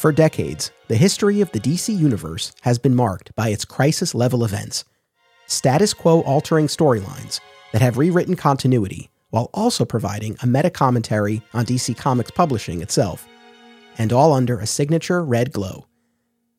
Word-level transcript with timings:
For 0.00 0.12
decades, 0.12 0.70
the 0.88 0.96
history 0.96 1.42
of 1.42 1.52
the 1.52 1.60
DC 1.60 1.94
Universe 1.94 2.54
has 2.62 2.78
been 2.78 2.94
marked 2.94 3.36
by 3.36 3.50
its 3.50 3.66
crisis 3.66 4.14
level 4.14 4.46
events, 4.46 4.86
status 5.46 5.92
quo 5.92 6.22
altering 6.22 6.68
storylines 6.68 7.38
that 7.72 7.82
have 7.82 7.98
rewritten 7.98 8.34
continuity 8.34 9.10
while 9.28 9.50
also 9.52 9.84
providing 9.84 10.38
a 10.42 10.46
meta 10.46 10.70
commentary 10.70 11.42
on 11.52 11.66
DC 11.66 11.94
Comics 11.98 12.30
publishing 12.30 12.80
itself, 12.80 13.28
and 13.98 14.10
all 14.10 14.32
under 14.32 14.58
a 14.58 14.66
signature 14.66 15.22
red 15.22 15.52
glow. 15.52 15.84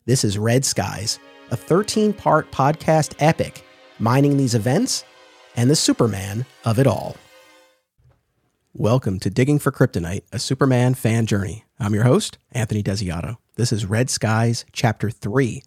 This 0.05 0.23
is 0.23 0.37
Red 0.37 0.63
Skies, 0.63 1.17
a 1.49 1.57
13 1.57 2.13
part 2.13 2.51
podcast 2.51 3.15
epic 3.17 3.65
mining 3.97 4.37
these 4.37 4.53
events 4.53 5.03
and 5.55 5.67
the 5.67 5.75
Superman 5.75 6.45
of 6.63 6.77
it 6.77 6.85
all. 6.85 7.17
Welcome 8.73 9.19
to 9.19 9.29
Digging 9.29 9.59
for 9.59 9.69
Kryptonite, 9.69 10.23
a 10.31 10.39
Superman 10.39 10.93
fan 10.93 11.25
journey. 11.25 11.65
I'm 11.77 11.93
your 11.93 12.05
host, 12.05 12.37
Anthony 12.53 12.81
Desiato. 12.81 13.35
This 13.55 13.73
is 13.73 13.85
Red 13.85 14.09
Skies, 14.09 14.63
Chapter 14.71 15.09
3. 15.09 15.61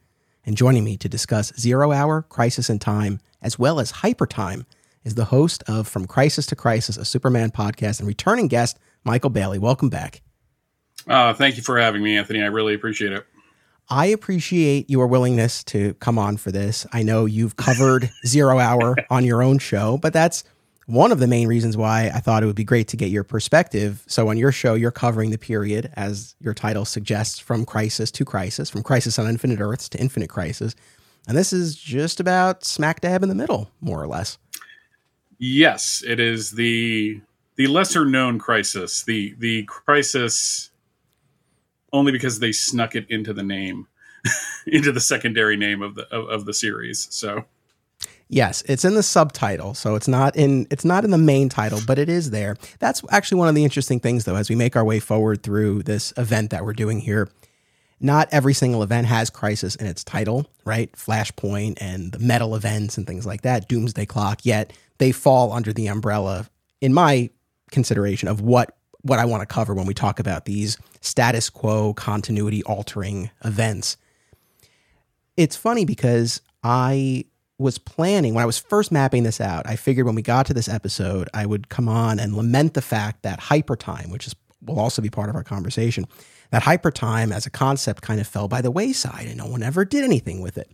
And 0.46 0.56
joining 0.56 0.84
me 0.84 0.96
to 0.96 1.06
discuss 1.06 1.52
Zero 1.58 1.92
Hour, 1.92 2.22
Crisis 2.22 2.70
in 2.70 2.78
Time, 2.78 3.20
as 3.42 3.58
well 3.58 3.78
as 3.78 3.90
Hyper 3.90 4.26
Time, 4.26 4.64
is 5.04 5.16
the 5.16 5.26
host 5.26 5.62
of 5.68 5.86
From 5.86 6.06
Crisis 6.06 6.46
to 6.46 6.56
Crisis, 6.56 6.96
a 6.96 7.04
Superman 7.04 7.50
podcast, 7.50 7.98
and 7.98 8.08
returning 8.08 8.48
guest, 8.48 8.78
Michael 9.04 9.28
Bailey. 9.28 9.58
Welcome 9.58 9.90
back. 9.90 10.22
Uh, 11.06 11.34
thank 11.34 11.58
you 11.58 11.62
for 11.62 11.78
having 11.78 12.02
me, 12.02 12.16
Anthony. 12.16 12.42
I 12.42 12.46
really 12.46 12.72
appreciate 12.72 13.12
it. 13.12 13.26
I 13.90 14.06
appreciate 14.06 14.88
your 14.88 15.08
willingness 15.08 15.62
to 15.64 15.92
come 15.94 16.18
on 16.18 16.38
for 16.38 16.50
this. 16.50 16.86
I 16.90 17.02
know 17.02 17.26
you've 17.26 17.56
covered 17.56 18.10
Zero 18.26 18.58
Hour 18.58 18.96
on 19.10 19.26
your 19.26 19.42
own 19.42 19.58
show, 19.58 19.98
but 19.98 20.14
that's 20.14 20.42
one 20.86 21.12
of 21.12 21.18
the 21.18 21.26
main 21.26 21.48
reasons 21.48 21.76
why 21.76 22.10
I 22.14 22.20
thought 22.20 22.42
it 22.42 22.46
would 22.46 22.56
be 22.56 22.64
great 22.64 22.88
to 22.88 22.96
get 22.96 23.08
your 23.08 23.24
perspective. 23.24 24.04
So, 24.06 24.28
on 24.28 24.36
your 24.36 24.52
show, 24.52 24.74
you're 24.74 24.90
covering 24.90 25.30
the 25.30 25.38
period, 25.38 25.90
as 25.96 26.34
your 26.40 26.54
title 26.54 26.84
suggests, 26.84 27.38
from 27.38 27.64
crisis 27.64 28.10
to 28.12 28.24
crisis, 28.24 28.70
from 28.70 28.82
crisis 28.82 29.18
on 29.18 29.26
infinite 29.26 29.60
Earths 29.60 29.88
to 29.90 29.98
infinite 29.98 30.28
crisis. 30.28 30.74
And 31.26 31.36
this 31.36 31.52
is 31.52 31.74
just 31.74 32.20
about 32.20 32.64
smack 32.64 33.00
dab 33.00 33.22
in 33.22 33.28
the 33.28 33.34
middle, 33.34 33.70
more 33.80 34.02
or 34.02 34.06
less. 34.06 34.38
Yes, 35.38 36.02
it 36.06 36.20
is 36.20 36.52
the 36.52 37.20
the 37.56 37.66
lesser 37.66 38.04
known 38.04 38.38
crisis, 38.38 39.04
the 39.04 39.34
the 39.38 39.64
crisis 39.64 40.70
only 41.92 42.12
because 42.12 42.40
they 42.40 42.52
snuck 42.52 42.94
it 42.94 43.06
into 43.08 43.32
the 43.32 43.42
name, 43.42 43.86
into 44.66 44.92
the 44.92 45.00
secondary 45.00 45.56
name 45.56 45.82
of 45.82 45.94
the 45.94 46.02
of, 46.14 46.28
of 46.28 46.44
the 46.44 46.54
series. 46.54 47.08
So 47.10 47.44
Yes, 48.28 48.62
it's 48.66 48.84
in 48.84 48.94
the 48.94 49.02
subtitle, 49.02 49.74
so 49.74 49.94
it's 49.94 50.08
not 50.08 50.34
in 50.34 50.66
it's 50.70 50.84
not 50.84 51.04
in 51.04 51.10
the 51.10 51.18
main 51.18 51.48
title, 51.48 51.80
but 51.86 51.98
it 51.98 52.08
is 52.08 52.30
there. 52.30 52.56
That's 52.78 53.02
actually 53.10 53.38
one 53.38 53.48
of 53.48 53.54
the 53.54 53.64
interesting 53.64 54.00
things 54.00 54.24
though 54.24 54.36
as 54.36 54.48
we 54.48 54.56
make 54.56 54.76
our 54.76 54.84
way 54.84 54.98
forward 54.98 55.42
through 55.42 55.82
this 55.82 56.12
event 56.16 56.50
that 56.50 56.64
we're 56.64 56.72
doing 56.72 57.00
here. 57.00 57.28
Not 58.00 58.28
every 58.32 58.54
single 58.54 58.82
event 58.82 59.06
has 59.06 59.30
crisis 59.30 59.76
in 59.76 59.86
its 59.86 60.02
title, 60.04 60.46
right? 60.64 60.90
Flashpoint 60.92 61.78
and 61.80 62.12
the 62.12 62.18
metal 62.18 62.54
events 62.54 62.98
and 62.98 63.06
things 63.06 63.24
like 63.24 63.42
that, 63.42 63.68
Doomsday 63.68 64.06
Clock, 64.06 64.40
yet 64.44 64.72
they 64.98 65.12
fall 65.12 65.52
under 65.52 65.72
the 65.72 65.86
umbrella 65.86 66.48
in 66.80 66.92
my 66.92 67.30
consideration 67.70 68.28
of 68.28 68.40
what 68.40 68.76
what 69.02 69.18
I 69.18 69.26
want 69.26 69.42
to 69.42 69.46
cover 69.46 69.74
when 69.74 69.86
we 69.86 69.92
talk 69.92 70.18
about 70.18 70.46
these 70.46 70.78
status 71.02 71.50
quo 71.50 71.92
continuity 71.92 72.62
altering 72.62 73.30
events. 73.44 73.98
It's 75.36 75.56
funny 75.56 75.84
because 75.84 76.40
I 76.62 77.26
was 77.64 77.78
planning 77.78 78.34
when 78.34 78.42
I 78.42 78.46
was 78.46 78.58
first 78.58 78.92
mapping 78.92 79.24
this 79.24 79.40
out, 79.40 79.66
I 79.66 79.74
figured 79.74 80.06
when 80.06 80.14
we 80.14 80.22
got 80.22 80.46
to 80.46 80.54
this 80.54 80.68
episode, 80.68 81.28
I 81.34 81.46
would 81.46 81.68
come 81.68 81.88
on 81.88 82.20
and 82.20 82.36
lament 82.36 82.74
the 82.74 82.82
fact 82.82 83.22
that 83.22 83.40
hyper 83.40 83.74
time, 83.74 84.10
which 84.10 84.26
is 84.26 84.36
will 84.62 84.78
also 84.78 85.02
be 85.02 85.10
part 85.10 85.28
of 85.28 85.34
our 85.34 85.42
conversation, 85.42 86.06
that 86.50 86.62
hyper 86.62 86.90
time 86.90 87.32
as 87.32 87.44
a 87.44 87.50
concept 87.50 88.02
kind 88.02 88.20
of 88.20 88.26
fell 88.26 88.48
by 88.48 88.62
the 88.62 88.70
wayside 88.70 89.26
and 89.26 89.36
no 89.36 89.46
one 89.46 89.62
ever 89.62 89.84
did 89.84 90.04
anything 90.04 90.40
with 90.40 90.56
it. 90.56 90.70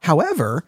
However, 0.00 0.64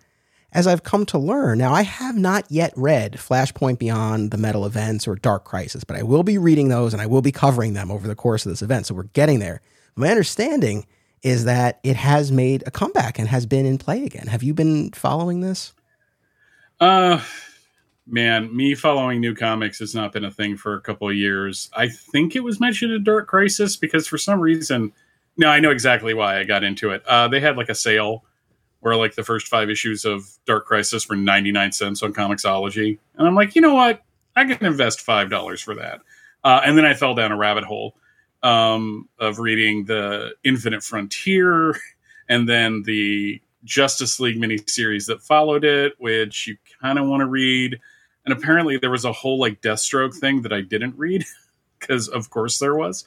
as 0.52 0.66
I've 0.66 0.82
come 0.82 1.04
to 1.06 1.18
learn, 1.18 1.58
now 1.58 1.72
I 1.72 1.82
have 1.82 2.16
not 2.16 2.44
yet 2.48 2.72
read 2.76 3.14
Flashpoint 3.14 3.78
Beyond 3.78 4.30
the 4.30 4.36
Metal 4.36 4.64
Events 4.66 5.06
or 5.06 5.16
Dark 5.16 5.44
Crisis, 5.44 5.84
but 5.84 5.96
I 5.96 6.02
will 6.02 6.22
be 6.22 6.38
reading 6.38 6.68
those 6.68 6.92
and 6.92 7.02
I 7.02 7.06
will 7.06 7.22
be 7.22 7.32
covering 7.32 7.74
them 7.74 7.90
over 7.90 8.06
the 8.06 8.14
course 8.14 8.46
of 8.46 8.50
this 8.50 8.62
event. 8.62 8.86
So 8.86 8.94
we're 8.94 9.04
getting 9.04 9.40
there. 9.40 9.60
My 9.96 10.08
understanding 10.08 10.86
is 11.24 11.46
that 11.46 11.80
it 11.82 11.96
has 11.96 12.30
made 12.30 12.62
a 12.66 12.70
comeback 12.70 13.18
and 13.18 13.26
has 13.28 13.46
been 13.46 13.66
in 13.66 13.78
play 13.78 14.04
again. 14.04 14.28
Have 14.28 14.42
you 14.42 14.54
been 14.54 14.92
following 14.92 15.40
this? 15.40 15.72
Uh 16.78 17.20
man, 18.06 18.54
me 18.54 18.74
following 18.74 19.20
new 19.20 19.34
comics 19.34 19.78
has 19.78 19.94
not 19.94 20.12
been 20.12 20.24
a 20.24 20.30
thing 20.30 20.56
for 20.56 20.74
a 20.74 20.80
couple 20.80 21.08
of 21.08 21.14
years. 21.14 21.70
I 21.74 21.88
think 21.88 22.36
it 22.36 22.44
was 22.44 22.60
mentioned 22.60 22.92
in 22.92 23.02
Dark 23.02 23.26
Crisis 23.26 23.76
because 23.76 24.06
for 24.06 24.18
some 24.18 24.40
reason, 24.40 24.92
no, 25.36 25.48
I 25.48 25.60
know 25.60 25.70
exactly 25.70 26.14
why 26.14 26.38
I 26.38 26.44
got 26.44 26.62
into 26.62 26.90
it. 26.90 27.02
Uh, 27.06 27.28
they 27.28 27.40
had 27.40 27.56
like 27.56 27.70
a 27.70 27.74
sale 27.74 28.24
where 28.80 28.94
like 28.96 29.14
the 29.14 29.24
first 29.24 29.48
five 29.48 29.70
issues 29.70 30.04
of 30.04 30.28
Dark 30.44 30.66
Crisis 30.66 31.08
were 31.08 31.16
99 31.16 31.72
cents 31.72 32.02
on 32.02 32.12
Comixology. 32.12 32.98
And 33.16 33.26
I'm 33.26 33.34
like, 33.34 33.54
you 33.54 33.62
know 33.62 33.74
what? 33.74 34.02
I 34.36 34.44
can 34.44 34.64
invest 34.66 35.04
$5 35.04 35.62
for 35.62 35.74
that. 35.76 36.00
Uh, 36.42 36.60
and 36.64 36.76
then 36.76 36.84
I 36.84 36.92
fell 36.92 37.14
down 37.14 37.32
a 37.32 37.36
rabbit 37.36 37.64
hole 37.64 37.96
um, 38.44 39.08
of 39.18 39.40
reading 39.40 39.86
the 39.86 40.34
Infinite 40.44 40.84
Frontier 40.84 41.74
and 42.28 42.48
then 42.48 42.82
the 42.84 43.40
Justice 43.64 44.20
League 44.20 44.36
miniseries 44.36 45.06
that 45.06 45.22
followed 45.22 45.64
it, 45.64 45.94
which 45.98 46.46
you 46.46 46.58
kind 46.80 46.98
of 46.98 47.08
want 47.08 47.22
to 47.22 47.26
read. 47.26 47.80
And 48.24 48.32
apparently, 48.32 48.76
there 48.76 48.90
was 48.90 49.04
a 49.04 49.12
whole 49.12 49.38
like 49.38 49.62
Deathstroke 49.62 50.14
thing 50.14 50.42
that 50.42 50.52
I 50.52 50.60
didn't 50.60 50.96
read 50.96 51.24
because, 51.80 52.08
of 52.08 52.30
course, 52.30 52.58
there 52.58 52.74
was. 52.74 53.04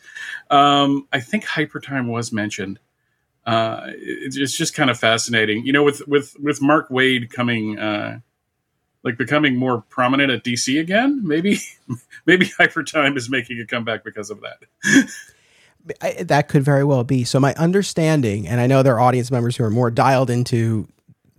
Um, 0.50 1.08
I 1.14 1.20
think 1.20 1.46
Hypertime 1.46 2.08
was 2.08 2.34
mentioned. 2.34 2.80
Uh, 3.46 3.92
it, 3.94 4.36
it's 4.36 4.58
just 4.58 4.76
kind 4.76 4.90
of 4.90 5.00
fascinating, 5.00 5.66
you 5.66 5.72
know, 5.72 5.84
with 5.84 6.06
with 6.08 6.36
with 6.40 6.62
Mark 6.62 6.90
Waid 6.90 7.30
coming. 7.30 7.80
Uh, 7.80 8.20
like 9.08 9.18
becoming 9.18 9.56
more 9.56 9.82
prominent 9.90 10.30
at 10.32 10.44
DC 10.44 10.80
again. 10.80 11.26
Maybe 11.26 11.60
maybe 12.26 12.46
Hypertime 12.46 13.18
is 13.18 13.30
making 13.30 13.60
a 13.60 13.66
comeback 13.66 14.04
because 14.04 14.30
of 14.30 14.42
that. 14.42 14.60
I, 16.02 16.24
that 16.24 16.50
could 16.50 16.64
very 16.64 16.84
well 16.84 17.06
be. 17.06 17.24
So 17.24 17.40
my 17.40 17.54
understanding, 17.54 18.46
and 18.46 18.60
I 18.60 18.68
know 18.68 18.84
there 18.84 18.96
are 18.96 19.00
audience 19.00 19.32
members 19.32 19.56
who 19.56 19.64
are 19.64 19.70
more 19.70 19.90
dialed 19.90 20.30
into 20.30 20.88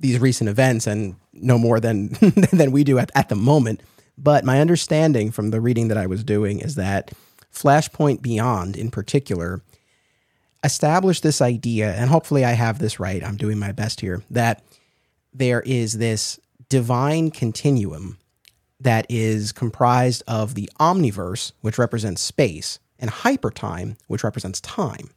these 0.00 0.18
recent 0.18 0.48
events 0.48 0.86
and 0.86 1.16
know 1.34 1.58
more 1.58 1.78
than 1.78 2.08
than 2.52 2.72
we 2.72 2.82
do 2.82 2.98
at, 2.98 3.10
at 3.14 3.28
the 3.28 3.36
moment. 3.36 3.82
But 4.16 4.44
my 4.44 4.60
understanding 4.60 5.30
from 5.30 5.50
the 5.50 5.60
reading 5.60 5.88
that 5.88 5.98
I 5.98 6.06
was 6.06 6.24
doing 6.24 6.60
is 6.60 6.74
that 6.76 7.12
Flashpoint 7.54 8.22
Beyond, 8.22 8.76
in 8.76 8.90
particular, 8.90 9.60
established 10.64 11.22
this 11.22 11.42
idea, 11.42 11.92
and 11.92 12.08
hopefully 12.08 12.44
I 12.44 12.52
have 12.52 12.78
this 12.78 12.98
right. 12.98 13.22
I'm 13.22 13.36
doing 13.36 13.58
my 13.58 13.72
best 13.72 14.00
here. 14.00 14.22
That 14.30 14.64
there 15.34 15.60
is 15.60 15.98
this 15.98 16.40
divine 16.68 17.30
continuum 17.30 18.18
that 18.80 19.06
is 19.08 19.52
comprised 19.52 20.22
of 20.26 20.54
the 20.54 20.70
omniverse, 20.78 21.52
which 21.60 21.78
represents 21.78 22.22
space, 22.22 22.78
and 22.98 23.10
hypertime, 23.10 23.96
which 24.06 24.24
represents 24.24 24.60
time. 24.60 25.10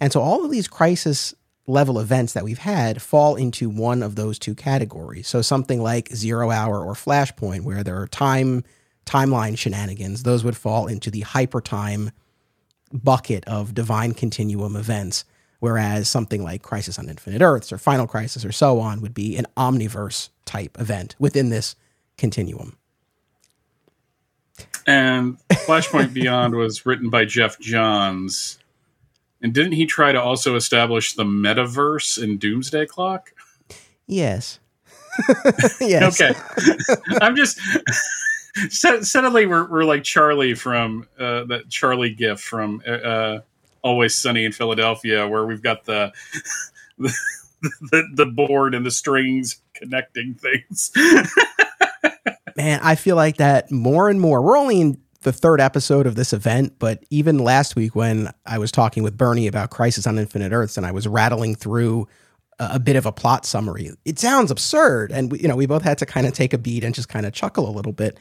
And 0.00 0.12
so 0.12 0.20
all 0.20 0.44
of 0.44 0.50
these 0.50 0.68
crisis 0.68 1.34
level 1.66 1.98
events 1.98 2.32
that 2.34 2.44
we've 2.44 2.58
had 2.58 3.00
fall 3.00 3.36
into 3.36 3.70
one 3.70 4.02
of 4.02 4.16
those 4.16 4.38
two 4.38 4.54
categories. 4.54 5.28
So 5.28 5.42
something 5.42 5.82
like 5.82 6.08
Zero 6.14 6.50
Hour 6.50 6.84
or 6.84 6.94
Flashpoint, 6.94 7.62
where 7.62 7.82
there 7.82 8.00
are 8.00 8.06
time 8.06 8.64
timeline 9.06 9.56
shenanigans, 9.56 10.22
those 10.22 10.44
would 10.44 10.56
fall 10.56 10.86
into 10.86 11.10
the 11.10 11.22
hypertime 11.22 12.10
bucket 12.92 13.44
of 13.46 13.74
divine 13.74 14.14
continuum 14.14 14.76
events. 14.76 15.24
Whereas 15.60 16.08
something 16.08 16.42
like 16.42 16.62
Crisis 16.62 16.98
on 16.98 17.08
Infinite 17.08 17.40
Earths 17.42 17.72
or 17.72 17.78
Final 17.78 18.06
Crisis 18.06 18.44
or 18.44 18.52
so 18.52 18.80
on 18.80 19.00
would 19.00 19.14
be 19.14 19.36
an 19.36 19.46
omniverse 19.56 20.28
type 20.44 20.78
event 20.78 21.16
within 21.18 21.50
this 21.50 21.76
continuum. 22.16 22.76
And 24.86 25.38
Flashpoint 25.48 26.12
Beyond 26.12 26.54
was 26.54 26.84
written 26.84 27.10
by 27.10 27.24
Geoff 27.24 27.58
Johns. 27.58 28.58
And 29.42 29.52
didn't 29.52 29.72
he 29.72 29.86
try 29.86 30.12
to 30.12 30.20
also 30.20 30.56
establish 30.56 31.14
the 31.14 31.24
metaverse 31.24 32.22
in 32.22 32.38
Doomsday 32.38 32.86
Clock? 32.86 33.32
Yes. 34.06 34.58
yes. 35.80 36.20
okay. 36.20 36.38
I'm 37.20 37.36
just 37.36 37.58
suddenly 38.68 39.46
we're, 39.46 39.68
we're 39.68 39.84
like 39.84 40.04
Charlie 40.04 40.54
from 40.54 41.06
uh, 41.18 41.44
that 41.44 41.68
Charlie 41.70 42.10
gif 42.10 42.40
from 42.40 42.82
uh, 42.86 43.38
Always 43.82 44.14
Sunny 44.14 44.44
in 44.44 44.52
Philadelphia, 44.52 45.26
where 45.28 45.44
we've 45.44 45.62
got 45.62 45.84
the 45.84 46.12
the, 46.98 47.12
the, 47.90 48.08
the 48.14 48.26
board 48.26 48.74
and 48.74 48.84
the 48.84 48.90
strings 48.90 49.60
connecting 49.74 50.34
things. 50.34 50.92
Man, 52.56 52.80
I 52.82 52.94
feel 52.94 53.16
like 53.16 53.38
that 53.38 53.70
more 53.70 54.08
and 54.08 54.20
more. 54.20 54.42
We're 54.42 54.56
only 54.56 54.80
in 54.80 55.00
the 55.22 55.32
third 55.32 55.60
episode 55.60 56.06
of 56.06 56.14
this 56.14 56.32
event, 56.32 56.74
but 56.78 57.04
even 57.10 57.38
last 57.38 57.74
week 57.76 57.96
when 57.96 58.32
I 58.46 58.58
was 58.58 58.70
talking 58.70 59.02
with 59.02 59.16
Bernie 59.16 59.46
about 59.46 59.70
Crisis 59.70 60.06
on 60.06 60.18
Infinite 60.18 60.52
Earths 60.52 60.76
and 60.76 60.86
I 60.86 60.92
was 60.92 61.08
rattling 61.08 61.54
through 61.54 62.06
a, 62.58 62.70
a 62.74 62.78
bit 62.78 62.96
of 62.96 63.06
a 63.06 63.12
plot 63.12 63.44
summary, 63.44 63.90
it 64.04 64.18
sounds 64.18 64.50
absurd. 64.50 65.10
And, 65.10 65.32
we, 65.32 65.40
you 65.40 65.48
know, 65.48 65.56
we 65.56 65.66
both 65.66 65.82
had 65.82 65.98
to 65.98 66.06
kind 66.06 66.26
of 66.26 66.34
take 66.34 66.52
a 66.52 66.58
beat 66.58 66.84
and 66.84 66.94
just 66.94 67.08
kind 67.08 67.26
of 67.26 67.32
chuckle 67.32 67.68
a 67.68 67.72
little 67.72 67.92
bit. 67.92 68.18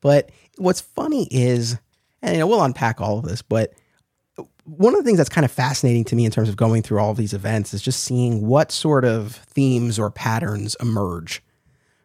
But 0.00 0.30
what's 0.58 0.80
funny 0.80 1.28
is, 1.30 1.78
and, 2.20 2.34
you 2.34 2.40
know, 2.40 2.46
we'll 2.46 2.62
unpack 2.62 3.00
all 3.00 3.18
of 3.18 3.24
this, 3.24 3.40
but 3.42 3.72
one 4.76 4.94
of 4.94 4.98
the 4.98 5.04
things 5.04 5.18
that's 5.18 5.28
kind 5.28 5.44
of 5.44 5.50
fascinating 5.50 6.04
to 6.04 6.16
me 6.16 6.24
in 6.24 6.30
terms 6.30 6.48
of 6.48 6.56
going 6.56 6.82
through 6.82 7.00
all 7.00 7.12
these 7.14 7.32
events 7.32 7.74
is 7.74 7.82
just 7.82 8.04
seeing 8.04 8.46
what 8.46 8.70
sort 8.70 9.04
of 9.04 9.34
themes 9.34 9.98
or 9.98 10.10
patterns 10.10 10.76
emerge, 10.80 11.42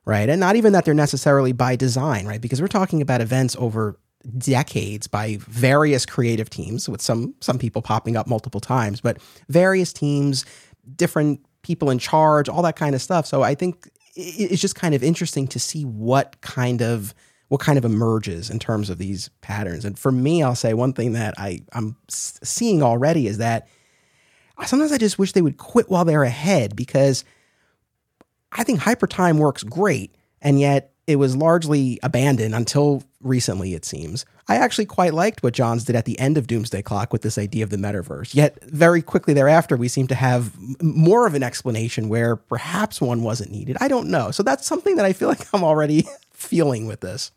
right? 0.06 0.30
And 0.30 0.40
not 0.40 0.56
even 0.56 0.74
that 0.74 0.86
they're 0.86 0.94
necessarily 0.94 1.52
by 1.52 1.76
design, 1.76 2.26
right? 2.26 2.42
Because 2.42 2.62
we're 2.62 2.68
talking 2.68 3.02
about 3.02 3.22
events 3.22 3.56
over 3.60 4.00
decades 4.38 5.06
by 5.06 5.38
various 5.42 6.06
creative 6.06 6.50
teams 6.50 6.90
with 6.90 7.02
some 7.02 7.36
some 7.42 7.60
people 7.60 7.84
popping 7.84 8.18
up 8.18 8.26
multiple 8.26 8.60
times, 8.60 9.00
but 9.00 9.22
various 9.50 9.94
teams, 9.94 10.46
different 10.96 11.46
people 11.62 11.92
in 11.92 12.00
charge, 12.00 12.50
all 12.50 12.64
that 12.64 12.76
kind 12.76 12.96
of 12.96 13.02
stuff. 13.02 13.28
So 13.28 13.44
I 13.44 13.54
think 13.54 13.90
it's 14.16 14.62
just 14.62 14.76
kind 14.76 14.96
of 14.96 15.04
interesting 15.04 15.48
to 15.50 15.60
see 15.60 15.84
what 15.84 16.42
kind 16.42 16.82
of 16.82 17.14
what 17.48 17.62
kind 17.62 17.78
of 17.78 17.86
emerges 17.86 18.50
in 18.50 18.60
terms 18.60 18.90
of 18.90 18.98
these 18.98 19.30
patterns. 19.42 19.86
And 19.86 19.98
for 19.98 20.12
me, 20.12 20.42
I'll 20.42 20.56
say 20.56 20.74
one 20.74 20.94
thing 20.94 21.14
that 21.14 21.36
I, 21.38 21.60
I'm 21.74 21.96
seeing 22.10 22.82
already 22.82 23.28
is 23.28 23.38
that 23.38 23.68
sometimes 24.66 24.92
I 24.92 24.98
just 24.98 25.20
wish 25.20 25.34
they 25.34 25.42
would 25.42 25.58
quit 25.58 25.90
while 25.90 26.06
they're 26.06 26.24
ahead 26.24 26.76
because 26.76 27.24
I 28.52 28.64
think 28.64 28.80
hyper 28.80 29.08
time 29.08 29.38
works 29.38 29.64
great. 29.64 30.16
And 30.42 30.60
yet 30.60 30.94
it 31.08 31.18
was 31.18 31.36
largely 31.36 32.00
abandoned 32.02 32.56
until 32.56 33.04
recently, 33.22 33.74
it 33.74 33.86
seems. 33.86 34.26
I 34.48 34.56
actually 34.56 34.86
quite 34.86 35.14
liked 35.14 35.44
what 35.44 35.54
Johns 35.54 35.84
did 35.84 35.96
at 35.96 36.06
the 36.06 36.18
end 36.20 36.38
of 36.38 36.48
Doomsday 36.48 36.82
Clock 36.82 37.12
with 37.14 37.22
this 37.22 37.38
idea 37.38 37.64
of 37.64 37.70
the 37.70 37.78
metaverse. 37.78 38.34
Yet, 38.34 38.64
very 38.64 39.02
quickly 39.02 39.34
thereafter, 39.34 39.78
we 39.78 39.88
seem 39.88 40.08
to 40.08 40.16
have 40.16 40.56
more 40.82 41.28
of 41.28 41.34
an 41.34 41.44
explanation 41.44 42.10
where 42.10 42.36
perhaps 42.36 43.02
one 43.02 43.22
wasn't 43.24 43.52
needed. 43.52 43.78
I 43.80 43.88
don't 43.88 44.10
know. 44.10 44.32
So, 44.32 44.42
that's 44.42 44.66
something 44.66 44.96
that 44.96 45.06
I 45.06 45.14
feel 45.14 45.28
like 45.30 45.48
I'm 45.54 45.64
already 45.64 46.06
feeling 46.46 46.88
with 46.88 47.02
this. 47.02 47.32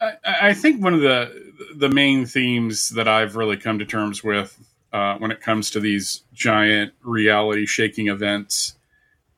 I, 0.00 0.14
I 0.24 0.54
think 0.54 0.82
one 0.82 0.94
of 0.94 1.00
the 1.00 1.52
the 1.76 1.88
main 1.88 2.26
themes 2.26 2.90
that 2.90 3.08
I've 3.08 3.36
really 3.36 3.56
come 3.56 3.78
to 3.78 3.84
terms 3.84 4.22
with 4.22 4.58
uh, 4.92 5.16
when 5.18 5.30
it 5.30 5.40
comes 5.40 5.70
to 5.70 5.80
these 5.80 6.22
giant 6.34 6.92
reality 7.02 7.66
shaking 7.66 8.08
events 8.08 8.74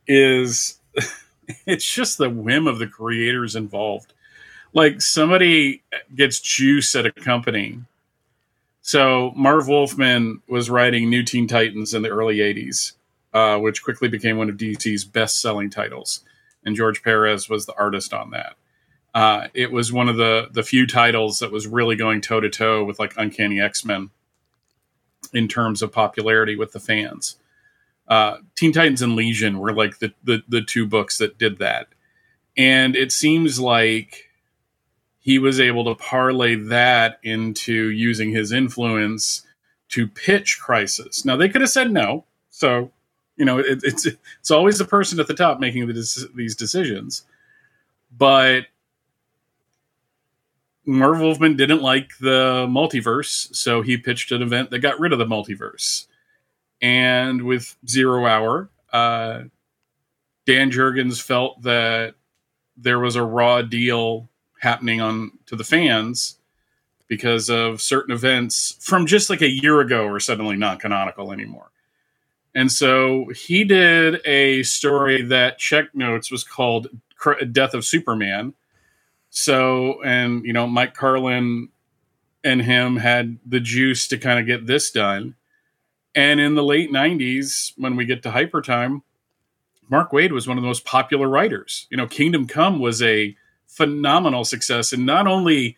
is 0.07 0.79
it's 1.67 1.91
just 1.91 2.19
the 2.19 2.31
whim 2.31 2.67
of 2.67 2.79
the 2.79 2.87
creators 2.87 3.57
involved. 3.57 4.13
Like 4.73 5.01
somebody 5.01 5.83
gets 6.15 6.41
juice 6.41 6.95
at 6.97 7.07
a 7.07 7.13
company. 7.13 7.81
So 8.83 9.33
Marv 9.37 9.69
Wolfman 9.69 10.43
was 10.49 10.69
writing 10.69 11.09
New 11.09 11.23
Teen 11.23 11.47
Titans 11.47 11.95
in 11.95 12.03
the 12.03 12.11
early 12.11 12.39
80s, 12.39 12.93
uh, 13.33 13.59
which 13.59 13.83
quickly 13.85 14.09
became 14.09 14.37
one 14.37 14.51
of 14.51 14.57
DC's 14.57 15.05
best 15.05 15.41
selling 15.41 15.71
titles. 15.71 16.25
And 16.65 16.77
George 16.77 17.03
Perez 17.03 17.49
was 17.49 17.67
the 17.67 17.75
artist 17.75 18.13
on 18.15 18.31
that. 18.31 18.57
Uh, 19.15 19.49
it 19.55 19.71
was 19.71 19.93
one 19.93 20.09
of 20.09 20.17
the 20.17 20.49
the 20.51 20.63
few 20.63 20.87
titles 20.87 21.39
that 21.39 21.53
was 21.53 21.67
really 21.67 21.97
going 21.97 22.21
toe 22.21 22.41
to 22.41 22.51
toe 22.51 22.85
with 22.85 22.99
like 22.99 23.15
Uncanny 23.17 23.61
X 23.61 23.85
Men 23.85 24.11
in 25.33 25.47
terms 25.49 25.83
of 25.83 25.93
popularity 25.93 26.57
with 26.57 26.73
the 26.73 26.81
fans 26.81 27.37
uh, 28.09 28.39
Teen 28.55 28.73
Titans 28.73 29.03
and 29.03 29.17
Legion 29.17 29.59
were 29.59 29.73
like 29.73 29.99
the, 29.99 30.13
the 30.23 30.43
the 30.49 30.63
two 30.63 30.87
books 30.87 31.19
that 31.19 31.39
did 31.39 31.59
that, 31.59 31.89
and 32.57 32.95
it 32.95 33.13
seems 33.13 33.59
like 33.59 34.31
he 35.19 35.39
was 35.39 35.59
able 35.59 35.85
to 35.87 35.95
parlay 35.95 36.55
that 36.55 37.19
into 37.23 37.91
using 37.91 38.31
his 38.31 38.53
influence 38.53 39.43
to 39.89 40.07
pitch 40.07 40.61
Crisis. 40.61 41.25
Now 41.25 41.37
they 41.37 41.49
could 41.49 41.63
have 41.63 41.71
said 41.71 41.91
no, 41.91 42.25
so 42.51 42.93
you 43.37 43.45
know 43.45 43.59
it, 43.59 43.81
it's 43.83 44.07
it's 44.07 44.51
always 44.51 44.79
the 44.79 44.85
person 44.85 45.21
at 45.21 45.27
the 45.27 45.35
top 45.35 45.61
making 45.61 45.87
the, 45.87 46.29
these 46.35 46.57
decisions, 46.57 47.23
but 48.17 48.67
Marv 50.87 51.21
Wolfman 51.21 51.57
didn't 51.57 51.83
like 51.83 52.11
the 52.21 52.67
multiverse, 52.69 53.55
so 53.55 53.81
he 53.83 53.97
pitched 53.97 54.33
an 54.33 54.43
event 54.43 54.71
that 54.71 54.81
got 54.81 55.01
rid 55.01 55.13
of 55.13 55.19
the 55.19 55.25
multiverse 55.25 56.07
and 56.85 57.43
with 57.43 57.77
Zero 57.89 58.27
Hour, 58.27 58.69
uh, 58.93 59.45
Dan 60.45 60.71
Jurgens 60.71 61.21
felt 61.21 61.63
that 61.63 62.15
there 62.77 62.99
was 62.99 63.17
a 63.17 63.25
raw 63.25 63.63
deal 63.63 64.29
happening 64.61 65.01
on 65.01 65.33
to 65.47 65.57
the 65.57 65.65
fans 65.65 66.37
because 67.09 67.49
of 67.49 67.81
certain 67.81 68.15
events 68.15 68.77
from 68.81 69.07
just 69.07 69.31
like 69.31 69.41
a 69.41 69.49
year 69.49 69.81
ago 69.81 70.07
are 70.07 70.21
suddenly 70.21 70.57
not 70.57 70.81
canonical 70.81 71.33
anymore. 71.33 71.71
And 72.55 72.71
so 72.71 73.27
he 73.35 73.65
did 73.65 74.21
a 74.27 74.63
story 74.63 75.23
that 75.23 75.59
check 75.59 75.95
notes 75.95 76.31
was 76.31 76.45
called 76.45 76.89
Death 77.51 77.75
of 77.75 77.85
Superman. 77.85 78.55
So, 79.31 80.03
and 80.05 80.45
you 80.45 80.53
know, 80.53 80.67
Mike 80.67 80.95
Carlin 80.95 81.69
and 82.45 82.63
him 82.63 82.97
had 82.97 83.39
the 83.45 83.59
juice 83.59 84.07
to 84.09 84.19
kind 84.19 84.39
of 84.39 84.47
get 84.47 84.67
this 84.67 84.91
done. 84.91 85.35
And 86.15 86.39
in 86.39 86.55
the 86.55 86.63
late 86.63 86.93
90s, 86.93 87.73
when 87.77 87.97
we 87.97 88.05
get 88.05 88.23
to 88.23 88.31
Hyper 88.31 88.63
Time, 88.63 89.03
Mark 89.91 90.13
Waid 90.13 90.31
was 90.31 90.47
one 90.47 90.57
of 90.57 90.63
the 90.63 90.69
most 90.69 90.85
popular 90.85 91.29
writers. 91.29 91.89
You 91.91 91.97
know, 91.97 92.07
Kingdom 92.07 92.47
Come 92.47 92.79
was 92.79 93.03
a 93.03 93.37
phenomenal 93.67 94.45
success. 94.45 94.93
And 94.93 95.05
not 95.05 95.27
only 95.27 95.77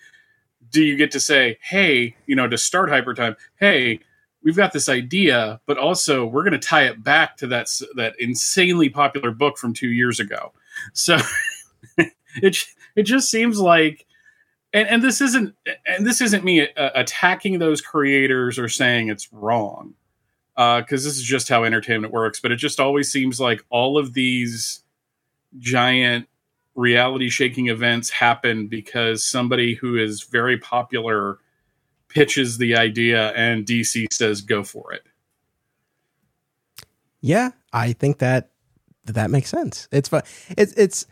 do 0.71 0.83
you 0.83 0.97
get 0.97 1.11
to 1.13 1.21
say, 1.21 1.59
hey, 1.63 2.17
you 2.27 2.37
know, 2.37 2.49
to 2.49 2.59
start 2.59 2.91
Hyper 2.91 3.15
Time, 3.15 3.37
hey, 3.59 4.01
we've 4.47 4.57
got 4.57 4.73
this 4.73 4.89
idea, 4.89 5.61
but 5.67 5.77
also 5.77 6.25
we're 6.25 6.45
going 6.45 6.53
to 6.53 6.59
tie 6.59 6.85
it 6.85 7.03
back 7.03 7.37
to 7.37 7.49
that, 7.49 7.69
that 7.97 8.15
insanely 8.21 8.89
popular 8.89 9.33
book 9.33 9.59
from 9.59 9.75
two 9.75 9.89
years 9.89 10.21
ago. 10.21 10.53
So 10.93 11.19
it, 12.37 12.57
it 12.95 13.03
just 13.03 13.29
seems 13.29 13.59
like 13.59 14.07
and, 14.73 14.89
and 14.89 15.03
this 15.03 15.21
isn't 15.21 15.55
and 15.87 16.07
this 16.07 16.21
isn't 16.21 16.45
me 16.45 16.61
uh, 16.61 16.91
attacking 16.95 17.59
those 17.59 17.81
creators 17.81 18.59
or 18.59 18.69
saying 18.69 19.09
it's 19.09 19.33
wrong 19.33 19.95
because 20.55 21.05
uh, 21.05 21.09
this 21.09 21.17
is 21.17 21.23
just 21.23 21.49
how 21.49 21.65
entertainment 21.65 22.13
works. 22.13 22.39
But 22.39 22.53
it 22.53 22.57
just 22.57 22.79
always 22.79 23.11
seems 23.11 23.41
like 23.41 23.65
all 23.69 23.99
of 23.99 24.15
these 24.15 24.83
giant 25.59 26.29
reality 26.77 27.31
shaking 27.31 27.67
events 27.67 28.11
happen 28.11 28.69
because 28.69 29.25
somebody 29.25 29.75
who 29.75 29.97
is 29.97 30.23
very 30.23 30.59
popular 30.59 31.39
pitches 32.17 32.57
the 32.57 32.75
idea 32.75 33.31
and 33.33 33.67
DC 33.67 34.07
says 34.11 34.41
go 34.41 34.65
for 34.65 34.91
it. 34.95 35.03
Yeah, 37.21 37.51
I 37.75 37.93
think 37.93 38.19
that 38.19 38.51
that 39.05 39.31
makes 39.31 39.51
sense. 39.51 39.87
It's 39.93 40.09
fun. 40.09 40.23
It's 40.57 40.73
it's 40.73 41.07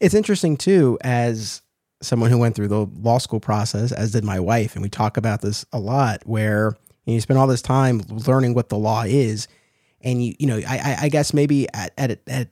it's 0.00 0.14
interesting 0.14 0.56
too 0.56 0.96
as 1.00 1.60
someone 2.00 2.30
who 2.30 2.38
went 2.38 2.54
through 2.54 2.68
the 2.68 2.86
law 3.00 3.18
school 3.18 3.40
process 3.40 3.90
as 3.90 4.12
did 4.12 4.22
my 4.22 4.38
wife 4.38 4.74
and 4.74 4.82
we 4.82 4.88
talk 4.88 5.16
about 5.16 5.40
this 5.40 5.64
a 5.72 5.78
lot 5.78 6.20
where 6.26 6.76
you 7.06 7.20
spend 7.20 7.38
all 7.38 7.46
this 7.46 7.62
time 7.62 8.02
learning 8.26 8.54
what 8.54 8.68
the 8.68 8.78
law 8.78 9.02
is, 9.02 9.48
and 10.02 10.24
you 10.24 10.34
you 10.38 10.46
know 10.46 10.60
I 10.68 10.98
I 11.02 11.08
guess 11.08 11.34
maybe 11.34 11.66
at 11.74 11.92
at 11.98 12.20
at 12.28 12.48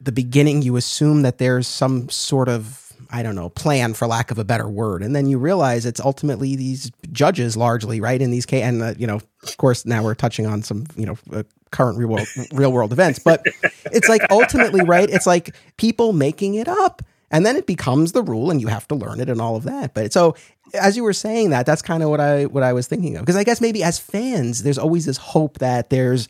the 0.00 0.12
beginning 0.12 0.62
you 0.62 0.76
assume 0.76 1.22
that 1.22 1.38
there's 1.38 1.66
some 1.66 2.08
sort 2.08 2.48
of 2.48 2.85
I 3.10 3.22
don't 3.22 3.34
know, 3.34 3.48
plan 3.48 3.94
for 3.94 4.06
lack 4.06 4.30
of 4.30 4.38
a 4.38 4.44
better 4.44 4.68
word. 4.68 5.02
And 5.02 5.14
then 5.14 5.26
you 5.26 5.38
realize 5.38 5.86
it's 5.86 6.00
ultimately 6.00 6.56
these 6.56 6.90
judges 7.12 7.56
largely, 7.56 8.00
right? 8.00 8.20
In 8.20 8.30
these 8.30 8.46
case, 8.46 8.62
and 8.62 8.82
uh, 8.82 8.94
you 8.98 9.06
know, 9.06 9.20
of 9.42 9.56
course, 9.56 9.86
now 9.86 10.02
we're 10.02 10.14
touching 10.14 10.46
on 10.46 10.62
some, 10.62 10.86
you 10.96 11.06
know, 11.06 11.16
uh, 11.32 11.42
current 11.70 11.98
real 11.98 12.08
world, 12.08 12.28
real 12.52 12.72
world 12.72 12.92
events, 12.92 13.18
but 13.18 13.42
it's 13.86 14.08
like 14.08 14.22
ultimately, 14.30 14.82
right? 14.84 15.08
It's 15.08 15.26
like 15.26 15.54
people 15.76 16.12
making 16.12 16.54
it 16.54 16.68
up 16.68 17.02
and 17.30 17.44
then 17.44 17.56
it 17.56 17.66
becomes 17.66 18.12
the 18.12 18.22
rule 18.22 18.50
and 18.50 18.60
you 18.60 18.68
have 18.68 18.86
to 18.88 18.94
learn 18.94 19.20
it 19.20 19.28
and 19.28 19.40
all 19.40 19.56
of 19.56 19.64
that 19.64 19.94
but 19.94 20.12
so 20.12 20.34
as 20.74 20.96
you 20.96 21.02
were 21.02 21.12
saying 21.12 21.50
that 21.50 21.66
that's 21.66 21.82
kind 21.82 22.02
of 22.02 22.10
what 22.10 22.20
i 22.20 22.46
what 22.46 22.62
i 22.62 22.72
was 22.72 22.86
thinking 22.86 23.16
of 23.16 23.22
because 23.22 23.36
i 23.36 23.44
guess 23.44 23.60
maybe 23.60 23.82
as 23.82 23.98
fans 23.98 24.62
there's 24.62 24.78
always 24.78 25.06
this 25.06 25.16
hope 25.16 25.58
that 25.58 25.90
there's 25.90 26.28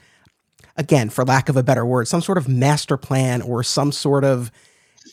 again 0.77 1.09
for 1.09 1.25
lack 1.25 1.49
of 1.49 1.57
a 1.57 1.63
better 1.63 1.85
word 1.85 2.07
some 2.09 2.21
sort 2.21 2.39
of 2.39 2.49
master 2.49 2.97
plan 2.97 3.43
or 3.43 3.63
some 3.63 3.93
sort 3.93 4.25
of 4.25 4.51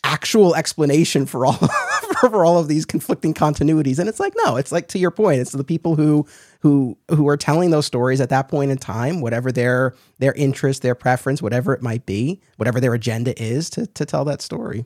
actual 0.03 0.55
explanation 0.55 1.25
for 1.25 1.45
all 1.45 1.53
for 2.19 2.45
all 2.45 2.57
of 2.57 2.67
these 2.67 2.85
conflicting 2.85 3.33
continuities. 3.33 3.99
And 3.99 4.09
it's 4.09 4.19
like 4.19 4.33
no 4.43 4.57
it's 4.57 4.71
like 4.71 4.87
to 4.89 4.99
your 4.99 5.11
point 5.11 5.41
it's 5.41 5.51
the 5.51 5.63
people 5.63 5.95
who 5.95 6.25
who 6.59 6.97
who 7.09 7.27
are 7.27 7.37
telling 7.37 7.71
those 7.71 7.85
stories 7.85 8.21
at 8.21 8.29
that 8.29 8.49
point 8.49 8.71
in 8.71 8.77
time 8.77 9.21
whatever 9.21 9.51
their 9.51 9.95
their 10.19 10.33
interest 10.33 10.81
their 10.81 10.95
preference 10.95 11.41
whatever 11.41 11.73
it 11.73 11.81
might 11.81 12.05
be 12.05 12.41
whatever 12.57 12.79
their 12.79 12.93
agenda 12.93 13.39
is 13.41 13.69
to 13.71 13.87
to 13.87 14.05
tell 14.05 14.25
that 14.25 14.41
story. 14.41 14.85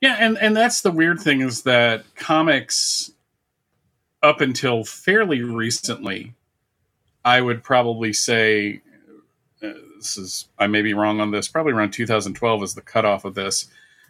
Yeah, 0.00 0.16
and 0.18 0.36
and 0.38 0.56
that's 0.56 0.82
the 0.82 0.90
weird 0.90 1.20
thing 1.20 1.40
is 1.40 1.62
that 1.62 2.04
comics 2.14 3.10
up 4.22 4.40
until 4.40 4.84
fairly 4.84 5.42
recently, 5.42 6.34
I 7.24 7.40
would 7.40 7.62
probably 7.62 8.12
say 8.12 8.82
this 10.06 10.16
is 10.16 10.48
I 10.58 10.66
may 10.66 10.82
be 10.82 10.94
wrong 10.94 11.20
on 11.20 11.30
this. 11.30 11.48
Probably 11.48 11.72
around 11.72 11.92
2012 11.92 12.62
is 12.62 12.74
the 12.74 12.80
cutoff 12.80 13.24
of 13.24 13.34
this. 13.34 13.66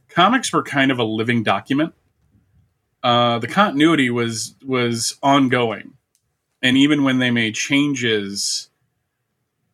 Comics 0.08 0.52
were 0.52 0.62
kind 0.62 0.90
of 0.90 0.98
a 0.98 1.04
living 1.04 1.42
document. 1.42 1.94
Uh, 3.02 3.38
the 3.38 3.48
continuity 3.48 4.10
was 4.10 4.54
was 4.64 5.16
ongoing, 5.22 5.94
and 6.62 6.76
even 6.76 7.04
when 7.04 7.18
they 7.18 7.30
made 7.30 7.54
changes, 7.54 8.68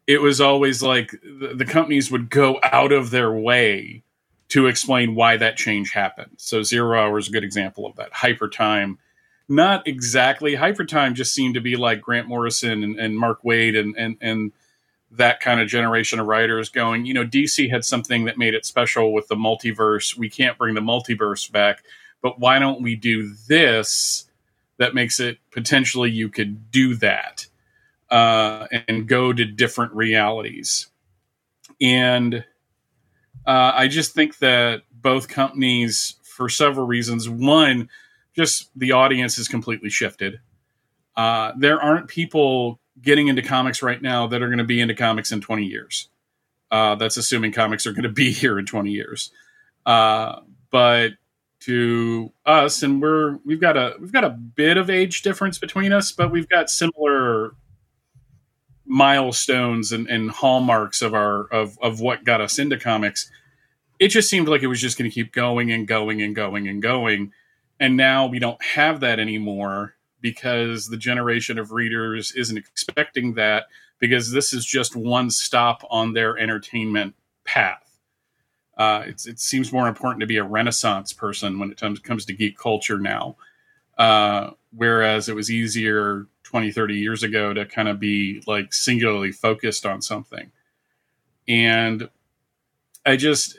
it 0.07 0.21
was 0.21 0.41
always 0.41 0.83
like 0.83 1.11
the, 1.11 1.53
the 1.55 1.65
companies 1.65 2.11
would 2.11 2.31
go 2.31 2.59
out 2.63 2.93
of 2.93 3.11
their 3.11 3.33
way 3.33 4.03
to 4.49 4.67
explain 4.67 5.15
why 5.15 5.37
that 5.37 5.57
change 5.57 5.93
happened. 5.93 6.33
So 6.37 6.63
Zero 6.63 6.99
Hour 6.99 7.19
is 7.19 7.29
a 7.29 7.33
good 7.33 7.45
example 7.45 7.87
of 7.87 7.97
that. 7.97 8.13
Hyper 8.13 8.49
Time 8.49 8.99
not 9.49 9.87
exactly. 9.87 10.55
Hypertime 10.55 11.15
just 11.15 11.35
seemed 11.35 11.55
to 11.55 11.61
be 11.61 11.77
like 11.77 12.01
Grant 12.01 12.29
Morrison 12.29 12.83
and, 12.83 12.99
and 12.99 13.19
Mark 13.19 13.43
Waid 13.43 13.79
and, 13.79 13.95
and, 13.97 14.17
and 14.21 14.53
that 15.13 15.41
kind 15.41 15.61
of 15.61 15.69
generation 15.69 16.19
of 16.19 16.27
writers 16.27 16.69
going, 16.69 17.05
you 17.05 17.13
know, 17.13 17.25
DC 17.25 17.71
had 17.71 17.85
something 17.85 18.25
that 18.25 18.39
made 18.39 18.55
it 18.55 18.65
special 18.65 19.13
with 19.13 19.29
the 19.29 19.35
multiverse. 19.35 20.17
We 20.17 20.31
can't 20.31 20.57
bring 20.57 20.75
the 20.75 20.81
multiverse 20.81 21.51
back, 21.51 21.85
but 22.23 22.41
why 22.41 22.59
don't 22.59 22.83
we 22.83 22.97
do 22.97 23.35
this 23.49 24.25
that 24.79 24.95
makes 24.95 25.21
it 25.21 25.39
potentially 25.51 26.11
you 26.11 26.31
could 26.31 26.71
do 26.71 26.95
that 26.97 27.47
uh, 28.11 28.67
and 28.89 29.07
go 29.07 29.33
to 29.33 29.45
different 29.45 29.93
realities? 29.93 30.89
And 31.81 32.45
uh, 33.47 33.73
I 33.75 33.89
just 33.89 34.15
think 34.15 34.39
that 34.39 34.83
both 34.93 35.29
companies, 35.29 36.15
for 36.23 36.49
several 36.49 36.87
reasons, 36.87 37.29
one, 37.29 37.91
just 38.35 38.71
the 38.77 38.93
audience 38.93 39.37
is 39.37 39.47
completely 39.47 39.91
shifted. 39.91 40.41
Uh, 41.17 41.53
there 41.59 41.81
aren't 41.81 42.09
people 42.09 42.81
getting 43.03 43.29
into 43.29 43.43
comics 43.43 43.83
right 43.83 44.01
now 44.01 44.27
that 44.29 44.43
are 44.43 44.49
going 44.49 44.59
to 44.59 44.65
be 44.65 44.81
into 44.81 44.95
comics 44.95 45.33
in 45.33 45.41
20 45.41 45.65
years. 45.65 46.09
Uh, 46.71 46.95
that's 46.95 47.17
assuming 47.17 47.53
comics 47.53 47.87
are 47.87 47.93
going 47.93 48.05
to 48.05 48.09
be 48.09 48.33
here 48.33 48.59
in 48.59 48.67
20 48.67 48.91
years. 48.91 49.31
Uh, 49.85 50.41
but 50.71 51.13
to 51.61 52.33
us, 52.47 52.83
and 52.83 53.01
we're 53.01 53.39
we've 53.45 53.61
got 53.61 53.77
a 53.77 53.95
we've 54.01 54.13
got 54.13 54.25
a 54.25 54.31
bit 54.31 54.77
of 54.77 54.91
age 54.91 55.23
difference 55.23 55.59
between 55.59 55.93
us, 55.93 56.11
but 56.11 56.31
we've 56.31 56.49
got 56.49 56.71
similar 56.71 57.55
milestones 58.85 59.93
and, 59.93 60.09
and 60.09 60.31
hallmarks 60.31 61.03
of 61.03 61.15
our 61.15 61.45
of 61.47 61.79
of 61.81 62.01
what 62.01 62.25
got 62.25 62.41
us 62.41 62.59
into 62.59 62.77
comics. 62.77 63.31
It 64.01 64.09
just 64.09 64.29
seemed 64.29 64.49
like 64.49 64.63
it 64.63 64.67
was 64.67 64.81
just 64.81 64.99
going 64.99 65.09
to 65.09 65.15
keep 65.15 65.33
going 65.33 65.71
and 65.71 65.87
going 65.87 66.21
and 66.21 66.35
going 66.35 66.67
and 66.67 66.83
going 66.83 67.33
and 67.83 67.97
now 67.97 68.27
we 68.27 68.39
don't 68.39 68.63
have 68.63 69.01
that 69.01 69.19
anymore 69.19 69.97
because 70.23 70.89
the 70.89 70.97
generation 70.97 71.59
of 71.59 71.73
readers 71.73 72.33
isn't 72.33 72.57
expecting 72.57 73.35
that 73.35 73.67
because 73.99 74.31
this 74.31 74.53
is 74.53 74.65
just 74.65 74.97
one 74.97 75.31
stop 75.31 75.85
on 75.91 76.15
their 76.15 76.39
entertainment 76.39 77.15
path. 77.45 77.99
Uh, 78.77 79.05
it 79.07 79.39
seems 79.39 79.73
more 79.73 79.87
important 79.87 80.21
to 80.21 80.27
be 80.27 80.39
a 80.39 80.45
Renaissance 80.45 81.13
person 81.13 81.59
when 81.59 81.71
it 81.71 81.79
comes, 81.79 81.99
comes 81.99 82.25
to 82.25 82.33
geek 82.33 82.57
culture 82.57 82.99
now. 82.99 83.37
Uh, 83.99 84.51
whereas 84.75 85.29
it 85.29 85.35
was 85.37 85.51
easier 85.51 86.27
20, 86.45 86.73
30 86.73 86.95
years 86.95 87.23
ago 87.23 87.53
to 87.53 87.67
kind 87.67 87.89
of 87.89 88.01
be 88.01 88.43
like 88.47 88.73
singularly 88.73 89.31
focused 89.31 89.85
on 89.85 90.01
something. 90.01 90.51
And 91.47 92.09
I 93.05 93.17
just, 93.17 93.57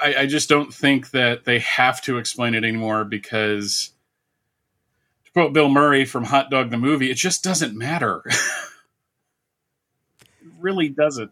I, 0.00 0.14
I 0.20 0.26
just 0.26 0.48
don't 0.48 0.72
think 0.72 1.10
that 1.10 1.44
they 1.44 1.58
have 1.60 2.00
to 2.02 2.18
explain 2.18 2.54
it 2.54 2.64
anymore 2.64 3.04
because 3.04 3.92
quote 5.38 5.52
Bill 5.52 5.68
Murray 5.68 6.04
from 6.04 6.24
Hot 6.24 6.50
Dog 6.50 6.70
the 6.70 6.76
movie, 6.76 7.12
it 7.12 7.16
just 7.16 7.44
doesn't 7.44 7.78
matter. 7.78 8.22
it 8.26 8.36
really 10.58 10.88
doesn't. 10.88 11.30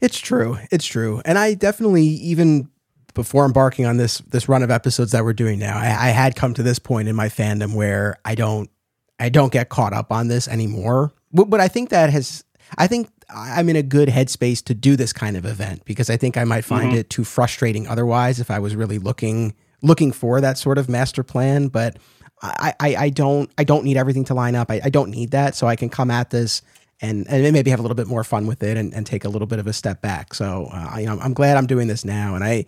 It's 0.00 0.20
true. 0.20 0.56
It's 0.70 0.86
true. 0.86 1.20
And 1.24 1.36
I 1.36 1.54
definitely 1.54 2.04
even 2.04 2.70
before 3.14 3.44
embarking 3.44 3.86
on 3.86 3.96
this 3.96 4.18
this 4.18 4.48
run 4.48 4.62
of 4.62 4.70
episodes 4.70 5.10
that 5.10 5.24
we're 5.24 5.32
doing 5.32 5.58
now, 5.58 5.76
I, 5.76 5.86
I 5.86 6.08
had 6.10 6.36
come 6.36 6.54
to 6.54 6.62
this 6.62 6.78
point 6.78 7.08
in 7.08 7.16
my 7.16 7.28
fandom 7.28 7.74
where 7.74 8.14
I 8.24 8.36
don't 8.36 8.70
I 9.18 9.30
don't 9.30 9.52
get 9.52 9.68
caught 9.68 9.92
up 9.92 10.12
on 10.12 10.28
this 10.28 10.46
anymore. 10.46 11.10
But, 11.32 11.50
but 11.50 11.58
I 11.58 11.66
think 11.66 11.88
that 11.88 12.10
has 12.10 12.44
I 12.78 12.86
think 12.86 13.10
I'm 13.28 13.68
in 13.68 13.74
a 13.74 13.82
good 13.82 14.08
headspace 14.08 14.62
to 14.66 14.74
do 14.74 14.94
this 14.94 15.12
kind 15.12 15.36
of 15.36 15.44
event 15.44 15.84
because 15.86 16.08
I 16.08 16.16
think 16.16 16.36
I 16.36 16.44
might 16.44 16.64
find 16.64 16.90
mm-hmm. 16.90 16.98
it 16.98 17.10
too 17.10 17.24
frustrating 17.24 17.88
otherwise 17.88 18.38
if 18.38 18.48
I 18.48 18.60
was 18.60 18.76
really 18.76 19.00
looking 19.00 19.56
looking 19.82 20.12
for 20.12 20.40
that 20.40 20.56
sort 20.56 20.78
of 20.78 20.88
master 20.88 21.24
plan. 21.24 21.66
But 21.66 21.96
I, 22.42 22.74
I, 22.80 22.96
I 22.96 23.10
don't 23.10 23.50
I 23.58 23.64
don't 23.64 23.84
need 23.84 23.96
everything 23.96 24.24
to 24.26 24.34
line 24.34 24.54
up. 24.54 24.70
I, 24.70 24.80
I, 24.84 24.90
don't 24.90 25.10
need 25.10 25.32
that, 25.32 25.54
so 25.54 25.66
I 25.66 25.76
can 25.76 25.88
come 25.88 26.10
at 26.10 26.30
this 26.30 26.62
and 27.00 27.26
and 27.28 27.52
maybe 27.52 27.70
have 27.70 27.78
a 27.78 27.82
little 27.82 27.96
bit 27.96 28.06
more 28.06 28.24
fun 28.24 28.46
with 28.46 28.62
it 28.62 28.76
and, 28.76 28.94
and 28.94 29.06
take 29.06 29.24
a 29.24 29.28
little 29.28 29.46
bit 29.46 29.58
of 29.58 29.66
a 29.66 29.72
step 29.72 30.00
back. 30.00 30.34
So 30.34 30.68
uh, 30.72 30.96
you 30.98 31.06
know 31.06 31.18
I'm 31.20 31.34
glad 31.34 31.56
I'm 31.56 31.66
doing 31.66 31.88
this 31.88 32.04
now, 32.04 32.34
and 32.34 32.42
I 32.42 32.66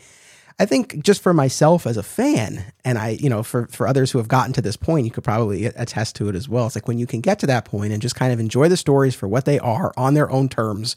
I 0.59 0.67
think 0.67 1.03
just 1.03 1.23
for 1.23 1.33
myself 1.33 1.87
as 1.87 1.97
a 1.97 2.03
fan, 2.03 2.65
and 2.85 2.99
I, 2.99 3.11
you 3.21 3.29
know, 3.29 3.43
for 3.43 3.67
for 3.69 3.87
others 3.87 4.11
who 4.11 4.19
have 4.19 4.29
gotten 4.29 4.53
to 4.55 4.63
this 4.63 4.77
point, 4.77 5.05
you 5.05 5.11
could 5.11 5.25
probably 5.25 5.67
attest 5.67 6.17
to 6.17 6.29
it 6.29 6.37
as 6.37 6.49
well. 6.49 6.67
It's 6.67 6.77
like 6.77 6.89
when 6.89 6.99
you 6.99 7.07
can 7.07 7.21
get 7.21 7.39
to 7.41 7.47
that 7.47 7.65
point 7.65 7.93
and 7.93 8.03
just 8.03 8.15
kind 8.15 8.33
of 8.33 8.41
enjoy 8.41 8.69
the 8.69 8.77
stories 8.77 9.15
for 9.15 9.27
what 9.27 9.45
they 9.45 9.59
are 9.59 9.93
on 9.97 10.15
their 10.15 10.31
own 10.31 10.49
terms. 10.49 10.97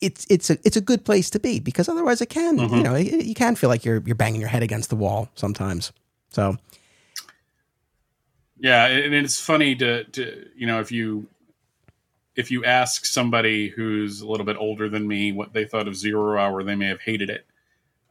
It's 0.00 0.26
it's 0.28 0.50
a 0.50 0.58
it's 0.64 0.76
a 0.76 0.80
good 0.80 1.04
place 1.04 1.30
to 1.30 1.40
be 1.40 1.58
because 1.58 1.88
otherwise 1.88 2.20
it 2.20 2.28
can 2.28 2.58
mm-hmm. 2.58 2.76
you 2.76 2.82
know 2.82 2.94
it, 2.94 3.24
you 3.24 3.34
can 3.34 3.56
feel 3.56 3.70
like 3.70 3.84
you're 3.84 4.02
you're 4.04 4.14
banging 4.14 4.40
your 4.40 4.50
head 4.50 4.62
against 4.62 4.90
the 4.90 4.96
wall 4.96 5.30
sometimes. 5.34 5.92
So 6.30 6.58
yeah, 8.58 8.86
and 8.86 9.14
it's 9.14 9.40
funny 9.40 9.74
to 9.76 10.04
to 10.04 10.46
you 10.56 10.66
know 10.66 10.80
if 10.80 10.90
you 10.92 11.28
if 12.36 12.50
you 12.50 12.64
ask 12.64 13.06
somebody 13.06 13.68
who's 13.68 14.20
a 14.20 14.28
little 14.28 14.46
bit 14.46 14.56
older 14.58 14.88
than 14.88 15.08
me 15.08 15.32
what 15.32 15.52
they 15.52 15.64
thought 15.64 15.88
of 15.88 15.96
Zero 15.96 16.38
Hour, 16.38 16.62
they 16.62 16.74
may 16.74 16.86
have 16.88 17.00
hated 17.00 17.30
it 17.30 17.46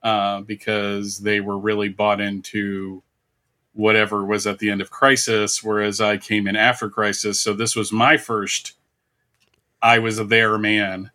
uh, 0.04 0.42
because 0.42 1.20
they 1.20 1.40
were 1.40 1.58
really 1.58 1.90
bought 1.90 2.20
into 2.20 3.04
whatever 3.74 4.26
was 4.26 4.48
at 4.48 4.60
the 4.60 4.72
end 4.72 4.82
of 4.82 4.90
Crisis, 4.90 5.64
whereas 5.64 6.02
I 6.02 6.18
came 6.18 6.48
in 6.48 6.56
after 6.56 6.90
Crisis. 6.90 7.40
So 7.40 7.54
this 7.54 7.76
was 7.76 7.92
my 7.92 8.18
first. 8.18 8.74
I 9.82 10.00
was 10.00 10.18
a 10.18 10.24
there 10.24 10.58
man, 10.58 11.12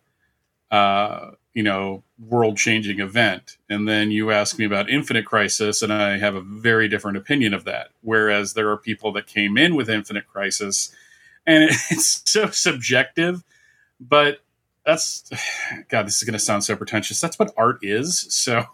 uh, 0.69 1.31
you 1.53 1.63
know, 1.63 2.03
world 2.17 2.57
changing 2.57 2.99
event. 2.99 3.57
And 3.69 3.87
then 3.87 4.11
you 4.11 4.31
ask 4.31 4.57
me 4.57 4.65
about 4.65 4.89
Infinite 4.89 5.25
Crisis, 5.25 5.81
and 5.81 5.91
I 5.91 6.17
have 6.17 6.35
a 6.35 6.41
very 6.41 6.87
different 6.87 7.17
opinion 7.17 7.53
of 7.53 7.65
that. 7.65 7.89
Whereas 8.01 8.53
there 8.53 8.69
are 8.69 8.77
people 8.77 9.11
that 9.13 9.27
came 9.27 9.57
in 9.57 9.75
with 9.75 9.89
Infinite 9.89 10.27
Crisis, 10.27 10.95
and 11.45 11.63
it's 11.89 12.23
so 12.25 12.49
subjective, 12.49 13.43
but 13.99 14.39
that's 14.85 15.29
God, 15.89 16.07
this 16.07 16.17
is 16.17 16.23
going 16.23 16.33
to 16.33 16.39
sound 16.39 16.63
so 16.63 16.75
pretentious. 16.75 17.19
That's 17.19 17.37
what 17.37 17.53
art 17.57 17.79
is. 17.81 18.27
So 18.29 18.65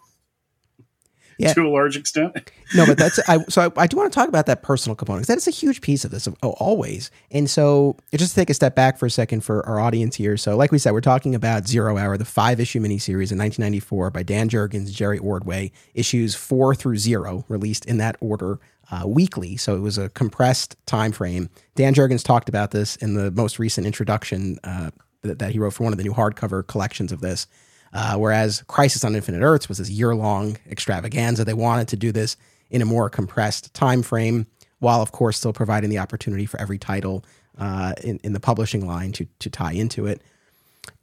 yeah. 1.48 1.54
to 1.54 1.64
a 1.64 1.68
large 1.68 1.96
extent. 1.96 2.50
no, 2.74 2.84
but 2.84 2.98
that's 2.98 3.20
I. 3.28 3.38
So 3.44 3.62
I, 3.62 3.82
I 3.82 3.86
do 3.86 3.96
want 3.96 4.12
to 4.12 4.14
talk 4.14 4.28
about 4.28 4.46
that 4.46 4.62
personal 4.62 4.96
component 4.96 5.22
because 5.22 5.34
that 5.34 5.38
is 5.38 5.46
a 5.46 5.56
huge 5.56 5.80
piece 5.80 6.04
of 6.04 6.10
this. 6.10 6.28
Oh, 6.42 6.50
always. 6.58 7.12
And 7.30 7.48
so 7.48 7.96
just 8.12 8.34
to 8.34 8.40
take 8.40 8.50
a 8.50 8.54
step 8.54 8.74
back 8.74 8.98
for 8.98 9.06
a 9.06 9.10
second 9.10 9.42
for 9.44 9.64
our 9.64 9.78
audience 9.78 10.16
here. 10.16 10.36
So, 10.36 10.56
like 10.56 10.72
we 10.72 10.78
said, 10.78 10.92
we're 10.92 11.00
talking 11.00 11.36
about 11.36 11.68
Zero 11.68 11.96
Hour, 11.96 12.16
the 12.16 12.24
five 12.24 12.58
issue 12.58 12.80
miniseries 12.80 13.30
in 13.30 13.38
1994 13.38 14.10
by 14.10 14.24
Dan 14.24 14.48
Jurgens, 14.48 14.90
Jerry 14.92 15.18
Ordway, 15.18 15.70
issues 15.94 16.34
four 16.34 16.74
through 16.74 16.96
zero, 16.96 17.44
released 17.48 17.84
in 17.86 17.98
that 17.98 18.16
order. 18.20 18.58
Uh, 18.90 19.06
weekly, 19.06 19.54
so 19.58 19.76
it 19.76 19.80
was 19.80 19.98
a 19.98 20.08
compressed 20.08 20.74
time 20.86 21.12
frame. 21.12 21.50
Dan 21.74 21.92
Jurgens 21.92 22.24
talked 22.24 22.48
about 22.48 22.70
this 22.70 22.96
in 22.96 23.12
the 23.12 23.30
most 23.30 23.58
recent 23.58 23.86
introduction 23.86 24.58
uh, 24.64 24.90
that, 25.20 25.40
that 25.40 25.52
he 25.52 25.58
wrote 25.58 25.74
for 25.74 25.84
one 25.84 25.92
of 25.92 25.98
the 25.98 26.04
new 26.04 26.14
hardcover 26.14 26.66
collections 26.66 27.12
of 27.12 27.20
this. 27.20 27.46
Uh, 27.92 28.16
whereas 28.16 28.62
Crisis 28.66 29.04
on 29.04 29.14
Infinite 29.14 29.42
Earths 29.42 29.68
was 29.68 29.78
this 29.78 29.90
year 29.90 30.14
long 30.14 30.58
extravaganza. 30.70 31.44
They 31.44 31.54
wanted 31.54 31.88
to 31.88 31.96
do 31.96 32.12
this 32.12 32.36
in 32.70 32.82
a 32.82 32.84
more 32.84 33.08
compressed 33.08 33.72
time 33.74 34.02
frame, 34.02 34.46
while 34.78 35.00
of 35.00 35.12
course 35.12 35.38
still 35.38 35.52
providing 35.52 35.90
the 35.90 35.98
opportunity 35.98 36.46
for 36.46 36.60
every 36.60 36.78
title 36.78 37.24
uh, 37.58 37.94
in, 38.04 38.20
in 38.22 38.32
the 38.32 38.40
publishing 38.40 38.86
line 38.86 39.12
to 39.12 39.26
to 39.38 39.50
tie 39.50 39.72
into 39.72 40.06
it. 40.06 40.22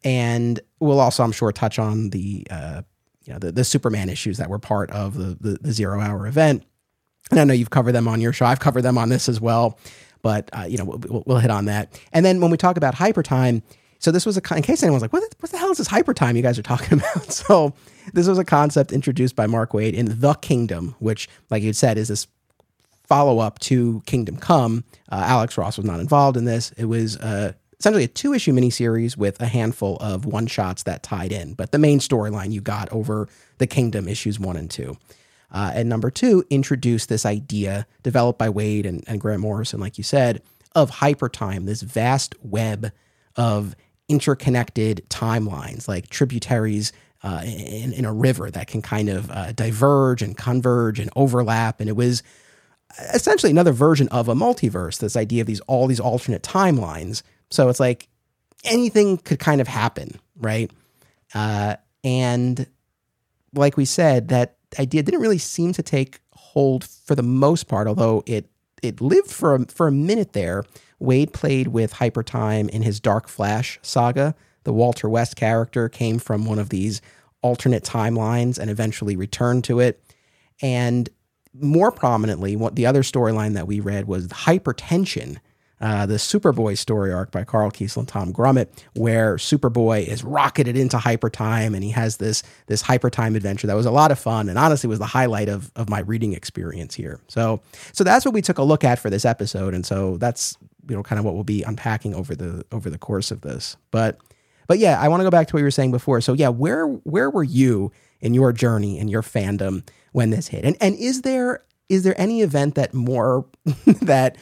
And 0.04 0.60
we'll 0.80 1.00
also, 1.00 1.24
I'm 1.24 1.32
sure, 1.32 1.52
touch 1.52 1.80
on 1.80 2.12
the 2.12 2.46
uh, 2.50 2.82
you 3.24 3.34
know 3.34 3.40
the, 3.40 3.52
the 3.52 3.64
Superman 3.64 4.10
issues 4.10 4.38
that 4.38 4.50
were 4.50 4.60
part 4.60 4.92
of 4.92 5.16
the, 5.16 5.38
the, 5.40 5.58
the 5.60 5.72
zero 5.72 6.00
hour 6.00 6.28
event. 6.28 6.64
And 7.32 7.40
I 7.40 7.44
know 7.44 7.54
you've 7.54 7.72
covered 7.72 7.94
them 7.94 8.08
on 8.08 8.22
your 8.22 8.34
show. 8.34 8.46
I've 8.46 8.60
covered 8.60 8.84
them 8.84 9.00
on 9.00 9.10
this 9.10 9.28
as 9.28 9.42
well, 9.42 9.80
but 10.22 10.50
uh, 10.54 10.66
you 10.70 10.78
know 10.78 10.86
we'll, 10.86 11.24
we'll 11.26 11.40
hit 11.40 11.52
on 11.52 11.66
that. 11.66 12.00
And 12.14 12.24
then 12.24 12.40
when 12.40 12.52
we 12.52 12.58
talk 12.58 12.78
about 12.78 12.94
hyper 12.94 13.24
time 13.24 13.64
so 14.00 14.12
this 14.12 14.26
was 14.26 14.38
a 14.38 14.56
in 14.56 14.62
case 14.62 14.84
anyone's 14.84 15.02
like, 15.02 15.14
what, 15.14 15.24
what 15.40 15.52
the 15.52 15.58
hell 15.58 15.72
is 15.72 15.78
this 15.78 15.88
hyper 15.88 16.14
time 16.14 16.36
you 16.36 16.42
guys 16.42 16.60
are 16.60 16.64
talking 16.64 17.00
about? 17.00 17.32
So 17.32 17.74
this 18.14 18.28
was 18.28 18.38
a 18.38 18.46
concept 18.46 18.92
introduced 18.92 19.36
by 19.36 19.48
Mark 19.48 19.72
Waid 19.72 19.94
in 19.94 20.20
The 20.20 20.34
Kingdom, 20.36 20.96
which, 21.00 21.28
like 21.50 21.64
you 21.64 21.74
said, 21.74 21.98
is 21.98 22.10
this 22.10 22.28
follow 23.04 23.40
up 23.40 23.60
to 23.60 24.02
Kingdom 24.06 24.38
Come. 24.38 24.84
Uh, 25.12 25.24
Alex 25.26 25.58
Ross 25.58 25.78
was 25.78 25.86
not 25.86 26.00
involved 26.00 26.38
in 26.38 26.46
this. 26.46 26.72
It 26.72 26.86
was 26.86 27.18
uh, 27.18 27.54
essentially 27.80 28.04
a 28.04 28.08
two 28.08 28.34
issue 28.34 28.52
miniseries 28.54 29.18
with 29.18 29.40
a 29.42 29.48
handful 29.48 29.98
of 29.98 30.26
one 30.26 30.48
shots 30.48 30.84
that 30.84 31.04
tied 31.04 31.32
in, 31.32 31.54
but 31.54 31.72
the 31.72 31.80
main 31.80 32.00
storyline 32.00 32.52
you 32.52 32.62
got 32.62 32.92
over 32.92 33.28
the 33.58 33.68
Kingdom 33.68 34.08
issues 34.08 34.40
one 34.40 34.58
and 34.58 34.70
two. 34.70 34.98
Uh, 35.52 35.72
and 35.74 35.88
number 35.88 36.10
two 36.10 36.44
introduced 36.50 37.10
this 37.10 37.26
idea 37.26 37.86
developed 38.04 38.40
by 38.40 38.50
Waid 38.50 38.86
and, 38.86 39.04
and 39.08 39.22
Grant 39.22 39.42
Morrison, 39.42 39.80
like 39.80 39.98
you 39.98 40.04
said, 40.04 40.42
of 40.74 40.90
hyper 40.90 41.30
time, 41.30 41.66
this 41.66 41.82
vast 41.82 42.36
web 42.44 42.92
of 43.36 43.76
interconnected 44.08 45.04
timelines, 45.10 45.88
like 45.88 46.10
tributaries 46.10 46.92
uh, 47.24 47.42
in, 47.44 47.92
in, 47.94 48.06
a 48.06 48.14
river 48.14 48.52
that 48.52 48.68
can 48.68 48.82
kind 48.82 49.10
of 49.10 49.32
uh, 49.32 49.52
diverge 49.54 50.22
and 50.22 50.38
converge 50.38 51.00
and 51.00 51.10
overlap. 51.16 51.80
And 51.80 51.90
it 51.90 51.96
was 51.96 52.22
essentially 53.14 53.52
another 53.52 53.72
version 53.72 54.08
of 54.10 54.30
a 54.30 54.36
multiverse. 54.36 55.00
This 55.00 55.16
idea 55.16 55.42
of 55.42 55.48
these 55.48 55.60
all 55.62 55.88
these 55.88 56.00
alternate 56.00 56.44
timelines. 56.44 57.24
So 57.50 57.68
it's 57.70 57.80
like 57.80 58.08
anything 58.64 59.18
could 59.18 59.40
kind 59.40 59.60
of 59.60 59.68
happen, 59.68 60.20
right? 60.38 60.70
Uh, 61.34 61.76
and 62.04 62.68
like 63.54 63.78
we 63.78 63.86
said, 63.86 64.28
that 64.30 64.58
idea 64.80 65.04
didn't 65.04 65.22
really 65.22 65.38
seem 65.38 65.74
to 65.74 65.84
take 65.84 66.20
hold 66.34 66.84
for 66.84 67.16
the 67.16 67.24
most 67.24 67.68
part, 67.68 67.88
although 67.88 68.24
it 68.26 68.50
it 68.84 69.02
lived 69.02 69.32
for 69.32 69.56
a, 69.56 69.66
for 69.66 69.88
a 69.88 69.92
minute 69.92 70.34
there. 70.34 70.64
Waid 71.02 71.34
played 71.34 71.70
with 71.70 71.94
Hypertime 71.94 72.70
in 72.70 72.82
his 72.82 73.00
Dark 73.00 73.28
Flash 73.28 73.80
saga. 73.82 74.36
The 74.64 74.74
Walter 74.74 75.10
West 75.10 75.36
character 75.36 75.90
came 75.90 76.20
from 76.20 76.46
one 76.46 76.60
of 76.60 76.70
these 76.70 77.02
alternate 77.42 77.84
timelines 77.84 78.58
and 78.58 78.70
eventually 78.70 79.16
returned 79.16 79.64
to 79.66 79.80
it. 79.80 80.02
And 80.62 81.10
more 81.54 81.92
prominently, 81.92 82.56
what 82.56 82.76
the 82.76 82.86
other 82.86 83.04
storyline 83.04 83.54
that 83.54 83.68
we 83.68 83.80
read 83.80 84.08
was 84.08 84.28
Hypertension, 84.28 85.38
uh, 85.80 86.06
the 86.06 86.16
Superboy 86.16 86.78
story 86.78 87.14
arc 87.14 87.32
by 87.32 87.44
Karl 87.44 87.70
Kesel 87.70 87.98
and 87.98 88.08
Tom 88.08 88.34
Grummett, 88.34 88.70
where 88.96 89.36
Superboy 89.36 90.08
is 90.08 90.24
rocketed 90.24 90.76
into 90.76 90.98
hypertime 90.98 91.76
and 91.76 91.84
he 91.84 91.92
has 91.92 92.18
this 92.18 92.44
this 92.68 92.82
hypertime 92.82 93.36
adventure 93.36 93.68
that 93.68 93.76
was 93.76 93.86
a 93.86 93.92
lot 93.92 94.12
of 94.12 94.18
fun 94.18 94.50
and 94.50 94.58
honestly 94.58 94.88
was 94.88 95.00
the 95.00 95.06
highlight 95.06 95.50
of 95.50 95.72
of 95.76 95.90
my 95.90 96.00
reading 96.00 96.34
experience 96.34 96.96
here. 96.96 97.20
So 97.28 97.62
so 97.92 98.04
that's 98.04 98.26
what 98.26 98.34
we 98.34 98.42
took 98.42 98.58
a 98.58 98.64
look 98.64 98.84
at 98.84 99.00
for 99.00 99.10
this 99.10 99.26
episode, 99.26 99.74
and 99.74 99.86
so 99.86 100.18
that's 100.18 100.58
you 100.88 100.96
know 100.96 101.04
kind 101.04 101.20
of 101.20 101.26
what 101.26 101.34
we'll 101.34 101.44
be 101.44 101.64
unpacking 101.64 102.14
over 102.14 102.36
the 102.36 102.66
over 102.72 102.90
the 102.90 102.98
course 102.98 103.32
of 103.32 103.42
this. 103.42 103.78
But 103.92 104.20
but 104.68 104.80
yeah, 104.80 105.00
I 105.00 105.08
want 105.08 105.22
to 105.22 105.24
go 105.24 105.32
back 105.32 105.48
to 105.48 105.54
what 105.54 105.60
you 105.60 105.66
were 105.66 105.72
saying 105.72 105.92
before. 105.92 106.22
So 106.22 106.34
yeah, 106.34 106.50
where 106.50 106.88
where 106.88 107.30
were 107.30 107.44
you 107.44 107.92
in 108.22 108.34
your 108.34 108.52
journey 108.52 109.00
and 109.00 109.10
your 109.10 109.22
fandom 109.22 109.88
when 110.12 110.30
this 110.30 110.48
hit? 110.48 110.66
And 110.66 110.76
and 110.82 110.96
is 110.96 111.22
there 111.22 111.64
is 111.90 112.04
there 112.04 112.20
any 112.20 112.42
event 112.42 112.76
that 112.76 112.94
more 112.94 113.46
that 114.02 114.38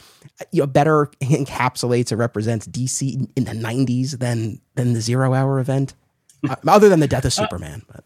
you 0.52 0.62
know 0.62 0.66
better 0.66 1.06
encapsulates 1.20 2.12
or 2.12 2.16
represents 2.16 2.66
DC 2.66 3.28
in 3.36 3.44
the 3.44 3.52
90s 3.52 4.18
than 4.18 4.60
than 4.74 4.94
the 4.94 5.00
0 5.00 5.34
hour 5.34 5.58
event? 5.58 5.94
uh, 6.48 6.56
other 6.68 6.88
than 6.88 7.00
the 7.00 7.08
death 7.08 7.24
of 7.24 7.28
uh, 7.28 7.30
Superman, 7.30 7.82
but 7.90 8.04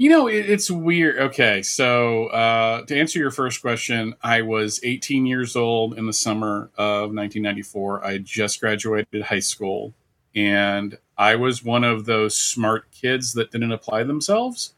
You 0.00 0.08
know, 0.08 0.28
it, 0.28 0.48
it's 0.48 0.70
weird. 0.70 1.18
Okay, 1.18 1.60
so 1.60 2.28
uh, 2.28 2.86
to 2.86 2.98
answer 2.98 3.18
your 3.18 3.30
first 3.30 3.60
question, 3.60 4.14
I 4.22 4.40
was 4.40 4.80
18 4.82 5.26
years 5.26 5.56
old 5.56 5.98
in 5.98 6.06
the 6.06 6.14
summer 6.14 6.70
of 6.78 7.12
1994. 7.12 8.02
I 8.02 8.16
just 8.16 8.60
graduated 8.60 9.24
high 9.24 9.40
school, 9.40 9.92
and 10.34 10.96
I 11.18 11.34
was 11.36 11.62
one 11.62 11.84
of 11.84 12.06
those 12.06 12.34
smart 12.34 12.90
kids 12.92 13.34
that 13.34 13.50
didn't 13.50 13.72
apply 13.72 14.04
themselves. 14.04 14.72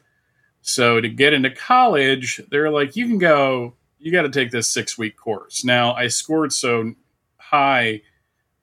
So 0.61 1.00
to 1.00 1.09
get 1.09 1.33
into 1.33 1.50
college, 1.50 2.41
they're 2.50 2.71
like, 2.71 2.97
you 2.97 3.07
can 3.07 3.19
go, 3.19 3.75
you 4.00 4.11
got 4.11 4.23
to 4.23 4.29
take 4.29 4.50
this 4.50 4.69
six 4.69 4.99
week 4.99 5.17
course. 5.17 5.64
Now, 5.64 5.95
I 5.95 6.09
scored 6.09 6.52
so 6.52 6.95
high 7.37 8.02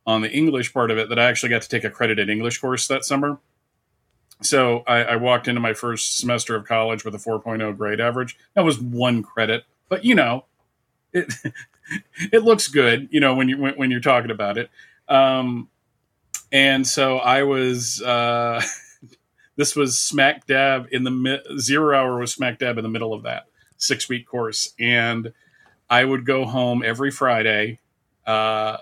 on 0.06 0.24
the 0.24 0.32
English 0.32 0.74
part 0.74 0.92
of 0.92 0.98
it 0.98 1.08
that 1.08 1.20
I 1.20 1.30
actually 1.30 1.52
got 1.52 1.62
to 1.62 1.70
take 1.70 1.86
a 1.86 1.90
credited 1.90 2.30
English 2.30 2.58
course 2.58 2.86
that 2.90 3.06
summer. 3.06 3.40
So 4.42 4.84
I, 4.88 5.04
I 5.04 5.16
walked 5.18 5.48
into 5.48 5.60
my 5.60 5.74
first 5.74 6.18
semester 6.18 6.56
of 6.56 6.66
college 6.66 7.04
with 7.04 7.14
a 7.14 7.18
4.0 7.18 7.78
grade 7.78 8.00
average. 8.00 8.38
That 8.56 8.64
was 8.64 8.80
one 8.80 9.22
credit, 9.22 9.66
but 9.90 10.06
you 10.06 10.16
know, 10.16 10.46
it 11.14 11.34
it 12.32 12.44
looks 12.44 12.68
good, 12.68 13.10
you 13.12 13.20
know, 13.20 13.36
when 13.36 13.50
you 13.50 13.58
when, 13.58 13.74
when 13.76 13.92
you're 13.92 14.00
talking 14.00 14.32
about 14.32 14.58
it. 14.58 14.70
Um, 15.08 15.70
and 16.52 16.86
so 16.88 17.18
I 17.18 17.44
was. 17.44 18.02
Uh, 18.02 18.62
this 19.56 19.76
was 19.76 20.00
smack 20.00 20.48
dab 20.48 20.88
in 20.92 21.04
the 21.04 21.12
mi- 21.12 21.42
zero 21.58 21.98
hour 21.98 22.18
was 22.18 22.34
smack 22.34 22.60
dab 22.60 22.78
in 22.78 22.84
the 22.84 22.90
middle 22.90 23.14
of 23.14 23.24
that 23.24 23.46
six 23.78 24.08
week 24.08 24.26
course, 24.28 24.74
and 24.80 25.34
I 25.90 26.06
would 26.06 26.26
go 26.26 26.46
home 26.46 26.82
every 26.86 27.12
Friday, 27.12 27.80
uh, 28.26 28.78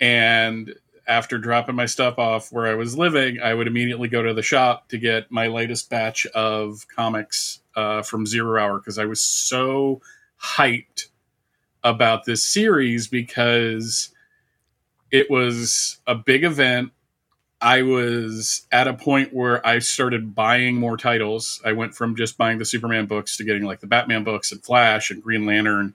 and 0.00 0.74
after 1.06 1.38
dropping 1.38 1.74
my 1.74 1.86
stuff 1.86 2.18
off 2.18 2.52
where 2.52 2.66
I 2.66 2.74
was 2.74 2.96
living, 2.96 3.40
I 3.40 3.54
would 3.54 3.66
immediately 3.66 4.08
go 4.08 4.22
to 4.22 4.34
the 4.34 4.42
shop 4.42 4.88
to 4.88 4.98
get 4.98 5.30
my 5.30 5.46
latest 5.48 5.90
batch 5.90 6.26
of 6.26 6.86
comics 6.88 7.60
uh, 7.76 8.02
from 8.02 8.26
Zero 8.26 8.60
Hour 8.60 8.78
because 8.78 8.98
I 8.98 9.04
was 9.04 9.20
so 9.20 10.00
hyped 10.42 11.06
about 11.82 12.24
this 12.24 12.44
series 12.44 13.08
because 13.08 14.10
it 15.10 15.30
was 15.30 15.98
a 16.06 16.14
big 16.14 16.44
event. 16.44 16.92
I 17.60 17.82
was 17.82 18.66
at 18.72 18.88
a 18.88 18.94
point 18.94 19.34
where 19.34 19.64
I 19.66 19.80
started 19.80 20.34
buying 20.34 20.76
more 20.76 20.96
titles. 20.96 21.60
I 21.64 21.72
went 21.72 21.94
from 21.94 22.16
just 22.16 22.38
buying 22.38 22.58
the 22.58 22.64
Superman 22.64 23.06
books 23.06 23.36
to 23.36 23.44
getting 23.44 23.64
like 23.64 23.80
the 23.80 23.86
Batman 23.86 24.24
books 24.24 24.50
and 24.50 24.64
Flash 24.64 25.10
and 25.10 25.22
Green 25.22 25.44
Lantern. 25.44 25.94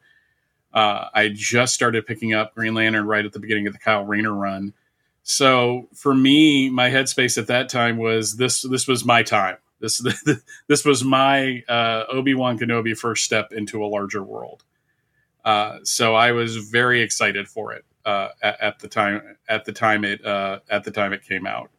Uh, 0.73 1.07
I 1.13 1.29
just 1.29 1.73
started 1.73 2.05
picking 2.05 2.33
up 2.33 2.53
Green 2.53 2.73
Lantern 2.73 3.07
right 3.07 3.25
at 3.25 3.33
the 3.33 3.39
beginning 3.39 3.65
of 3.65 3.73
the 3.73 3.79
Kyle 3.79 4.03
Rayner 4.05 4.33
run. 4.33 4.73
So 5.27 5.89
for 5.95 6.13
me, 6.13 6.69
my 6.69 6.91
headspace 6.91 7.39
at 7.39 7.47
that 7.47 7.67
time 7.67 7.97
was 7.97 8.37
this. 8.37 8.61
This 8.61 8.87
was 8.87 9.03
my 9.03 9.23
time. 9.23 9.57
This 9.79 10.05
this 10.67 10.85
was 10.85 11.03
my 11.03 11.63
uh, 11.67 12.03
Obi 12.11 12.35
Wan 12.35 12.59
Kenobi 12.59 12.95
first 12.95 13.25
step 13.25 13.51
into 13.51 13.83
a 13.83 13.87
larger 13.87 14.23
world. 14.23 14.63
Uh, 15.43 15.79
so 15.83 16.13
I 16.13 16.31
was 16.31 16.57
very 16.57 17.01
excited 17.01 17.47
for 17.47 17.73
it 17.73 17.85
uh, 18.05 18.29
at, 18.43 18.61
at, 18.61 18.79
the 18.79 18.87
time. 18.87 19.37
At 19.49 19.65
the 19.65 19.73
time 19.73 20.05
it 20.05 20.23
uh, 20.23 20.59
at 20.69 20.83
the 20.83 20.91
time 20.91 21.11
it 21.11 21.23
came 21.23 21.47
out. 21.47 21.71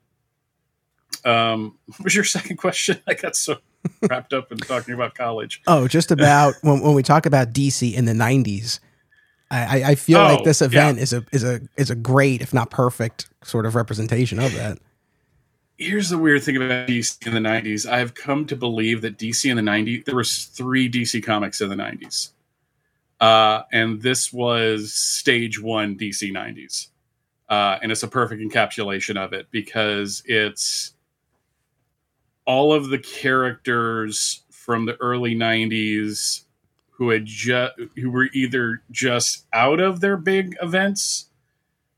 Um, 1.24 1.78
what 1.86 2.02
was 2.02 2.14
your 2.16 2.24
second 2.36 2.56
question? 2.56 3.00
I 3.06 3.14
got 3.14 3.36
so 3.36 3.58
wrapped 4.10 4.32
up 4.32 4.50
in 4.50 4.58
talking 4.58 4.92
about 4.92 5.14
college. 5.14 5.62
Oh, 5.68 5.86
just 5.86 6.10
about 6.10 6.54
when, 6.62 6.80
when 6.80 6.94
we 6.94 7.04
talk 7.04 7.26
about 7.26 7.52
DC 7.52 7.94
in 7.94 8.06
the 8.06 8.12
'90s. 8.12 8.80
I, 9.50 9.82
I 9.90 9.94
feel 9.94 10.18
oh, 10.18 10.24
like 10.34 10.44
this 10.44 10.60
event 10.60 10.96
yeah. 10.96 11.02
is 11.02 11.12
a 11.12 11.24
is 11.32 11.44
a 11.44 11.60
is 11.76 11.90
a 11.90 11.94
great, 11.94 12.40
if 12.42 12.52
not 12.52 12.70
perfect, 12.70 13.28
sort 13.44 13.64
of 13.64 13.74
representation 13.74 14.40
of 14.40 14.52
that. 14.54 14.78
Here's 15.78 16.08
the 16.08 16.18
weird 16.18 16.42
thing 16.42 16.56
about 16.56 16.88
DC 16.88 17.24
in 17.26 17.34
the 17.34 17.48
'90s. 17.48 17.88
I've 17.88 18.14
come 18.14 18.46
to 18.46 18.56
believe 18.56 19.02
that 19.02 19.18
DC 19.18 19.48
in 19.48 19.56
the 19.56 19.62
'90s 19.62 20.04
there 20.04 20.16
was 20.16 20.46
three 20.46 20.90
DC 20.90 21.22
comics 21.22 21.60
in 21.60 21.68
the 21.68 21.76
'90s. 21.76 22.30
Uh, 23.20 23.62
and 23.72 24.02
this 24.02 24.32
was 24.32 24.92
stage 24.92 25.60
one 25.60 25.96
DC 25.96 26.30
90s. 26.32 26.88
Uh, 27.48 27.78
and 27.82 27.92
it's 27.92 28.02
a 28.02 28.08
perfect 28.08 28.42
encapsulation 28.42 29.16
of 29.16 29.32
it 29.32 29.46
because 29.50 30.22
it's 30.26 30.94
all 32.44 32.72
of 32.72 32.88
the 32.88 32.98
characters 32.98 34.42
from 34.50 34.84
the 34.84 34.96
early 34.96 35.34
90s 35.34 36.42
who 36.96 37.10
had 37.10 37.24
just 37.26 37.74
who 37.96 38.10
were 38.10 38.28
either 38.32 38.82
just 38.90 39.46
out 39.52 39.80
of 39.80 40.00
their 40.00 40.16
big 40.16 40.56
events 40.60 41.26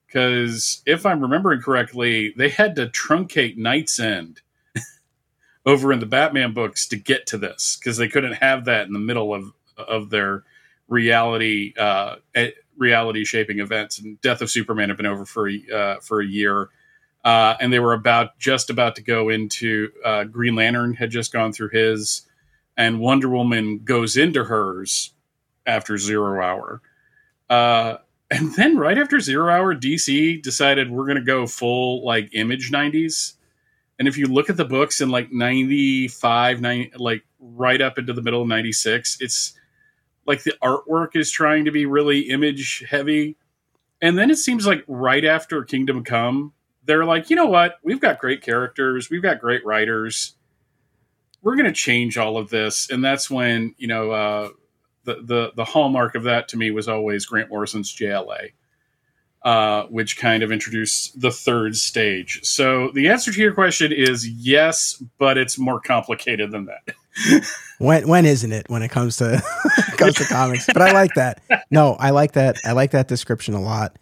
because 0.07 0.83
if 0.87 1.07
i'm 1.07 1.21
remembering 1.21 1.61
correctly 1.61 2.35
they 2.37 2.49
had 2.49 2.75
to 2.77 2.87
truncate 2.87 3.57
KnightsEnd 3.59 4.39
over 5.67 5.93
in 5.93 6.01
the 6.01 6.07
batman 6.07 6.53
books 6.53 6.87
to 6.89 6.97
get 6.97 7.27
to 7.27 7.39
this 7.39 7.77
because 7.79 7.97
they 7.97 8.09
couldn't 8.09 8.35
have 8.35 8.65
that 8.67 8.87
in 8.87 8.93
the 8.93 8.99
middle 8.99 9.35
of 9.35 9.53
of 9.77 10.11
their 10.11 10.45
reality 10.89 11.75
uh, 11.79 12.17
reality 12.79 13.25
shaping 13.25 13.59
events. 13.59 13.99
And 13.99 14.21
Death 14.21 14.41
of 14.41 14.51
Superman 14.51 14.89
had 14.89 14.97
been 14.97 15.07
over 15.07 15.25
for 15.25 15.51
uh, 15.75 15.97
for 16.01 16.21
a 16.21 16.27
year, 16.27 16.71
uh, 17.25 17.57
and 17.61 17.73
they 17.73 17.81
were 17.81 17.93
about 17.93 18.39
just 18.39 18.71
about 18.71 18.97
to 18.97 19.03
go 19.03 19.29
into 19.29 19.91
uh, 20.05 20.25
Green 20.25 20.55
Lantern 20.55 20.95
had 20.95 21.11
just 21.11 21.33
gone 21.33 21.53
through 21.53 21.71
his, 21.71 22.23
and 22.79 23.01
Wonder 23.01 23.29
Woman 23.29 23.81
goes 23.81 24.17
into 24.17 24.45
hers 24.45 25.13
after 25.67 25.99
Zero 25.99 26.41
Hour. 26.43 26.81
Uh, 27.51 27.97
and 28.31 28.55
then 28.55 28.79
right 28.79 28.97
after 28.97 29.19
Zero 29.21 29.53
Hour, 29.53 29.75
DC 29.75 30.41
decided 30.41 30.91
we're 30.91 31.07
going 31.07 31.19
to 31.19 31.25
go 31.25 31.47
full 31.47 32.05
like 32.07 32.31
image 32.33 32.71
90s. 32.71 33.35
And 33.99 34.07
if 34.07 34.17
you 34.17 34.27
look 34.27 34.49
at 34.49 34.57
the 34.57 34.65
books 34.65 35.01
in 35.01 35.11
like 35.11 35.33
95, 35.33 36.61
90, 36.61 36.93
like 36.99 37.25
right 37.41 37.81
up 37.81 37.99
into 37.99 38.13
the 38.13 38.23
middle 38.23 38.43
of 38.43 38.49
96, 38.49 39.19
it's 39.21 39.55
like 40.25 40.45
the 40.45 40.55
artwork 40.63 41.17
is 41.17 41.33
trying 41.33 41.65
to 41.65 41.73
be 41.73 41.85
really 41.85 42.21
image 42.31 42.85
heavy. 42.89 43.37
And 44.01 44.17
then 44.17 44.31
it 44.31 44.37
seems 44.37 44.69
like 44.69 44.85
right 44.87 45.25
after 45.25 45.65
Kingdom 45.65 46.05
Come, 46.05 46.53
they're 46.85 47.05
like, 47.05 47.29
you 47.29 47.35
know 47.35 47.47
what? 47.47 47.79
We've 47.83 48.01
got 48.01 48.21
great 48.21 48.41
characters, 48.41 49.11
we've 49.11 49.23
got 49.23 49.41
great 49.41 49.67
writers. 49.67 50.37
We're 51.43 51.57
going 51.57 51.67
to 51.67 51.73
change 51.73 52.19
all 52.19 52.37
of 52.37 52.51
this, 52.51 52.91
and 52.91 53.05
that's 53.05 53.31
when 53.31 53.75
you 53.79 53.87
know 53.87 54.11
uh, 54.11 54.49
the 55.05 55.23
the 55.23 55.53
the 55.57 55.65
hallmark 55.65 56.15
of 56.15 56.25
that 56.25 56.49
to 56.49 56.57
me 56.57 56.71
was 56.71 56.89
always 56.89 57.27
Grant 57.27 57.51
Morrison's 57.51 57.95
JLA, 57.95 58.53
uh, 59.43 59.85
which 59.85 60.19
kind 60.19 60.43
of 60.43 60.53
introduced 60.53 61.21
the 61.21 61.31
third 61.31 61.77
stage. 61.77 62.41
So 62.43 62.91
the 62.93 63.09
answer 63.09 63.33
to 63.33 63.41
your 63.41 63.55
question 63.55 63.93
is 63.93 64.29
yes, 64.29 65.03
but 65.19 65.39
it's 65.39 65.59
more 65.59 65.81
complicated 65.81 66.51
than 66.51 66.67
that. 66.67 67.45
when 67.79 68.07
when 68.09 68.27
isn't 68.27 68.53
it 68.53 68.69
when 68.69 68.83
it 68.83 68.91
comes 68.91 69.17
to 69.19 69.43
comes 69.97 70.15
to 70.17 70.25
comics? 70.25 70.67
But 70.67 70.83
I 70.83 70.93
like 70.93 71.15
that. 71.15 71.41
No, 71.71 71.95
I 71.95 72.11
like 72.11 72.33
that. 72.33 72.57
I 72.65 72.73
like 72.73 72.91
that 72.93 73.09
description 73.09 73.55
a 73.55 73.61
lot. 73.61 73.97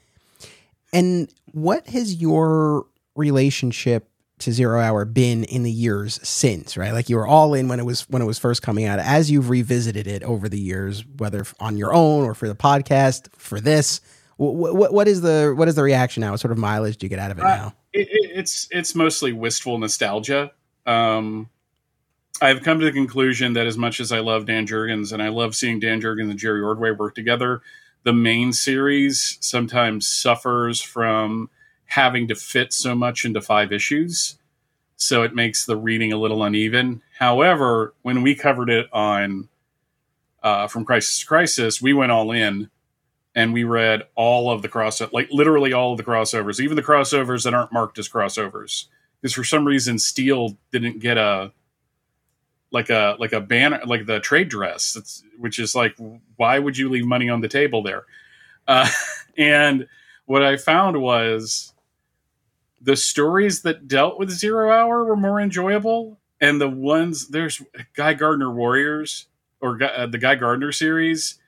And 0.93 1.33
what 1.53 1.87
has 1.89 2.15
your 2.15 2.87
relationship 3.15 4.11
to 4.39 4.53
Zero 4.53 4.81
Hour 4.81 5.05
been 5.05 5.45
in 5.45 5.63
the 5.63 5.71
years 5.71 6.21
since? 6.27 6.77
Right, 6.77 6.93
like 6.93 7.09
you 7.09 7.17
were 7.17 7.27
all 7.27 7.55
in 7.55 7.69
when 7.69 7.81
it 7.81 7.85
was 7.85 8.03
when 8.09 8.23
it 8.23 8.27
was 8.27 8.39
first 8.39 8.63
coming 8.63 8.85
out. 8.85 8.99
As 8.99 9.31
you've 9.31 9.51
revisited 9.51 10.07
it 10.07 10.23
over 10.23 10.49
the 10.49 10.59
years, 10.59 11.05
whether 11.19 11.45
on 11.61 11.77
your 11.77 11.95
own 11.95 12.25
or 12.25 12.35
for 12.35 12.49
the 12.49 12.55
podcast, 12.55 13.29
for 13.37 13.61
this, 13.61 14.01
what 14.37 14.75
what, 14.75 14.93
what 14.93 15.09
is 15.09 15.21
the 15.21 15.55
what 15.57 15.69
is 15.69 15.75
the 15.75 15.83
reaction 15.83 16.21
now? 16.21 16.33
What 16.33 16.41
sort 16.41 16.53
of 16.53 16.59
mileage 16.59 16.99
do 16.99 17.07
you 17.07 17.11
get 17.11 17.19
out 17.19 17.31
of 17.31 17.39
it 17.39 17.45
uh, 17.45 17.57
now? 17.57 17.75
It, 17.93 18.09
it's 18.11 18.69
it's 18.71 18.95
mostly 18.95 19.33
wistful 19.33 19.79
nostalgia. 19.79 20.53
Um, 20.85 21.49
I've 22.41 22.63
come 22.63 22.79
to 22.81 22.85
the 22.85 22.93
conclusion 22.93 23.55
that 23.55 23.67
as 23.67 23.79
much 23.79 23.99
as 23.99 24.13
I 24.13 24.21
love 24.21 24.47
Dan 24.47 24.67
Jurgens 24.67 25.13
and 25.13 25.23
I 25.23 25.29
love 25.29 25.57
seeing 25.57 25.81
Dan 25.81 26.01
Jurgens 26.01 26.31
and 26.31 26.39
Jerry 26.39 26.61
Ordway 26.61 26.91
work 26.91 27.15
together, 27.15 27.63
the 28.03 28.13
main 28.13 28.53
series 28.53 29.39
sometimes 29.41 30.07
suffers 30.07 30.81
from 30.81 31.49
having 31.87 32.29
to 32.29 32.35
fit 32.35 32.73
so 32.73 32.95
much 32.95 33.25
into 33.25 33.41
five 33.41 33.73
issues. 33.73 34.39
So 34.97 35.23
it 35.23 35.35
makes 35.35 35.67
the 35.67 35.77
reading 35.77 36.13
a 36.13 36.17
little 36.17 36.43
uneven. 36.43 37.03
However, 37.19 37.95
when 38.03 38.23
we 38.23 38.35
covered 38.35 38.71
it 38.71 38.87
on 38.93 39.49
uh, 40.43 40.69
From 40.69 40.85
Crisis 40.85 41.21
to 41.21 41.27
Crisis, 41.27 41.83
we 41.83 41.93
went 41.93 42.13
all 42.13 42.33
in 42.33 42.71
and 43.35 43.53
we 43.53 43.65
read 43.65 44.05
all 44.15 44.51
of 44.51 44.63
the 44.63 44.69
cross 44.69 45.01
like 45.13 45.29
literally 45.31 45.73
all 45.73 45.93
of 45.93 45.99
the 45.99 46.05
crossovers, 46.05 46.61
even 46.61 46.77
the 46.77 46.83
crossovers 46.83 47.45
that 47.45 47.55
aren't 47.55 47.73
marked 47.73 47.99
as 47.99 48.09
crossovers. 48.09 48.87
Because 49.21 49.35
for 49.35 49.45
some 49.45 49.67
reason 49.67 49.99
Steel 49.99 50.57
didn't 50.73 51.01
get 51.01 51.19
a 51.19 51.53
like 52.71 52.91
a 52.91 53.17
like 53.19 53.33
a 53.33 53.41
banner 53.41 53.81
like 53.87 54.07
the 54.07 54.21
trade 54.21 54.49
dress 54.49 55.23
which 55.39 55.59
is 55.59 55.75
like 55.75 55.97
why 56.37 56.59
would 56.59 56.77
you 56.77 56.89
leave 56.89 57.07
money 57.07 57.29
on 57.29 57.41
the 57.41 57.49
table 57.49 57.83
there 57.83 58.05
uh, 58.69 58.89
and 59.39 59.87
what 60.27 60.43
i 60.43 60.57
found 60.57 61.01
was 61.01 61.73
the 62.87 62.97
stories 62.97 63.63
that 63.63 63.89
dealt 63.89 64.19
with 64.19 64.31
zero 64.31 64.73
hour 64.73 65.05
were 65.05 65.17
more 65.17 65.41
enjoyable 65.41 66.19
and 66.41 66.61
the 66.61 66.69
ones 66.69 67.29
there's 67.29 67.63
guy 67.95 68.15
gardner 68.15 68.51
warriors 68.51 69.27
or 69.61 69.83
uh, 69.83 70.07
the 70.07 70.19
guy 70.19 70.35
gardner 70.35 70.73
series 70.73 71.39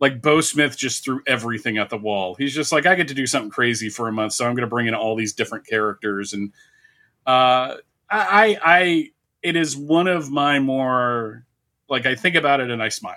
like 0.00 0.22
Beau 0.22 0.40
Smith 0.40 0.76
just 0.76 1.04
threw 1.04 1.22
everything 1.26 1.78
at 1.78 1.90
the 1.90 1.98
wall 1.98 2.34
he's 2.34 2.54
just 2.54 2.72
like 2.72 2.86
i 2.86 2.94
get 2.94 3.08
to 3.08 3.14
do 3.14 3.26
something 3.26 3.50
crazy 3.50 3.88
for 3.88 4.08
a 4.08 4.12
month 4.12 4.34
so 4.34 4.46
i'm 4.46 4.54
going 4.54 4.62
to 4.62 4.70
bring 4.70 4.86
in 4.86 4.94
all 4.94 5.16
these 5.16 5.32
different 5.32 5.66
characters 5.66 6.32
and 6.34 6.52
uh, 7.26 7.76
I, 8.10 8.58
I 8.62 9.10
it 9.42 9.56
is 9.56 9.76
one 9.76 10.08
of 10.08 10.30
my 10.30 10.58
more 10.58 11.46
like 11.88 12.06
I 12.06 12.14
think 12.14 12.36
about 12.36 12.60
it 12.60 12.70
and 12.70 12.82
I 12.82 12.88
smile 12.88 13.16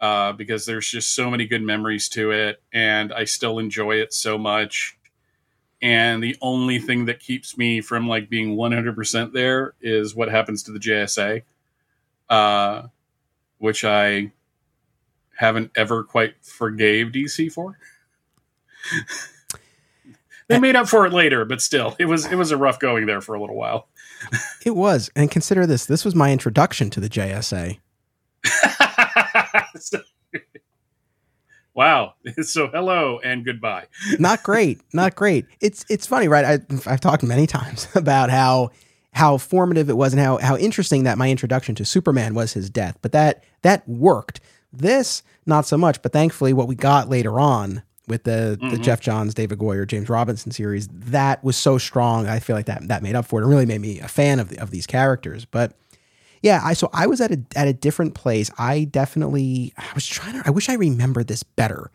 uh, 0.00 0.32
because 0.32 0.66
there's 0.66 0.88
just 0.88 1.14
so 1.14 1.30
many 1.30 1.46
good 1.46 1.62
memories 1.62 2.08
to 2.10 2.30
it, 2.30 2.62
and 2.72 3.12
I 3.12 3.24
still 3.24 3.58
enjoy 3.58 3.96
it 3.96 4.12
so 4.12 4.38
much. 4.38 4.98
And 5.82 6.22
the 6.22 6.36
only 6.40 6.78
thing 6.78 7.06
that 7.06 7.20
keeps 7.20 7.58
me 7.58 7.80
from 7.80 8.08
like 8.08 8.30
being 8.30 8.56
100% 8.56 9.32
there 9.32 9.74
is 9.80 10.14
what 10.14 10.30
happens 10.30 10.62
to 10.64 10.72
the 10.72 10.78
JSA, 10.78 11.42
uh, 12.30 12.82
which 13.58 13.84
I 13.84 14.32
haven't 15.36 15.72
ever 15.76 16.02
quite 16.04 16.34
forgave 16.42 17.08
DC 17.08 17.52
for. 17.52 17.78
they 20.48 20.58
made 20.58 20.76
up 20.76 20.88
for 20.88 21.06
it 21.06 21.12
later, 21.12 21.44
but 21.44 21.60
still, 21.60 21.96
it 21.98 22.06
was 22.06 22.26
it 22.26 22.36
was 22.36 22.50
a 22.50 22.56
rough 22.56 22.78
going 22.78 23.06
there 23.06 23.20
for 23.20 23.34
a 23.34 23.40
little 23.40 23.56
while 23.56 23.88
it 24.64 24.74
was. 24.76 25.10
And 25.16 25.30
consider 25.30 25.66
this 25.66 25.86
this 25.86 26.04
was 26.04 26.14
my 26.14 26.32
introduction 26.32 26.90
to 26.90 27.00
the 27.00 27.08
JSA. 27.08 27.78
wow. 31.74 32.14
So 32.42 32.68
hello 32.68 33.20
and 33.22 33.44
goodbye. 33.44 33.86
not 34.18 34.42
great. 34.42 34.80
Not 34.92 35.14
great. 35.14 35.46
It's 35.60 35.84
it's 35.88 36.06
funny, 36.06 36.28
right? 36.28 36.44
I, 36.44 36.58
I've 36.90 37.00
talked 37.00 37.22
many 37.22 37.46
times 37.58 37.88
about 37.94 38.30
how 38.30 38.70
how 39.12 39.38
formative 39.38 39.88
it 39.88 39.96
was 39.96 40.12
and 40.12 40.20
how 40.20 40.38
how 40.38 40.56
interesting 40.56 41.04
that 41.04 41.18
my 41.18 41.30
introduction 41.30 41.74
to 41.76 41.84
Superman 41.84 42.34
was 42.34 42.52
his 42.52 42.70
death. 42.70 42.98
But 43.02 43.12
that 43.12 43.44
that 43.62 43.88
worked. 43.88 44.40
This 44.72 45.22
not 45.46 45.66
so 45.66 45.76
much. 45.76 46.02
But 46.02 46.12
thankfully, 46.12 46.52
what 46.52 46.68
we 46.68 46.74
got 46.74 47.08
later 47.08 47.38
on 47.38 47.82
with 48.06 48.24
the 48.24 48.58
mm-hmm. 48.60 48.70
the 48.70 48.78
Geoff 48.78 49.00
Johns, 49.00 49.34
David 49.34 49.58
Goyer, 49.58 49.86
James 49.86 50.08
Robinson 50.08 50.52
series, 50.52 50.88
that 50.88 51.42
was 51.42 51.56
so 51.56 51.78
strong. 51.78 52.26
I 52.26 52.38
feel 52.38 52.56
like 52.56 52.66
that 52.66 52.88
that 52.88 53.02
made 53.02 53.14
up 53.14 53.26
for 53.26 53.40
it. 53.40 53.44
It 53.44 53.48
really 53.48 53.66
made 53.66 53.80
me 53.80 54.00
a 54.00 54.08
fan 54.08 54.40
of 54.40 54.50
the, 54.50 54.58
of 54.58 54.70
these 54.70 54.86
characters. 54.86 55.44
But 55.44 55.72
yeah, 56.44 56.60
I 56.62 56.74
so 56.74 56.90
I 56.92 57.06
was 57.06 57.22
at 57.22 57.32
a 57.32 57.40
at 57.56 57.68
a 57.68 57.72
different 57.72 58.14
place. 58.14 58.50
I 58.58 58.84
definitely 58.84 59.72
I 59.78 59.86
was 59.94 60.06
trying 60.06 60.34
to. 60.34 60.46
I 60.46 60.50
wish 60.50 60.68
I 60.68 60.74
remembered 60.74 61.26
this 61.26 61.42
better, 61.42 61.90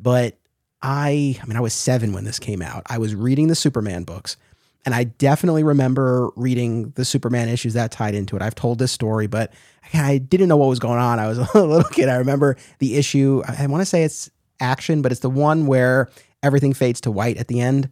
but 0.00 0.38
I 0.80 1.38
I 1.42 1.46
mean 1.46 1.58
I 1.58 1.60
was 1.60 1.74
seven 1.74 2.14
when 2.14 2.24
this 2.24 2.38
came 2.38 2.62
out. 2.62 2.84
I 2.86 2.96
was 2.96 3.14
reading 3.14 3.48
the 3.48 3.54
Superman 3.54 4.04
books. 4.04 4.38
And 4.84 4.96
I 4.96 5.04
definitely 5.04 5.62
remember 5.62 6.30
reading 6.34 6.90
the 6.96 7.04
Superman 7.04 7.48
issues 7.48 7.74
that 7.74 7.92
tied 7.92 8.16
into 8.16 8.34
it. 8.34 8.42
I've 8.42 8.56
told 8.56 8.80
this 8.80 8.90
story, 8.90 9.28
but 9.28 9.52
I 9.94 10.18
didn't 10.18 10.48
know 10.48 10.56
what 10.56 10.68
was 10.68 10.80
going 10.80 10.98
on. 10.98 11.20
I 11.20 11.28
was 11.28 11.38
a 11.54 11.62
little 11.62 11.88
kid. 11.88 12.08
I 12.08 12.16
remember 12.16 12.56
the 12.78 12.96
issue. 12.96 13.42
I 13.46 13.66
want 13.66 13.82
to 13.82 13.86
say 13.86 14.02
it's 14.02 14.28
action, 14.58 15.00
but 15.02 15.12
it's 15.12 15.20
the 15.20 15.30
one 15.30 15.66
where 15.66 16.10
everything 16.42 16.72
fades 16.72 17.00
to 17.02 17.12
white 17.12 17.36
at 17.36 17.46
the 17.46 17.60
end. 17.60 17.90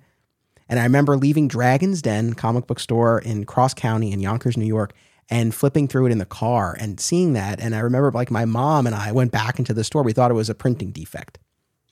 And 0.68 0.80
I 0.80 0.84
remember 0.84 1.16
leaving 1.16 1.46
Dragon's 1.46 2.02
Den 2.02 2.32
comic 2.32 2.66
book 2.66 2.80
store 2.80 3.20
in 3.20 3.44
Cross 3.44 3.74
County 3.74 4.10
in 4.10 4.18
Yonkers, 4.18 4.56
New 4.56 4.64
York, 4.64 4.92
and 5.30 5.54
flipping 5.54 5.86
through 5.86 6.06
it 6.06 6.12
in 6.12 6.18
the 6.18 6.26
car 6.26 6.76
and 6.78 6.98
seeing 6.98 7.34
that. 7.34 7.60
And 7.60 7.74
I 7.74 7.78
remember 7.78 8.10
like 8.10 8.30
my 8.30 8.44
mom 8.44 8.86
and 8.86 8.94
I 8.94 9.12
went 9.12 9.30
back 9.30 9.58
into 9.58 9.72
the 9.72 9.84
store. 9.84 10.02
We 10.02 10.12
thought 10.12 10.30
it 10.30 10.34
was 10.34 10.50
a 10.50 10.54
printing 10.54 10.90
defect, 10.90 11.38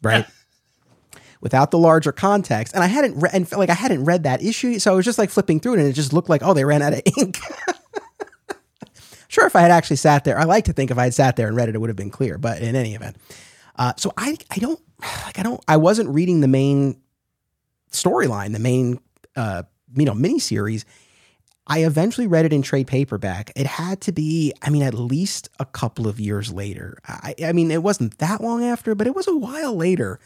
right? 0.03 0.27
Without 1.41 1.71
the 1.71 1.79
larger 1.79 2.11
context. 2.11 2.75
And 2.75 2.83
I 2.83 2.89
hadn't 2.89 3.19
read 3.21 3.33
and 3.33 3.51
like 3.53 3.71
I 3.71 3.75
hadn't 3.75 4.05
read 4.05 4.25
that 4.25 4.43
issue. 4.43 4.81
So 4.81 4.93
I 4.93 4.97
was 4.97 5.05
just 5.05 5.19
like 5.19 5.31
flipping 5.31 5.61
through 5.61 5.75
it 5.75 5.79
and 5.79 5.89
it 5.89 5.93
just 5.93 6.13
looked 6.13 6.29
like, 6.29 6.43
oh, 6.43 6.53
they 6.53 6.65
ran 6.65 6.83
out 6.83 6.95
of 6.95 7.03
ink. 7.17 7.39
sure, 9.29 9.47
if 9.47 9.55
I 9.55 9.61
had 9.61 9.71
actually 9.71 9.97
sat 9.97 10.25
there, 10.25 10.37
I 10.37 10.45
like 10.45 10.65
to 10.65 10.73
think 10.73 10.91
if 10.91 10.99
I 10.99 11.05
had 11.05 11.15
sat 11.15 11.37
there 11.37 11.47
and 11.47 11.57
read 11.57 11.69
it, 11.69 11.77
it 11.77 11.79
would 11.79 11.91
have 11.91 11.97
been 11.97 12.11
clear. 12.11 12.39
But 12.39 12.61
in 12.61 12.75
any 12.75 12.97
event. 12.97 13.17
Uh, 13.77 13.93
so 13.97 14.13
I 14.17 14.37
I 14.51 14.57
don't 14.57 14.81
like 15.25 15.39
I 15.39 15.45
don't 15.45 15.63
I 15.69 15.77
wasn't 15.77 16.09
reading 16.09 16.41
the 16.41 16.49
main 16.49 17.01
storyline, 17.93 18.53
the 18.53 18.59
main 18.59 18.99
uh, 19.37 19.63
you 19.95 20.05
know 20.05 20.15
miniseries. 20.15 20.85
I 21.69 21.81
eventually 21.85 22.27
read 22.27 22.47
it 22.47 22.53
in 22.53 22.63
trade 22.63 22.87
paperback. 22.87 23.53
It 23.55 23.67
had 23.67 24.01
to 24.03 24.13
be, 24.13 24.55
I 24.63 24.71
mean, 24.71 24.83
at 24.83 24.95
least 24.95 25.51
a 25.61 25.67
couple 25.67 26.09
of 26.09 26.19
years 26.19 26.51
later. 26.51 26.99
I, 27.07 27.35
I 27.45 27.53
mean, 27.53 27.71
it 27.71 27.83
wasn't 27.83 28.17
that 28.19 28.41
long 28.41 28.65
after, 28.65 28.95
but 28.95 29.07
it 29.07 29.15
was 29.15 29.29
a 29.29 29.37
while 29.37 29.77
later. 29.77 30.19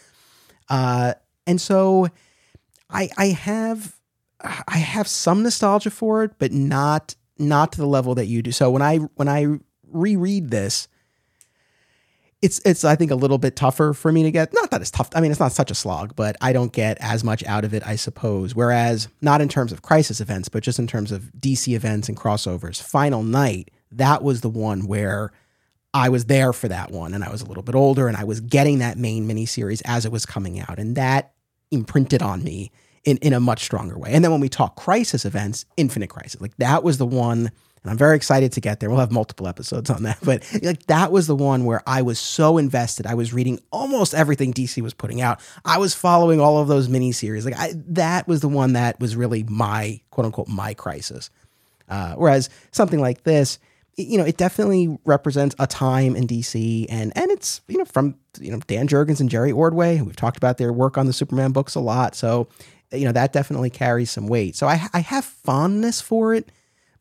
Uh, 0.68 1.14
and 1.46 1.60
so 1.60 2.08
I 2.88 3.10
I 3.18 3.26
have 3.26 3.96
I 4.40 4.78
have 4.78 5.08
some 5.08 5.42
nostalgia 5.42 5.90
for 5.90 6.22
it, 6.24 6.32
but 6.38 6.52
not 6.52 7.16
not 7.38 7.72
to 7.72 7.78
the 7.78 7.86
level 7.86 8.14
that 8.14 8.26
you 8.26 8.42
do. 8.42 8.52
So 8.52 8.70
when 8.70 8.82
I 8.82 8.98
when 8.98 9.28
I 9.28 9.58
reread 9.90 10.50
this, 10.50 10.86
it's 12.42 12.60
it's 12.64 12.84
I 12.84 12.96
think 12.96 13.12
a 13.12 13.16
little 13.16 13.38
bit 13.38 13.54
tougher 13.54 13.94
for 13.94 14.10
me 14.12 14.24
to 14.24 14.30
get. 14.30 14.52
Not 14.52 14.70
that 14.72 14.80
it's 14.80 14.90
tough. 14.90 15.08
I 15.14 15.20
mean, 15.20 15.30
it's 15.30 15.40
not 15.40 15.52
such 15.52 15.70
a 15.70 15.74
slog, 15.74 16.14
but 16.16 16.36
I 16.40 16.52
don't 16.52 16.72
get 16.72 16.98
as 17.00 17.22
much 17.22 17.44
out 17.44 17.64
of 17.64 17.72
it, 17.72 17.86
I 17.86 17.96
suppose. 17.96 18.54
Whereas 18.54 19.08
not 19.20 19.40
in 19.40 19.48
terms 19.48 19.72
of 19.72 19.82
crisis 19.82 20.20
events, 20.20 20.48
but 20.48 20.62
just 20.62 20.80
in 20.80 20.88
terms 20.88 21.12
of 21.12 21.30
DC 21.38 21.74
events 21.74 22.08
and 22.08 22.18
crossovers. 22.18 22.82
Final 22.82 23.22
Night, 23.22 23.70
that 23.92 24.22
was 24.22 24.40
the 24.40 24.48
one 24.48 24.86
where 24.86 25.32
I 25.94 26.08
was 26.08 26.24
there 26.24 26.52
for 26.52 26.68
that 26.68 26.90
one, 26.90 27.14
and 27.14 27.22
I 27.22 27.30
was 27.30 27.42
a 27.42 27.46
little 27.46 27.62
bit 27.62 27.76
older, 27.76 28.08
and 28.08 28.16
I 28.16 28.24
was 28.24 28.40
getting 28.40 28.80
that 28.80 28.98
main 28.98 29.28
miniseries 29.28 29.80
as 29.84 30.04
it 30.04 30.10
was 30.10 30.26
coming 30.26 30.58
out, 30.58 30.78
and 30.78 30.96
that 30.96 31.32
imprinted 31.70 32.22
on 32.22 32.42
me 32.42 32.72
in 33.04 33.18
in 33.18 33.32
a 33.32 33.40
much 33.40 33.62
stronger 33.62 33.96
way. 33.96 34.10
And 34.12 34.24
then 34.24 34.32
when 34.32 34.40
we 34.40 34.48
talk 34.48 34.74
crisis 34.74 35.24
events, 35.24 35.64
Infinite 35.76 36.10
Crisis, 36.10 36.40
like 36.40 36.56
that 36.56 36.82
was 36.82 36.98
the 36.98 37.06
one 37.06 37.52
and 37.82 37.90
I'm 37.90 37.98
very 37.98 38.16
excited 38.16 38.52
to 38.52 38.60
get 38.60 38.78
there. 38.78 38.88
We'll 38.88 39.00
have 39.00 39.10
multiple 39.10 39.48
episodes 39.48 39.90
on 39.90 40.04
that, 40.04 40.18
but 40.22 40.46
like 40.62 40.86
that 40.86 41.10
was 41.10 41.26
the 41.26 41.36
one 41.36 41.64
where 41.64 41.82
I 41.86 42.02
was 42.02 42.18
so 42.18 42.58
invested. 42.58 43.06
I 43.06 43.14
was 43.14 43.32
reading 43.32 43.60
almost 43.70 44.14
everything 44.14 44.52
DC 44.52 44.80
was 44.82 44.94
putting 44.94 45.20
out. 45.20 45.40
I 45.64 45.78
was 45.78 45.94
following 45.94 46.40
all 46.40 46.58
of 46.58 46.68
those 46.68 46.88
miniseries. 46.88 47.44
Like 47.44 47.58
I, 47.58 47.72
that 47.88 48.28
was 48.28 48.40
the 48.40 48.48
one 48.48 48.74
that 48.74 49.00
was 49.00 49.16
really 49.16 49.42
my 49.44 50.00
quote 50.10 50.26
unquote 50.26 50.48
my 50.48 50.74
crisis. 50.74 51.30
Uh, 51.88 52.14
whereas 52.14 52.48
something 52.70 53.00
like 53.00 53.24
this, 53.24 53.58
you 53.96 54.16
know, 54.16 54.24
it 54.24 54.38
definitely 54.38 54.98
represents 55.04 55.54
a 55.58 55.66
time 55.66 56.16
in 56.16 56.26
DC, 56.26 56.86
and 56.88 57.12
and 57.16 57.30
it's 57.30 57.60
you 57.68 57.76
know 57.76 57.84
from 57.84 58.14
you 58.40 58.50
know 58.50 58.58
Dan 58.66 58.88
Jurgens 58.88 59.20
and 59.20 59.28
Jerry 59.28 59.52
Ordway. 59.52 60.00
We've 60.00 60.16
talked 60.16 60.38
about 60.38 60.56
their 60.56 60.72
work 60.72 60.96
on 60.96 61.06
the 61.06 61.12
Superman 61.12 61.52
books 61.52 61.74
a 61.74 61.80
lot, 61.80 62.14
so 62.14 62.48
you 62.92 63.04
know 63.04 63.12
that 63.12 63.32
definitely 63.32 63.70
carries 63.70 64.10
some 64.10 64.28
weight. 64.28 64.56
So 64.56 64.66
I 64.66 64.88
I 64.94 65.00
have 65.00 65.24
fondness 65.24 66.00
for 66.00 66.32
it 66.32 66.50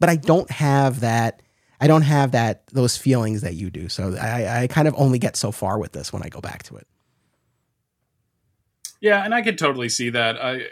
but 0.02 0.10
I 0.10 0.16
don't 0.16 0.50
have 0.50 1.00
that. 1.02 1.42
I 1.80 1.88
don't 1.88 2.02
have 2.02 2.32
that 2.32 2.68
those 2.68 2.98
feelings 2.98 3.42
that 3.42 3.54
you 3.54 3.70
do. 3.70 3.88
So 3.88 4.16
I, 4.18 4.64
I 4.64 4.68
kind 4.68 4.88
of 4.88 4.96
only 4.98 5.20
get 5.20 5.38
so 5.38 5.52
far 5.52 5.80
with 5.80 5.94
this 5.94 6.12
when 6.12 6.24
I 6.24 6.30
go 6.30 6.42
back 6.42 6.64
to 6.64 6.76
it. 6.76 6.88
Yeah, 9.00 9.24
and 9.24 9.34
I 9.34 9.42
could 9.42 9.58
totally 9.58 9.90
see 9.90 10.10
that. 10.10 10.44
I 10.44 10.64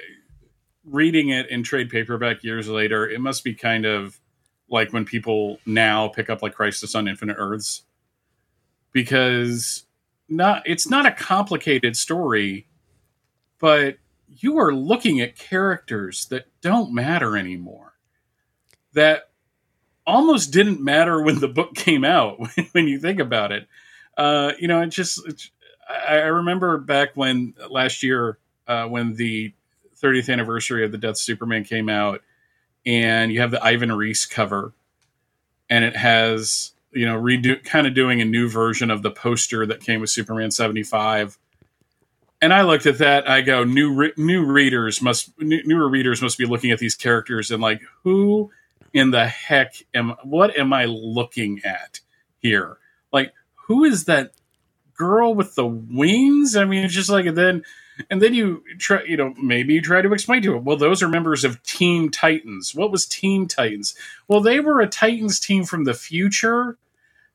reading 0.83 1.29
it 1.29 1.47
in 1.49 1.61
trade 1.61 1.89
paperback 1.89 2.43
years 2.43 2.67
later, 2.67 3.07
it 3.07 3.21
must 3.21 3.43
be 3.43 3.53
kind 3.53 3.85
of 3.85 4.19
like 4.67 4.91
when 4.93 5.05
people 5.05 5.59
now 5.65 6.07
pick 6.07 6.29
up 6.29 6.41
like 6.41 6.55
Crisis 6.55 6.95
on 6.95 7.07
Infinite 7.07 7.37
Earths 7.39 7.83
because 8.91 9.85
not 10.27 10.63
it's 10.65 10.89
not 10.89 11.05
a 11.05 11.11
complicated 11.11 11.95
story, 11.95 12.67
but 13.59 13.97
you 14.27 14.57
are 14.57 14.73
looking 14.73 15.21
at 15.21 15.35
characters 15.35 16.25
that 16.27 16.47
don't 16.61 16.93
matter 16.93 17.37
anymore 17.37 17.88
that 18.93 19.29
almost 20.05 20.51
didn't 20.51 20.81
matter 20.81 21.21
when 21.21 21.39
the 21.39 21.47
book 21.47 21.73
came 21.75 22.03
out 22.03 22.39
when 22.71 22.87
you 22.87 22.99
think 22.99 23.19
about 23.19 23.51
it 23.51 23.67
uh, 24.17 24.53
you 24.59 24.67
know 24.67 24.81
it 24.81 24.87
just 24.87 25.21
I, 25.89 26.17
I, 26.17 26.27
remember 26.27 26.77
back 26.77 27.09
when 27.15 27.53
last 27.69 28.03
year 28.03 28.37
uh, 28.67 28.85
when 28.85 29.15
the 29.15 29.53
30th 30.01 30.31
anniversary 30.31 30.83
of 30.83 30.91
the 30.91 30.97
death 30.97 31.11
of 31.11 31.17
superman 31.17 31.63
came 31.63 31.89
out 31.89 32.21
and 32.85 33.31
you 33.31 33.41
have 33.41 33.51
the 33.51 33.63
ivan 33.63 33.91
reis 33.91 34.25
cover 34.25 34.73
and 35.69 35.85
it 35.85 35.95
has 35.95 36.73
you 36.91 37.05
know 37.05 37.19
redo 37.19 37.63
kind 37.63 37.87
of 37.87 37.93
doing 37.93 38.21
a 38.21 38.25
new 38.25 38.49
version 38.49 38.89
of 38.89 39.01
the 39.01 39.11
poster 39.11 39.65
that 39.65 39.81
came 39.81 40.01
with 40.01 40.09
Superman 40.09 40.51
seventy 40.51 40.83
five. 40.83 41.37
And 42.41 42.53
I 42.53 42.61
looked 42.61 42.85
at 42.85 42.99
that. 42.99 43.29
I 43.29 43.41
go, 43.41 43.65
new 43.65 43.93
re- 43.93 44.13
new 44.15 44.45
readers 44.45 45.01
must 45.01 45.37
new, 45.39 45.61
newer 45.65 45.89
readers 45.89 46.21
must 46.21 46.37
be 46.37 46.45
looking 46.45 46.71
at 46.71 46.79
these 46.79 46.95
characters 46.95 47.51
and 47.51 47.61
like, 47.61 47.81
who 48.03 48.51
in 48.93 49.11
the 49.11 49.27
heck 49.27 49.73
am 49.93 50.15
what 50.23 50.57
am 50.57 50.73
I 50.73 50.85
looking 50.85 51.61
at 51.63 51.99
here? 52.39 52.77
Like, 53.11 53.33
who 53.67 53.83
is 53.83 54.05
that 54.05 54.31
girl 54.95 55.33
with 55.33 55.55
the 55.55 55.65
wings? 55.65 56.55
I 56.55 56.65
mean, 56.65 56.83
it's 56.83 56.93
just 56.93 57.09
like 57.09 57.25
and 57.25 57.37
then 57.37 57.63
and 58.09 58.21
then 58.21 58.33
you 58.33 58.63
try, 58.77 59.03
you 59.03 59.17
know, 59.17 59.33
maybe 59.41 59.73
you 59.73 59.81
try 59.81 60.01
to 60.01 60.13
explain 60.13 60.41
to 60.43 60.55
him, 60.55 60.63
well, 60.63 60.77
those 60.77 61.03
are 61.03 61.09
members 61.09 61.43
of 61.43 61.61
Team 61.63 62.09
Titans. 62.09 62.73
What 62.73 62.91
was 62.91 63.05
Team 63.05 63.47
Titans? 63.47 63.95
Well, 64.27 64.41
they 64.41 64.59
were 64.59 64.79
a 64.79 64.87
Titans 64.87 65.39
team 65.39 65.65
from 65.65 65.83
the 65.83 65.93
future. 65.93 66.77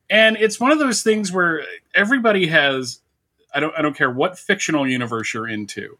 And 0.09 0.37
it's 0.37 0.61
one 0.61 0.73
of 0.73 0.79
those 0.79 1.03
things 1.03 1.33
where 1.33 1.63
everybody 1.95 2.47
has 2.47 3.01
I 3.55 3.61
don't 3.61 3.75
I 3.79 3.83
don't 3.83 3.97
care 3.97 4.11
what 4.11 4.39
fictional 4.39 4.87
universe 4.87 5.33
you're 5.33 5.49
into. 5.49 5.99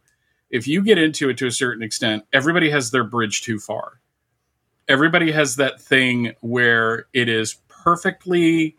If 0.51 0.67
you 0.69 0.83
get 0.83 0.99
into 0.99 1.31
it 1.31 1.39
to 1.39 1.47
a 1.47 1.53
certain 1.53 1.83
extent, 1.83 2.25
everybody 2.33 2.71
has 2.71 2.91
their 2.91 3.05
bridge 3.05 3.43
too 3.43 3.59
far. 3.59 4.01
Everybody 4.89 5.33
has 5.33 5.57
that 5.57 5.81
thing 5.81 6.35
where 6.41 7.07
it 7.13 7.29
is 7.29 7.57
perfectly 7.69 8.77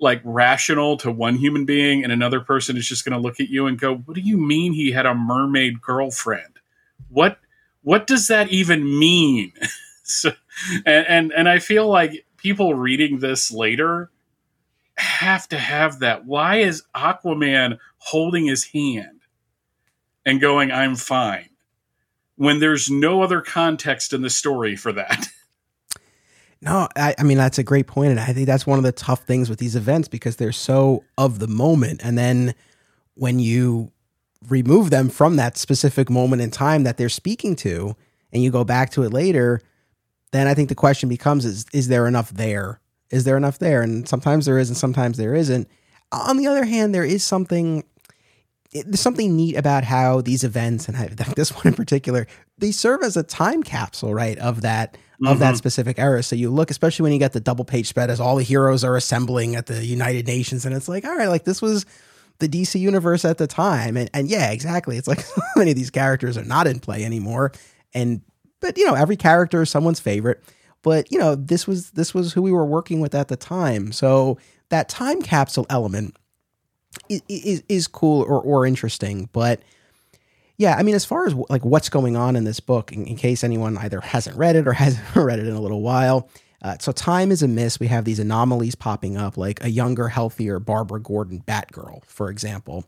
like 0.00 0.20
rational 0.24 0.96
to 0.98 1.10
one 1.10 1.34
human 1.34 1.64
being 1.64 2.04
and 2.04 2.12
another 2.12 2.40
person 2.40 2.76
is 2.76 2.86
just 2.86 3.04
going 3.04 3.12
to 3.12 3.18
look 3.18 3.40
at 3.40 3.48
you 3.48 3.66
and 3.66 3.78
go 3.80 3.96
what 3.96 4.14
do 4.14 4.20
you 4.20 4.36
mean 4.38 4.72
he 4.72 4.92
had 4.92 5.06
a 5.06 5.14
mermaid 5.14 5.80
girlfriend? 5.80 6.58
What 7.08 7.38
what 7.82 8.06
does 8.06 8.26
that 8.28 8.48
even 8.50 8.98
mean? 8.98 9.52
So, 10.10 10.32
and, 10.86 11.06
and 11.06 11.32
and 11.32 11.48
i 11.50 11.58
feel 11.58 11.86
like 11.86 12.24
people 12.38 12.72
reading 12.72 13.18
this 13.18 13.50
later 13.52 14.10
have 14.96 15.46
to 15.50 15.58
have 15.58 15.98
that. 15.98 16.24
Why 16.24 16.60
is 16.60 16.84
aquaman 16.96 17.76
holding 17.98 18.46
his 18.46 18.64
hand 18.64 19.20
and 20.24 20.40
going 20.40 20.70
i'm 20.72 20.96
fine 20.96 21.50
when 22.38 22.60
there's 22.60 22.90
no 22.90 23.22
other 23.22 23.40
context 23.40 24.12
in 24.12 24.22
the 24.22 24.30
story 24.30 24.74
for 24.74 24.92
that 24.92 25.28
No, 26.60 26.88
I, 26.96 27.14
I, 27.18 27.22
mean 27.22 27.38
that's 27.38 27.58
a 27.58 27.62
great 27.62 27.86
point, 27.86 28.10
and 28.10 28.18
I 28.18 28.32
think 28.32 28.46
that's 28.46 28.66
one 28.66 28.78
of 28.78 28.84
the 28.84 28.92
tough 28.92 29.22
things 29.22 29.48
with 29.48 29.60
these 29.60 29.76
events 29.76 30.08
because 30.08 30.36
they're 30.36 30.50
so 30.50 31.04
of 31.16 31.38
the 31.38 31.46
moment, 31.46 32.00
and 32.02 32.18
then 32.18 32.54
when 33.14 33.38
you 33.38 33.92
remove 34.48 34.90
them 34.90 35.08
from 35.08 35.36
that 35.36 35.56
specific 35.56 36.10
moment 36.10 36.42
in 36.42 36.50
time 36.50 36.82
that 36.82 36.96
they're 36.96 37.08
speaking 37.08 37.54
to, 37.56 37.94
and 38.32 38.42
you 38.42 38.50
go 38.50 38.64
back 38.64 38.90
to 38.90 39.04
it 39.04 39.12
later, 39.12 39.60
then 40.32 40.48
I 40.48 40.54
think 40.54 40.68
the 40.68 40.74
question 40.74 41.08
becomes: 41.08 41.44
is 41.44 41.64
is 41.72 41.86
there 41.86 42.08
enough 42.08 42.30
there? 42.30 42.80
Is 43.10 43.22
there 43.22 43.36
enough 43.36 43.60
there? 43.60 43.82
And 43.82 44.08
sometimes 44.08 44.44
there 44.44 44.58
is, 44.58 44.68
and 44.68 44.76
sometimes 44.76 45.16
there 45.16 45.34
isn't. 45.34 45.68
On 46.10 46.38
the 46.38 46.48
other 46.48 46.64
hand, 46.64 46.92
there 46.92 47.04
is 47.04 47.22
something 47.22 47.84
there's 48.72 49.00
something 49.00 49.34
neat 49.34 49.56
about 49.56 49.84
how 49.84 50.20
these 50.20 50.44
events 50.44 50.88
and 50.88 50.96
this 51.36 51.54
one 51.54 51.68
in 51.68 51.74
particular 51.74 52.26
they 52.58 52.70
serve 52.70 53.02
as 53.02 53.16
a 53.16 53.22
time 53.22 53.62
capsule 53.62 54.12
right 54.12 54.38
of 54.38 54.62
that 54.62 54.92
mm-hmm. 54.92 55.26
of 55.26 55.38
that 55.38 55.50
mm-hmm. 55.50 55.56
specific 55.56 55.98
era. 55.98 56.22
So 56.22 56.36
you 56.36 56.50
look 56.50 56.70
especially 56.70 57.04
when 57.04 57.12
you 57.12 57.18
get 57.18 57.32
the 57.32 57.40
double 57.40 57.64
page 57.64 57.88
spread 57.88 58.10
as 58.10 58.20
all 58.20 58.36
the 58.36 58.42
heroes 58.42 58.84
are 58.84 58.96
assembling 58.96 59.56
at 59.56 59.66
the 59.66 59.84
united 59.84 60.26
nations 60.26 60.66
and 60.66 60.74
it's 60.74 60.88
like 60.88 61.04
all 61.04 61.16
right 61.16 61.28
like 61.28 61.44
this 61.44 61.62
was 61.62 61.86
the 62.40 62.48
dc 62.48 62.78
universe 62.78 63.24
at 63.24 63.38
the 63.38 63.46
time. 63.46 63.96
And, 63.96 64.10
and 64.14 64.28
yeah 64.28 64.50
exactly. 64.50 64.96
It's 64.96 65.08
like 65.08 65.20
so 65.22 65.40
many 65.56 65.70
of 65.70 65.76
these 65.76 65.90
characters 65.90 66.36
are 66.36 66.44
not 66.44 66.66
in 66.66 66.80
play 66.80 67.04
anymore. 67.04 67.52
And 67.94 68.22
but 68.60 68.76
you 68.76 68.86
know 68.86 68.94
every 68.94 69.16
character 69.16 69.62
is 69.62 69.70
someone's 69.70 70.00
favorite. 70.00 70.42
But 70.82 71.10
you 71.10 71.18
know 71.18 71.34
this 71.34 71.66
was 71.66 71.90
this 71.92 72.14
was 72.14 72.32
who 72.32 72.42
we 72.42 72.52
were 72.52 72.66
working 72.66 73.00
with 73.00 73.14
at 73.14 73.28
the 73.28 73.36
time. 73.36 73.92
So 73.92 74.38
that 74.68 74.88
time 74.88 75.22
capsule 75.22 75.66
element 75.70 76.16
is 77.08 77.62
is 77.68 77.86
cool 77.86 78.22
or 78.22 78.40
or 78.40 78.66
interesting, 78.66 79.28
but 79.32 79.60
yeah, 80.56 80.74
I 80.76 80.82
mean, 80.82 80.96
as 80.96 81.04
far 81.04 81.26
as 81.26 81.34
like 81.48 81.64
what's 81.64 81.88
going 81.88 82.16
on 82.16 82.34
in 82.34 82.44
this 82.44 82.58
book, 82.58 82.92
in, 82.92 83.06
in 83.06 83.16
case 83.16 83.44
anyone 83.44 83.78
either 83.78 84.00
hasn't 84.00 84.36
read 84.36 84.56
it 84.56 84.66
or 84.66 84.72
hasn't 84.74 85.04
read 85.14 85.38
it 85.38 85.46
in 85.46 85.54
a 85.54 85.60
little 85.60 85.82
while, 85.82 86.28
uh, 86.62 86.76
so 86.78 86.92
time 86.92 87.30
is 87.30 87.42
a 87.42 87.46
amiss. 87.46 87.80
We 87.80 87.86
have 87.86 88.04
these 88.04 88.18
anomalies 88.18 88.74
popping 88.74 89.16
up, 89.16 89.36
like 89.36 89.62
a 89.62 89.70
younger, 89.70 90.08
healthier 90.08 90.58
Barbara 90.58 91.00
Gordon 91.00 91.42
Batgirl, 91.46 92.04
for 92.04 92.28
example, 92.30 92.84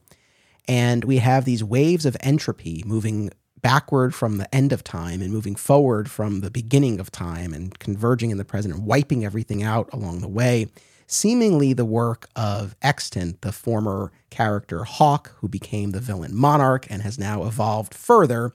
and 0.68 1.04
we 1.04 1.18
have 1.18 1.44
these 1.44 1.64
waves 1.64 2.04
of 2.04 2.16
entropy 2.20 2.82
moving 2.84 3.30
backward 3.62 4.14
from 4.14 4.38
the 4.38 4.52
end 4.54 4.72
of 4.72 4.82
time 4.82 5.20
and 5.20 5.32
moving 5.32 5.54
forward 5.54 6.10
from 6.10 6.40
the 6.40 6.50
beginning 6.50 6.98
of 6.98 7.10
time 7.10 7.52
and 7.52 7.78
converging 7.78 8.30
in 8.30 8.38
the 8.38 8.44
present 8.44 8.74
and 8.74 8.86
wiping 8.86 9.24
everything 9.24 9.62
out 9.62 9.88
along 9.92 10.20
the 10.20 10.28
way 10.28 10.66
seemingly 11.10 11.72
the 11.72 11.84
work 11.84 12.28
of 12.36 12.76
Extant, 12.82 13.40
the 13.42 13.50
former 13.50 14.12
character 14.30 14.84
Hawk, 14.84 15.34
who 15.38 15.48
became 15.48 15.90
the 15.90 15.98
villain 15.98 16.34
Monarch 16.34 16.86
and 16.88 17.02
has 17.02 17.18
now 17.18 17.44
evolved 17.44 17.94
further. 17.94 18.52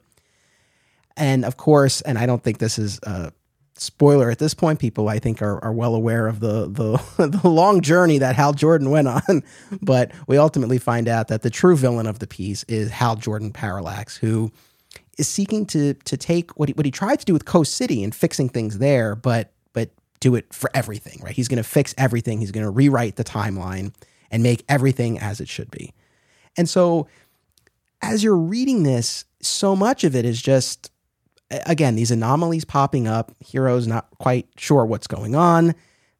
And 1.18 1.44
of 1.44 1.58
course, 1.58 2.00
and 2.00 2.16
I 2.16 2.24
don't 2.24 2.42
think 2.42 2.56
this 2.56 2.78
is 2.78 2.98
a 3.02 3.30
spoiler 3.74 4.30
at 4.30 4.38
this 4.38 4.54
point, 4.54 4.78
people 4.78 5.06
I 5.10 5.18
think 5.18 5.42
are, 5.42 5.62
are 5.62 5.72
well 5.72 5.94
aware 5.94 6.26
of 6.26 6.40
the, 6.40 6.66
the, 6.66 7.28
the 7.42 7.48
long 7.48 7.82
journey 7.82 8.16
that 8.18 8.36
Hal 8.36 8.54
Jordan 8.54 8.90
went 8.90 9.08
on. 9.08 9.42
But 9.82 10.12
we 10.26 10.38
ultimately 10.38 10.78
find 10.78 11.08
out 11.08 11.28
that 11.28 11.42
the 11.42 11.50
true 11.50 11.76
villain 11.76 12.06
of 12.06 12.20
the 12.20 12.26
piece 12.26 12.64
is 12.64 12.90
Hal 12.90 13.16
Jordan 13.16 13.52
Parallax, 13.52 14.16
who 14.16 14.50
is 15.18 15.28
seeking 15.28 15.66
to 15.66 15.94
to 15.94 16.16
take 16.16 16.58
what 16.58 16.70
he, 16.70 16.72
what 16.72 16.86
he 16.86 16.90
tried 16.90 17.18
to 17.20 17.24
do 17.26 17.34
with 17.34 17.44
Coast 17.44 17.74
City 17.74 18.02
and 18.02 18.14
fixing 18.14 18.48
things 18.48 18.78
there, 18.78 19.14
but 19.14 19.52
do 20.20 20.34
it 20.34 20.52
for 20.52 20.70
everything, 20.74 21.20
right? 21.22 21.34
He's 21.34 21.48
going 21.48 21.62
to 21.62 21.68
fix 21.68 21.94
everything. 21.98 22.40
He's 22.40 22.52
going 22.52 22.64
to 22.64 22.70
rewrite 22.70 23.16
the 23.16 23.24
timeline 23.24 23.94
and 24.30 24.42
make 24.42 24.64
everything 24.68 25.18
as 25.18 25.40
it 25.40 25.48
should 25.48 25.70
be. 25.70 25.92
And 26.56 26.68
so, 26.68 27.08
as 28.02 28.22
you're 28.22 28.36
reading 28.36 28.82
this, 28.82 29.24
so 29.40 29.76
much 29.76 30.04
of 30.04 30.14
it 30.14 30.24
is 30.24 30.40
just, 30.40 30.90
again, 31.50 31.96
these 31.96 32.10
anomalies 32.10 32.64
popping 32.64 33.06
up, 33.06 33.34
heroes 33.40 33.86
not 33.86 34.08
quite 34.18 34.48
sure 34.56 34.84
what's 34.84 35.06
going 35.06 35.34
on. 35.34 35.74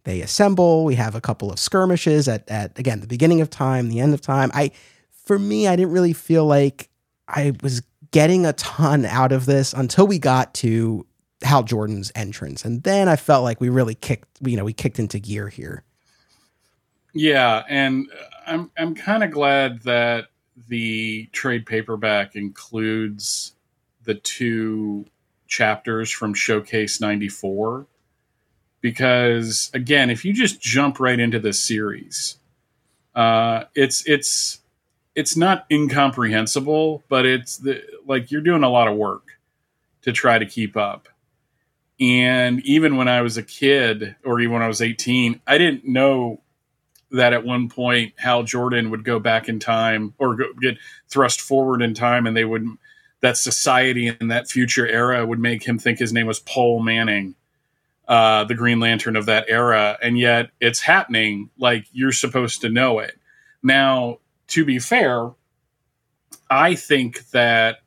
They 0.04 0.20
assemble. 0.20 0.84
We 0.84 0.94
have 0.94 1.14
a 1.14 1.20
couple 1.20 1.50
of 1.50 1.58
skirmishes 1.58 2.28
at, 2.28 2.48
at 2.48 2.78
again, 2.78 3.00
the 3.00 3.06
beginning 3.06 3.40
of 3.40 3.50
time, 3.50 3.88
the 3.88 4.00
end 4.00 4.14
of 4.14 4.20
time. 4.20 4.50
I, 4.54 4.70
for 5.24 5.38
me, 5.38 5.66
I 5.66 5.76
didn't 5.76 5.92
really 5.92 6.12
feel 6.12 6.46
like 6.46 6.88
I 7.28 7.52
was 7.62 7.82
getting 8.12 8.46
a 8.46 8.52
ton 8.52 9.04
out 9.04 9.32
of 9.32 9.46
this 9.46 9.72
until 9.72 10.06
we 10.06 10.18
got 10.18 10.54
to 10.54 11.04
Hal 11.46 11.62
Jordan's 11.62 12.12
entrance, 12.14 12.64
and 12.64 12.82
then 12.82 13.08
I 13.08 13.16
felt 13.16 13.44
like 13.44 13.60
we 13.60 13.68
really 13.68 13.94
kicked, 13.94 14.28
you 14.42 14.56
know, 14.56 14.64
we 14.64 14.72
kicked 14.72 14.98
into 14.98 15.18
gear 15.18 15.48
here. 15.48 15.82
Yeah, 17.14 17.62
and 17.68 18.08
I'm 18.46 18.70
I'm 18.76 18.94
kind 18.94 19.24
of 19.24 19.30
glad 19.30 19.82
that 19.82 20.26
the 20.68 21.28
trade 21.32 21.66
paperback 21.66 22.36
includes 22.36 23.52
the 24.04 24.14
two 24.14 25.06
chapters 25.46 26.10
from 26.10 26.34
Showcase 26.34 27.00
94 27.00 27.86
because 28.80 29.70
again, 29.74 30.10
if 30.10 30.24
you 30.24 30.32
just 30.32 30.60
jump 30.60 31.00
right 31.00 31.18
into 31.18 31.40
this 31.40 31.60
series, 31.60 32.38
uh, 33.16 33.64
it's 33.74 34.06
it's 34.06 34.60
it's 35.14 35.36
not 35.36 35.66
incomprehensible, 35.70 37.02
but 37.08 37.26
it's 37.26 37.56
the, 37.56 37.82
like 38.06 38.30
you're 38.30 38.42
doing 38.42 38.62
a 38.62 38.68
lot 38.68 38.86
of 38.86 38.96
work 38.96 39.40
to 40.02 40.12
try 40.12 40.38
to 40.38 40.46
keep 40.46 40.76
up. 40.76 41.08
And 41.98 42.60
even 42.60 42.96
when 42.96 43.08
I 43.08 43.22
was 43.22 43.36
a 43.36 43.42
kid, 43.42 44.16
or 44.24 44.40
even 44.40 44.52
when 44.54 44.62
I 44.62 44.68
was 44.68 44.82
18, 44.82 45.40
I 45.46 45.58
didn't 45.58 45.86
know 45.86 46.42
that 47.10 47.32
at 47.32 47.44
one 47.44 47.68
point 47.68 48.14
Hal 48.16 48.42
Jordan 48.42 48.90
would 48.90 49.04
go 49.04 49.18
back 49.18 49.48
in 49.48 49.58
time 49.58 50.14
or 50.18 50.34
go, 50.34 50.52
get 50.60 50.76
thrust 51.08 51.40
forward 51.40 51.80
in 51.80 51.94
time, 51.94 52.26
and 52.26 52.36
they 52.36 52.44
would 52.44 52.66
that 53.20 53.36
society 53.36 54.08
in 54.08 54.28
that 54.28 54.48
future 54.48 54.86
era 54.86 55.24
would 55.26 55.38
make 55.38 55.66
him 55.66 55.78
think 55.78 55.98
his 55.98 56.12
name 56.12 56.26
was 56.26 56.38
Paul 56.40 56.82
Manning, 56.82 57.34
uh, 58.06 58.44
the 58.44 58.54
Green 58.54 58.78
Lantern 58.78 59.16
of 59.16 59.26
that 59.26 59.46
era, 59.48 59.96
and 60.02 60.18
yet 60.18 60.50
it's 60.60 60.80
happening 60.80 61.50
like 61.58 61.86
you're 61.92 62.12
supposed 62.12 62.60
to 62.60 62.68
know 62.68 62.98
it. 62.98 63.18
Now, 63.62 64.18
to 64.48 64.64
be 64.64 64.78
fair, 64.78 65.30
I 66.50 66.74
think 66.74 67.30
that 67.30 67.78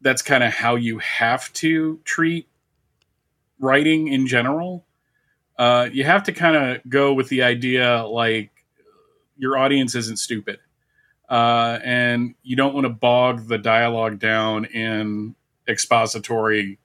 that's 0.00 0.22
kind 0.22 0.44
of 0.44 0.52
how 0.52 0.76
you 0.76 0.98
have 0.98 1.52
to 1.54 2.00
treat 2.04 2.48
writing 3.58 4.08
in 4.08 4.26
general, 4.26 4.86
uh, 5.58 5.88
you 5.92 6.04
have 6.04 6.24
to 6.24 6.32
kind 6.32 6.56
of 6.56 6.88
go 6.88 7.12
with 7.12 7.28
the 7.28 7.42
idea 7.42 8.04
like 8.04 8.50
your 9.36 9.56
audience 9.56 9.94
isn't 9.94 10.18
stupid. 10.18 10.58
Uh, 11.28 11.78
and 11.84 12.34
you 12.42 12.56
don't 12.56 12.74
want 12.74 12.84
to 12.84 12.92
bog 12.92 13.48
the 13.48 13.58
dialogue 13.58 14.18
down 14.18 14.64
in 14.64 15.34
expository 15.68 16.78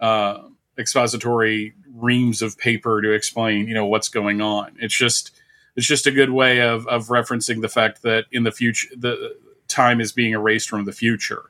uh, 0.00 0.42
expository 0.78 1.74
reams 1.94 2.42
of 2.42 2.58
paper 2.58 3.00
to 3.00 3.12
explain 3.12 3.66
you 3.66 3.74
know 3.74 3.86
what's 3.86 4.08
going 4.08 4.42
on 4.42 4.70
it's 4.78 4.94
just 4.94 5.30
it's 5.76 5.86
just 5.86 6.06
a 6.06 6.10
good 6.10 6.30
way 6.30 6.60
of 6.60 6.86
of 6.88 7.06
referencing 7.06 7.62
the 7.62 7.68
fact 7.68 8.02
that 8.02 8.26
in 8.30 8.42
the 8.42 8.52
future 8.52 8.88
the 8.96 9.34
time 9.68 10.00
is 10.00 10.12
being 10.12 10.32
erased 10.32 10.68
from 10.68 10.84
the 10.84 10.92
future 10.92 11.44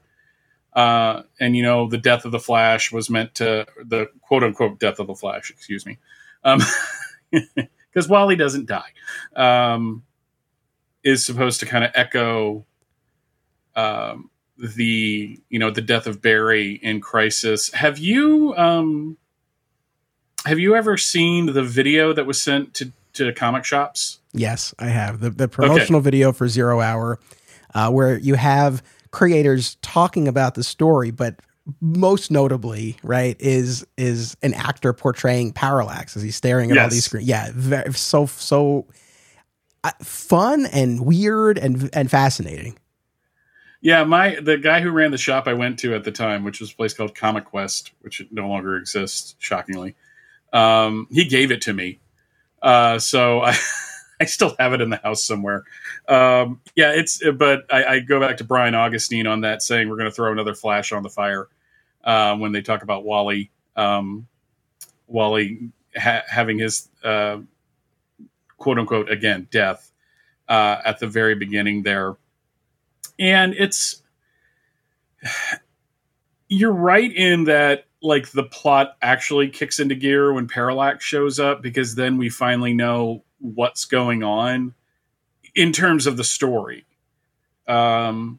uh, 0.77 1.23
and 1.41 1.57
you 1.57 1.63
know, 1.63 1.89
the 1.89 1.97
death 1.97 2.27
of 2.27 2.33
the 2.33 2.39
Flash 2.39 2.93
was 2.93 3.09
meant 3.09 3.35
to 3.37 3.67
the 3.83 4.09
quote 4.21 4.45
unquote 4.45 4.79
death 4.79 4.99
of 4.99 5.07
the 5.07 5.15
Flash. 5.15 5.51
Excuse 5.51 5.87
me. 5.87 5.99
Um, 6.45 6.61
because 7.33 8.09
Wally 8.09 8.37
doesn't 8.37 8.67
die, 8.67 8.93
um, 9.35 10.05
is 11.03 11.25
supposed 11.25 11.61
to 11.61 11.67
kind 11.67 11.83
of 11.83 11.93
echo 11.95 12.67
um, 13.75 14.31
the 14.59 15.41
you 15.49 15.59
know 15.59 15.71
the 15.71 15.81
death 15.81 16.07
of 16.07 16.21
Barry 16.21 16.73
in 16.75 17.01
Crisis. 17.01 17.73
Have 17.73 17.99
you 17.99 18.55
um, 18.59 19.17
have 20.45 20.59
you 20.59 20.77
ever 20.77 20.99
seen 20.99 21.47
the 21.47 21.63
video 21.63 22.13
that 22.13 22.27
was 22.27 22.41
sent 22.41 22.75
to 22.75 22.93
to 23.15 23.33
comic 23.33 23.65
shops? 23.65 24.19
Yes, 24.35 24.75
I 24.79 24.89
have 24.89 25.21
the 25.21 25.31
the 25.31 25.49
promotional 25.49 26.01
okay. 26.01 26.05
video 26.05 26.33
for 26.33 26.49
Zero 26.49 26.83
Hour, 26.83 27.19
uh, 27.75 27.91
where 27.91 28.19
you 28.19 28.35
have 28.35 28.83
creators 29.11 29.77
talking 29.83 30.29
about 30.29 30.55
the 30.55 30.65
story, 30.65 31.11
but 31.11 31.41
most 31.81 32.31
notably, 32.31 32.97
right, 33.03 33.37
is 33.41 33.87
is 33.97 34.37
an 34.43 34.55
actor 34.55 34.93
portraying 34.93 35.53
Parallax 35.53 36.17
as 36.17 36.23
he's 36.23 36.37
staring 36.37 36.71
at 36.71 36.77
yes. 36.77 36.85
all 36.85 36.91
these 36.91 37.05
screens. 37.05 37.29
Yeah, 37.29 37.51
very, 37.53 37.93
so 37.93 38.27
so 38.27 38.87
uh, 39.83 39.91
fun 40.03 40.67
and 40.67 41.05
weird 41.05 41.59
and 41.59 41.91
and 41.93 42.11
fascinating. 42.11 42.79
Yeah, 43.81 44.05
my 44.05 44.37
the 44.41 44.59
guy 44.59 44.81
who 44.81 44.91
ran 44.91 45.11
the 45.11 45.19
shop 45.19 45.47
I 45.47 45.55
went 45.55 45.79
to 45.81 45.95
at 45.95 46.05
the 46.05 46.13
time, 46.13 46.45
which 46.45 46.61
was 46.61 46.73
a 46.73 46.75
place 46.75 46.95
called 46.95 47.15
Comic 47.15 47.47
Quest, 47.47 47.93
which 48.01 48.23
no 48.31 48.49
longer 48.49 48.77
exists, 48.77 49.35
shockingly. 49.39 49.97
Um, 50.53 51.09
he 51.11 51.25
gave 51.25 51.51
it 51.51 51.63
to 51.63 51.73
me, 51.73 51.99
uh, 52.63 52.99
so 52.99 53.41
I 53.43 53.57
I 54.21 54.25
still 54.25 54.55
have 54.59 54.73
it 54.73 54.81
in 54.81 54.91
the 54.91 54.97
house 54.97 55.25
somewhere. 55.25 55.65
Um, 56.09 56.61
yeah, 56.77 56.93
it's 56.93 57.21
but 57.35 57.65
I, 57.73 57.85
I, 57.85 57.99
go 58.01 58.21
back 58.21 58.37
to 58.37 58.45
Brian 58.45 58.75
Augustyn 58.75 59.29
on 59.29 59.41
that, 59.41 59.61
saying 59.61 59.89
we're 59.89 59.97
going 59.97 60.09
to 60.09 60.15
throw 60.15 60.31
another 60.31 60.55
flash 60.55 60.93
on 60.93 61.03
the 61.03 61.09
fire 61.09 61.49
uh, 62.05 62.37
when 62.37 62.53
they 62.53 62.63
talk 62.63 62.85
about 62.85 63.05
Wally, 63.05 63.51
um, 63.75 64.29
Wally 65.09 65.71
ha- 65.97 66.23
having 66.29 66.61
his 66.61 66.89
uh, 67.03 67.39
quote 68.57 68.79
unquote 68.79 69.11
again 69.11 69.49
death 69.51 69.91
uh, 70.49 70.77
at 70.85 71.01
the 71.01 71.09
very 71.09 71.35
beginning 71.35 71.83
there, 71.83 72.17
and 73.19 73.53
it's 73.55 74.01
you're 76.49 76.73
right 76.73 77.13
in 77.13 77.45
that 77.45 77.87
like 78.01 78.31
the 78.31 78.45
plot 78.45 78.97
actually 79.03 79.49
kicks 79.49 79.81
into 79.81 79.97
gear 79.97 80.33
when 80.33 80.47
Parallax 80.47 81.05
shows 81.05 81.41
up 81.41 81.63
because 81.63 81.97
then 81.97 82.17
we 82.17 82.29
finally 82.29 82.73
know 82.73 83.25
what's 83.41 83.85
going 83.85 84.23
on 84.23 84.73
in 85.57 85.73
terms 85.73 86.07
of 86.07 86.17
the 86.17 86.25
story. 86.25 86.85
Um, 87.67 88.39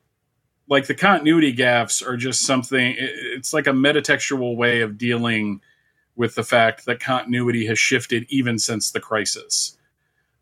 like 0.70 0.88
the 0.88 0.96
continuity 0.96 1.52
gaps 1.52 2.02
are 2.02 2.18
just 2.18 2.46
something 2.46 2.96
it's 2.98 3.54
like 3.54 3.68
a 3.68 3.72
metatextual 3.72 4.56
way 4.56 4.82
of 4.82 4.98
dealing 4.98 5.62
with 6.16 6.36
the 6.36 6.44
fact 6.44 6.86
that 6.86 7.00
continuity 7.00 7.66
has 7.66 7.80
shifted 7.80 8.26
even 8.30 8.60
since 8.60 8.92
the 8.92 9.00
crisis 9.00 9.78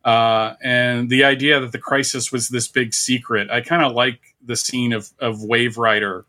uh, 0.04 0.54
and 0.62 1.10
the 1.10 1.24
idea 1.24 1.60
that 1.60 1.72
the 1.72 1.80
crisis 1.80 2.32
was 2.32 2.50
this 2.50 2.68
big 2.68 2.94
secret 2.94 3.50
i 3.50 3.62
kind 3.62 3.84
of 3.84 3.94
like 3.94 4.20
the 4.44 4.56
scene 4.56 4.94
of, 4.94 5.12
of 5.20 5.38
Waverider 5.38 6.26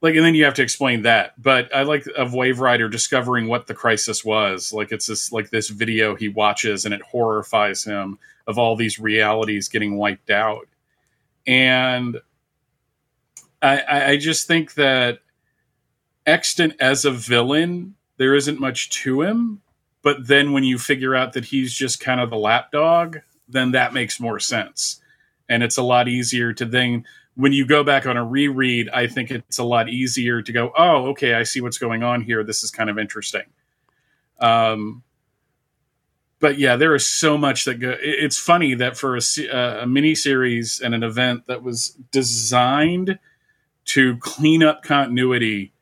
like 0.00 0.14
and 0.14 0.24
then 0.24 0.34
you 0.34 0.44
have 0.44 0.54
to 0.54 0.62
explain 0.62 1.02
that 1.02 1.40
but 1.40 1.74
i 1.74 1.82
like 1.82 2.06
of 2.16 2.32
Waverider 2.32 2.90
discovering 2.90 3.48
what 3.48 3.66
the 3.66 3.74
crisis 3.74 4.24
was 4.24 4.72
like 4.72 4.92
it's 4.92 5.06
this 5.06 5.32
like 5.32 5.50
this 5.50 5.68
video 5.68 6.14
he 6.14 6.28
watches 6.28 6.84
and 6.84 6.94
it 6.94 7.02
horrifies 7.02 7.84
him 7.84 8.18
of 8.46 8.58
all 8.58 8.76
these 8.76 8.98
realities 8.98 9.68
getting 9.68 9.96
wiped 9.96 10.30
out 10.30 10.68
and 11.46 12.20
I, 13.60 14.12
I 14.12 14.16
just 14.16 14.46
think 14.46 14.74
that 14.74 15.20
Extant 16.26 16.74
as 16.78 17.04
a 17.04 17.10
villain, 17.10 17.94
there 18.18 18.34
isn't 18.34 18.60
much 18.60 18.90
to 19.02 19.22
him. 19.22 19.62
But 20.02 20.28
then 20.28 20.52
when 20.52 20.62
you 20.62 20.78
figure 20.78 21.14
out 21.14 21.32
that 21.32 21.46
he's 21.46 21.72
just 21.72 22.00
kind 22.00 22.20
of 22.20 22.30
the 22.30 22.36
lapdog, 22.36 23.18
then 23.48 23.72
that 23.72 23.92
makes 23.92 24.20
more 24.20 24.38
sense. 24.38 25.00
And 25.48 25.62
it's 25.62 25.78
a 25.78 25.82
lot 25.82 26.06
easier 26.06 26.52
to 26.52 26.64
then, 26.64 27.04
when 27.38 27.52
you 27.52 27.64
go 27.64 27.84
back 27.84 28.04
on 28.04 28.16
a 28.16 28.24
reread, 28.24 28.88
I 28.88 29.06
think 29.06 29.30
it's 29.30 29.58
a 29.58 29.64
lot 29.64 29.88
easier 29.88 30.42
to 30.42 30.52
go, 30.52 30.72
oh, 30.76 31.10
okay, 31.10 31.34
I 31.34 31.44
see 31.44 31.60
what's 31.60 31.78
going 31.78 32.02
on 32.02 32.20
here. 32.22 32.42
This 32.42 32.64
is 32.64 32.72
kind 32.72 32.90
of 32.90 32.98
interesting. 32.98 33.44
Um, 34.40 35.04
but 36.40 36.58
yeah, 36.58 36.74
there 36.74 36.96
is 36.96 37.08
so 37.08 37.38
much 37.38 37.64
that 37.66 37.76
go. 37.76 37.94
It's 38.00 38.38
funny 38.38 38.74
that 38.74 38.96
for 38.96 39.16
a, 39.16 39.20
uh, 39.52 39.82
a 39.82 39.86
mini 39.86 40.16
series 40.16 40.80
and 40.80 40.96
an 40.96 41.04
event 41.04 41.46
that 41.46 41.62
was 41.62 41.96
designed 42.10 43.20
to 43.84 44.16
clean 44.16 44.64
up 44.64 44.82
continuity, 44.82 45.72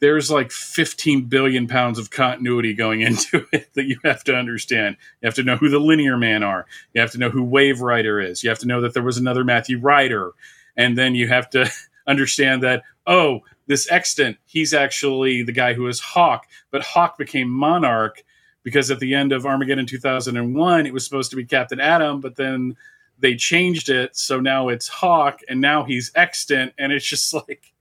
there's 0.00 0.28
like 0.28 0.50
15 0.50 1.26
billion 1.26 1.68
pounds 1.68 2.00
of 2.00 2.10
continuity 2.10 2.74
going 2.74 3.00
into 3.02 3.46
it 3.52 3.72
that 3.74 3.84
you 3.84 4.00
have 4.04 4.24
to 4.24 4.34
understand. 4.34 4.96
You 5.22 5.28
have 5.28 5.36
to 5.36 5.44
know 5.44 5.56
who 5.56 5.68
the 5.68 5.78
linear 5.78 6.16
man 6.16 6.42
are. 6.42 6.66
You 6.94 7.00
have 7.00 7.12
to 7.12 7.18
know 7.18 7.30
who 7.30 7.46
Waverider 7.46 8.28
is. 8.28 8.42
You 8.42 8.50
have 8.50 8.58
to 8.58 8.66
know 8.66 8.80
that 8.80 8.92
there 8.92 9.04
was 9.04 9.18
another 9.18 9.44
Matthew 9.44 9.78
Ryder. 9.78 10.32
And 10.76 10.96
then 10.96 11.14
you 11.14 11.28
have 11.28 11.50
to 11.50 11.70
understand 12.06 12.62
that, 12.62 12.82
oh, 13.06 13.40
this 13.66 13.90
extant, 13.90 14.36
he's 14.44 14.74
actually 14.74 15.42
the 15.42 15.52
guy 15.52 15.72
who 15.72 15.86
is 15.88 16.00
Hawk, 16.00 16.46
but 16.70 16.82
Hawk 16.82 17.16
became 17.16 17.48
Monarch 17.48 18.22
because 18.62 18.90
at 18.90 18.98
the 18.98 19.14
end 19.14 19.32
of 19.32 19.46
Armageddon 19.46 19.86
2001, 19.86 20.86
it 20.86 20.92
was 20.92 21.04
supposed 21.04 21.30
to 21.30 21.36
be 21.36 21.44
Captain 21.44 21.80
Atom 21.80 22.20
but 22.20 22.36
then 22.36 22.76
they 23.18 23.36
changed 23.36 23.88
it. 23.88 24.16
So 24.16 24.40
now 24.40 24.68
it's 24.68 24.88
Hawk 24.88 25.40
and 25.48 25.60
now 25.60 25.84
he's 25.84 26.10
extant, 26.14 26.72
and 26.78 26.92
it's 26.92 27.06
just 27.06 27.32
like 27.48 27.72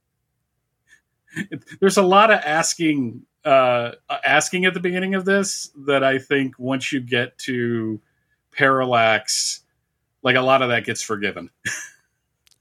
there's 1.80 1.98
a 1.98 2.04
lot 2.04 2.32
of 2.32 2.40
asking 2.40 3.24
uh, 3.44 3.92
asking 4.26 4.66
at 4.66 4.74
the 4.74 4.80
beginning 4.80 5.16
of 5.16 5.26
this 5.26 5.70
that 5.86 6.04
I 6.04 6.18
think 6.18 6.58
once 6.58 6.94
you 6.94 7.02
get 7.02 7.38
to 7.40 8.00
Parallax, 8.52 9.62
like 10.22 10.38
a 10.38 10.42
lot 10.42 10.62
of 10.62 10.70
that 10.70 10.86
gets 10.86 11.02
forgiven. 11.02 11.50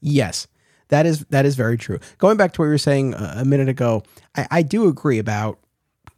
yes, 0.03 0.47
that 0.89 1.05
is 1.05 1.25
that 1.29 1.45
is 1.45 1.55
very 1.55 1.77
true. 1.77 1.99
Going 2.17 2.37
back 2.37 2.53
to 2.53 2.61
what 2.61 2.65
you 2.65 2.71
were 2.71 2.77
saying 2.77 3.15
uh, 3.15 3.35
a 3.37 3.45
minute 3.45 3.69
ago, 3.69 4.03
I, 4.35 4.47
I 4.51 4.61
do 4.61 4.87
agree 4.87 5.19
about 5.19 5.59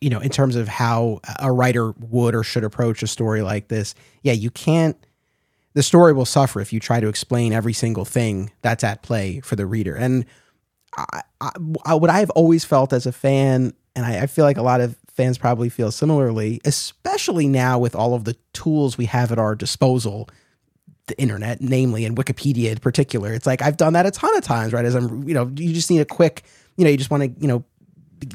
you 0.01 0.09
know, 0.09 0.19
in 0.19 0.29
terms 0.29 0.55
of 0.55 0.67
how 0.67 1.19
a 1.39 1.51
writer 1.51 1.91
would 1.99 2.35
or 2.35 2.43
should 2.43 2.63
approach 2.63 3.01
a 3.01 3.07
story 3.07 3.41
like 3.41 3.69
this, 3.69 3.95
yeah, 4.21 4.33
you 4.33 4.51
can't. 4.51 4.97
The 5.73 5.83
story 5.83 6.13
will 6.13 6.25
suffer 6.25 6.61
if 6.61 6.71
you 6.71 6.79
try 6.79 6.99
to 6.99 7.07
explain 7.07 7.51
every 7.53 7.73
single 7.73 8.05
thing 8.05 8.51
that's 8.61 8.83
at 8.83 9.01
play 9.01 9.39
for 9.39 9.55
the 9.55 9.65
reader. 9.65 9.95
And 9.95 10.25
I, 10.95 11.21
I, 11.85 11.95
what 11.95 12.09
I've 12.09 12.29
always 12.31 12.63
felt 12.63 12.93
as 12.93 13.05
a 13.05 13.11
fan, 13.11 13.73
and 13.95 14.05
I, 14.05 14.21
I 14.21 14.27
feel 14.27 14.45
like 14.45 14.57
a 14.57 14.61
lot 14.61 14.79
of 14.79 14.95
fans 15.09 15.37
probably 15.37 15.69
feel 15.69 15.91
similarly, 15.91 16.61
especially 16.65 17.47
now 17.47 17.79
with 17.79 17.95
all 17.95 18.13
of 18.13 18.25
the 18.25 18.35
tools 18.53 18.97
we 18.97 19.05
have 19.05 19.31
at 19.31 19.39
our 19.39 19.55
disposal, 19.55 20.29
the 21.07 21.19
internet, 21.19 21.61
namely, 21.61 22.05
and 22.05 22.15
Wikipedia 22.15 22.71
in 22.71 22.77
particular. 22.79 23.33
It's 23.33 23.45
like 23.45 23.61
I've 23.61 23.77
done 23.77 23.93
that 23.93 24.05
a 24.05 24.11
ton 24.11 24.35
of 24.35 24.43
times, 24.43 24.73
right? 24.73 24.85
As 24.85 24.95
I'm, 24.95 25.27
you 25.27 25.33
know, 25.33 25.51
you 25.55 25.73
just 25.73 25.89
need 25.89 25.99
a 25.99 26.05
quick, 26.05 26.43
you 26.77 26.83
know, 26.83 26.89
you 26.89 26.97
just 26.97 27.11
want 27.11 27.23
to, 27.23 27.41
you 27.41 27.47
know, 27.47 27.63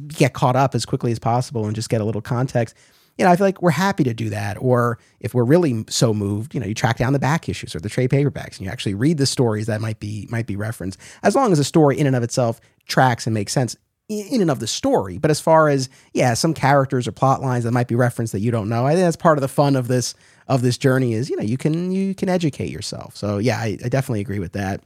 get 0.09 0.35
caught 0.35 0.57
up 0.57 0.75
as 0.75 0.87
quickly 0.87 1.11
as 1.13 1.19
possible 1.19 1.67
and 1.67 1.75
just 1.75 1.89
get 1.89 2.01
a 2.01 2.05
little 2.05 2.21
context. 2.21 2.77
You 3.19 3.25
know, 3.25 3.33
I 3.33 3.37
feel 3.37 3.47
like 3.47 3.61
we're 3.61 3.71
happy 3.71 4.05
to 4.05 4.15
do 4.15 4.31
that. 4.31 4.57
Or 4.61 4.99
if 5.21 5.35
we're 5.35 5.45
really 5.45 5.85
so 5.89 6.15
moved, 6.15 6.55
you 6.55 6.61
know, 6.61 6.67
you 6.67 6.75
track 6.75 6.97
down 6.97 7.13
the 7.13 7.19
back 7.19 7.49
issues 7.49 7.75
or 7.75 7.81
the 7.81 7.89
trade 7.89 8.11
paperbacks 8.11 8.57
and 8.57 8.61
you 8.61 8.71
actually 8.71 8.95
read 8.95 9.19
the 9.19 9.27
stories 9.27 9.67
that 9.67 9.81
might 9.81 10.01
be 10.01 10.27
might 10.31 10.47
be 10.47 10.57
referenced. 10.57 10.99
As 11.23 11.35
long 11.35 11.53
as 11.53 11.59
a 11.59 11.65
story 11.65 11.99
in 11.99 12.07
and 12.07 12.17
of 12.17 12.23
itself 12.23 12.61
tracks 12.87 13.27
and 13.27 13.35
makes 13.35 13.53
sense 13.53 13.77
in 14.09 14.41
and 14.41 14.51
of 14.51 14.59
the 14.59 14.67
story. 14.67 15.19
But 15.19 15.31
as 15.31 15.41
far 15.41 15.69
as 15.69 15.89
yeah, 16.15 16.35
some 16.35 16.55
characters 16.55 17.07
or 17.07 17.13
plot 17.13 17.43
lines 17.43 17.65
that 17.65 17.73
might 17.73 17.89
be 17.89 17.95
referenced 17.95 18.33
that 18.33 18.41
you 18.41 18.51
don't 18.51 18.69
know, 18.69 18.87
I 18.87 18.95
think 18.95 19.05
that's 19.05 19.17
part 19.17 19.39
of 19.39 19.43
the 19.43 19.49
fun 19.49 19.77
of 19.77 19.89
this 19.89 20.15
of 20.51 20.63
this 20.63 20.77
journey 20.77 21.15
is 21.15 21.31
you 21.31 21.37
know 21.37 21.43
you 21.43 21.57
can 21.57 21.93
you 21.93 22.15
can 22.15 22.29
educate 22.29 22.71
yourself. 22.71 23.17
So 23.17 23.39
yeah, 23.39 23.59
I, 23.59 23.79
I 23.85 23.89
definitely 23.89 24.21
agree 24.21 24.41
with 24.41 24.53
that. 24.53 24.83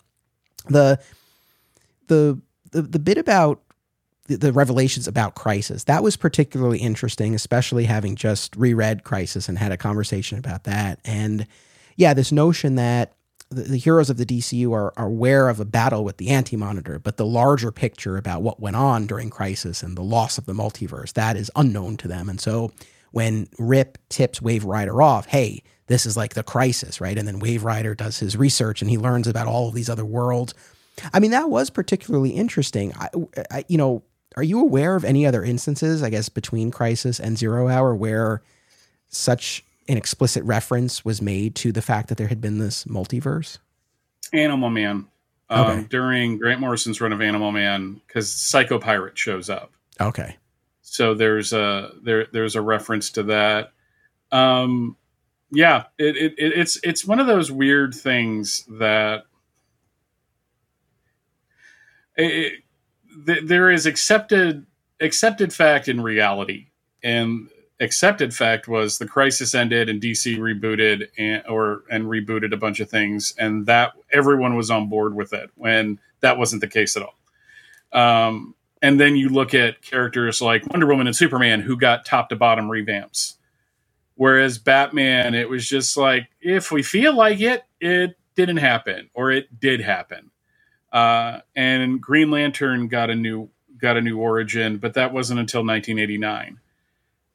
The 0.68 1.00
the 2.06 2.38
the, 2.70 2.82
the 2.82 2.98
bit 2.98 3.16
about 3.16 3.62
the, 4.26 4.36
the 4.36 4.52
revelations 4.52 5.08
about 5.08 5.34
Crisis. 5.34 5.84
That 5.84 6.02
was 6.02 6.16
particularly 6.16 6.78
interesting, 6.78 7.34
especially 7.34 7.84
having 7.84 8.14
just 8.14 8.54
reread 8.56 9.04
Crisis 9.04 9.48
and 9.48 9.58
had 9.58 9.72
a 9.72 9.76
conversation 9.76 10.38
about 10.38 10.64
that. 10.64 11.00
And 11.04 11.46
yeah, 11.96 12.12
this 12.14 12.30
notion 12.30 12.74
that 12.74 13.14
the, 13.50 13.76
heroes 13.76 14.10
of 14.10 14.16
the 14.16 14.26
DCU 14.26 14.72
are, 14.72 14.92
are 14.96 15.06
aware 15.06 15.48
of 15.48 15.60
a 15.60 15.64
battle 15.64 16.04
with 16.04 16.16
the 16.18 16.28
Anti 16.28 16.56
Monitor, 16.56 16.98
but 16.98 17.16
the 17.16 17.26
larger 17.26 17.70
picture 17.70 18.16
about 18.16 18.42
what 18.42 18.60
went 18.60 18.76
on 18.76 19.06
during 19.06 19.30
Crisis 19.30 19.82
and 19.82 19.96
the 19.96 20.02
loss 20.02 20.36
of 20.36 20.46
the 20.46 20.52
multiverse, 20.52 21.12
that 21.14 21.36
is 21.36 21.50
unknown 21.56 21.96
to 21.98 22.08
them. 22.08 22.28
And 22.28 22.40
so 22.40 22.72
when 23.14 23.46
Rip 23.60 23.96
tips 24.08 24.42
Wave 24.42 24.64
Rider 24.64 25.00
off, 25.00 25.26
hey, 25.26 25.62
this 25.86 26.04
is 26.04 26.16
like 26.16 26.34
the 26.34 26.42
crisis, 26.42 27.00
right? 27.00 27.16
And 27.16 27.28
then 27.28 27.38
Wave 27.38 27.62
Rider 27.62 27.94
does 27.94 28.18
his 28.18 28.36
research 28.36 28.82
and 28.82 28.90
he 28.90 28.98
learns 28.98 29.28
about 29.28 29.46
all 29.46 29.68
of 29.68 29.74
these 29.74 29.88
other 29.88 30.04
worlds. 30.04 30.52
I 31.12 31.20
mean, 31.20 31.30
that 31.30 31.48
was 31.48 31.70
particularly 31.70 32.30
interesting. 32.30 32.92
I, 32.98 33.08
I, 33.52 33.64
you 33.68 33.78
know, 33.78 34.02
are 34.36 34.42
you 34.42 34.58
aware 34.58 34.96
of 34.96 35.04
any 35.04 35.26
other 35.26 35.44
instances, 35.44 36.02
I 36.02 36.10
guess, 36.10 36.28
between 36.28 36.72
Crisis 36.72 37.20
and 37.20 37.38
Zero 37.38 37.68
Hour 37.68 37.94
where 37.94 38.42
such 39.10 39.64
an 39.88 39.96
explicit 39.96 40.42
reference 40.42 41.04
was 41.04 41.22
made 41.22 41.54
to 41.56 41.70
the 41.70 41.82
fact 41.82 42.08
that 42.08 42.18
there 42.18 42.26
had 42.26 42.40
been 42.40 42.58
this 42.58 42.82
multiverse? 42.84 43.58
Animal 44.32 44.70
Man. 44.70 45.06
Um, 45.50 45.84
during 45.84 46.38
Grant 46.38 46.58
Morrison's 46.58 47.00
run 47.00 47.12
of 47.12 47.20
Animal 47.20 47.52
Man, 47.52 48.00
because 48.08 48.32
Psycho 48.32 48.80
Pirate 48.80 49.16
shows 49.16 49.48
up. 49.48 49.70
Okay. 50.00 50.36
So 50.86 51.14
there's 51.14 51.52
a 51.52 51.92
there 52.02 52.26
there's 52.30 52.54
a 52.54 52.60
reference 52.60 53.10
to 53.12 53.22
that. 53.24 53.72
Um, 54.30 54.96
yeah, 55.50 55.84
it, 55.98 56.16
it, 56.16 56.34
it's 56.36 56.78
it's 56.84 57.06
one 57.06 57.18
of 57.18 57.26
those 57.26 57.50
weird 57.50 57.94
things 57.94 58.64
that 58.68 59.24
it, 62.16 62.62
there 63.16 63.70
is 63.70 63.86
accepted 63.86 64.66
accepted 65.00 65.54
fact 65.54 65.88
in 65.88 66.02
reality, 66.02 66.66
and 67.02 67.48
accepted 67.80 68.34
fact 68.34 68.68
was 68.68 68.98
the 68.98 69.08
crisis 69.08 69.54
ended 69.54 69.88
and 69.88 70.02
DC 70.02 70.36
rebooted 70.36 71.08
and 71.16 71.42
or 71.48 71.84
and 71.90 72.04
rebooted 72.04 72.52
a 72.52 72.58
bunch 72.58 72.78
of 72.78 72.90
things, 72.90 73.34
and 73.38 73.64
that 73.66 73.94
everyone 74.12 74.54
was 74.54 74.70
on 74.70 74.90
board 74.90 75.14
with 75.14 75.32
it 75.32 75.50
when 75.54 75.98
that 76.20 76.36
wasn't 76.36 76.60
the 76.60 76.68
case 76.68 76.94
at 76.94 77.02
all. 77.02 77.16
Um, 77.92 78.54
and 78.84 79.00
then 79.00 79.16
you 79.16 79.30
look 79.30 79.54
at 79.54 79.82
characters 79.82 80.42
like 80.42 80.66
Wonder 80.68 80.86
Woman 80.86 81.08
and 81.08 81.16
Superman 81.16 81.62
who 81.62 81.78
got 81.78 82.04
top 82.04 82.28
to 82.28 82.36
bottom 82.36 82.66
revamps. 82.68 83.36
Whereas 84.16 84.58
Batman, 84.58 85.34
it 85.34 85.48
was 85.48 85.66
just 85.66 85.96
like, 85.96 86.28
if 86.42 86.70
we 86.70 86.82
feel 86.84 87.16
like 87.16 87.40
it, 87.40 87.64
it 87.80 88.18
didn't 88.36 88.58
happen, 88.58 89.10
or 89.14 89.32
it 89.32 89.58
did 89.58 89.80
happen. 89.80 90.30
Uh, 90.92 91.40
and 91.56 92.00
Green 92.00 92.30
Lantern 92.30 92.88
got 92.88 93.10
a 93.10 93.16
new 93.16 93.50
got 93.78 93.96
a 93.96 94.02
new 94.02 94.18
origin, 94.18 94.78
but 94.78 94.94
that 94.94 95.12
wasn't 95.14 95.40
until 95.40 95.62
1989. 95.62 96.60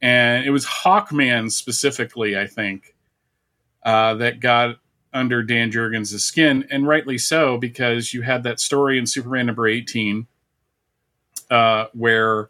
And 0.02 0.46
it 0.46 0.52
was 0.52 0.66
Hawkman 0.66 1.52
specifically, 1.52 2.38
I 2.38 2.48
think, 2.48 2.96
uh, 3.84 4.16
that 4.16 4.40
got 4.42 4.78
under 5.14 5.44
Dan 5.44 5.72
Jurgens' 5.72 6.20
skin, 6.22 6.68
and 6.72 6.88
rightly 6.88 7.18
so, 7.18 7.58
because 7.58 8.14
you 8.14 8.24
had 8.24 8.44
that 8.44 8.60
story 8.60 9.00
in 9.00 9.08
Superman 9.08 9.48
number 9.48 9.68
18 9.68 10.28
uh, 11.50 11.88
where 11.94 12.50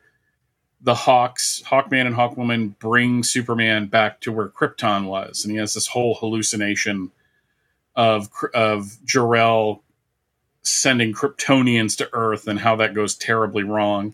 the 0.81 0.95
Hawks, 0.95 1.61
Hawkman 1.65 2.05
and 2.05 2.15
Hawkwoman, 2.15 2.77
bring 2.79 3.23
Superman 3.23 3.87
back 3.87 4.21
to 4.21 4.31
where 4.31 4.47
Krypton 4.49 5.05
was, 5.05 5.43
and 5.43 5.51
he 5.51 5.57
has 5.57 5.73
this 5.73 5.87
whole 5.87 6.15
hallucination 6.15 7.11
of 7.95 8.29
of 8.53 8.97
Jor-El 9.05 9.83
sending 10.61 11.13
Kryptonians 11.13 11.97
to 11.97 12.09
Earth 12.13 12.47
and 12.47 12.59
how 12.59 12.75
that 12.77 12.93
goes 12.93 13.15
terribly 13.15 13.63
wrong. 13.63 14.13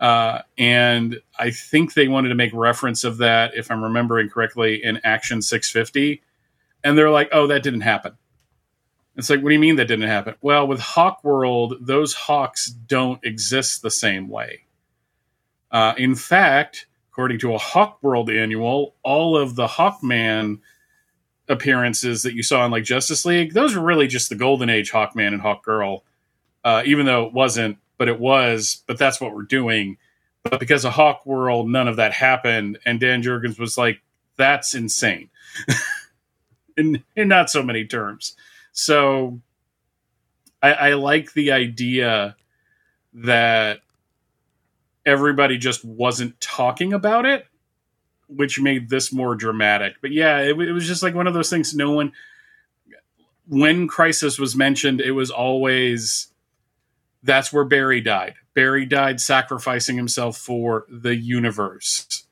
Uh, 0.00 0.40
and 0.58 1.20
I 1.38 1.50
think 1.50 1.94
they 1.94 2.08
wanted 2.08 2.30
to 2.30 2.34
make 2.34 2.52
reference 2.52 3.04
of 3.04 3.18
that, 3.18 3.54
if 3.54 3.70
I'm 3.70 3.82
remembering 3.82 4.28
correctly, 4.28 4.82
in 4.82 5.00
Action 5.04 5.40
650. 5.42 6.22
And 6.82 6.98
they're 6.98 7.10
like, 7.10 7.28
"Oh, 7.32 7.46
that 7.46 7.62
didn't 7.62 7.82
happen." 7.82 8.16
It's 9.16 9.30
like, 9.30 9.42
what 9.42 9.50
do 9.50 9.54
you 9.54 9.60
mean 9.60 9.76
that 9.76 9.86
didn't 9.86 10.08
happen? 10.08 10.34
Well, 10.40 10.66
with 10.66 10.80
Hawk 10.80 11.22
World, 11.22 11.76
those 11.80 12.14
hawks 12.14 12.66
don't 12.66 13.24
exist 13.24 13.82
the 13.82 13.90
same 13.90 14.28
way. 14.28 14.64
Uh, 15.70 15.94
in 15.96 16.14
fact, 16.14 16.86
according 17.12 17.38
to 17.40 17.54
a 17.54 17.58
Hawk 17.58 17.98
World 18.02 18.28
annual, 18.28 18.94
all 19.02 19.36
of 19.36 19.54
the 19.54 19.66
Hawkman 19.66 20.58
appearances 21.48 22.22
that 22.22 22.34
you 22.34 22.42
saw 22.42 22.64
in 22.64 22.72
like 22.72 22.84
Justice 22.84 23.24
League, 23.24 23.52
those 23.52 23.76
were 23.76 23.82
really 23.82 24.08
just 24.08 24.30
the 24.30 24.34
Golden 24.34 24.68
Age 24.68 24.90
Hawkman 24.90 25.32
and 25.32 25.42
Hawkgirl. 25.42 26.00
Uh, 26.64 26.82
even 26.86 27.04
though 27.06 27.26
it 27.26 27.32
wasn't, 27.32 27.76
but 27.98 28.08
it 28.08 28.18
was. 28.18 28.82
But 28.86 28.98
that's 28.98 29.20
what 29.20 29.34
we're 29.34 29.42
doing. 29.42 29.98
But 30.42 30.60
because 30.60 30.84
of 30.84 30.94
Hawk 30.94 31.24
World, 31.26 31.68
none 31.68 31.88
of 31.88 31.96
that 31.96 32.12
happened, 32.12 32.78
and 32.84 32.98
Dan 32.98 33.22
Jurgens 33.22 33.58
was 33.58 33.76
like, 33.76 34.00
"That's 34.36 34.74
insane," 34.74 35.28
in 36.76 37.04
in 37.16 37.28
not 37.28 37.50
so 37.50 37.62
many 37.62 37.84
terms. 37.84 38.34
So 38.74 39.40
I, 40.60 40.72
I 40.72 40.94
like 40.94 41.32
the 41.32 41.52
idea 41.52 42.36
that 43.14 43.80
everybody 45.06 45.56
just 45.56 45.84
wasn't 45.84 46.38
talking 46.40 46.92
about 46.92 47.24
it, 47.24 47.46
which 48.26 48.60
made 48.60 48.90
this 48.90 49.12
more 49.12 49.36
dramatic. 49.36 49.94
But 50.02 50.10
yeah, 50.10 50.40
it, 50.40 50.58
it 50.58 50.72
was 50.72 50.86
just 50.86 51.02
like 51.02 51.14
one 51.14 51.28
of 51.28 51.34
those 51.34 51.50
things. 51.50 51.74
No 51.74 51.92
one, 51.92 52.12
when 53.46 53.86
Crisis 53.86 54.38
was 54.38 54.56
mentioned, 54.56 55.00
it 55.00 55.12
was 55.12 55.30
always 55.30 56.28
that's 57.22 57.52
where 57.52 57.64
Barry 57.64 58.00
died. 58.00 58.34
Barry 58.54 58.86
died 58.86 59.20
sacrificing 59.20 59.96
himself 59.96 60.36
for 60.36 60.84
the 60.90 61.14
universe 61.14 62.23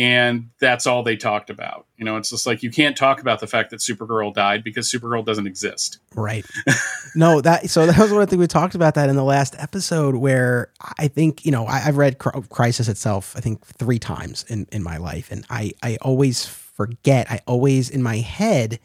and 0.00 0.48
that's 0.60 0.86
all 0.86 1.02
they 1.02 1.14
talked 1.14 1.50
about. 1.50 1.84
You 1.98 2.06
know, 2.06 2.16
it's 2.16 2.30
just 2.30 2.46
like 2.46 2.62
you 2.62 2.70
can't 2.70 2.96
talk 2.96 3.20
about 3.20 3.38
the 3.38 3.46
fact 3.46 3.68
that 3.68 3.80
Supergirl 3.80 4.32
died 4.32 4.64
because 4.64 4.90
Supergirl 4.90 5.26
doesn't 5.26 5.46
exist. 5.46 5.98
Right. 6.14 6.46
no, 7.14 7.42
that 7.42 7.68
so 7.68 7.84
that 7.84 7.98
was 7.98 8.10
one 8.10 8.26
thing 8.26 8.38
we 8.38 8.46
talked 8.46 8.74
about 8.74 8.94
that 8.94 9.10
in 9.10 9.16
the 9.16 9.24
last 9.24 9.54
episode 9.58 10.14
where 10.14 10.72
I 10.96 11.08
think 11.08 11.44
you 11.44 11.52
know 11.52 11.66
I, 11.66 11.80
have 11.80 11.98
read 11.98 12.16
Crisis 12.16 12.88
itself 12.88 13.34
I 13.36 13.40
think 13.40 13.62
three 13.66 13.98
times 13.98 14.46
in 14.48 14.66
in 14.72 14.82
my 14.82 14.96
life, 14.96 15.30
and 15.30 15.44
I 15.50 15.72
I 15.82 15.98
always 16.00 16.46
forget. 16.46 17.30
I 17.30 17.40
always 17.46 17.90
in 17.90 18.02
my 18.02 18.16
head 18.16 18.80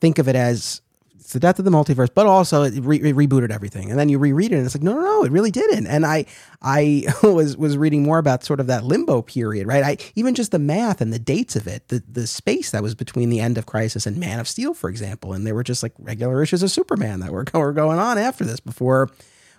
think 0.00 0.18
of 0.18 0.26
it 0.26 0.36
as 0.36 0.80
it's 1.26 1.32
the 1.32 1.40
death 1.40 1.58
of 1.58 1.64
the 1.64 1.72
multiverse, 1.72 2.08
but 2.14 2.26
also 2.26 2.62
it, 2.62 2.84
re- 2.84 3.00
it, 3.00 3.16
rebooted 3.16 3.50
everything. 3.50 3.90
And 3.90 3.98
then 3.98 4.08
you 4.08 4.16
reread 4.16 4.52
it, 4.52 4.58
and 4.58 4.64
it's 4.64 4.76
like, 4.76 4.84
no, 4.84 4.94
no, 4.94 5.00
no, 5.00 5.24
it 5.24 5.32
really 5.32 5.50
didn't. 5.50 5.88
And 5.88 6.06
I, 6.06 6.24
I 6.62 7.02
was 7.24 7.56
was 7.56 7.76
reading 7.76 8.04
more 8.04 8.18
about 8.18 8.44
sort 8.44 8.60
of 8.60 8.68
that 8.68 8.84
limbo 8.84 9.22
period, 9.22 9.66
right? 9.66 9.82
I 9.82 9.96
even 10.14 10.36
just 10.36 10.52
the 10.52 10.60
math 10.60 11.00
and 11.00 11.12
the 11.12 11.18
dates 11.18 11.56
of 11.56 11.66
it, 11.66 11.88
the 11.88 12.00
the 12.08 12.28
space 12.28 12.70
that 12.70 12.80
was 12.80 12.94
between 12.94 13.28
the 13.28 13.40
end 13.40 13.58
of 13.58 13.66
Crisis 13.66 14.06
and 14.06 14.18
Man 14.18 14.38
of 14.38 14.46
Steel, 14.46 14.72
for 14.72 14.88
example, 14.88 15.32
and 15.32 15.44
there 15.44 15.56
were 15.56 15.64
just 15.64 15.82
like 15.82 15.94
regular 15.98 16.44
issues 16.44 16.62
of 16.62 16.70
Superman 16.70 17.18
that 17.18 17.32
were, 17.32 17.44
were 17.52 17.72
going 17.72 17.98
on 17.98 18.18
after 18.18 18.44
this 18.44 18.60
before 18.60 19.10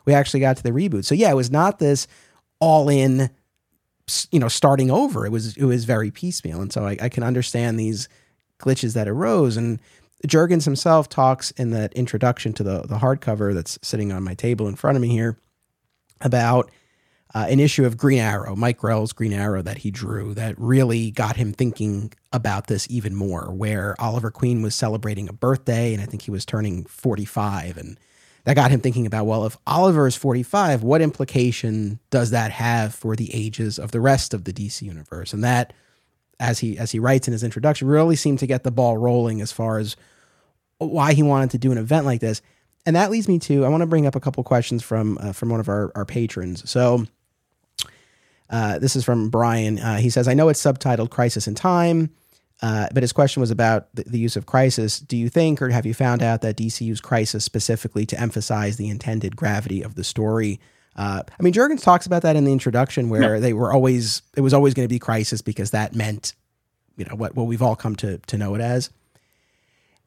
we 0.06 0.14
actually 0.14 0.40
got 0.40 0.56
to 0.56 0.64
the 0.64 0.72
reboot. 0.72 1.04
So 1.04 1.16
yeah, 1.16 1.32
it 1.32 1.36
was 1.36 1.52
not 1.52 1.80
this 1.80 2.08
all 2.62 2.88
in, 2.88 3.30
you 4.32 4.40
know, 4.40 4.48
starting 4.48 4.90
over. 4.90 5.26
It 5.26 5.34
was 5.34 5.58
it 5.58 5.66
was 5.66 5.84
very 5.84 6.12
piecemeal, 6.12 6.62
and 6.62 6.72
so 6.72 6.86
I, 6.86 6.98
I 7.02 7.10
can 7.10 7.24
understand 7.24 7.78
these 7.78 8.08
glitches 8.58 8.94
that 8.94 9.10
arose 9.10 9.58
and 9.58 9.82
Jurgens 10.26 10.66
himself 10.66 11.10
talks 11.10 11.52
in 11.52 11.70
that 11.72 11.94
introduction 11.94 12.54
to 12.54 12.64
the, 12.64 12.82
the 12.82 12.98
hardcover 12.98 13.54
that's 13.54 13.78
sitting 13.82 14.12
on 14.12 14.24
my 14.24 14.34
table 14.34 14.68
in 14.68 14.76
front 14.76 14.96
of 14.96 15.02
me 15.02 15.10
here 15.10 15.38
about 16.22 16.72
uh, 17.36 17.46
an 17.50 17.60
issue 17.60 17.86
of 17.86 17.98
Green 17.98 18.20
Arrow, 18.20 18.56
Mike 18.56 18.80
Grell's 18.80 19.14
Green 19.14 19.34
Arrow 19.34 19.62
that 19.62 19.80
he 19.80 19.92
drew 19.92 20.34
that 20.34 20.56
really 20.58 21.12
got 21.12 21.36
him 21.36 21.54
thinking 21.54 22.14
about 22.32 22.68
this 22.68 22.88
even 22.90 23.14
more, 23.14 23.52
where 23.52 23.96
Oliver 24.00 24.32
Queen 24.32 24.62
was 24.62 24.74
celebrating 24.74 25.28
a 25.30 25.34
birthday 25.34 25.94
and 25.94 26.02
I 26.02 26.06
think 26.06 26.24
he 26.24 26.32
was 26.32 26.46
turning 26.46 26.86
45. 26.86 27.78
And 27.78 28.00
that 28.46 28.56
got 28.56 28.72
him 28.72 28.80
thinking 28.80 29.06
about, 29.06 29.26
well, 29.26 29.46
if 29.46 29.58
Oliver 29.68 30.08
is 30.08 30.16
45, 30.16 30.82
what 30.84 31.02
implication 31.02 32.00
does 32.10 32.32
that 32.32 32.52
have 32.52 32.96
for 32.96 33.16
the 33.16 33.30
ages 33.34 33.78
of 33.78 33.92
the 33.92 34.02
rest 34.02 34.34
of 34.34 34.46
the 34.46 34.54
DC 34.54 34.82
universe? 34.82 35.34
And 35.34 35.44
that 35.44 35.74
as 36.40 36.60
he 36.60 36.78
as 36.78 36.92
he 36.92 37.00
writes 37.00 37.28
in 37.28 37.32
his 37.32 37.44
introduction, 37.44 37.88
really 37.88 38.16
seemed 38.16 38.40
to 38.40 38.48
get 38.48 38.64
the 38.64 38.72
ball 38.72 38.98
rolling 38.98 39.42
as 39.42 39.52
far 39.52 39.80
as 39.80 39.96
why 40.78 41.14
he 41.14 41.24
wanted 41.24 41.52
to 41.52 41.58
do 41.58 41.72
an 41.72 41.78
event 41.78 42.06
like 42.06 42.22
this. 42.22 42.42
And 42.86 42.96
that 42.96 43.12
leads 43.12 43.28
me 43.28 43.40
to 43.40 43.66
I 43.66 43.70
want 43.70 43.82
to 43.82 43.88
bring 43.88 44.06
up 44.06 44.16
a 44.16 44.20
couple 44.20 44.44
questions 44.44 44.84
from 44.84 45.18
uh, 45.20 45.34
from 45.34 45.50
one 45.50 45.60
of 45.60 45.70
our 45.70 45.92
our 45.96 46.06
patrons. 46.06 46.70
So 46.70 47.06
uh, 48.50 48.80
this 48.80 48.96
is 48.96 49.04
from 49.04 49.30
Brian. 49.30 49.80
Uh, 49.80 49.98
he 49.98 50.10
says, 50.10 50.28
"I 50.28 50.34
know 50.34 50.50
it's 50.50 50.62
subtitled 50.62 51.10
Crisis 51.10 51.48
in 51.48 51.56
Time." 51.56 52.12
Uh, 52.62 52.88
but 52.92 53.04
his 53.04 53.14
question 53.14 53.40
was 53.40 53.52
about 53.52 53.94
the, 53.94 54.04
the, 54.08 54.18
use 54.18 54.36
of 54.36 54.48
crisis. 54.48 55.00
Do 55.00 55.16
you 55.16 55.30
think, 55.30 55.62
or 55.62 55.70
have 55.70 55.86
you 55.86 55.94
found 55.94 56.24
out 56.24 56.42
that 56.42 56.58
DC 56.58 56.82
used 56.82 57.04
crisis 57.04 57.44
specifically 57.44 58.04
to 58.08 58.20
emphasize 58.20 58.78
the 58.78 58.90
intended 58.90 59.36
gravity 59.36 59.84
of 59.84 59.94
the 59.94 60.04
story? 60.04 60.60
Uh, 60.98 61.22
I 61.28 61.44
mean, 61.44 61.54
Jurgens 61.54 61.84
talks 61.84 62.08
about 62.08 62.24
that 62.24 62.36
in 62.36 62.44
the 62.44 62.52
introduction, 62.52 63.10
where 63.10 63.36
yeah. 63.36 63.40
they 63.40 63.54
were 63.54 63.72
always 63.72 64.24
it 64.36 64.42
was 64.42 64.54
always 64.54 64.74
going 64.74 64.88
to 64.88 64.94
be 64.94 65.00
crisis 65.00 65.42
because 65.42 65.72
that 65.72 65.96
meant, 65.96 66.34
you 66.96 67.06
know, 67.06 67.16
what 67.16 67.36
what 67.36 67.46
we've 67.46 67.62
all 67.62 67.76
come 67.76 67.96
to 67.98 68.18
to 68.18 68.38
know 68.38 68.56
it 68.56 68.62
as. 68.62 68.90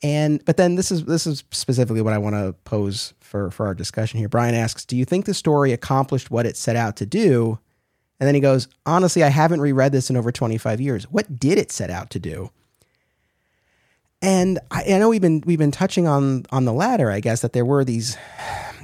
And 0.03 0.45
but 0.45 0.57
then 0.57 0.75
this 0.75 0.91
is 0.91 1.05
this 1.05 1.27
is 1.27 1.45
specifically 1.53 2.01
what 2.01 2.13
I 2.13 2.19
want 2.19 2.35
to 2.35 2.55
pose 2.65 3.15
for 3.21 3.51
for 3.51 3.67
our 3.67 3.75
discussion 3.75 4.19
here. 4.19 4.29
Brian 4.29 4.55
asks, 4.55 4.85
"Do 4.85 4.97
you 4.97 5.05
think 5.05 5.27
the 5.27 5.35
story 5.35 5.73
accomplished 5.73 6.31
what 6.31 6.47
it 6.47 6.57
set 6.57 6.75
out 6.75 6.97
to 6.97 7.07
do?" 7.07 7.59
And 8.19 8.27
then 8.27 8.35
he 8.35 8.41
goes, 8.41 8.67
"Honestly, 8.85 9.23
I 9.23 9.29
haven't 9.29 9.61
reread 9.61 9.93
this 9.93 10.11
in 10.11 10.17
over 10.17 10.33
25 10.33 10.81
years. 10.81 11.05
What 11.05 11.39
did 11.39 11.57
it 11.57 11.71
set 11.71 11.91
out 11.91 12.11
to 12.11 12.19
do?" 12.19 12.51
And 14.23 14.59
I, 14.71 14.85
I 14.95 14.99
know 14.99 15.09
we've 15.09 15.21
been 15.21 15.43
we've 15.47 15.59
been 15.59 15.71
touching 15.71 16.09
on 16.09 16.47
on 16.51 16.65
the 16.65 16.73
latter, 16.73 17.11
I 17.11 17.21
guess, 17.21 17.43
that 17.43 17.53
there 17.53 17.65
were 17.65 17.85
these 17.85 18.17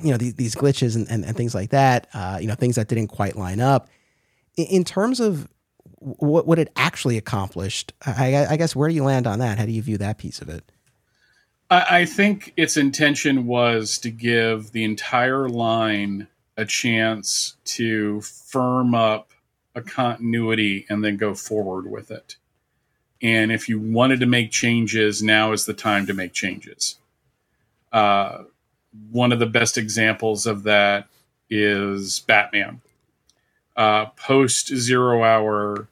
you 0.02 0.10
know 0.10 0.16
these, 0.16 0.34
these 0.34 0.54
glitches 0.54 0.96
and, 0.96 1.08
and, 1.10 1.24
and, 1.24 1.36
things 1.36 1.54
like 1.54 1.70
that 1.70 2.08
uh, 2.14 2.38
you 2.40 2.46
know 2.46 2.54
things 2.54 2.76
that 2.76 2.88
didn't 2.88 3.08
quite 3.08 3.36
line 3.36 3.60
up. 3.60 3.88
In, 4.56 4.66
in 4.66 4.84
terms 4.84 5.20
of 5.20 5.48
what 5.98 6.46
what 6.46 6.58
it 6.58 6.70
actually 6.76 7.16
accomplished 7.16 7.92
I, 8.04 8.46
I, 8.50 8.56
guess 8.56 8.76
where 8.76 8.88
do 8.88 8.94
you 8.94 9.04
land 9.04 9.26
on 9.26 9.38
that 9.38 9.58
how 9.58 9.64
do 9.64 9.72
you 9.72 9.82
view 9.82 9.98
that 9.98 10.18
piece 10.18 10.40
of 10.40 10.48
it? 10.48 10.70
I, 11.70 12.00
I 12.00 12.04
think 12.04 12.52
its 12.56 12.76
intention 12.76 13.46
was 13.46 13.98
to 13.98 14.10
give 14.10 14.72
the 14.72 14.84
entire 14.84 15.48
line 15.48 16.28
a 16.56 16.64
chance 16.64 17.56
to 17.64 18.20
firm 18.20 18.94
up 18.94 19.30
a 19.74 19.82
continuity 19.82 20.86
and 20.88 21.04
then 21.04 21.16
go 21.16 21.34
forward 21.34 21.90
with 21.90 22.10
it. 22.10 22.36
And 23.22 23.52
if 23.52 23.68
you 23.68 23.78
wanted 23.78 24.20
to 24.20 24.26
make 24.26 24.50
changes 24.50 25.22
now 25.22 25.52
is 25.52 25.66
the 25.66 25.74
time 25.74 26.06
to 26.06 26.14
make 26.14 26.32
changes. 26.32 26.98
Uh, 27.92 28.44
one 29.10 29.32
of 29.32 29.38
the 29.38 29.46
best 29.46 29.78
examples 29.78 30.46
of 30.46 30.64
that 30.64 31.08
is 31.50 32.20
Batman. 32.20 32.80
Uh, 33.76 34.06
Post 34.16 34.74
Zero 34.74 35.22
Hour, 35.22 35.88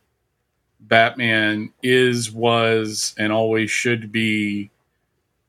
Batman 0.80 1.72
is, 1.82 2.30
was, 2.30 3.14
and 3.18 3.32
always 3.32 3.70
should 3.70 4.11
be 4.11 4.70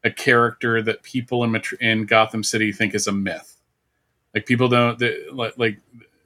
a 0.04 0.12
character 0.12 0.82
that 0.82 1.02
people 1.02 1.44
in, 1.44 1.62
in 1.82 2.06
Gotham 2.06 2.44
City 2.44 2.72
think 2.72 2.94
is 2.94 3.08
a 3.08 3.12
myth. 3.12 3.56
Like 4.34 4.46
people 4.46 4.68
don't 4.68 5.00
they, 5.00 5.18
like, 5.32 5.80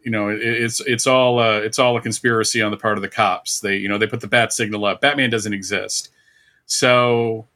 you 0.03 0.11
know, 0.11 0.29
it, 0.29 0.41
it's 0.41 0.81
it's 0.81 1.05
all 1.05 1.39
uh, 1.39 1.59
it's 1.59 1.77
all 1.77 1.95
a 1.95 2.01
conspiracy 2.01 2.61
on 2.61 2.71
the 2.71 2.77
part 2.77 2.97
of 2.97 3.03
the 3.03 3.07
cops. 3.09 3.59
They 3.59 3.77
you 3.77 3.87
know 3.87 3.97
they 3.97 4.07
put 4.07 4.21
the 4.21 4.27
bat 4.27 4.51
signal 4.51 4.85
up. 4.85 4.99
Batman 4.99 5.29
doesn't 5.29 5.53
exist. 5.53 6.09
So 6.65 7.47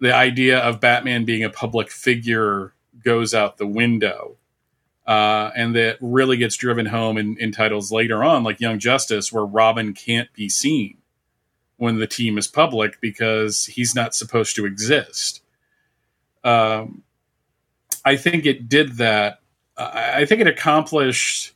the 0.00 0.14
idea 0.14 0.58
of 0.58 0.80
Batman 0.80 1.24
being 1.24 1.44
a 1.44 1.50
public 1.50 1.90
figure 1.90 2.72
goes 3.02 3.34
out 3.34 3.58
the 3.58 3.66
window. 3.66 4.36
Uh, 5.06 5.50
and 5.56 5.74
that 5.74 5.96
really 6.00 6.36
gets 6.36 6.56
driven 6.56 6.86
home 6.86 7.18
in, 7.18 7.36
in 7.38 7.50
titles 7.50 7.90
later 7.90 8.22
on, 8.22 8.44
like 8.44 8.60
Young 8.60 8.78
Justice, 8.78 9.32
where 9.32 9.44
Robin 9.44 9.92
can't 9.92 10.32
be 10.34 10.48
seen 10.48 10.98
when 11.78 11.98
the 11.98 12.06
team 12.06 12.38
is 12.38 12.46
public 12.46 13.00
because 13.00 13.64
he's 13.66 13.94
not 13.94 14.14
supposed 14.14 14.54
to 14.54 14.66
exist. 14.66 15.42
Um, 16.44 17.02
I 18.04 18.16
think 18.16 18.46
it 18.46 18.68
did 18.68 18.98
that. 18.98 19.40
I 19.76 20.26
think 20.26 20.42
it 20.42 20.46
accomplished 20.46 21.54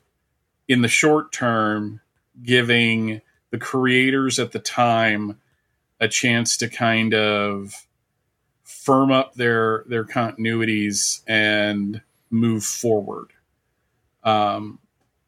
in 0.66 0.82
the 0.82 0.88
short 0.88 1.30
term, 1.30 2.00
giving 2.42 3.20
the 3.50 3.58
creators 3.58 4.38
at 4.38 4.52
the 4.52 4.58
time 4.58 5.38
a 6.00 6.08
chance 6.08 6.56
to 6.56 6.68
kind 6.68 7.14
of 7.14 7.86
firm 8.64 9.12
up 9.12 9.34
their 9.34 9.84
their 9.86 10.04
continuities 10.04 11.22
and 11.26 12.00
move 12.30 12.64
forward. 12.64 13.30
Um, 14.24 14.78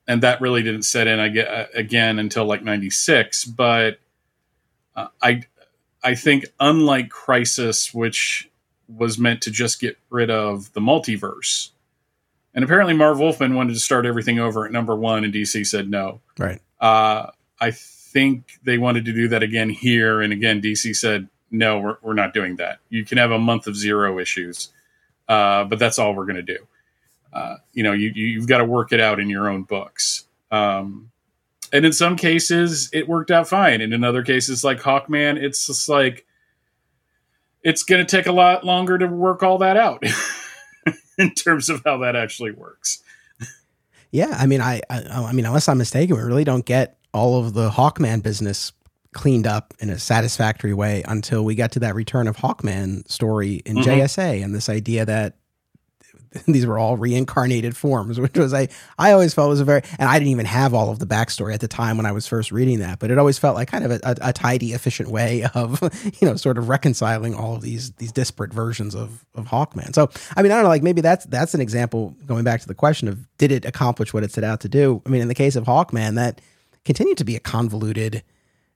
and 0.08 0.22
that 0.22 0.40
really 0.40 0.62
didn't 0.62 0.82
set 0.82 1.06
in 1.06 1.18
I 1.18 1.28
get 1.28 1.70
again 1.74 2.18
until 2.18 2.46
like 2.46 2.62
96 2.62 3.44
but 3.44 3.98
uh, 4.96 5.08
I 5.22 5.42
I 6.02 6.14
think 6.14 6.46
unlike 6.60 7.10
Crisis, 7.10 7.92
which 7.92 8.48
was 8.88 9.18
meant 9.18 9.42
to 9.42 9.50
just 9.50 9.80
get 9.80 9.98
rid 10.08 10.30
of 10.30 10.72
the 10.72 10.80
multiverse, 10.80 11.70
and 12.54 12.64
apparently 12.64 12.94
Marv 12.94 13.18
Wolfman 13.18 13.54
wanted 13.54 13.74
to 13.74 13.80
start 13.80 14.06
everything 14.06 14.38
over 14.38 14.64
at 14.64 14.72
number 14.72 14.94
one, 14.94 15.24
and 15.24 15.34
DC 15.34 15.66
said 15.66 15.90
no. 15.90 16.20
Right. 16.38 16.60
Uh, 16.80 17.30
I 17.60 17.72
think 17.72 18.58
they 18.62 18.78
wanted 18.78 19.04
to 19.06 19.12
do 19.12 19.28
that 19.28 19.42
again 19.42 19.68
here, 19.68 20.20
and 20.20 20.32
again 20.32 20.62
DC 20.62 20.94
said 20.94 21.28
no, 21.58 21.80
we're 21.80 21.96
we're 22.02 22.14
not 22.14 22.34
doing 22.34 22.56
that. 22.56 22.78
You 22.88 23.04
can 23.04 23.18
have 23.18 23.30
a 23.30 23.38
month 23.38 23.66
of 23.66 23.76
zero 23.76 24.18
issues, 24.18 24.70
uh, 25.28 25.64
but 25.64 25.78
that's 25.78 25.98
all 25.98 26.14
we're 26.14 26.26
going 26.26 26.36
to 26.36 26.42
do. 26.42 26.58
Uh, 27.32 27.56
you 27.72 27.82
know, 27.82 27.92
you 27.92 28.10
you've 28.14 28.48
got 28.48 28.58
to 28.58 28.64
work 28.64 28.92
it 28.92 29.00
out 29.00 29.20
in 29.20 29.28
your 29.28 29.48
own 29.48 29.62
books. 29.62 30.24
Um, 30.50 31.10
and 31.72 31.84
in 31.84 31.92
some 31.92 32.16
cases 32.16 32.88
it 32.92 33.08
worked 33.08 33.30
out 33.30 33.48
fine 33.48 33.80
and 33.80 33.92
in 33.92 34.04
other 34.04 34.22
cases 34.22 34.64
like 34.64 34.80
hawkman 34.80 35.36
it's 35.36 35.66
just 35.66 35.88
like 35.88 36.26
it's 37.62 37.82
going 37.82 38.04
to 38.04 38.16
take 38.16 38.26
a 38.26 38.32
lot 38.32 38.64
longer 38.64 38.96
to 38.98 39.06
work 39.06 39.42
all 39.42 39.58
that 39.58 39.76
out 39.76 40.02
in 41.18 41.32
terms 41.34 41.68
of 41.68 41.82
how 41.84 41.98
that 41.98 42.16
actually 42.16 42.52
works 42.52 43.02
yeah 44.10 44.36
i 44.38 44.46
mean 44.46 44.60
I, 44.60 44.80
I 44.88 45.02
i 45.02 45.32
mean 45.32 45.46
unless 45.46 45.68
i'm 45.68 45.78
mistaken 45.78 46.16
we 46.16 46.22
really 46.22 46.44
don't 46.44 46.64
get 46.64 46.98
all 47.12 47.40
of 47.40 47.54
the 47.54 47.70
hawkman 47.70 48.22
business 48.22 48.72
cleaned 49.16 49.46
up 49.46 49.74
in 49.80 49.90
a 49.90 49.98
satisfactory 49.98 50.74
way 50.74 51.02
until 51.08 51.44
we 51.44 51.54
got 51.54 51.72
to 51.72 51.80
that 51.80 51.94
return 51.94 52.28
of 52.28 52.36
hawkman 52.36 53.08
story 53.10 53.62
in 53.64 53.76
mm-hmm. 53.76 53.90
jsa 53.90 54.44
and 54.44 54.54
this 54.54 54.68
idea 54.68 55.04
that 55.04 55.36
these 56.46 56.66
were 56.66 56.78
all 56.78 56.96
reincarnated 56.96 57.76
forms, 57.76 58.20
which 58.20 58.36
was 58.36 58.52
I 58.52 58.68
I 58.98 59.12
always 59.12 59.34
felt 59.34 59.48
was 59.48 59.60
a 59.60 59.64
very 59.64 59.82
and 59.98 60.08
I 60.08 60.18
didn't 60.18 60.30
even 60.30 60.46
have 60.46 60.74
all 60.74 60.90
of 60.90 60.98
the 60.98 61.06
backstory 61.06 61.54
at 61.54 61.60
the 61.60 61.68
time 61.68 61.96
when 61.96 62.06
I 62.06 62.12
was 62.12 62.26
first 62.26 62.52
reading 62.52 62.80
that, 62.80 62.98
but 62.98 63.10
it 63.10 63.18
always 63.18 63.38
felt 63.38 63.56
like 63.56 63.68
kind 63.68 63.84
of 63.84 63.90
a, 63.92 64.00
a, 64.02 64.16
a 64.28 64.32
tidy, 64.32 64.72
efficient 64.72 65.10
way 65.10 65.46
of 65.54 65.80
you 66.20 66.28
know 66.28 66.36
sort 66.36 66.58
of 66.58 66.68
reconciling 66.68 67.34
all 67.34 67.54
of 67.56 67.62
these 67.62 67.92
these 67.92 68.12
disparate 68.12 68.52
versions 68.52 68.94
of 68.94 69.24
of 69.34 69.46
Hawkman. 69.46 69.94
So 69.94 70.10
I 70.36 70.42
mean 70.42 70.52
I 70.52 70.56
don't 70.56 70.64
know, 70.64 70.70
like 70.70 70.82
maybe 70.82 71.00
that's 71.00 71.24
that's 71.26 71.54
an 71.54 71.60
example 71.60 72.16
going 72.26 72.44
back 72.44 72.60
to 72.60 72.68
the 72.68 72.74
question 72.74 73.08
of 73.08 73.26
did 73.38 73.52
it 73.52 73.64
accomplish 73.64 74.12
what 74.12 74.24
it 74.24 74.32
set 74.32 74.44
out 74.44 74.60
to 74.60 74.68
do? 74.68 75.02
I 75.06 75.08
mean 75.08 75.22
in 75.22 75.28
the 75.28 75.34
case 75.34 75.56
of 75.56 75.64
Hawkman, 75.64 76.14
that 76.16 76.40
continued 76.84 77.18
to 77.18 77.24
be 77.24 77.36
a 77.36 77.40
convoluted 77.40 78.22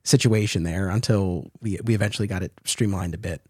situation 0.05 0.62
there 0.62 0.88
until 0.88 1.51
we 1.61 1.78
we 1.84 1.94
eventually 1.94 2.28
got 2.28 2.42
it 2.42 2.53
streamlined 2.64 3.14
a 3.14 3.18
bit 3.18 3.42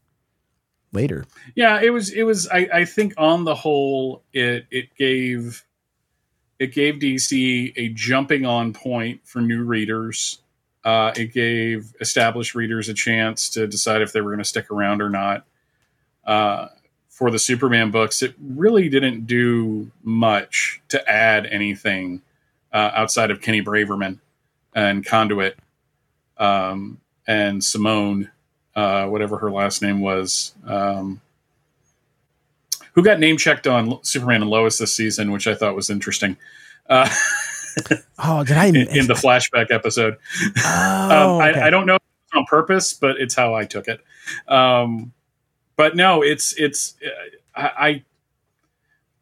later. 0.93 1.25
Yeah, 1.55 1.81
it 1.81 1.91
was 1.91 2.11
it 2.11 2.25
was 2.25 2.49
I, 2.49 2.69
I 2.73 2.85
think 2.85 3.15
on 3.17 3.45
the 3.45 3.55
whole 3.55 4.23
it 4.33 4.67
it 4.71 4.95
gave 4.97 5.65
it 6.59 6.75
gave 6.75 6.97
DC 6.97 7.73
a 7.77 7.89
jumping 7.91 8.45
on 8.45 8.73
point 8.73 9.21
for 9.25 9.41
new 9.41 9.65
readers. 9.65 10.41
Uh, 10.85 11.13
it 11.17 11.33
gave 11.33 11.95
established 12.01 12.55
readers 12.55 12.89
a 12.89 12.95
chance 12.95 13.51
to 13.51 13.67
decide 13.67 14.03
if 14.03 14.13
they 14.13 14.21
were 14.21 14.31
going 14.31 14.39
to 14.39 14.45
stick 14.45 14.71
around 14.71 15.03
or 15.03 15.11
not. 15.11 15.45
Uh, 16.25 16.69
for 17.09 17.31
the 17.31 17.39
Superman 17.39 17.91
books, 17.91 18.23
it 18.23 18.35
really 18.41 18.89
didn't 18.89 19.27
do 19.27 19.91
much 20.03 20.81
to 20.89 21.11
add 21.11 21.47
anything 21.47 22.23
uh, 22.73 22.91
outside 22.95 23.31
of 23.31 23.43
Kenny 23.43 23.63
Braverman 23.63 24.21
and 24.75 25.05
Conduit 25.05 25.59
um, 26.41 26.99
and 27.29 27.63
Simone 27.63 28.31
uh, 28.75 29.07
whatever 29.07 29.39
her 29.39 29.51
last 29.51 29.83
name 29.83 30.01
was, 30.01 30.55
um, 30.65 31.21
who 32.95 33.03
got 33.03 33.19
name 33.19 33.37
checked 33.37 33.67
on 33.67 34.03
Superman 34.03 34.43
and 34.43 34.51
Lois 34.51 34.79
this 34.79 34.97
season, 34.97 35.33
which 35.33 35.47
I 35.47 35.55
thought 35.55 35.77
was 35.77 35.91
interesting. 35.91 36.37
Uh, 36.89 37.09
oh, 38.19 38.45
did 38.45 38.57
I 38.57 38.67
in, 38.67 38.77
in, 38.77 39.07
the 39.07 39.15
flashback 39.15 39.71
episode? 39.71 40.17
Oh, 40.65 41.41
um, 41.41 41.51
okay. 41.51 41.61
I, 41.61 41.67
I, 41.67 41.71
don't 41.71 41.87
know 41.87 41.99
on 42.35 42.45
purpose, 42.47 42.93
but 42.93 43.21
it's 43.21 43.35
how 43.35 43.55
I 43.55 43.65
took 43.65 43.87
it. 43.87 44.01
Um, 44.49 45.13
but 45.77 45.97
no, 45.97 46.23
it's 46.23 46.53
it's 46.59 46.97
I 47.55 48.05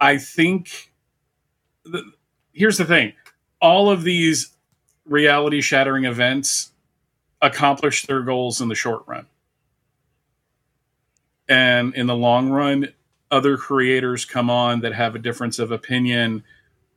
I, 0.00 0.12
I 0.12 0.18
think 0.18 0.92
the, 1.84 2.02
here's 2.52 2.78
the 2.78 2.84
thing: 2.84 3.12
all 3.60 3.90
of 3.90 4.02
these 4.02 4.50
reality 5.04 5.60
shattering 5.60 6.04
events 6.04 6.70
accomplish 7.40 8.06
their 8.06 8.22
goals 8.22 8.60
in 8.60 8.68
the 8.68 8.74
short 8.74 9.02
run. 9.06 9.26
And 11.48 11.94
in 11.94 12.06
the 12.06 12.16
long 12.16 12.50
run 12.50 12.92
other 13.30 13.56
creators 13.56 14.24
come 14.24 14.50
on 14.50 14.80
that 14.80 14.94
have 14.94 15.14
a 15.14 15.18
difference 15.18 15.58
of 15.58 15.70
opinion 15.70 16.42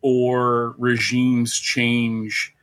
or 0.02 0.76
regimes 0.78 1.58
change 1.60 2.56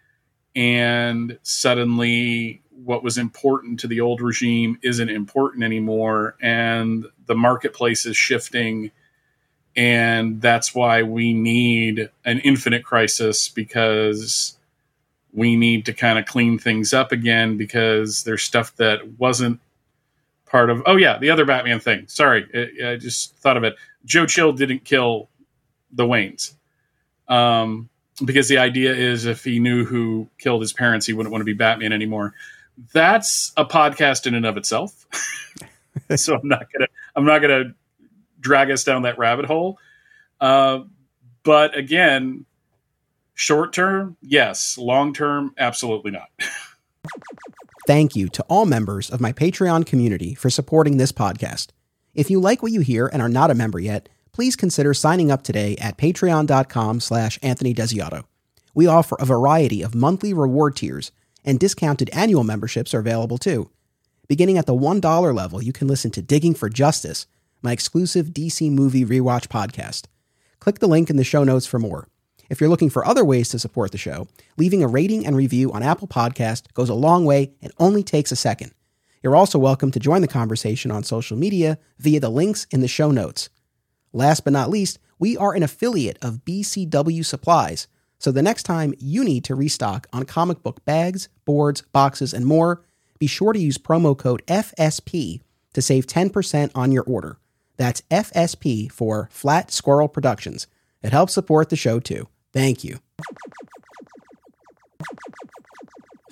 and 0.56 1.38
suddenly 1.42 2.62
what 2.84 3.02
was 3.04 3.18
important 3.18 3.80
to 3.80 3.86
the 3.86 4.00
old 4.00 4.20
regime 4.20 4.78
isn't 4.82 5.08
important 5.08 5.64
anymore 5.64 6.36
and 6.40 7.06
the 7.26 7.34
marketplace 7.34 8.06
is 8.06 8.16
shifting. 8.16 8.90
And 9.76 10.40
that's 10.40 10.74
why 10.74 11.02
we 11.02 11.32
need 11.32 12.10
an 12.24 12.40
infinite 12.40 12.84
crisis 12.84 13.48
because 13.48 14.57
we 15.32 15.56
need 15.56 15.86
to 15.86 15.92
kind 15.92 16.18
of 16.18 16.26
clean 16.26 16.58
things 16.58 16.92
up 16.92 17.12
again 17.12 17.56
because 17.56 18.24
there's 18.24 18.42
stuff 18.42 18.74
that 18.76 19.06
wasn't 19.18 19.60
part 20.46 20.70
of. 20.70 20.82
Oh 20.86 20.96
yeah, 20.96 21.18
the 21.18 21.30
other 21.30 21.44
Batman 21.44 21.80
thing. 21.80 22.06
Sorry, 22.08 22.46
I, 22.54 22.92
I 22.92 22.96
just 22.96 23.36
thought 23.38 23.56
of 23.56 23.64
it. 23.64 23.76
Joe 24.04 24.26
Chill 24.26 24.52
didn't 24.52 24.84
kill 24.84 25.28
the 25.92 26.04
Waynes, 26.04 26.54
um, 27.28 27.88
because 28.24 28.48
the 28.48 28.58
idea 28.58 28.94
is 28.94 29.26
if 29.26 29.44
he 29.44 29.58
knew 29.58 29.84
who 29.84 30.28
killed 30.38 30.62
his 30.62 30.72
parents, 30.72 31.06
he 31.06 31.12
wouldn't 31.12 31.30
want 31.30 31.40
to 31.40 31.46
be 31.46 31.54
Batman 31.54 31.92
anymore. 31.92 32.34
That's 32.92 33.52
a 33.56 33.64
podcast 33.64 34.26
in 34.26 34.34
and 34.34 34.46
of 34.46 34.56
itself. 34.56 35.06
so 36.16 36.36
I'm 36.36 36.48
not 36.48 36.66
gonna 36.72 36.88
I'm 37.14 37.24
not 37.24 37.40
gonna 37.40 37.74
drag 38.40 38.70
us 38.70 38.84
down 38.84 39.02
that 39.02 39.18
rabbit 39.18 39.46
hole. 39.46 39.78
Uh, 40.40 40.80
but 41.42 41.76
again, 41.76 42.44
short 43.38 43.72
term, 43.72 44.16
yes. 44.20 44.76
Long 44.76 45.14
term, 45.14 45.54
absolutely 45.56 46.10
not. 46.10 46.28
Thank 47.86 48.14
you 48.16 48.28
to 48.30 48.42
all 48.48 48.66
members 48.66 49.08
of 49.08 49.20
my 49.20 49.32
Patreon 49.32 49.86
community 49.86 50.34
for 50.34 50.50
supporting 50.50 50.96
this 50.96 51.12
podcast. 51.12 51.68
If 52.14 52.30
you 52.30 52.40
like 52.40 52.62
what 52.62 52.72
you 52.72 52.80
hear 52.80 53.06
and 53.06 53.22
are 53.22 53.28
not 53.28 53.50
a 53.50 53.54
member 53.54 53.78
yet, 53.78 54.08
please 54.32 54.56
consider 54.56 54.92
signing 54.92 55.30
up 55.30 55.42
today 55.42 55.76
at 55.76 55.96
patreon.com 55.96 57.00
slash 57.00 57.38
Anthony 57.42 57.72
Desiato. 57.72 58.24
We 58.74 58.86
offer 58.86 59.16
a 59.18 59.24
variety 59.24 59.82
of 59.82 59.94
monthly 59.94 60.34
reward 60.34 60.76
tiers, 60.76 61.12
and 61.44 61.58
discounted 61.58 62.10
annual 62.12 62.44
memberships 62.44 62.92
are 62.92 62.98
available 62.98 63.38
too. 63.38 63.70
Beginning 64.26 64.58
at 64.58 64.66
the 64.66 64.74
$1 64.74 65.34
level, 65.34 65.62
you 65.62 65.72
can 65.72 65.88
listen 65.88 66.10
to 66.10 66.20
Digging 66.20 66.54
for 66.54 66.68
Justice, 66.68 67.26
my 67.62 67.72
exclusive 67.72 68.26
DC 68.26 68.70
movie 68.70 69.04
rewatch 69.04 69.46
podcast. 69.46 70.06
Click 70.58 70.80
the 70.80 70.88
link 70.88 71.08
in 71.08 71.16
the 71.16 71.24
show 71.24 71.44
notes 71.44 71.66
for 71.66 71.78
more. 71.78 72.08
If 72.50 72.62
you're 72.62 72.70
looking 72.70 72.88
for 72.88 73.06
other 73.06 73.26
ways 73.26 73.50
to 73.50 73.58
support 73.58 73.92
the 73.92 73.98
show, 73.98 74.26
leaving 74.56 74.82
a 74.82 74.88
rating 74.88 75.26
and 75.26 75.36
review 75.36 75.70
on 75.70 75.82
Apple 75.82 76.08
Podcast 76.08 76.72
goes 76.72 76.88
a 76.88 76.94
long 76.94 77.26
way 77.26 77.52
and 77.60 77.72
only 77.78 78.02
takes 78.02 78.32
a 78.32 78.36
second. 78.36 78.72
You're 79.22 79.36
also 79.36 79.58
welcome 79.58 79.90
to 79.90 80.00
join 80.00 80.22
the 80.22 80.28
conversation 80.28 80.90
on 80.90 81.02
social 81.02 81.36
media 81.36 81.78
via 81.98 82.20
the 82.20 82.30
links 82.30 82.66
in 82.70 82.80
the 82.80 82.88
show 82.88 83.10
notes. 83.10 83.50
Last 84.14 84.44
but 84.44 84.54
not 84.54 84.70
least, 84.70 84.98
we 85.18 85.36
are 85.36 85.52
an 85.52 85.62
affiliate 85.62 86.16
of 86.22 86.44
BCW 86.46 87.22
Supplies, 87.22 87.86
So 88.18 88.32
the 88.32 88.42
next 88.42 88.62
time 88.62 88.94
you 88.98 89.24
need 89.24 89.44
to 89.44 89.54
restock 89.54 90.06
on 90.12 90.24
comic 90.24 90.62
book 90.62 90.82
bags, 90.86 91.28
boards, 91.44 91.82
boxes, 91.92 92.32
and 92.32 92.46
more, 92.46 92.82
be 93.18 93.26
sure 93.26 93.52
to 93.52 93.58
use 93.58 93.76
promo 93.76 94.16
code 94.16 94.42
FSP 94.46 95.42
to 95.74 95.82
save 95.82 96.06
10% 96.06 96.70
on 96.74 96.92
your 96.92 97.04
order. 97.04 97.38
That's 97.76 98.00
FSP 98.10 98.90
for 98.90 99.28
Flat 99.30 99.70
Squirrel 99.70 100.08
Productions. 100.08 100.66
It 101.02 101.12
helps 101.12 101.34
support 101.34 101.68
the 101.68 101.76
show 101.76 102.00
too. 102.00 102.26
Thank 102.58 102.82
you. 102.82 102.98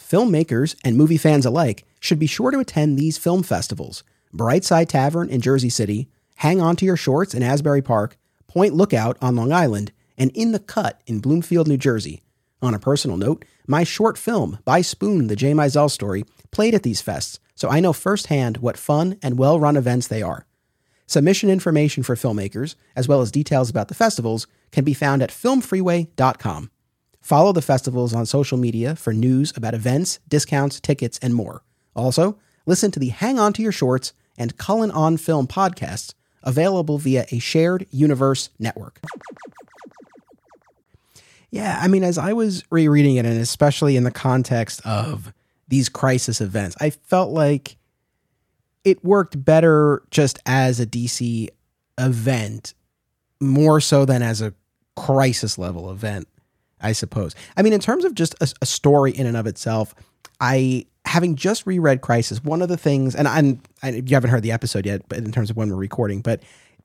Filmmakers 0.01 0.75
and 0.83 0.97
movie 0.97 1.19
fans 1.19 1.47
alike 1.47 1.85
should 2.01 2.19
be 2.19 2.27
sure 2.27 2.51
to 2.51 2.59
attend 2.59 2.99
these 2.99 3.17
film 3.17 3.45
festivals 3.45 4.03
Brightside 4.35 4.89
Tavern 4.89 5.31
in 5.31 5.41
Jersey 5.41 5.69
City, 5.69 6.09
Hang 6.35 6.61
On 6.61 6.75
to 6.75 6.85
Your 6.85 6.97
Shorts 6.97 7.33
in 7.33 7.45
Asbury 7.45 7.81
Park, 7.81 8.19
Point 8.49 8.75
Lookout 8.75 9.17
on 9.23 9.37
Long 9.37 9.53
Island, 9.53 9.93
and 10.19 10.33
In 10.33 10.51
the 10.51 10.59
Cut 10.59 11.01
in 11.07 11.21
Bloomfield, 11.21 11.69
New 11.69 11.77
Jersey. 11.77 12.23
On 12.61 12.75
a 12.75 12.81
personal 12.81 13.17
note, 13.17 13.45
my 13.69 13.85
short 13.85 14.19
film, 14.19 14.59
By 14.65 14.81
Spoon, 14.81 15.29
the 15.29 15.37
J. 15.37 15.53
Mizell 15.53 15.93
story, 15.93 16.25
played 16.51 16.75
at 16.75 16.83
these 16.83 17.01
fests, 17.01 17.39
so 17.55 17.69
I 17.69 17.79
know 17.79 17.93
firsthand 17.93 18.57
what 18.57 18.77
fun 18.77 19.17
and 19.23 19.39
well 19.39 19.61
run 19.61 19.77
events 19.77 20.09
they 20.09 20.23
are. 20.23 20.45
Submission 21.07 21.49
information 21.49 22.03
for 22.03 22.17
filmmakers, 22.17 22.75
as 22.97 23.07
well 23.07 23.21
as 23.21 23.31
details 23.31 23.71
about 23.71 23.89
the 23.89 23.95
festivals, 23.95 24.47
can 24.73 24.85
be 24.85 24.95
found 24.95 25.23
at 25.23 25.31
filmfreeway.com. 25.31 26.71
Follow 27.21 27.53
the 27.53 27.63
festivals 27.63 28.13
on 28.13 28.27
social 28.27 28.59
media 28.59 28.95
for 28.97 29.13
news 29.13 29.53
about 29.57 29.75
events, 29.75 30.19
discounts, 30.29 30.81
tickets, 30.81 31.19
and 31.23 31.35
more. 31.35 31.63
Also, 31.95 32.39
listen 32.67 32.91
to 32.91 33.01
the 33.01 33.09
Hang 33.09 33.39
On 33.39 33.53
to 33.53 33.63
Your 33.63 33.73
Shorts 33.73 34.13
and 34.37 34.57
Cullen 34.57 34.91
on 34.91 35.17
Film 35.17 35.47
podcasts, 35.47 36.15
available 36.43 36.99
via 36.99 37.27
a 37.31 37.39
shared 37.39 37.87
universe 37.91 38.51
network. 38.59 39.01
Yeah, 41.51 41.79
I 41.81 41.89
mean, 41.89 42.05
as 42.05 42.19
I 42.19 42.33
was 42.33 42.65
rereading 42.71 43.17
it, 43.17 43.25
and 43.25 43.41
especially 43.41 43.97
in 43.97 44.05
the 44.05 44.11
context 44.11 44.85
of 44.85 45.33
these 45.69 45.89
crisis 45.89 46.41
events, 46.41 46.77
I 46.81 46.91
felt 46.91 47.31
like 47.31 47.77
it 48.87 49.05
worked 49.05 49.45
better 49.45 50.05
just 50.13 50.39
as 50.47 50.79
a 50.79 50.87
DC 50.87 51.49
event, 51.99 52.73
more 53.41 53.81
so 53.81 54.05
than 54.05 54.23
as 54.23 54.41
a 54.41 54.55
crisis 54.95 55.59
level 55.59 55.91
event, 55.91 56.29
I 56.81 56.93
suppose. 56.93 57.35
I 57.57 57.63
mean, 57.63 57.73
in 57.73 57.81
terms 57.81 58.05
of 58.05 58.15
just 58.15 58.37
a, 58.41 58.49
a 58.63 58.67
story 58.67 59.11
in 59.11 59.27
and 59.27 59.37
of 59.37 59.49
itself, 59.49 59.93
I 60.41 60.87
having 61.05 61.35
just 61.35 61.67
reread 61.67 62.01
Crisis, 62.01 62.45
one 62.45 62.63
of 62.63 62.69
the 62.69 62.77
things, 62.77 63.17
and 63.17 63.27
I'm, 63.27 63.61
I, 63.83 63.91
you 63.91 64.15
haven't 64.15 64.31
heard 64.31 64.45
the 64.45 64.53
episode 64.53 64.87
yet, 64.87 65.03
but 65.09 65.19
in 65.19 65.33
terms 65.33 65.51
of 65.51 65.57
when 65.57 65.69
we're 65.69 65.77
recording, 65.77 66.21
but 66.21 66.41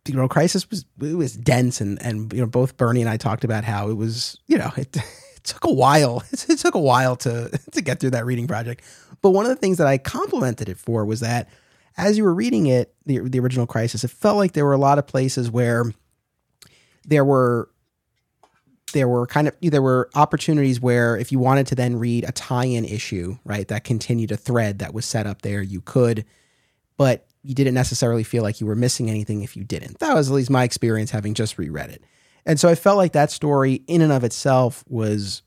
you 0.08 0.16
know, 0.16 0.28
Crisis 0.28 0.68
was 0.72 0.84
it 1.00 1.16
was 1.16 1.36
dense, 1.36 1.82
and 1.82 2.02
and 2.02 2.34
you 2.34 2.40
know, 2.40 2.48
both 2.48 2.78
Bernie 2.78 3.02
and 3.02 3.10
I 3.12 3.18
talked 3.18 3.44
about 3.44 3.64
how 3.64 3.92
it 3.92 3.94
was, 3.94 4.40
you 4.48 4.58
know, 4.58 4.72
it, 4.78 4.98
it 4.98 5.44
took 5.44 5.66
a 5.66 5.72
while. 5.72 6.24
It, 6.32 6.58
took 6.58 6.74
a 6.74 6.80
while 6.80 7.16
to 7.18 7.60
to 7.74 7.82
get 7.82 8.00
through 8.00 8.12
that 8.12 8.26
reading 8.26 8.48
project. 8.48 8.84
But 9.22 9.32
one 9.32 9.46
of 9.46 9.50
the 9.50 9.56
things 9.56 9.78
that 9.78 9.86
I 9.86 10.00
complimented 10.00 10.68
it 10.68 10.80
for 10.80 11.06
was 11.06 11.20
that 11.20 11.48
as 11.98 12.18
you 12.18 12.24
were 12.24 12.34
reading 12.34 12.68
it, 12.68 12.94
the 13.06 13.20
the 13.20 13.40
original 13.40 13.68
Crisis, 13.68 14.04
it 14.04 14.12
felt 14.12 14.38
like 14.38 14.54
there 14.54 14.66
were 14.66 14.74
a 14.74 14.78
lot 14.78 14.98
of 14.98 15.08
places 15.08 15.50
where 15.50 15.86
there 17.06 17.26
were 17.26 17.70
there 18.94 19.08
were 19.08 19.26
kind 19.26 19.48
of 19.48 19.56
there 19.62 19.82
were 19.82 20.10
opportunities 20.16 20.80
where 20.80 21.18
if 21.18 21.32
you 21.32 21.40
wanted 21.40 21.68
to 21.68 21.76
then 21.76 21.98
read 21.98 22.26
a 22.28 22.32
tie-in 22.32 22.86
issue, 22.86 23.38
right, 23.46 23.68
that 23.68 23.84
continued 23.84 24.32
a 24.32 24.38
thread 24.38 24.80
that 24.80 24.94
was 24.94 25.06
set 25.06 25.28
up 25.28 25.42
there, 25.42 25.62
you 25.62 25.82
could, 25.82 26.26
but 26.98 27.26
you 27.44 27.56
didn't 27.56 27.74
necessarily 27.74 28.24
feel 28.24 28.44
like 28.44 28.62
you 28.62 28.68
were 28.68 28.76
missing 28.76 29.10
anything 29.10 29.42
if 29.42 29.58
you 29.58 29.64
didn't. 29.64 30.00
That 30.00 30.14
was 30.14 30.30
at 30.30 30.36
least 30.36 30.50
my 30.50 30.64
experience 30.64 31.12
having 31.12 31.34
just 31.34 31.58
reread 31.58 31.90
it. 31.90 32.04
And 32.46 32.60
so 32.60 32.70
I 32.70 32.76
felt 32.76 32.98
like 32.98 33.14
that 33.14 33.32
story 33.32 33.84
in 33.88 34.02
and 34.02 34.12
of 34.12 34.24
itself 34.24 34.84
was 34.88 35.42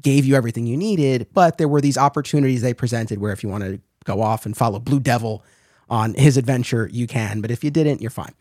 gave 0.00 0.24
you 0.24 0.34
everything 0.34 0.66
you 0.66 0.76
needed, 0.76 1.26
but 1.32 1.58
there 1.58 1.68
were 1.68 1.80
these 1.80 1.98
opportunities 1.98 2.62
they 2.62 2.74
presented 2.74 3.20
where 3.20 3.32
if 3.32 3.42
you 3.42 3.48
want 3.48 3.64
to 3.64 3.80
go 4.04 4.20
off 4.20 4.46
and 4.46 4.56
follow 4.56 4.78
Blue 4.78 5.00
Devil 5.00 5.44
on 5.92 6.14
his 6.14 6.36
adventure, 6.36 6.88
you 6.90 7.06
can, 7.06 7.42
but 7.42 7.50
if 7.50 7.62
you 7.62 7.70
didn't, 7.70 8.00
you're 8.00 8.10
fine. 8.10 8.32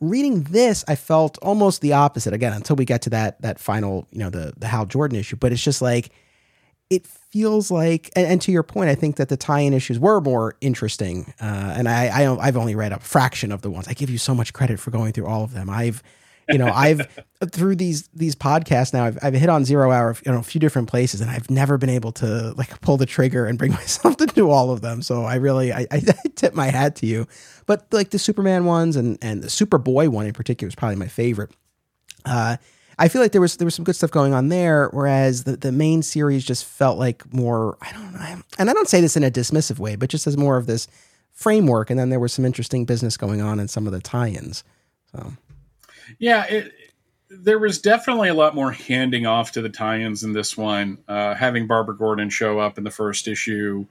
Reading 0.00 0.44
this, 0.44 0.84
I 0.88 0.94
felt 0.94 1.38
almost 1.42 1.82
the 1.82 1.92
opposite 1.92 2.32
again 2.32 2.52
until 2.52 2.76
we 2.76 2.84
get 2.84 3.02
to 3.02 3.10
that 3.10 3.42
that 3.42 3.60
final, 3.60 4.08
you 4.10 4.20
know, 4.20 4.30
the 4.30 4.54
the 4.56 4.66
Hal 4.66 4.86
Jordan 4.86 5.18
issue, 5.18 5.36
but 5.36 5.52
it's 5.52 5.62
just 5.62 5.82
like 5.82 6.10
it 6.90 7.06
feels 7.06 7.70
like, 7.70 8.10
and, 8.16 8.26
and, 8.26 8.40
to 8.40 8.50
your 8.50 8.62
point, 8.62 8.88
I 8.88 8.94
think 8.94 9.16
that 9.16 9.28
the 9.28 9.36
tie-in 9.36 9.74
issues 9.74 9.98
were 9.98 10.22
more 10.22 10.56
interesting. 10.62 11.34
Uh, 11.38 11.74
and 11.76 11.86
I, 11.86 12.04
I, 12.04 12.44
have 12.46 12.56
only 12.56 12.74
read 12.74 12.92
a 12.92 12.98
fraction 12.98 13.52
of 13.52 13.60
the 13.60 13.70
ones. 13.70 13.86
I 13.88 13.92
give 13.92 14.08
you 14.08 14.16
so 14.16 14.34
much 14.34 14.54
credit 14.54 14.80
for 14.80 14.90
going 14.90 15.12
through 15.12 15.26
all 15.26 15.44
of 15.44 15.52
them. 15.52 15.68
I've, 15.68 16.02
you 16.48 16.58
know, 16.58 16.66
I've 16.66 17.06
through 17.50 17.76
these 17.76 18.08
these 18.08 18.34
podcasts 18.34 18.92
now, 18.92 19.04
I've, 19.04 19.18
I've 19.22 19.34
hit 19.34 19.48
on 19.48 19.64
zero 19.64 19.90
hour, 19.90 20.16
you 20.24 20.32
know, 20.32 20.38
a 20.38 20.42
few 20.42 20.60
different 20.60 20.88
places, 20.88 21.20
and 21.20 21.30
I've 21.30 21.50
never 21.50 21.78
been 21.78 21.90
able 21.90 22.12
to 22.12 22.52
like 22.56 22.80
pull 22.80 22.96
the 22.96 23.06
trigger 23.06 23.46
and 23.46 23.58
bring 23.58 23.72
myself 23.84 24.16
to 24.18 24.26
do 24.26 24.50
all 24.50 24.70
of 24.70 24.80
them. 24.80 25.02
So 25.02 25.24
I 25.24 25.36
really, 25.36 25.72
I, 25.72 25.86
I 25.90 26.00
tip 26.34 26.54
my 26.54 26.68
hat 26.68 26.96
to 26.96 27.06
you. 27.06 27.26
But 27.66 27.86
like 27.92 28.10
the 28.10 28.18
Superman 28.18 28.64
ones 28.64 28.96
and 28.96 29.18
and 29.22 29.42
the 29.42 29.48
Superboy 29.48 30.08
one 30.08 30.26
in 30.26 30.32
particular 30.32 30.68
is 30.68 30.74
probably 30.74 30.96
my 30.96 31.08
favorite. 31.08 31.50
Uh, 32.24 32.56
I 32.98 33.08
feel 33.08 33.22
like 33.22 33.32
there 33.32 33.40
was 33.40 33.56
there 33.56 33.64
was 33.66 33.74
some 33.74 33.84
good 33.84 33.94
stuff 33.94 34.10
going 34.10 34.34
on 34.34 34.48
there, 34.48 34.88
whereas 34.88 35.44
the, 35.44 35.56
the 35.56 35.70
main 35.70 36.02
series 36.02 36.44
just 36.44 36.64
felt 36.64 36.98
like 36.98 37.32
more 37.32 37.78
I 37.80 37.92
don't 37.92 38.12
know, 38.12 38.42
and 38.58 38.68
I 38.68 38.72
don't 38.72 38.88
say 38.88 39.00
this 39.00 39.16
in 39.16 39.22
a 39.22 39.30
dismissive 39.30 39.78
way, 39.78 39.94
but 39.96 40.10
just 40.10 40.26
as 40.26 40.36
more 40.36 40.56
of 40.56 40.66
this 40.66 40.88
framework, 41.30 41.88
and 41.90 41.98
then 41.98 42.10
there 42.10 42.18
was 42.18 42.32
some 42.32 42.44
interesting 42.44 42.84
business 42.84 43.16
going 43.16 43.40
on 43.40 43.60
in 43.60 43.68
some 43.68 43.86
of 43.86 43.92
the 43.92 44.00
tie-ins. 44.00 44.64
So, 45.12 45.32
yeah, 46.18 46.44
it, 46.44 46.72
there 47.30 47.58
was 47.58 47.80
definitely 47.80 48.28
a 48.28 48.34
lot 48.34 48.54
more 48.54 48.72
handing 48.72 49.26
off 49.26 49.52
to 49.52 49.62
the 49.62 49.68
tie-ins 49.68 50.24
in 50.24 50.32
this 50.32 50.56
one. 50.56 50.98
Uh, 51.06 51.34
having 51.34 51.66
Barbara 51.66 51.96
Gordon 51.96 52.30
show 52.30 52.58
up 52.58 52.78
in 52.78 52.84
the 52.84 52.90
first 52.90 53.28
issue 53.28 53.86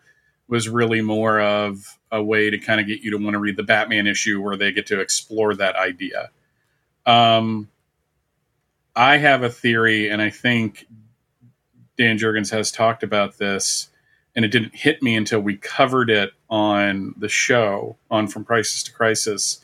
was 0.47 0.69
really 0.69 1.01
more 1.01 1.39
of 1.39 1.99
a 2.11 2.23
way 2.23 2.49
to 2.49 2.57
kind 2.57 2.79
of 2.79 2.87
get 2.87 3.01
you 3.01 3.11
to 3.11 3.17
want 3.17 3.33
to 3.33 3.39
read 3.39 3.57
the 3.57 3.63
Batman 3.63 4.07
issue 4.07 4.41
where 4.41 4.55
they 4.55 4.71
get 4.71 4.87
to 4.87 4.99
explore 4.99 5.53
that 5.55 5.75
idea. 5.75 6.31
Um, 7.05 7.69
I 8.95 9.17
have 9.17 9.43
a 9.43 9.49
theory, 9.49 10.09
and 10.09 10.21
I 10.21 10.29
think 10.29 10.87
Dan 11.97 12.17
Jurgens 12.17 12.49
has 12.51 12.71
talked 12.71 13.03
about 13.03 13.37
this, 13.37 13.89
and 14.35 14.43
it 14.43 14.49
didn't 14.49 14.75
hit 14.75 15.03
me 15.03 15.15
until 15.15 15.39
we 15.39 15.57
covered 15.57 16.09
it 16.09 16.31
on 16.49 17.13
the 17.17 17.29
show 17.29 17.97
on 18.09 18.27
From 18.27 18.43
Crisis 18.45 18.83
to 18.83 18.93
Crisis. 18.93 19.63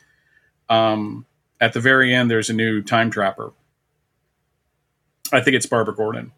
Um, 0.70 1.26
at 1.64 1.72
the 1.72 1.80
very 1.80 2.14
end, 2.14 2.30
there's 2.30 2.50
a 2.50 2.54
new 2.54 2.82
time 2.82 3.10
trapper. 3.10 3.54
I 5.32 5.40
think 5.40 5.56
it's 5.56 5.66
Barbara 5.66 5.96
Gordon 5.96 6.34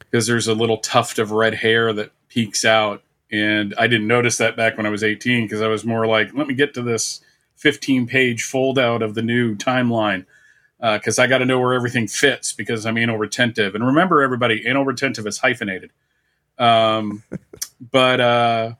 because 0.00 0.26
there's 0.26 0.48
a 0.48 0.54
little 0.54 0.78
tuft 0.78 1.20
of 1.20 1.30
red 1.30 1.54
hair 1.54 1.92
that 1.92 2.10
peeks 2.28 2.64
out. 2.64 3.04
And 3.30 3.72
I 3.78 3.86
didn't 3.86 4.08
notice 4.08 4.36
that 4.38 4.56
back 4.56 4.76
when 4.76 4.84
I 4.84 4.90
was 4.90 5.04
18 5.04 5.44
because 5.44 5.62
I 5.62 5.68
was 5.68 5.84
more 5.84 6.08
like, 6.08 6.34
let 6.34 6.48
me 6.48 6.54
get 6.54 6.74
to 6.74 6.82
this 6.82 7.20
15 7.54 8.08
page 8.08 8.42
fold 8.42 8.80
out 8.80 9.00
of 9.00 9.14
the 9.14 9.22
new 9.22 9.54
timeline 9.54 10.26
because 10.80 11.20
uh, 11.20 11.22
I 11.22 11.28
got 11.28 11.38
to 11.38 11.44
know 11.46 11.60
where 11.60 11.74
everything 11.74 12.08
fits 12.08 12.52
because 12.52 12.84
I'm 12.86 12.98
anal 12.98 13.16
retentive. 13.16 13.76
And 13.76 13.86
remember, 13.86 14.22
everybody, 14.22 14.66
anal 14.66 14.84
retentive 14.84 15.28
is 15.28 15.38
hyphenated. 15.38 15.92
Um, 16.58 17.22
but 17.92 18.20
uh, 18.20 18.72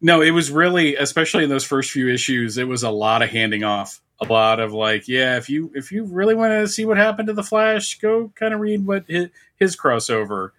no, 0.00 0.20
it 0.20 0.30
was 0.30 0.50
really, 0.50 0.96
especially 0.96 1.44
in 1.44 1.50
those 1.50 1.64
first 1.64 1.90
few 1.90 2.08
issues, 2.08 2.56
it 2.56 2.68
was 2.68 2.82
a 2.82 2.90
lot 2.90 3.22
of 3.22 3.30
handing 3.30 3.64
off. 3.64 4.00
A 4.20 4.24
lot 4.24 4.58
of 4.58 4.72
like, 4.72 5.06
yeah, 5.06 5.36
if 5.36 5.48
you 5.48 5.70
if 5.74 5.92
you 5.92 6.04
really 6.04 6.34
want 6.34 6.50
to 6.50 6.66
see 6.66 6.84
what 6.84 6.96
happened 6.96 7.28
to 7.28 7.34
the 7.34 7.42
Flash, 7.42 8.00
go 8.00 8.32
kind 8.34 8.52
of 8.52 8.58
read 8.58 8.84
what 8.84 9.04
his, 9.06 9.28
his 9.56 9.76
crossover. 9.76 10.50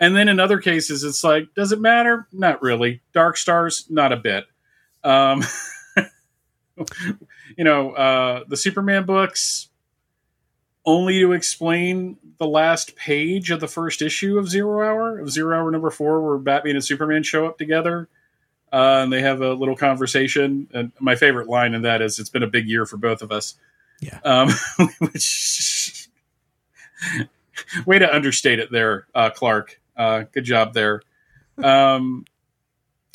And 0.00 0.16
then 0.16 0.28
in 0.28 0.40
other 0.40 0.58
cases, 0.58 1.04
it's 1.04 1.22
like, 1.22 1.48
does 1.54 1.70
it 1.70 1.80
matter? 1.80 2.26
Not 2.32 2.62
really. 2.62 3.02
Dark 3.12 3.36
Stars, 3.36 3.86
not 3.90 4.12
a 4.12 4.16
bit. 4.16 4.44
Um, 5.04 5.44
you 7.56 7.64
know, 7.64 7.92
uh, 7.92 8.44
the 8.48 8.56
Superman 8.56 9.04
books 9.04 9.68
only 10.86 11.20
to 11.20 11.32
explain 11.32 12.16
the 12.38 12.46
last 12.46 12.96
page 12.96 13.50
of 13.50 13.60
the 13.60 13.68
first 13.68 14.02
issue 14.02 14.38
of 14.38 14.48
Zero 14.48 14.86
Hour, 14.86 15.18
of 15.18 15.30
Zero 15.30 15.58
Hour 15.58 15.70
number 15.70 15.90
four, 15.90 16.26
where 16.26 16.38
Batman 16.38 16.76
and 16.76 16.84
Superman 16.84 17.22
show 17.22 17.46
up 17.46 17.58
together. 17.58 18.08
Uh, 18.74 19.04
and 19.04 19.12
they 19.12 19.22
have 19.22 19.40
a 19.40 19.52
little 19.52 19.76
conversation. 19.76 20.66
And 20.74 20.90
my 20.98 21.14
favorite 21.14 21.48
line 21.48 21.74
in 21.74 21.82
that 21.82 22.02
is, 22.02 22.18
"It's 22.18 22.28
been 22.28 22.42
a 22.42 22.48
big 22.48 22.68
year 22.68 22.86
for 22.86 22.96
both 22.96 23.22
of 23.22 23.30
us." 23.30 23.54
Yeah. 24.00 24.18
Um, 24.24 24.50
which 24.98 26.08
way 27.86 28.00
to 28.00 28.12
understate 28.12 28.58
it 28.58 28.72
there, 28.72 29.06
uh, 29.14 29.30
Clark. 29.30 29.80
Uh, 29.96 30.24
good 30.32 30.42
job 30.42 30.74
there. 30.74 31.02
Um, 31.62 32.24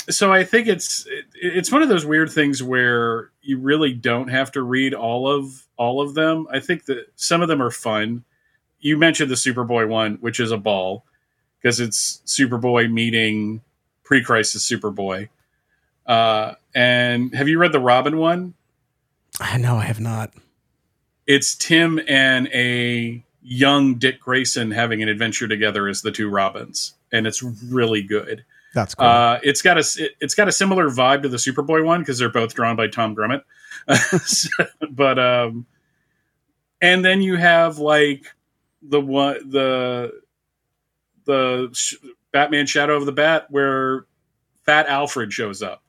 so 0.10 0.32
I 0.32 0.45
think 0.45 0.68
it's 0.68 1.05
it's 1.34 1.74
one 1.74 1.82
of 1.82 1.89
those 1.89 2.05
weird 2.05 2.32
things 2.32 2.64
where 2.64 3.32
you 3.41 3.60
really 3.60 3.93
don't 3.93 4.30
have 4.30 4.53
to 4.53 4.64
read 4.64 4.93
all 4.93 5.28
of 5.28 5.68
all 5.76 5.99
of 5.99 6.14
them. 6.14 6.47
I 6.49 6.62
think 6.62 6.86
that 6.86 7.12
some 7.18 7.41
of 7.41 7.49
them 7.49 7.62
are 7.62 7.70
fun. 7.70 8.24
You 8.80 8.97
mentioned 8.97 9.30
the 9.30 9.36
Superboy 9.36 9.89
one, 9.89 10.20
which 10.22 10.39
is 10.39 10.51
a 10.51 10.57
ball 10.57 11.03
because 11.62 11.82
it's 11.82 12.22
Superboy 12.26 12.89
meeting 12.89 13.60
pre-crisis 14.05 14.66
Superboy. 14.66 15.28
Uh, 16.10 16.55
and 16.74 17.34
have 17.36 17.47
you 17.47 17.60
read 17.60 17.72
the 17.72 17.80
Robin 17.80 18.18
one? 18.18 18.55
No, 19.60 19.76
I 19.76 19.86
have 19.86 19.99
not. 19.99 20.34
It's 21.28 21.53
Tim 21.53 22.01
and 22.07 22.47
a 22.47 23.24
young 23.43 23.95
Dick 23.95 24.20
Grayson 24.20 24.72
having 24.72 25.03
an 25.03 25.07
adventure 25.07 25.47
together 25.47 25.88
as 25.88 26.01
the 26.01 26.12
two 26.12 26.28
Robins, 26.28 26.95
and 27.12 27.28
it's 27.28 27.43
really 27.43 28.01
good. 28.01 28.43
That's 28.74 28.95
cool. 28.95 29.07
Uh, 29.07 29.39
it's 29.43 29.62
got 29.62 29.78
a 29.78 30.03
it, 30.03 30.16
has 30.20 30.34
got 30.34 30.47
a 30.47 30.51
similar 30.51 30.89
vibe 30.89 31.22
to 31.22 31.30
the 31.30 31.38
Superboy 31.38 31.86
one 31.86 32.01
because 32.01 32.18
they're 32.18 32.30
both 32.30 32.55
drawn 32.55 32.76
by 32.76 32.88
Tom 32.88 33.16
Grummett. 33.16 33.43
but 34.89 35.20
um, 35.20 35.68
and 36.82 37.05
then 37.05 37.22
you 37.22 37.36
have 37.36 37.78
like 37.78 38.26
the 38.82 38.99
one 38.99 39.49
the 39.49 40.22
the 41.26 41.70
sh- 41.74 41.95
Batman 42.32 42.66
Shadow 42.66 42.95
of 42.95 43.05
the 43.05 43.12
Bat 43.12 43.47
where 43.49 44.05
Fat 44.66 44.88
Alfred 44.88 45.32
shows 45.32 45.62
up. 45.62 45.84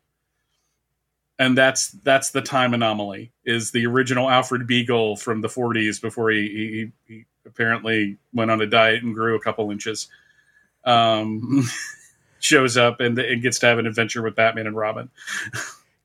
And 1.41 1.57
that's 1.57 1.89
that's 1.89 2.31
the 2.31 2.43
time 2.43 2.75
anomaly. 2.75 3.33
Is 3.47 3.73
the 3.73 3.87
original 3.87 4.29
Alfred 4.29 4.67
Beagle 4.67 5.17
from 5.17 5.41
the 5.41 5.49
40s 5.49 6.01
before 6.01 6.31
he, 6.31 6.93
he, 7.09 7.13
he 7.15 7.25
apparently 7.47 8.19
went 8.35 8.51
on 8.51 8.61
a 8.61 8.67
diet 8.67 9.03
and 9.03 9.15
grew 9.15 9.35
a 9.37 9.41
couple 9.41 9.71
inches. 9.71 10.09
Um, 10.85 11.67
shows 12.41 12.77
up 12.77 13.01
and, 13.01 13.19
and 13.19 13.43
gets 13.43 13.59
to 13.61 13.67
have 13.67 13.79
an 13.79 13.87
adventure 13.87 14.23
with 14.23 14.37
Batman 14.37 14.67
and 14.67 14.77
Robin. 14.77 15.09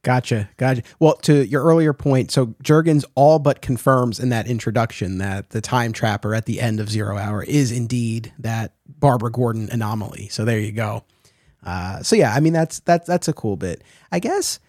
Gotcha, 0.04 0.50
gotcha. 0.56 0.84
Well, 1.00 1.16
to 1.24 1.46
your 1.46 1.64
earlier 1.64 1.92
point, 1.92 2.32
so 2.32 2.48
Jurgens 2.64 3.04
all 3.16 3.40
but 3.40 3.62
confirms 3.62 4.20
in 4.20 4.30
that 4.30 4.48
introduction 4.48 5.18
that 5.18 5.50
the 5.50 5.62
time 5.62 5.92
trapper 5.92 6.34
at 6.34 6.46
the 6.46 6.62
end 6.62 6.80
of 6.80 6.90
Zero 6.90 7.18
Hour 7.18 7.44
is 7.44 7.72
indeed 7.72 8.32
that 8.40 8.74
Barbara 8.88 9.32
Gordon 9.32 9.68
anomaly. 9.70 10.30
So 10.30 10.46
there 10.46 10.60
you 10.60 10.72
go. 10.72 11.04
Uh, 11.66 12.04
so 12.04 12.16
yeah, 12.16 12.34
I 12.34 12.40
mean 12.40 12.54
that's 12.54 12.80
that's 12.82 13.08
that's 13.08 13.28
a 13.28 13.34
cool 13.34 13.58
bit. 13.58 13.84
I 14.12 14.20
guess 14.20 14.60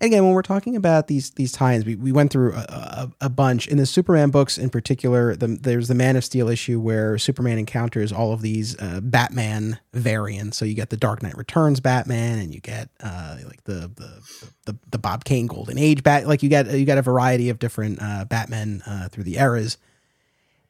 again, 0.00 0.24
when 0.24 0.32
we're 0.32 0.42
talking 0.42 0.76
about 0.76 1.06
these 1.06 1.30
these 1.30 1.52
times, 1.52 1.84
we, 1.84 1.94
we 1.94 2.12
went 2.12 2.32
through 2.32 2.52
a, 2.52 2.56
a, 2.56 3.12
a 3.22 3.28
bunch 3.28 3.66
in 3.66 3.78
the 3.78 3.86
Superman 3.86 4.30
books 4.30 4.58
in 4.58 4.70
particular. 4.70 5.36
The, 5.36 5.46
there's 5.46 5.88
the 5.88 5.94
Man 5.94 6.16
of 6.16 6.24
Steel 6.24 6.48
issue 6.48 6.80
where 6.80 7.18
Superman 7.18 7.58
encounters 7.58 8.12
all 8.12 8.32
of 8.32 8.42
these 8.42 8.78
uh, 8.80 9.00
Batman 9.02 9.78
variants. 9.92 10.56
So 10.56 10.64
you 10.64 10.74
get 10.74 10.90
the 10.90 10.96
Dark 10.96 11.22
Knight 11.22 11.36
Returns 11.36 11.80
Batman, 11.80 12.38
and 12.38 12.54
you 12.54 12.60
get 12.60 12.88
uh, 13.00 13.38
like 13.46 13.64
the, 13.64 13.90
the 13.94 14.20
the 14.66 14.78
the 14.90 14.98
Bob 14.98 15.24
Kane 15.24 15.46
Golden 15.46 15.78
Age 15.78 16.02
Bat. 16.02 16.26
Like 16.26 16.42
you 16.42 16.48
get 16.48 16.70
you 16.70 16.84
get 16.84 16.98
a 16.98 17.02
variety 17.02 17.48
of 17.48 17.58
different 17.58 17.98
uh, 18.00 18.24
Batmen 18.24 18.82
uh, 18.86 19.08
through 19.08 19.24
the 19.24 19.38
eras. 19.38 19.78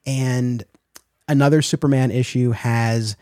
And 0.05 0.65
another 1.29 1.63
Superman 1.63 2.11
issue 2.11 2.53
has 2.53 3.17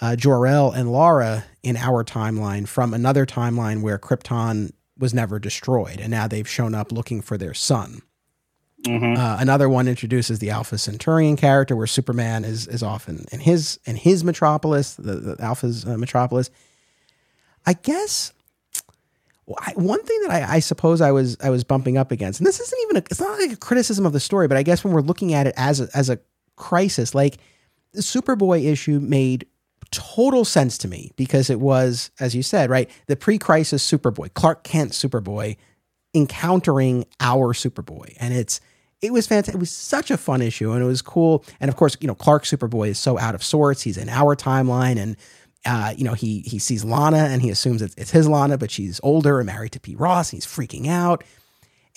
uh, 0.00 0.16
Jor-El 0.16 0.72
and 0.72 0.90
Lara 0.90 1.44
in 1.62 1.76
our 1.76 2.04
timeline 2.04 2.66
from 2.66 2.92
another 2.92 3.24
timeline 3.24 3.82
where 3.82 3.98
Krypton 3.98 4.72
was 5.02 5.12
never 5.12 5.40
destroyed, 5.40 6.00
and 6.00 6.12
now 6.12 6.28
they've 6.28 6.48
shown 6.48 6.74
up 6.74 6.92
looking 6.92 7.20
for 7.20 7.36
their 7.36 7.52
son. 7.52 8.00
Mm-hmm. 8.84 9.20
Uh, 9.20 9.36
another 9.40 9.68
one 9.68 9.88
introduces 9.88 10.38
the 10.38 10.50
Alpha 10.50 10.78
Centaurian 10.78 11.36
character, 11.36 11.74
where 11.74 11.88
Superman 11.88 12.44
is 12.44 12.68
is 12.68 12.82
often 12.82 13.26
in 13.32 13.40
his 13.40 13.80
in 13.84 13.96
his 13.96 14.22
metropolis, 14.22 14.94
the, 14.94 15.16
the 15.16 15.36
Alpha's 15.40 15.84
uh, 15.84 15.98
metropolis. 15.98 16.50
I 17.66 17.74
guess 17.74 18.32
one 19.74 20.02
thing 20.04 20.20
that 20.22 20.30
I, 20.30 20.54
I, 20.54 20.58
suppose 20.60 21.00
I 21.00 21.10
was 21.10 21.36
I 21.42 21.50
was 21.50 21.64
bumping 21.64 21.98
up 21.98 22.12
against, 22.12 22.38
and 22.38 22.46
this 22.46 22.60
isn't 22.60 22.80
even 22.84 22.96
a, 22.96 23.00
it's 23.00 23.20
not 23.20 23.38
like 23.40 23.52
a 23.52 23.56
criticism 23.56 24.06
of 24.06 24.12
the 24.12 24.20
story, 24.20 24.46
but 24.46 24.56
I 24.56 24.62
guess 24.62 24.84
when 24.84 24.92
we're 24.92 25.00
looking 25.00 25.34
at 25.34 25.48
it 25.48 25.54
as 25.56 25.80
a, 25.80 25.88
as 25.94 26.08
a 26.08 26.20
crisis, 26.54 27.12
like 27.12 27.38
the 27.92 28.02
Superboy 28.02 28.70
issue 28.70 29.00
made 29.00 29.46
total 29.92 30.44
sense 30.44 30.76
to 30.78 30.88
me 30.88 31.12
because 31.16 31.50
it 31.50 31.60
was, 31.60 32.10
as 32.18 32.34
you 32.34 32.42
said, 32.42 32.70
right, 32.70 32.90
the 33.06 33.16
pre-crisis 33.16 33.88
Superboy, 33.88 34.34
Clark 34.34 34.64
Kent 34.64 34.92
Superboy, 34.92 35.56
encountering 36.14 37.04
our 37.20 37.52
Superboy, 37.52 38.14
and 38.18 38.34
it's 38.34 38.60
it 39.00 39.12
was 39.12 39.26
fantastic. 39.26 39.56
It 39.56 39.58
was 39.58 39.70
such 39.70 40.10
a 40.10 40.16
fun 40.16 40.40
issue, 40.40 40.72
and 40.72 40.82
it 40.82 40.86
was 40.86 41.02
cool. 41.02 41.44
And 41.60 41.68
of 41.68 41.76
course, 41.76 41.96
you 42.00 42.06
know, 42.06 42.14
Clark 42.14 42.44
Superboy 42.44 42.88
is 42.88 42.98
so 42.98 43.18
out 43.18 43.34
of 43.34 43.42
sorts. 43.42 43.82
He's 43.82 43.98
in 43.98 44.08
our 44.08 44.36
timeline, 44.36 44.96
and 44.96 45.16
uh, 45.66 45.94
you 45.96 46.04
know, 46.04 46.14
he 46.14 46.40
he 46.40 46.58
sees 46.58 46.84
Lana, 46.84 47.18
and 47.18 47.42
he 47.42 47.50
assumes 47.50 47.82
it's, 47.82 47.94
it's 47.96 48.10
his 48.10 48.28
Lana, 48.28 48.58
but 48.58 48.70
she's 48.70 49.00
older 49.02 49.40
and 49.40 49.46
married 49.46 49.72
to 49.72 49.80
Pete 49.80 49.98
Ross. 49.98 50.32
And 50.32 50.36
he's 50.38 50.46
freaking 50.46 50.86
out, 50.86 51.24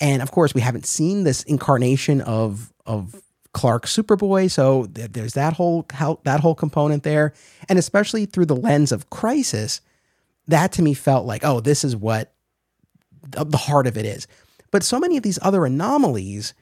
and 0.00 0.20
of 0.20 0.32
course, 0.32 0.54
we 0.54 0.60
haven't 0.60 0.86
seen 0.86 1.24
this 1.24 1.42
incarnation 1.44 2.20
of 2.20 2.72
of 2.84 3.14
Clark 3.56 3.86
Superboy. 3.86 4.50
So 4.50 4.84
there's 4.90 5.32
that 5.32 5.54
whole 5.54 5.86
that 6.24 6.40
whole 6.40 6.54
component 6.54 7.04
there, 7.04 7.32
and 7.70 7.78
especially 7.78 8.26
through 8.26 8.44
the 8.44 8.54
lens 8.54 8.92
of 8.92 9.08
Crisis, 9.08 9.80
that 10.46 10.72
to 10.72 10.82
me 10.82 10.92
felt 10.92 11.24
like, 11.24 11.42
oh, 11.42 11.60
this 11.60 11.82
is 11.82 11.96
what 11.96 12.34
the 13.30 13.56
heart 13.56 13.86
of 13.86 13.96
it 13.96 14.04
is. 14.04 14.26
But 14.70 14.82
so 14.82 15.00
many 15.00 15.16
of 15.16 15.22
these 15.22 15.38
other 15.40 15.64
anomalies, 15.64 16.52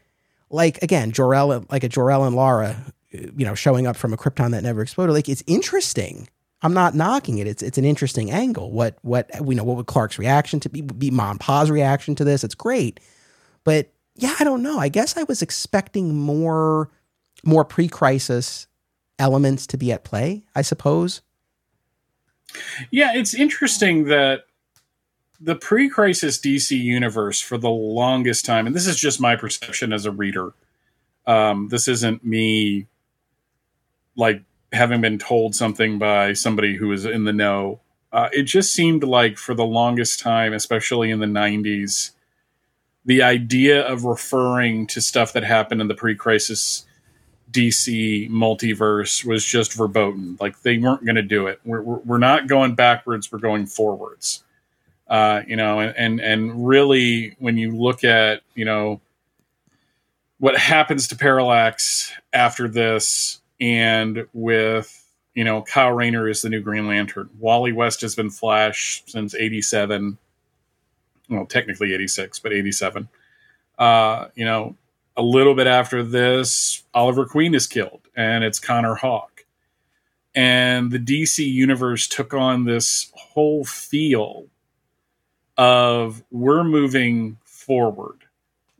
like 0.50 0.80
again, 0.84 1.10
Jor-El, 1.10 1.66
like 1.68 1.82
a 1.82 1.88
Jor-El 1.88 2.26
and 2.26 2.36
Lara, 2.36 2.76
uh, 3.12 3.18
you 3.36 3.44
know, 3.44 3.56
showing 3.56 3.88
up 3.88 3.96
from 3.96 4.12
a 4.12 4.16
Krypton 4.16 4.52
that 4.52 4.62
never 4.62 4.80
exploded, 4.80 5.16
like 5.16 5.28
it's 5.28 5.42
interesting. 5.48 6.28
I'm 6.62 6.74
not 6.74 6.94
knocking 6.94 7.38
it. 7.38 7.48
It's 7.48 7.60
it's 7.60 7.76
an 7.76 7.84
interesting 7.84 8.30
angle. 8.30 8.70
What 8.70 8.98
what 9.02 9.28
we 9.40 9.56
know 9.56 9.64
what 9.64 9.76
would 9.78 9.86
Clark's 9.86 10.16
reaction 10.16 10.60
to 10.60 10.68
be 10.68 10.80
be 10.80 11.10
Mon 11.10 11.38
Pa's 11.38 11.72
reaction 11.72 12.14
to 12.14 12.24
this? 12.24 12.44
It's 12.44 12.54
great, 12.54 13.00
but 13.64 13.93
yeah, 14.16 14.34
I 14.38 14.44
don't 14.44 14.62
know. 14.62 14.78
I 14.78 14.88
guess 14.88 15.16
I 15.16 15.24
was 15.24 15.42
expecting 15.42 16.14
more 16.16 16.90
more 17.44 17.64
pre-crisis 17.64 18.66
elements 19.18 19.66
to 19.66 19.76
be 19.76 19.92
at 19.92 20.04
play, 20.04 20.44
I 20.54 20.62
suppose. 20.62 21.20
Yeah, 22.90 23.12
it's 23.14 23.34
interesting 23.34 24.04
that 24.04 24.44
the 25.40 25.56
pre-crisis 25.56 26.38
DC 26.38 26.70
universe 26.70 27.40
for 27.40 27.58
the 27.58 27.70
longest 27.70 28.44
time, 28.44 28.66
and 28.66 28.74
this 28.74 28.86
is 28.86 28.96
just 28.96 29.20
my 29.20 29.36
perception 29.36 29.92
as 29.92 30.06
a 30.06 30.10
reader. 30.10 30.54
Um, 31.26 31.68
this 31.68 31.88
isn't 31.88 32.24
me 32.24 32.86
like 34.16 34.42
having 34.72 35.00
been 35.00 35.18
told 35.18 35.54
something 35.54 35.98
by 35.98 36.32
somebody 36.32 36.76
who 36.76 36.92
is 36.92 37.04
in 37.04 37.24
the 37.24 37.32
know. 37.32 37.80
Uh, 38.12 38.28
it 38.32 38.44
just 38.44 38.72
seemed 38.72 39.02
like 39.02 39.38
for 39.38 39.54
the 39.54 39.64
longest 39.64 40.20
time, 40.20 40.52
especially 40.52 41.10
in 41.10 41.18
the 41.18 41.26
90s, 41.26 42.12
the 43.04 43.22
idea 43.22 43.86
of 43.86 44.04
referring 44.04 44.86
to 44.88 45.00
stuff 45.00 45.32
that 45.34 45.44
happened 45.44 45.80
in 45.80 45.88
the 45.88 45.94
pre-crisis 45.94 46.86
DC 47.50 48.28
multiverse 48.30 49.24
was 49.24 49.44
just 49.44 49.74
verboten. 49.74 50.36
Like 50.40 50.60
they 50.62 50.78
weren't 50.78 51.04
going 51.04 51.16
to 51.16 51.22
do 51.22 51.46
it. 51.46 51.60
We're, 51.64 51.82
we're 51.82 52.18
not 52.18 52.48
going 52.48 52.74
backwards. 52.74 53.30
We're 53.30 53.38
going 53.38 53.66
forwards. 53.66 54.42
Uh, 55.06 55.42
you 55.46 55.56
know, 55.56 55.80
and, 55.80 55.94
and 55.96 56.20
and 56.20 56.66
really, 56.66 57.36
when 57.38 57.58
you 57.58 57.76
look 57.76 58.04
at 58.04 58.40
you 58.54 58.64
know 58.64 59.00
what 60.38 60.56
happens 60.56 61.08
to 61.08 61.16
Parallax 61.16 62.10
after 62.32 62.68
this, 62.68 63.40
and 63.60 64.26
with 64.32 65.06
you 65.34 65.44
know 65.44 65.62
Kyle 65.62 65.92
Rayner 65.92 66.26
is 66.28 66.40
the 66.40 66.48
new 66.48 66.60
Green 66.60 66.88
Lantern. 66.88 67.28
Wally 67.38 67.72
West 67.72 68.00
has 68.00 68.14
been 68.14 68.30
Flash 68.30 69.02
since 69.06 69.34
'87 69.34 70.16
well, 71.28 71.46
technically 71.46 71.94
86, 71.94 72.38
but 72.38 72.52
87. 72.52 73.08
Uh, 73.78 74.28
you 74.34 74.44
know, 74.44 74.76
a 75.16 75.22
little 75.22 75.54
bit 75.54 75.66
after 75.66 76.02
this, 76.02 76.82
Oliver 76.92 77.26
Queen 77.26 77.54
is 77.54 77.66
killed, 77.66 78.08
and 78.16 78.44
it's 78.44 78.58
Connor 78.58 78.94
Hawke. 78.94 79.46
And 80.34 80.90
the 80.90 80.98
DC 80.98 81.46
universe 81.46 82.08
took 82.08 82.34
on 82.34 82.64
this 82.64 83.12
whole 83.14 83.64
feel 83.64 84.46
of 85.56 86.24
we're 86.30 86.64
moving 86.64 87.38
forward. 87.44 88.24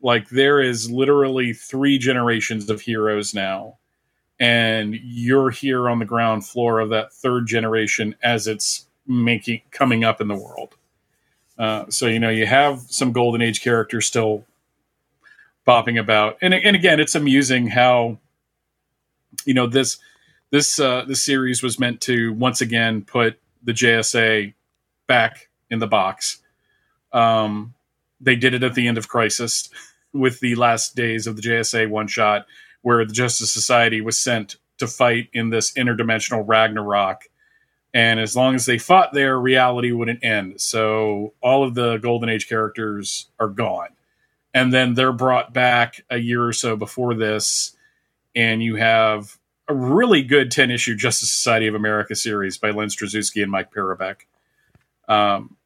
Like 0.02 0.28
there 0.28 0.60
is 0.60 0.90
literally 0.90 1.52
three 1.52 1.98
generations 1.98 2.68
of 2.68 2.80
heroes 2.80 3.32
now, 3.34 3.78
and 4.40 4.94
you're 5.02 5.50
here 5.50 5.88
on 5.88 6.00
the 6.00 6.04
ground 6.04 6.44
floor 6.44 6.80
of 6.80 6.90
that 6.90 7.12
third 7.12 7.46
generation 7.46 8.16
as 8.22 8.46
it's 8.48 8.86
making 9.06 9.62
coming 9.70 10.04
up 10.04 10.20
in 10.20 10.28
the 10.28 10.34
world. 10.34 10.73
Uh, 11.58 11.84
so 11.88 12.06
you 12.06 12.18
know 12.18 12.30
you 12.30 12.46
have 12.46 12.80
some 12.88 13.12
golden 13.12 13.40
age 13.40 13.62
characters 13.62 14.06
still 14.06 14.44
bopping 15.66 15.98
about, 15.98 16.36
and 16.42 16.52
and 16.52 16.76
again, 16.76 17.00
it's 17.00 17.14
amusing 17.14 17.68
how 17.68 18.18
you 19.44 19.54
know 19.54 19.66
this 19.66 19.98
this 20.50 20.78
uh, 20.78 21.04
this 21.06 21.24
series 21.24 21.62
was 21.62 21.78
meant 21.78 22.00
to 22.02 22.32
once 22.32 22.60
again 22.60 23.02
put 23.02 23.38
the 23.62 23.72
JSA 23.72 24.54
back 25.06 25.48
in 25.70 25.78
the 25.78 25.86
box. 25.86 26.38
Um, 27.12 27.74
they 28.20 28.36
did 28.36 28.54
it 28.54 28.62
at 28.62 28.74
the 28.74 28.88
end 28.88 28.98
of 28.98 29.08
Crisis 29.08 29.68
with 30.12 30.40
the 30.40 30.54
last 30.54 30.96
days 30.96 31.26
of 31.26 31.36
the 31.36 31.42
JSA 31.42 31.88
one 31.88 32.08
shot, 32.08 32.46
where 32.82 33.04
the 33.04 33.12
Justice 33.12 33.52
Society 33.52 34.00
was 34.00 34.18
sent 34.18 34.56
to 34.78 34.86
fight 34.86 35.28
in 35.32 35.50
this 35.50 35.72
interdimensional 35.74 36.44
Ragnarok 36.46 37.28
and 37.94 38.18
as 38.18 38.34
long 38.34 38.56
as 38.56 38.66
they 38.66 38.76
fought 38.76 39.12
there, 39.12 39.38
reality 39.38 39.92
wouldn't 39.92 40.24
end. 40.24 40.60
So 40.60 41.32
all 41.40 41.62
of 41.62 41.74
the 41.74 41.98
Golden 41.98 42.28
Age 42.28 42.48
characters 42.48 43.28
are 43.38 43.48
gone. 43.48 43.90
And 44.52 44.74
then 44.74 44.94
they're 44.94 45.12
brought 45.12 45.54
back 45.54 46.04
a 46.10 46.18
year 46.18 46.44
or 46.44 46.52
so 46.52 46.76
before 46.76 47.14
this, 47.14 47.76
and 48.34 48.62
you 48.62 48.76
have 48.76 49.38
a 49.68 49.74
really 49.74 50.22
good 50.22 50.50
10 50.50 50.70
issue 50.70 50.96
Justice 50.96 51.32
Society 51.32 51.68
of 51.68 51.74
America 51.74 52.14
series 52.16 52.58
by 52.58 52.70
Len 52.70 52.88
Strazewski 52.88 53.42
and 53.42 53.50
Mike 53.50 53.72
Parobeck, 53.72 54.22
um, 55.08 55.56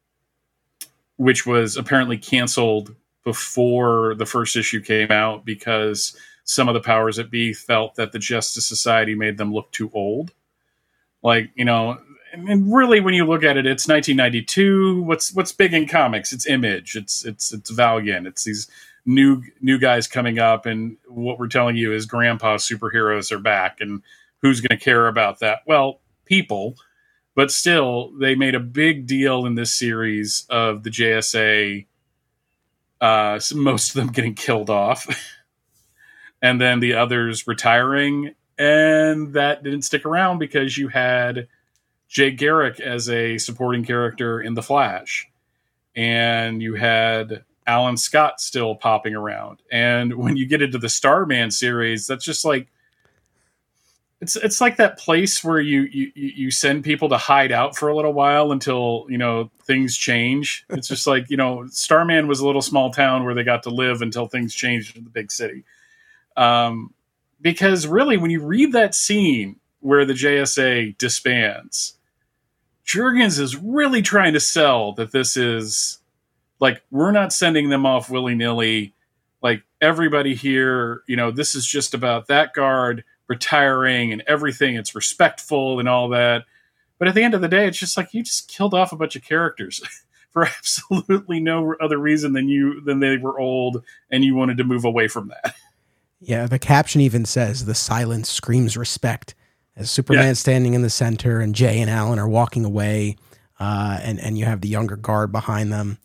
which 1.17 1.45
was 1.45 1.77
apparently 1.77 2.17
canceled 2.17 2.95
before 3.23 4.15
the 4.15 4.25
first 4.25 4.55
issue 4.55 4.81
came 4.81 5.11
out 5.11 5.45
because 5.45 6.15
some 6.43 6.67
of 6.67 6.73
the 6.73 6.79
powers 6.79 7.17
that 7.17 7.29
be 7.29 7.53
felt 7.53 7.95
that 7.95 8.11
the 8.11 8.19
Justice 8.19 8.67
Society 8.67 9.13
made 9.13 9.37
them 9.37 9.53
look 9.53 9.71
too 9.71 9.91
old. 9.93 10.31
Like, 11.21 11.51
you 11.55 11.65
know, 11.65 11.99
and 12.33 12.73
really 12.73 12.99
when 12.99 13.13
you 13.13 13.25
look 13.25 13.43
at 13.43 13.57
it, 13.57 13.65
it's 13.65 13.87
1992. 13.87 15.01
What's 15.03 15.33
what's 15.33 15.51
big 15.51 15.73
in 15.73 15.87
comics? 15.87 16.31
It's 16.31 16.47
Image. 16.47 16.95
It's 16.95 17.25
it's 17.25 17.53
it's 17.53 17.69
Valiant. 17.69 18.27
It's 18.27 18.43
these 18.43 18.69
new 19.05 19.43
new 19.61 19.77
guys 19.77 20.07
coming 20.07 20.39
up, 20.39 20.65
and 20.65 20.97
what 21.07 21.39
we're 21.39 21.47
telling 21.47 21.75
you 21.75 21.93
is 21.93 22.05
grandpa 22.05 22.57
superheroes 22.57 23.31
are 23.31 23.39
back, 23.39 23.77
and 23.81 24.01
who's 24.41 24.61
going 24.61 24.77
to 24.77 24.83
care 24.83 25.07
about 25.07 25.39
that? 25.39 25.59
Well, 25.65 26.01
people. 26.25 26.75
But 27.35 27.51
still, 27.51 28.11
they 28.19 28.35
made 28.35 28.55
a 28.55 28.59
big 28.59 29.07
deal 29.07 29.45
in 29.45 29.55
this 29.55 29.73
series 29.73 30.45
of 30.49 30.83
the 30.83 30.89
JSA. 30.89 31.85
Uh, 32.99 33.39
most 33.55 33.89
of 33.89 33.95
them 33.95 34.07
getting 34.07 34.33
killed 34.33 34.69
off. 34.69 35.07
and 36.41 36.59
then 36.59 36.79
the 36.79 36.95
others 36.95 37.47
retiring. 37.47 38.33
And 38.57 39.33
that 39.33 39.63
didn't 39.63 39.83
stick 39.83 40.05
around 40.05 40.39
because 40.39 40.77
you 40.77 40.89
had 40.89 41.47
Jay 42.09 42.31
Garrick 42.31 42.79
as 42.79 43.09
a 43.09 43.37
supporting 43.37 43.85
character 43.85 44.41
in 44.41 44.55
The 44.55 44.63
Flash. 44.63 45.29
And 45.95 46.61
you 46.61 46.73
had 46.73 47.45
Alan 47.65 47.97
Scott 47.97 48.41
still 48.41 48.75
popping 48.75 49.15
around. 49.15 49.61
And 49.71 50.15
when 50.15 50.35
you 50.35 50.47
get 50.47 50.61
into 50.61 50.79
the 50.79 50.89
Starman 50.89 51.51
series, 51.51 52.07
that's 52.07 52.25
just 52.25 52.43
like 52.43 52.67
it's 54.21 54.35
it's 54.35 54.59
like 54.59 54.77
that 54.77 54.97
place 54.97 55.43
where 55.43 55.61
you 55.61 55.81
you 55.83 56.11
you 56.15 56.51
send 56.51 56.83
people 56.83 57.09
to 57.09 57.17
hide 57.17 57.51
out 57.51 57.77
for 57.77 57.87
a 57.87 57.95
little 57.95 58.11
while 58.11 58.51
until 58.51 59.05
you 59.07 59.17
know 59.17 59.49
things 59.63 59.95
change. 59.95 60.65
It's 60.69 60.87
just 60.87 61.07
like 61.07 61.29
you 61.29 61.37
know 61.37 61.67
Starman 61.67 62.27
was 62.27 62.39
a 62.39 62.45
little 62.45 62.61
small 62.61 62.91
town 62.91 63.23
where 63.23 63.33
they 63.33 63.43
got 63.43 63.63
to 63.63 63.69
live 63.69 64.01
until 64.01 64.27
things 64.27 64.53
changed 64.53 64.97
in 64.97 65.03
the 65.05 65.09
big 65.09 65.31
city. 65.31 65.63
Um, 66.35 66.93
because 67.39 67.87
really, 67.87 68.17
when 68.17 68.31
you 68.31 68.43
read 68.43 68.73
that 68.73 68.93
scene 68.93 69.57
where 69.79 70.05
the 70.05 70.13
JSA 70.13 70.97
disbands, 70.97 71.93
Jurgens 72.89 73.39
is 73.39 73.55
really 73.55 74.01
trying 74.01 74.33
to 74.33 74.39
sell 74.39 74.93
that 74.93 75.11
this 75.11 75.37
is 75.37 75.99
like 76.59 76.81
we're 76.89 77.11
not 77.11 77.31
sending 77.31 77.69
them 77.69 77.85
off 77.85 78.09
willy 78.09 78.33
nilly. 78.33 78.95
Like 79.43 79.63
everybody 79.79 80.33
here, 80.33 81.03
you 81.07 81.15
know, 81.15 81.29
this 81.29 81.53
is 81.53 81.67
just 81.67 81.93
about 81.93 82.27
that 82.27 82.53
guard 82.53 83.03
retiring 83.27 84.11
and 84.11 84.23
everything. 84.27 84.75
It's 84.75 84.95
respectful 84.95 85.79
and 85.79 85.87
all 85.87 86.09
that. 86.09 86.45
But 86.97 87.07
at 87.07 87.13
the 87.13 87.21
end 87.21 87.35
of 87.35 87.41
the 87.41 87.47
day, 87.47 87.67
it's 87.67 87.77
just 87.77 87.95
like 87.95 88.11
you 88.13 88.23
just 88.23 88.47
killed 88.47 88.73
off 88.73 88.91
a 88.91 88.97
bunch 88.97 89.15
of 89.15 89.23
characters 89.23 89.81
for 90.31 90.45
absolutely 90.57 91.39
no 91.39 91.75
other 91.79 91.99
reason 91.99 92.33
than 92.33 92.49
you 92.49 92.81
than 92.81 92.99
they 92.99 93.17
were 93.17 93.39
old 93.39 93.83
and 94.09 94.25
you 94.25 94.33
wanted 94.33 94.57
to 94.57 94.63
move 94.63 94.83
away 94.83 95.07
from 95.07 95.27
that. 95.27 95.55
Yeah, 96.21 96.47
the 96.47 96.59
caption 96.59 97.01
even 97.01 97.23
says 97.23 97.65
the 97.65 97.75
silence 97.75 98.31
screams 98.31 98.75
respect 98.75 99.35
as 99.79 99.89
Superman 99.89 100.27
yeah. 100.27 100.33
standing 100.33 100.73
in 100.73 100.81
the 100.81 100.89
center 100.89 101.39
and 101.39 101.55
Jay 101.55 101.79
and 101.79 101.89
Alan 101.89 102.19
are 102.19 102.27
walking 102.27 102.65
away, 102.65 103.15
uh, 103.59 103.99
and 104.03 104.19
and 104.19 104.37
you 104.37 104.45
have 104.45 104.61
the 104.61 104.67
younger 104.67 104.95
guard 104.95 105.31
behind 105.31 105.71
them. 105.71 105.97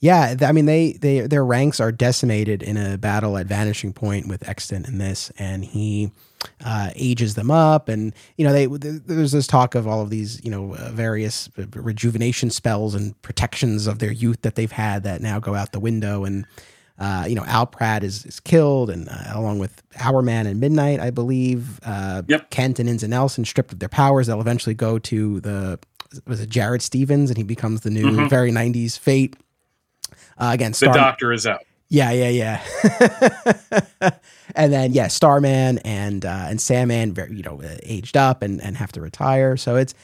Yeah, 0.00 0.34
I 0.40 0.52
mean 0.52 0.64
they 0.64 0.92
they 0.94 1.20
their 1.20 1.44
ranks 1.44 1.78
are 1.78 1.92
decimated 1.92 2.62
in 2.62 2.78
a 2.78 2.96
battle 2.96 3.36
at 3.36 3.46
Vanishing 3.46 3.92
Point 3.92 4.28
with 4.28 4.48
Extant 4.48 4.88
in 4.88 4.96
this, 4.96 5.30
and 5.38 5.62
he 5.62 6.10
uh, 6.64 6.90
ages 6.94 7.34
them 7.34 7.50
up, 7.50 7.90
and 7.90 8.14
you 8.38 8.46
know 8.46 8.52
they 8.54 8.66
there's 8.66 9.32
this 9.32 9.46
talk 9.46 9.74
of 9.74 9.86
all 9.86 10.00
of 10.00 10.08
these 10.08 10.42
you 10.42 10.50
know 10.50 10.74
uh, 10.74 10.90
various 10.90 11.50
rejuvenation 11.74 12.48
spells 12.48 12.94
and 12.94 13.20
protections 13.20 13.86
of 13.86 13.98
their 13.98 14.10
youth 14.10 14.40
that 14.40 14.54
they've 14.54 14.72
had 14.72 15.02
that 15.02 15.20
now 15.20 15.38
go 15.38 15.54
out 15.54 15.72
the 15.72 15.80
window, 15.80 16.24
and 16.24 16.46
uh, 17.00 17.24
you 17.26 17.34
know, 17.34 17.44
Al 17.46 17.66
Pratt 17.66 18.04
is, 18.04 18.26
is 18.26 18.40
killed, 18.40 18.90
and 18.90 19.08
uh, 19.08 19.32
along 19.32 19.58
with 19.58 19.82
Hourman 19.96 20.46
and 20.46 20.60
Midnight, 20.60 21.00
I 21.00 21.10
believe. 21.10 21.80
Uh, 21.82 22.22
yep. 22.28 22.50
Kent 22.50 22.78
and 22.78 22.90
Inza 22.90 23.08
Nelson 23.08 23.46
stripped 23.46 23.72
of 23.72 23.78
their 23.78 23.88
powers. 23.88 24.26
They'll 24.26 24.40
eventually 24.40 24.74
go 24.74 24.98
to 24.98 25.40
the 25.40 25.78
was 26.26 26.40
it 26.40 26.50
Jared 26.50 26.82
Stevens, 26.82 27.30
and 27.30 27.38
he 27.38 27.42
becomes 27.42 27.80
the 27.80 27.90
new 27.90 28.04
mm-hmm. 28.04 28.28
very 28.28 28.52
'90s 28.52 28.98
Fate. 28.98 29.34
Uh, 30.36 30.50
again, 30.52 30.74
Star- 30.74 30.92
the 30.92 30.98
Doctor 30.98 31.32
is 31.32 31.46
out. 31.46 31.62
Yeah, 31.88 32.10
yeah, 32.12 32.60
yeah. 34.00 34.10
and 34.54 34.72
then 34.72 34.92
yeah, 34.92 35.08
Starman 35.08 35.78
and 35.78 36.26
uh, 36.26 36.46
and 36.48 36.60
Sandman, 36.60 37.14
very, 37.14 37.34
you 37.34 37.42
know, 37.42 37.62
aged 37.82 38.18
up 38.18 38.42
and 38.42 38.60
and 38.60 38.76
have 38.76 38.92
to 38.92 39.00
retire. 39.00 39.56
So 39.56 39.76
it's 39.76 39.94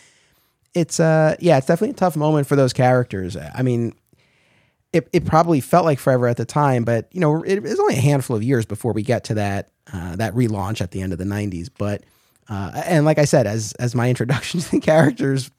it's 0.72 0.98
uh 0.98 1.36
yeah, 1.40 1.58
it's 1.58 1.66
definitely 1.66 1.90
a 1.90 1.98
tough 1.98 2.16
moment 2.16 2.46
for 2.46 2.56
those 2.56 2.72
characters. 2.72 3.36
I 3.36 3.60
mean, 3.62 3.94
it, 4.96 5.08
it 5.12 5.24
probably 5.26 5.60
felt 5.60 5.84
like 5.84 5.98
forever 5.98 6.26
at 6.26 6.38
the 6.38 6.44
time, 6.44 6.84
but 6.84 7.08
you 7.12 7.20
know, 7.20 7.42
it, 7.42 7.62
was 7.62 7.78
only 7.78 7.96
a 7.96 8.00
handful 8.00 8.34
of 8.34 8.42
years 8.42 8.64
before 8.64 8.92
we 8.92 9.02
get 9.02 9.24
to 9.24 9.34
that 9.34 9.70
uh, 9.92 10.16
that 10.16 10.34
relaunch 10.34 10.80
at 10.80 10.90
the 10.90 11.02
end 11.02 11.12
of 11.12 11.18
the 11.18 11.24
'90s. 11.24 11.68
But 11.76 12.04
uh, 12.48 12.82
and 12.86 13.04
like 13.04 13.18
I 13.18 13.26
said, 13.26 13.46
as 13.46 13.72
as 13.74 13.94
my 13.94 14.08
introduction 14.10 14.60
to 14.60 14.70
the 14.70 14.80
characters, 14.80 15.50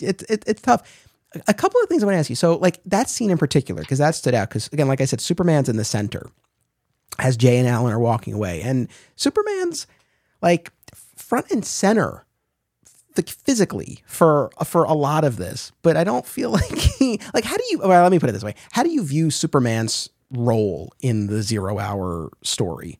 it's 0.00 0.22
it, 0.24 0.44
it's 0.46 0.60
tough. 0.60 1.10
A 1.48 1.54
couple 1.54 1.80
of 1.82 1.88
things 1.88 2.02
I 2.02 2.06
want 2.06 2.14
to 2.14 2.18
ask 2.20 2.30
you. 2.30 2.36
So, 2.36 2.56
like 2.58 2.78
that 2.84 3.08
scene 3.08 3.30
in 3.30 3.38
particular, 3.38 3.80
because 3.80 3.98
that 3.98 4.14
stood 4.14 4.34
out. 4.34 4.50
Because 4.50 4.68
again, 4.68 4.86
like 4.86 5.00
I 5.00 5.04
said, 5.04 5.20
Superman's 5.20 5.68
in 5.68 5.76
the 5.76 5.84
center 5.84 6.30
as 7.18 7.36
Jay 7.36 7.58
and 7.58 7.66
Alan 7.66 7.92
are 7.92 7.98
walking 7.98 8.34
away, 8.34 8.60
and 8.62 8.88
Superman's 9.16 9.86
like 10.42 10.70
front 11.16 11.50
and 11.50 11.64
center 11.64 12.24
physically 13.22 14.02
for 14.06 14.50
for 14.64 14.84
a 14.84 14.92
lot 14.92 15.24
of 15.24 15.36
this, 15.36 15.72
but 15.82 15.96
I 15.96 16.04
don't 16.04 16.26
feel 16.26 16.50
like 16.50 16.78
he 16.78 17.20
like 17.32 17.44
how 17.44 17.56
do 17.56 17.64
you 17.70 17.80
well 17.80 18.02
let 18.02 18.12
me 18.12 18.18
put 18.18 18.28
it 18.28 18.32
this 18.32 18.44
way. 18.44 18.54
How 18.72 18.82
do 18.82 18.90
you 18.90 19.02
view 19.02 19.30
Superman's 19.30 20.10
role 20.30 20.92
in 21.00 21.26
the 21.28 21.42
0 21.42 21.78
hour 21.78 22.30
story? 22.42 22.98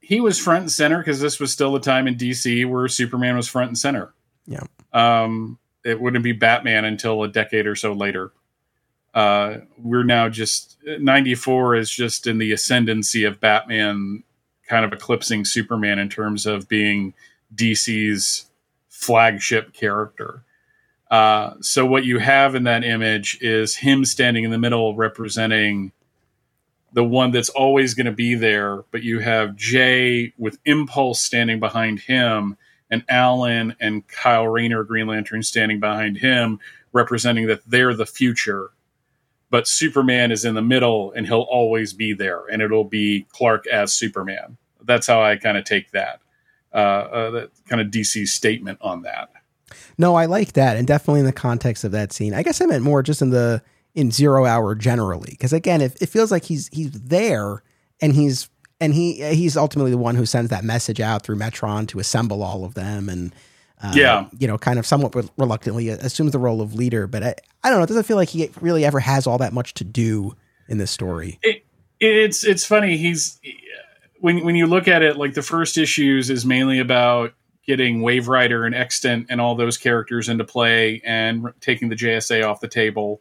He 0.00 0.20
was 0.20 0.38
front 0.38 0.62
and 0.62 0.72
center 0.72 0.98
because 0.98 1.20
this 1.20 1.40
was 1.40 1.50
still 1.50 1.72
the 1.72 1.80
time 1.80 2.06
in 2.06 2.16
DC 2.16 2.68
where 2.68 2.88
Superman 2.88 3.36
was 3.36 3.48
front 3.48 3.68
and 3.68 3.78
center. 3.78 4.12
Yeah. 4.46 4.64
Um 4.92 5.58
it 5.84 6.00
wouldn't 6.00 6.24
be 6.24 6.32
Batman 6.32 6.84
until 6.84 7.22
a 7.22 7.28
decade 7.28 7.66
or 7.66 7.76
so 7.76 7.92
later. 7.92 8.32
Uh, 9.12 9.58
we're 9.78 10.02
now 10.02 10.28
just 10.28 10.76
94 10.84 11.76
is 11.76 11.90
just 11.90 12.26
in 12.26 12.38
the 12.38 12.50
ascendancy 12.50 13.22
of 13.24 13.38
Batman 13.38 14.24
kind 14.68 14.84
of 14.84 14.92
eclipsing 14.92 15.44
Superman 15.44 15.98
in 15.98 16.08
terms 16.08 16.46
of 16.46 16.68
being 16.68 17.14
DC's 17.54 18.46
flagship 19.04 19.72
character. 19.72 20.44
Uh, 21.10 21.54
so 21.60 21.84
what 21.84 22.04
you 22.04 22.18
have 22.18 22.54
in 22.54 22.64
that 22.64 22.84
image 22.84 23.38
is 23.40 23.76
him 23.76 24.04
standing 24.04 24.44
in 24.44 24.50
the 24.50 24.58
middle, 24.58 24.96
representing 24.96 25.92
the 26.92 27.04
one 27.04 27.30
that's 27.30 27.50
always 27.50 27.94
going 27.94 28.06
to 28.06 28.12
be 28.12 28.34
there. 28.34 28.84
But 28.90 29.02
you 29.02 29.18
have 29.20 29.56
Jay 29.56 30.32
with 30.38 30.58
Impulse 30.64 31.20
standing 31.20 31.60
behind 31.60 32.00
him, 32.00 32.56
and 32.90 33.04
Alan 33.08 33.76
and 33.80 34.06
Kyle 34.08 34.48
Rayner, 34.48 34.84
Green 34.84 35.06
Lantern, 35.06 35.42
standing 35.42 35.80
behind 35.80 36.18
him, 36.18 36.58
representing 36.92 37.46
that 37.48 37.62
they're 37.66 37.94
the 37.94 38.06
future. 38.06 38.70
But 39.50 39.68
Superman 39.68 40.32
is 40.32 40.44
in 40.44 40.54
the 40.54 40.62
middle, 40.62 41.12
and 41.12 41.26
he'll 41.26 41.40
always 41.40 41.92
be 41.92 42.12
there, 42.12 42.46
and 42.46 42.62
it'll 42.62 42.84
be 42.84 43.26
Clark 43.30 43.66
as 43.66 43.92
Superman. 43.92 44.56
That's 44.82 45.06
how 45.06 45.22
I 45.22 45.36
kind 45.36 45.56
of 45.56 45.64
take 45.64 45.90
that 45.92 46.20
that 46.74 47.50
kind 47.68 47.80
of 47.80 47.88
DC 47.88 48.26
statement 48.28 48.78
on 48.80 49.02
that. 49.02 49.30
No, 49.96 50.14
I 50.14 50.26
like 50.26 50.52
that, 50.54 50.76
and 50.76 50.86
definitely 50.86 51.20
in 51.20 51.26
the 51.26 51.32
context 51.32 51.84
of 51.84 51.92
that 51.92 52.12
scene. 52.12 52.34
I 52.34 52.42
guess 52.42 52.60
I 52.60 52.66
meant 52.66 52.82
more 52.82 53.02
just 53.02 53.22
in 53.22 53.30
the 53.30 53.62
in 53.94 54.10
Zero 54.10 54.44
Hour 54.44 54.74
generally, 54.74 55.30
because 55.30 55.52
again, 55.52 55.80
it, 55.80 55.96
it 56.00 56.08
feels 56.08 56.30
like 56.30 56.44
he's 56.44 56.68
he's 56.68 56.90
there, 56.90 57.62
and 58.00 58.12
he's 58.12 58.48
and 58.80 58.92
he 58.94 59.22
he's 59.34 59.56
ultimately 59.56 59.90
the 59.90 59.98
one 59.98 60.16
who 60.16 60.26
sends 60.26 60.50
that 60.50 60.64
message 60.64 61.00
out 61.00 61.22
through 61.22 61.36
Metron 61.36 61.86
to 61.88 61.98
assemble 61.98 62.42
all 62.42 62.64
of 62.64 62.74
them, 62.74 63.08
and 63.08 63.34
uh, 63.82 63.92
yeah, 63.94 64.28
you 64.38 64.46
know, 64.46 64.58
kind 64.58 64.78
of 64.78 64.86
somewhat 64.86 65.14
reluctantly 65.36 65.88
assumes 65.88 66.32
the 66.32 66.38
role 66.38 66.60
of 66.60 66.74
leader. 66.74 67.06
But 67.06 67.22
I, 67.22 67.34
I 67.62 67.70
don't 67.70 67.78
know, 67.78 67.84
it 67.84 67.88
doesn't 67.88 68.04
feel 68.04 68.16
like 68.16 68.30
he 68.30 68.50
really 68.60 68.84
ever 68.84 69.00
has 69.00 69.26
all 69.26 69.38
that 69.38 69.52
much 69.52 69.74
to 69.74 69.84
do 69.84 70.34
in 70.68 70.78
this 70.78 70.90
story. 70.90 71.38
It, 71.42 71.64
it's 72.00 72.44
it's 72.44 72.64
funny. 72.64 72.96
He's 72.96 73.38
when 74.24 74.42
when 74.42 74.56
you 74.56 74.66
look 74.66 74.88
at 74.88 75.02
it, 75.02 75.18
like 75.18 75.34
the 75.34 75.42
first 75.42 75.76
issues 75.76 76.30
is 76.30 76.46
mainly 76.46 76.78
about 76.78 77.34
getting 77.66 78.00
Wave 78.00 78.26
Rider 78.26 78.64
and 78.64 78.74
Extant 78.74 79.26
and 79.28 79.38
all 79.38 79.54
those 79.54 79.76
characters 79.76 80.30
into 80.30 80.44
play 80.44 81.02
and 81.04 81.52
taking 81.60 81.90
the 81.90 81.94
JSA 81.94 82.42
off 82.42 82.60
the 82.60 82.68
table. 82.68 83.20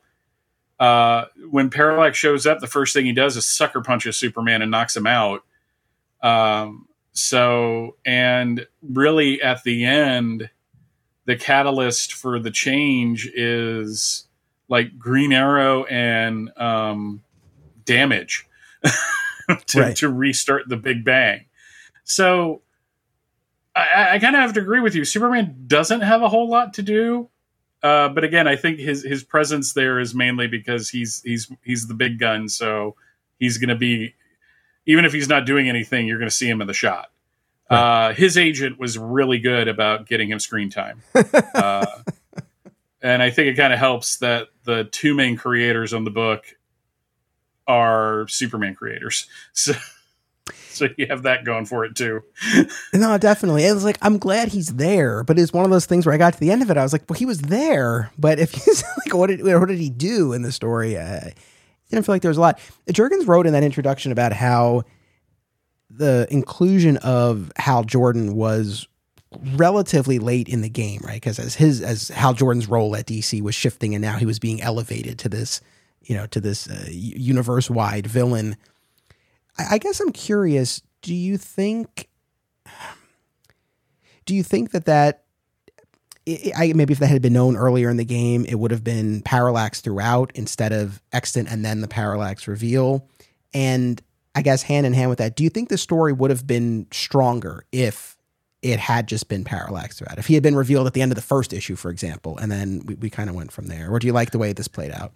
Uh, 0.80 1.26
when 1.50 1.70
Parallax 1.70 2.18
shows 2.18 2.46
up, 2.46 2.62
the 2.62 2.68
first 2.68 2.94
thing 2.94 3.04
he 3.06 3.12
does 3.12 3.36
is 3.36 3.46
sucker 3.46 3.82
punches 3.82 4.16
Superman 4.16 4.62
and 4.62 4.72
knocks 4.72 4.96
him 4.96 5.06
out. 5.06 5.44
Um, 6.22 6.88
so, 7.12 7.98
and 8.06 8.66
really 8.82 9.42
at 9.42 9.62
the 9.64 9.84
end, 9.84 10.52
the 11.26 11.36
catalyst 11.36 12.14
for 12.14 12.40
the 12.40 12.52
change 12.52 13.30
is 13.36 14.26
like 14.70 14.98
Green 14.98 15.34
Arrow 15.34 15.84
and 15.84 16.50
um, 16.58 17.24
Damage. 17.84 18.48
to, 19.68 19.80
right. 19.80 19.96
to 19.98 20.10
restart 20.10 20.68
the 20.68 20.78
Big 20.78 21.04
Bang. 21.04 21.46
So 22.04 22.62
I, 23.76 24.16
I 24.16 24.20
kind 24.20 24.36
of 24.36 24.42
have 24.42 24.54
to 24.54 24.62
agree 24.62 24.80
with 24.80 24.96
you. 24.96 25.06
Superman 25.06 25.66
doesn't 25.68 26.02
have 26.02 26.22
a 26.22 26.30
whole 26.30 26.50
lot 26.50 26.74
to 26.76 26.82
do. 26.82 27.30
Uh, 27.82 28.08
but 28.10 28.24
again, 28.24 28.48
I 28.48 28.56
think 28.56 28.80
his 28.80 29.04
his 29.04 29.24
presence 29.24 29.74
there 29.74 30.00
is 30.00 30.16
mainly 30.16 30.48
because 30.48 30.90
he's 30.90 31.22
he's 31.24 31.52
he's 31.64 31.88
the 31.88 31.94
big 31.94 32.18
gun, 32.18 32.48
so 32.48 32.96
he's 33.40 33.58
going 33.58 33.70
to 33.70 33.76
be 33.76 34.16
even 34.86 35.06
if 35.06 35.14
he's 35.14 35.28
not 35.28 35.46
doing 35.46 35.70
anything, 35.70 36.08
you're 36.08 36.18
going 36.18 36.30
to 36.30 36.36
see 36.36 36.50
him 36.50 36.62
in 36.62 36.68
the 36.68 36.74
shot. 36.74 37.12
Right. 37.70 38.10
Uh, 38.10 38.14
his 38.14 38.38
agent 38.38 38.80
was 38.80 38.98
really 38.98 39.40
good 39.40 39.68
about 39.68 40.08
getting 40.08 40.30
him 40.30 40.40
screen 40.40 40.70
time. 40.70 41.02
uh, 41.56 41.86
and 43.02 43.22
I 43.22 43.30
think 43.30 43.48
it 43.50 43.56
kind 43.56 43.74
of 43.74 43.80
helps 43.80 44.18
that 44.18 44.48
the 44.64 44.86
two 44.86 45.14
main 45.14 45.36
creators 45.38 45.94
on 45.94 46.04
the 46.04 46.12
book 46.12 46.46
are 47.68 48.28
Superman 48.28 48.76
creators. 48.76 49.28
So 49.54 49.74
so 50.74 50.88
you 50.98 51.06
have 51.08 51.24
that 51.24 51.46
going 51.46 51.66
for 51.66 51.86
it 51.86 51.96
too. 51.96 52.24
no, 52.94 53.18
definitely. 53.18 53.66
It 53.66 53.74
was 53.74 53.84
like 53.84 53.98
I'm 54.02 54.18
glad 54.18 54.50
he's 54.50 54.74
there, 54.74 55.24
but 55.24 55.40
it's 55.40 55.54
one 55.54 55.64
of 55.64 55.72
those 55.72 55.86
things 55.86 56.06
where 56.06 56.14
I 56.14 56.18
got 56.18 56.34
to 56.34 56.40
the 56.40 56.52
end 56.52 56.62
of 56.62 56.70
it, 56.70 56.78
I 56.78 56.84
was 56.84 56.92
like, 56.92 57.10
well, 57.10 57.18
he 57.18 57.26
was 57.26 57.42
there, 57.42 58.12
but 58.18 58.40
if 58.40 58.52
he's 58.52 58.84
like, 59.06 59.14
what 59.14 59.28
did 59.28 59.44
what 59.44 59.68
did 59.68 59.80
he 59.80 59.90
do 59.90 60.34
in 60.34 60.42
the 60.42 60.52
story? 60.52 60.98
Uh, 60.98 61.22
I 61.28 61.34
didn't 61.90 62.06
feel 62.06 62.16
like 62.16 62.22
there 62.24 62.30
was 62.30 62.38
a 62.38 62.42
lot. 62.42 62.60
Jurgens 62.90 63.28
wrote 63.28 63.46
in 63.46 63.54
that 63.54 63.64
introduction 63.64 64.12
about 64.12 64.34
how 64.34 64.84
the 65.90 66.28
inclusion 66.32 66.98
of 66.98 67.52
Hal 67.58 67.84
Jordan 67.84 68.36
was 68.36 68.88
relatively 69.56 70.20
late 70.20 70.48
in 70.50 70.62
the 70.62 70.70
game, 70.70 71.02
right? 71.04 71.16
Because 71.16 71.40
as 71.40 71.56
his 71.56 71.82
as 71.82 72.10
Hal 72.10 72.34
Jordan's 72.34 72.68
role 72.68 72.96
at 72.96 73.06
DC 73.06 73.42
was 73.42 73.56
shifting, 73.56 73.94
and 73.94 74.02
now 74.02 74.18
he 74.18 74.26
was 74.26 74.40
being 74.40 74.62
elevated 74.62 75.20
to 75.20 75.30
this, 75.30 75.62
you 76.04 76.16
know, 76.16 76.28
to 76.28 76.40
this 76.40 76.70
uh, 76.70 76.88
universe 76.90 77.70
wide 77.70 78.08
villain. 78.08 78.58
I, 79.58 79.76
I 79.76 79.78
guess 79.78 80.00
I'm 80.00 80.12
curious. 80.12 80.82
Do 81.02 81.14
you 81.14 81.38
think? 81.38 82.10
Do 84.26 84.34
you 84.34 84.44
think 84.44 84.72
that 84.72 84.86
that 84.86 85.24
it, 86.26 86.54
I, 86.56 86.74
maybe 86.74 86.94
if 86.94 87.00
that 87.00 87.08
had 87.08 87.22
been 87.22 87.34
known 87.34 87.56
earlier 87.56 87.90
in 87.90 87.98
the 87.98 88.06
game, 88.06 88.46
it 88.46 88.56
would 88.56 88.72
have 88.72 88.84
been 88.84 89.22
parallax 89.22 89.82
throughout 89.82 90.32
instead 90.36 90.72
of 90.72 91.02
extant 91.12 91.50
and 91.50 91.64
then 91.66 91.82
the 91.82 91.88
parallax 91.88 92.48
reveal. 92.48 93.08
And 93.54 94.02
I 94.36 94.42
guess 94.42 94.64
hand 94.64 94.86
in 94.86 94.94
hand 94.94 95.10
with 95.10 95.20
that, 95.20 95.36
do 95.36 95.44
you 95.44 95.50
think 95.50 95.70
the 95.70 95.78
story 95.78 96.14
would 96.14 96.32
have 96.32 96.48
been 96.48 96.88
stronger 96.92 97.66
if 97.72 98.18
it 98.62 98.80
had 98.80 99.08
just 99.08 99.28
been 99.28 99.44
parallax 99.44 99.98
throughout? 99.98 100.18
If 100.18 100.28
he 100.28 100.34
had 100.34 100.44
been 100.44 100.56
revealed 100.56 100.88
at 100.88 100.94
the 100.94 101.02
end 101.02 101.12
of 101.12 101.18
the 101.18 101.22
first 101.22 101.54
issue, 101.54 101.76
for 101.76 101.92
example, 101.92 102.38
and 102.38 102.52
then 102.52 102.82
we, 102.86 102.96
we 102.96 103.10
kind 103.10 103.30
of 103.30 103.36
went 103.36 103.52
from 103.52 103.68
there, 103.68 103.92
or 103.92 104.00
do 104.00 104.08
you 104.08 104.14
like 104.14 104.32
the 104.32 104.40
way 104.40 104.54
this 104.54 104.68
played 104.68 104.92
out? 104.92 105.14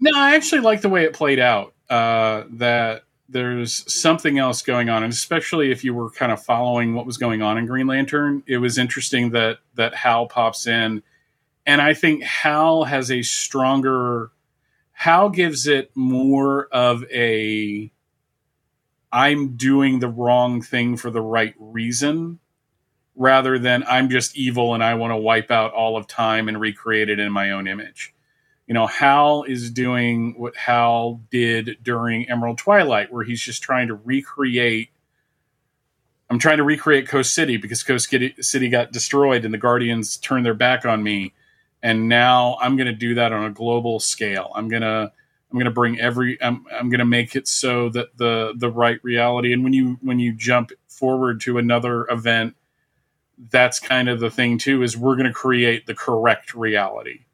No, 0.00 0.10
I 0.14 0.34
actually 0.34 0.60
like 0.60 0.82
the 0.82 0.88
way 0.88 1.04
it 1.04 1.12
played 1.12 1.38
out. 1.38 1.74
Uh, 1.88 2.44
that 2.50 3.02
there's 3.28 3.92
something 3.92 4.38
else 4.38 4.62
going 4.62 4.88
on, 4.88 5.02
and 5.02 5.12
especially 5.12 5.70
if 5.70 5.84
you 5.84 5.94
were 5.94 6.10
kind 6.10 6.32
of 6.32 6.42
following 6.42 6.94
what 6.94 7.06
was 7.06 7.16
going 7.16 7.42
on 7.42 7.58
in 7.58 7.66
Green 7.66 7.86
Lantern, 7.86 8.42
it 8.46 8.58
was 8.58 8.78
interesting 8.78 9.30
that 9.30 9.58
that 9.74 9.94
Hal 9.94 10.26
pops 10.26 10.66
in, 10.66 11.02
and 11.64 11.80
I 11.80 11.94
think 11.94 12.22
Hal 12.22 12.84
has 12.84 13.10
a 13.10 13.22
stronger. 13.22 14.30
Hal 14.92 15.30
gives 15.30 15.66
it 15.66 15.90
more 15.94 16.68
of 16.72 17.04
a 17.12 17.92
I'm 19.12 19.56
doing 19.56 20.00
the 20.00 20.08
wrong 20.08 20.62
thing 20.62 20.96
for 20.96 21.10
the 21.10 21.22
right 21.22 21.54
reason 21.58 22.38
rather 23.14 23.58
than 23.58 23.84
I'm 23.84 24.10
just 24.10 24.36
evil 24.36 24.74
and 24.74 24.84
I 24.84 24.94
want 24.94 25.12
to 25.12 25.16
wipe 25.16 25.50
out 25.50 25.72
all 25.72 25.96
of 25.96 26.06
time 26.06 26.48
and 26.48 26.60
recreate 26.60 27.08
it 27.08 27.18
in 27.18 27.32
my 27.32 27.52
own 27.52 27.66
image 27.66 28.14
you 28.66 28.74
know, 28.74 28.86
Hal 28.86 29.44
is 29.44 29.70
doing 29.70 30.34
what 30.36 30.56
Hal 30.56 31.20
did 31.30 31.78
during 31.82 32.28
Emerald 32.28 32.58
Twilight, 32.58 33.12
where 33.12 33.22
he's 33.22 33.40
just 33.40 33.62
trying 33.62 33.88
to 33.88 33.94
recreate. 33.94 34.90
I'm 36.28 36.40
trying 36.40 36.56
to 36.56 36.64
recreate 36.64 37.06
Coast 37.06 37.32
City 37.32 37.56
because 37.56 37.84
Coast 37.84 38.12
City 38.40 38.68
got 38.68 38.92
destroyed 38.92 39.44
and 39.44 39.54
the 39.54 39.58
Guardians 39.58 40.16
turned 40.16 40.44
their 40.44 40.54
back 40.54 40.84
on 40.84 41.02
me, 41.02 41.32
and 41.82 42.08
now 42.08 42.58
I'm 42.60 42.76
going 42.76 42.88
to 42.88 42.92
do 42.92 43.14
that 43.14 43.32
on 43.32 43.44
a 43.44 43.50
global 43.50 44.00
scale. 44.00 44.50
I'm 44.56 44.68
gonna 44.68 45.12
I'm 45.52 45.58
gonna 45.58 45.70
bring 45.70 46.00
every 46.00 46.42
I'm 46.42 46.66
I'm 46.72 46.90
gonna 46.90 47.04
make 47.04 47.36
it 47.36 47.46
so 47.46 47.88
that 47.90 48.18
the 48.18 48.52
the 48.56 48.70
right 48.70 48.98
reality. 49.04 49.52
And 49.52 49.62
when 49.62 49.74
you 49.74 49.98
when 50.02 50.18
you 50.18 50.32
jump 50.32 50.72
forward 50.88 51.40
to 51.42 51.58
another 51.58 52.04
event, 52.10 52.56
that's 53.50 53.78
kind 53.78 54.08
of 54.08 54.18
the 54.18 54.30
thing 54.30 54.58
too. 54.58 54.82
Is 54.82 54.96
we're 54.96 55.14
going 55.14 55.28
to 55.28 55.32
create 55.32 55.86
the 55.86 55.94
correct 55.94 56.52
reality 56.52 57.25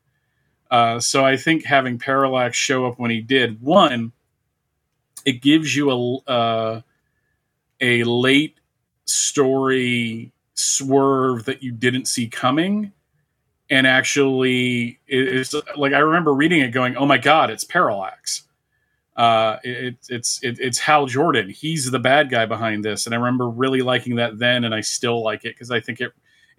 uh, 0.72 0.98
so 0.98 1.22
I 1.22 1.36
think 1.36 1.66
having 1.66 1.98
Parallax 1.98 2.56
show 2.56 2.86
up 2.86 2.98
when 2.98 3.10
he 3.10 3.20
did, 3.20 3.60
one, 3.60 4.10
it 5.26 5.42
gives 5.42 5.76
you 5.76 5.90
a 5.90 6.30
uh, 6.30 6.80
a 7.78 8.04
late 8.04 8.56
story 9.04 10.32
swerve 10.54 11.44
that 11.44 11.62
you 11.62 11.72
didn't 11.72 12.06
see 12.06 12.26
coming, 12.26 12.90
and 13.68 13.86
actually, 13.86 14.98
it's 15.06 15.54
like 15.76 15.92
I 15.92 15.98
remember 15.98 16.32
reading 16.32 16.62
it, 16.62 16.70
going, 16.70 16.96
"Oh 16.96 17.04
my 17.04 17.18
god, 17.18 17.50
it's 17.50 17.64
Parallax." 17.64 18.44
Uh, 19.14 19.58
it, 19.62 19.96
it's 20.08 20.42
it, 20.42 20.58
it's 20.58 20.78
Hal 20.78 21.04
Jordan. 21.04 21.50
He's 21.50 21.90
the 21.90 21.98
bad 21.98 22.30
guy 22.30 22.46
behind 22.46 22.82
this, 22.82 23.04
and 23.04 23.14
I 23.14 23.18
remember 23.18 23.46
really 23.46 23.82
liking 23.82 24.16
that 24.16 24.38
then, 24.38 24.64
and 24.64 24.74
I 24.74 24.80
still 24.80 25.22
like 25.22 25.44
it 25.44 25.54
because 25.54 25.70
I 25.70 25.80
think 25.80 26.00
it 26.00 26.12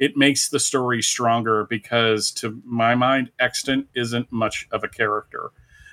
it 0.03 0.17
makes 0.17 0.49
the 0.49 0.59
story 0.59 1.01
stronger 1.01 1.65
because 1.69 2.29
to 2.29 2.61
my 2.65 2.93
mind 2.93 3.31
extant 3.39 3.87
isn't 3.95 4.29
much 4.31 4.67
of 4.71 4.83
a 4.83 4.89
character 4.89 5.51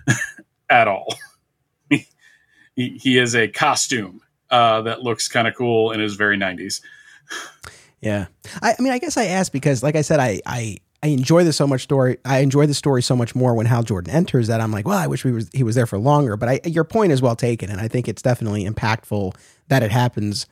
at 0.70 0.88
all 0.88 1.14
he, 1.88 2.04
he 2.74 3.18
is 3.18 3.36
a 3.36 3.46
costume 3.46 4.20
uh, 4.50 4.82
that 4.82 5.02
looks 5.02 5.28
kind 5.28 5.46
of 5.46 5.54
cool 5.54 5.92
and 5.92 6.02
is 6.02 6.16
very 6.16 6.36
90s 6.36 6.80
yeah 8.00 8.26
I, 8.60 8.74
I, 8.76 8.82
mean 8.82 8.92
i 8.92 8.98
guess 8.98 9.16
i 9.16 9.26
asked 9.26 9.52
because 9.52 9.84
like 9.84 9.94
i 9.94 10.02
said 10.02 10.18
i 10.18 10.40
i 10.44 10.78
I 11.02 11.06
enjoy 11.06 11.44
this 11.44 11.56
so 11.56 11.66
much 11.66 11.80
story. 11.80 12.18
I 12.26 12.40
enjoy 12.40 12.66
the 12.66 12.74
story 12.74 13.00
so 13.00 13.16
much 13.16 13.34
more 13.34 13.54
when 13.54 13.64
Hal 13.64 13.82
Jordan 13.82 14.12
enters 14.12 14.48
that 14.48 14.60
I'm 14.60 14.70
like, 14.70 14.86
well, 14.86 14.98
I 14.98 15.06
wish 15.06 15.24
we 15.24 15.32
was 15.32 15.48
he 15.54 15.62
was 15.62 15.74
there 15.74 15.86
for 15.86 15.98
longer. 15.98 16.36
But 16.36 16.48
I, 16.50 16.60
your 16.66 16.84
point 16.84 17.10
is 17.10 17.22
well 17.22 17.34
taken, 17.34 17.70
and 17.70 17.80
I 17.80 17.88
think 17.88 18.06
it's 18.06 18.20
definitely 18.20 18.66
impactful 18.66 19.34
that 19.68 19.82
it 19.82 19.90
happens 19.90 20.46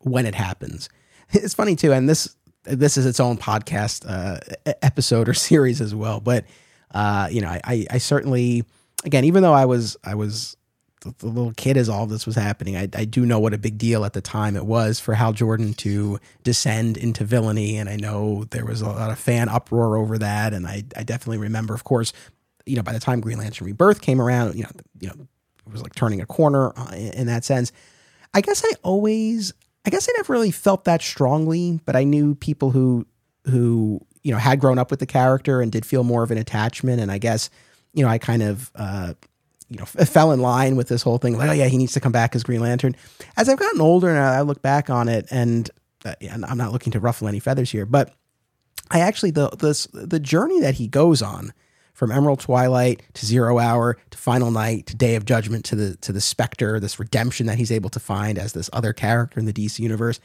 when 0.00 0.26
it 0.26 0.34
happens. 0.34 0.88
It's 1.34 1.54
funny 1.54 1.76
too, 1.76 1.92
and 1.92 2.10
this 2.10 2.34
this 2.64 2.96
is 2.96 3.06
its 3.06 3.20
own 3.20 3.36
podcast 3.36 4.04
uh, 4.08 4.38
episode 4.82 5.28
or 5.28 5.34
series 5.48 5.80
as 5.80 5.94
well. 5.94 6.20
But 6.20 6.44
uh, 6.92 7.28
you 7.30 7.40
know, 7.40 7.48
I, 7.48 7.86
I, 7.90 7.98
certainly, 7.98 8.64
again, 9.04 9.24
even 9.24 9.42
though 9.42 9.54
I 9.54 9.64
was 9.64 9.96
I 10.04 10.14
was 10.14 10.56
the 11.00 11.26
little 11.26 11.52
kid 11.56 11.76
as 11.76 11.88
all 11.88 12.06
this 12.06 12.26
was 12.26 12.36
happening, 12.36 12.76
I, 12.76 12.88
I 12.94 13.04
do 13.04 13.26
know 13.26 13.40
what 13.40 13.54
a 13.54 13.58
big 13.58 13.78
deal 13.78 14.04
at 14.04 14.12
the 14.12 14.20
time 14.20 14.56
it 14.56 14.66
was 14.66 15.00
for 15.00 15.14
Hal 15.14 15.32
Jordan 15.32 15.74
to 15.74 16.20
descend 16.44 16.96
into 16.96 17.24
villainy, 17.24 17.78
and 17.78 17.88
I 17.88 17.96
know 17.96 18.44
there 18.50 18.64
was 18.64 18.82
a 18.82 18.88
lot 18.88 19.10
of 19.10 19.18
fan 19.18 19.48
uproar 19.48 19.96
over 19.96 20.18
that, 20.18 20.52
and 20.52 20.66
I, 20.66 20.84
I 20.96 21.02
definitely 21.02 21.38
remember, 21.38 21.74
of 21.74 21.82
course, 21.82 22.12
you 22.66 22.76
know, 22.76 22.82
by 22.82 22.92
the 22.92 23.00
time 23.00 23.20
Green 23.20 23.38
Lantern 23.38 23.66
Rebirth 23.66 24.00
came 24.00 24.20
around, 24.20 24.54
you 24.54 24.62
know, 24.62 24.70
you 25.00 25.08
know, 25.08 25.26
it 25.66 25.72
was 25.72 25.82
like 25.82 25.94
turning 25.94 26.20
a 26.20 26.26
corner 26.26 26.72
uh, 26.78 26.92
in, 26.92 27.12
in 27.12 27.26
that 27.26 27.44
sense. 27.44 27.72
I 28.34 28.40
guess 28.40 28.62
I 28.64 28.72
always 28.82 29.52
I 29.84 29.90
guess 29.90 30.08
I 30.08 30.12
never 30.16 30.32
really 30.32 30.50
felt 30.50 30.84
that 30.84 31.02
strongly, 31.02 31.80
but 31.84 31.96
I 31.96 32.04
knew 32.04 32.34
people 32.34 32.70
who 32.70 33.06
who 33.46 34.00
you 34.22 34.32
know 34.32 34.38
had 34.38 34.60
grown 34.60 34.78
up 34.78 34.90
with 34.90 35.00
the 35.00 35.06
character 35.06 35.60
and 35.60 35.72
did 35.72 35.84
feel 35.84 36.04
more 36.04 36.22
of 36.22 36.30
an 36.30 36.38
attachment. 36.38 37.00
And 37.00 37.10
I 37.10 37.18
guess 37.18 37.50
you 37.92 38.04
know 38.04 38.08
I 38.08 38.18
kind 38.18 38.42
of 38.42 38.70
uh, 38.76 39.14
you 39.68 39.78
know 39.78 39.84
f- 39.84 40.08
fell 40.08 40.32
in 40.32 40.40
line 40.40 40.76
with 40.76 40.88
this 40.88 41.02
whole 41.02 41.18
thing, 41.18 41.36
like 41.36 41.50
oh 41.50 41.52
yeah, 41.52 41.66
he 41.66 41.78
needs 41.78 41.92
to 41.94 42.00
come 42.00 42.12
back 42.12 42.34
as 42.36 42.42
Green 42.42 42.60
Lantern. 42.60 42.94
As 43.36 43.48
I've 43.48 43.58
gotten 43.58 43.80
older 43.80 44.08
and 44.08 44.18
I 44.18 44.42
look 44.42 44.62
back 44.62 44.90
on 44.90 45.08
it, 45.08 45.26
and, 45.30 45.70
uh, 46.04 46.14
I'm 46.30 46.58
not 46.58 46.72
looking 46.72 46.92
to 46.92 47.00
ruffle 47.00 47.28
any 47.28 47.40
feathers 47.40 47.70
here, 47.70 47.86
but 47.86 48.14
I 48.90 49.00
actually 49.00 49.32
the 49.32 49.48
this 49.50 49.86
the 49.92 50.20
journey 50.20 50.60
that 50.60 50.74
he 50.74 50.86
goes 50.86 51.22
on 51.22 51.52
from 52.02 52.10
Emerald 52.10 52.40
Twilight 52.40 53.00
to 53.14 53.24
Zero 53.24 53.60
Hour 53.60 53.96
to 54.10 54.18
Final 54.18 54.50
Night 54.50 54.86
to 54.86 54.96
Day 54.96 55.14
of 55.14 55.24
Judgment 55.24 55.64
to 55.66 55.76
the 55.76 55.96
to 55.98 56.10
the 56.10 56.20
Spectre, 56.20 56.80
this 56.80 56.98
redemption 56.98 57.46
that 57.46 57.58
he's 57.58 57.70
able 57.70 57.90
to 57.90 58.00
find 58.00 58.38
as 58.38 58.54
this 58.54 58.68
other 58.72 58.92
character 58.92 59.38
in 59.38 59.46
the 59.46 59.52
DC 59.52 59.78
universe. 59.78 60.18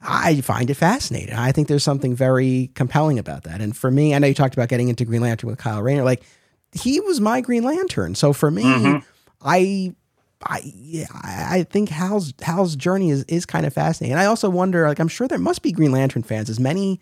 I 0.00 0.40
find 0.42 0.70
it 0.70 0.74
fascinating. 0.74 1.34
I 1.34 1.50
think 1.50 1.66
there's 1.66 1.82
something 1.82 2.14
very 2.14 2.70
compelling 2.76 3.18
about 3.18 3.42
that. 3.42 3.60
And 3.60 3.76
for 3.76 3.90
me, 3.90 4.14
I 4.14 4.20
know 4.20 4.28
you 4.28 4.34
talked 4.34 4.54
about 4.54 4.68
getting 4.68 4.88
into 4.88 5.04
Green 5.04 5.20
Lantern 5.20 5.50
with 5.50 5.58
Kyle 5.58 5.82
Rayner. 5.82 6.04
Like 6.04 6.22
he 6.70 7.00
was 7.00 7.20
my 7.20 7.40
Green 7.40 7.64
Lantern. 7.64 8.14
So 8.14 8.32
for 8.32 8.52
me, 8.52 8.62
mm-hmm. 8.62 8.98
I 9.42 9.96
I 10.44 10.60
yeah, 10.76 11.06
I 11.12 11.64
think 11.68 11.88
Hal's 11.88 12.34
Hal's 12.40 12.76
journey 12.76 13.10
is 13.10 13.24
is 13.24 13.44
kind 13.44 13.66
of 13.66 13.74
fascinating. 13.74 14.12
And 14.12 14.20
I 14.20 14.26
also 14.26 14.48
wonder, 14.48 14.86
like, 14.86 15.00
I'm 15.00 15.08
sure 15.08 15.26
there 15.26 15.40
must 15.40 15.62
be 15.62 15.72
Green 15.72 15.90
Lantern 15.90 16.22
fans, 16.22 16.48
as 16.48 16.60
many 16.60 17.00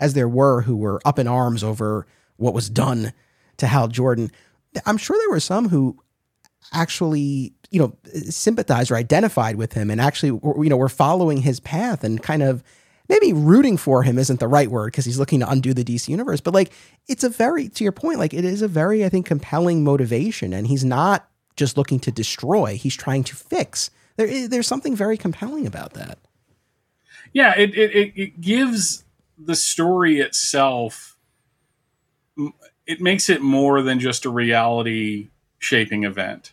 as 0.00 0.14
there 0.14 0.28
were 0.28 0.62
who 0.62 0.74
were 0.74 1.00
up 1.04 1.20
in 1.20 1.28
arms 1.28 1.62
over 1.62 2.08
what 2.38 2.54
was 2.54 2.68
done 2.68 3.12
to 3.58 3.66
Hal 3.66 3.88
Jordan, 3.88 4.30
I'm 4.86 4.96
sure 4.96 5.16
there 5.18 5.30
were 5.30 5.40
some 5.40 5.68
who 5.68 5.98
actually, 6.72 7.52
you 7.70 7.80
know, 7.80 7.96
sympathized 8.28 8.90
or 8.90 8.96
identified 8.96 9.56
with 9.56 9.72
him 9.72 9.90
and 9.90 10.00
actually, 10.00 10.28
you 10.62 10.68
know, 10.68 10.76
were 10.76 10.88
following 10.88 11.42
his 11.42 11.60
path 11.60 12.04
and 12.04 12.22
kind 12.22 12.42
of 12.42 12.62
maybe 13.08 13.32
rooting 13.32 13.76
for 13.76 14.02
him 14.02 14.18
isn't 14.18 14.40
the 14.40 14.48
right 14.48 14.70
word 14.70 14.92
because 14.92 15.04
he's 15.04 15.18
looking 15.18 15.40
to 15.40 15.50
undo 15.50 15.74
the 15.74 15.84
DC 15.84 16.08
universe. 16.08 16.40
But 16.40 16.54
like, 16.54 16.72
it's 17.08 17.24
a 17.24 17.28
very, 17.28 17.68
to 17.68 17.84
your 17.84 17.92
point, 17.92 18.18
like 18.18 18.32
it 18.32 18.44
is 18.44 18.62
a 18.62 18.68
very, 18.68 19.04
I 19.04 19.08
think, 19.08 19.26
compelling 19.26 19.84
motivation. 19.84 20.52
And 20.52 20.66
he's 20.66 20.84
not 20.84 21.28
just 21.56 21.76
looking 21.76 22.00
to 22.00 22.12
destroy, 22.12 22.76
he's 22.76 22.96
trying 22.96 23.24
to 23.24 23.36
fix. 23.36 23.90
There, 24.16 24.48
there's 24.48 24.66
something 24.66 24.96
very 24.96 25.16
compelling 25.16 25.66
about 25.66 25.94
that. 25.94 26.18
Yeah, 27.32 27.54
it, 27.56 27.74
it, 27.74 28.12
it 28.14 28.40
gives 28.40 29.04
the 29.38 29.56
story 29.56 30.20
itself 30.20 31.11
it 32.92 33.00
makes 33.00 33.28
it 33.28 33.40
more 33.40 33.82
than 33.82 33.98
just 33.98 34.24
a 34.24 34.30
reality 34.30 35.28
shaping 35.58 36.04
event. 36.04 36.52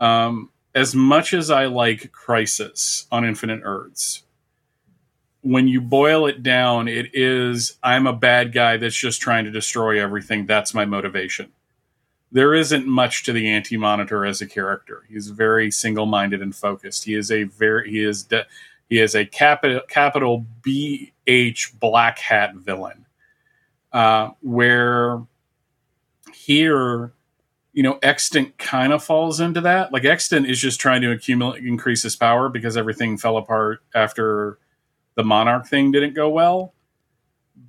Um, 0.00 0.50
as 0.74 0.94
much 0.94 1.34
as 1.34 1.50
I 1.50 1.66
like 1.66 2.12
Crisis 2.12 3.06
on 3.10 3.24
Infinite 3.24 3.60
Earths, 3.62 4.22
when 5.42 5.68
you 5.68 5.80
boil 5.80 6.26
it 6.26 6.42
down, 6.42 6.88
it 6.88 7.10
is 7.12 7.78
I'm 7.82 8.06
a 8.06 8.12
bad 8.12 8.52
guy 8.52 8.76
that's 8.78 8.96
just 8.96 9.20
trying 9.20 9.44
to 9.44 9.50
destroy 9.50 10.02
everything. 10.02 10.46
That's 10.46 10.74
my 10.74 10.84
motivation. 10.84 11.52
There 12.32 12.54
isn't 12.54 12.86
much 12.86 13.22
to 13.24 13.32
the 13.32 13.48
Anti 13.48 13.76
Monitor 13.76 14.26
as 14.26 14.40
a 14.40 14.46
character. 14.46 15.04
He's 15.08 15.28
very 15.30 15.70
single 15.70 16.06
minded 16.06 16.42
and 16.42 16.54
focused. 16.54 17.04
He 17.04 17.14
is 17.14 17.30
a 17.30 17.44
very 17.44 17.90
he 17.90 18.02
is 18.02 18.24
de- 18.24 18.46
he 18.88 18.98
is 18.98 19.14
a 19.14 19.24
capital 19.24 19.82
capital 19.88 20.44
B 20.62 21.12
H 21.26 21.72
black 21.78 22.18
hat 22.18 22.54
villain. 22.56 23.06
Uh, 23.92 24.30
where 24.42 25.22
here 26.46 27.12
you 27.76 27.82
know, 27.82 27.98
Extant 28.02 28.56
kind 28.56 28.90
of 28.90 29.04
falls 29.04 29.38
into 29.38 29.60
that. 29.60 29.92
Like 29.92 30.06
Extant 30.06 30.46
is 30.46 30.58
just 30.58 30.80
trying 30.80 31.02
to 31.02 31.10
accumulate, 31.12 31.62
increase 31.62 32.02
his 32.02 32.16
power 32.16 32.48
because 32.48 32.74
everything 32.74 33.18
fell 33.18 33.36
apart 33.36 33.82
after 33.94 34.58
the 35.14 35.22
Monarch 35.22 35.66
thing 35.66 35.92
didn't 35.92 36.14
go 36.14 36.30
well. 36.30 36.72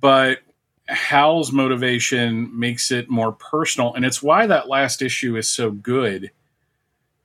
But 0.00 0.38
Hal's 0.86 1.52
motivation 1.52 2.58
makes 2.58 2.90
it 2.90 3.10
more 3.10 3.32
personal, 3.32 3.92
and 3.92 4.02
it's 4.02 4.22
why 4.22 4.46
that 4.46 4.66
last 4.66 5.02
issue 5.02 5.36
is 5.36 5.46
so 5.46 5.70
good. 5.70 6.30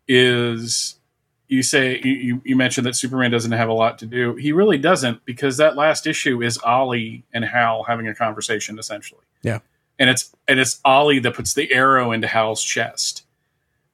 Is 0.06 1.00
you 1.48 1.64
say 1.64 2.02
you, 2.04 2.42
you 2.44 2.58
mentioned 2.58 2.86
that 2.86 2.98
Superman 2.98 3.32
doesn't 3.32 3.54
have 3.54 3.70
a 3.70 3.74
lot 3.74 3.98
to 4.00 4.06
do. 4.06 4.36
He 4.36 4.52
really 4.52 4.78
doesn't 4.78 5.24
because 5.24 5.56
that 5.56 5.78
last 5.78 6.06
issue 6.06 6.42
is 6.42 6.58
Ollie 6.58 7.24
and 7.34 7.46
Hal 7.46 7.84
having 7.84 8.10
a 8.10 8.16
conversation 8.16 8.78
essentially. 8.78 9.24
Yeah 9.42 9.60
and 10.04 10.10
it's 10.10 10.36
and 10.50 10.60
it's 10.60 10.82
Ollie 10.84 11.20
that 11.20 11.34
puts 11.34 11.54
the 11.54 11.74
arrow 11.74 12.12
into 12.12 12.28
Hal's 12.28 12.62
chest. 12.62 13.24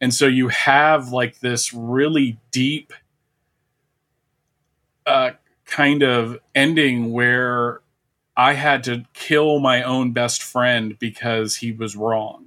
And 0.01 0.12
so 0.12 0.26
you 0.26 0.47
have 0.47 1.10
like 1.10 1.39
this 1.39 1.72
really 1.72 2.39
deep 2.49 2.93
uh, 5.05 5.32
kind 5.68 6.01
of 6.01 6.39
ending 6.55 7.14
where 7.14 7.82
I 8.36 8.53
had 8.53 8.84
to 8.86 9.05
kill 9.14 9.60
my 9.60 9.84
own 9.84 10.12
best 10.12 10.41
friend 10.41 10.97
because 10.97 11.57
he 11.57 11.72
was 11.72 11.95
wrong. 11.95 12.45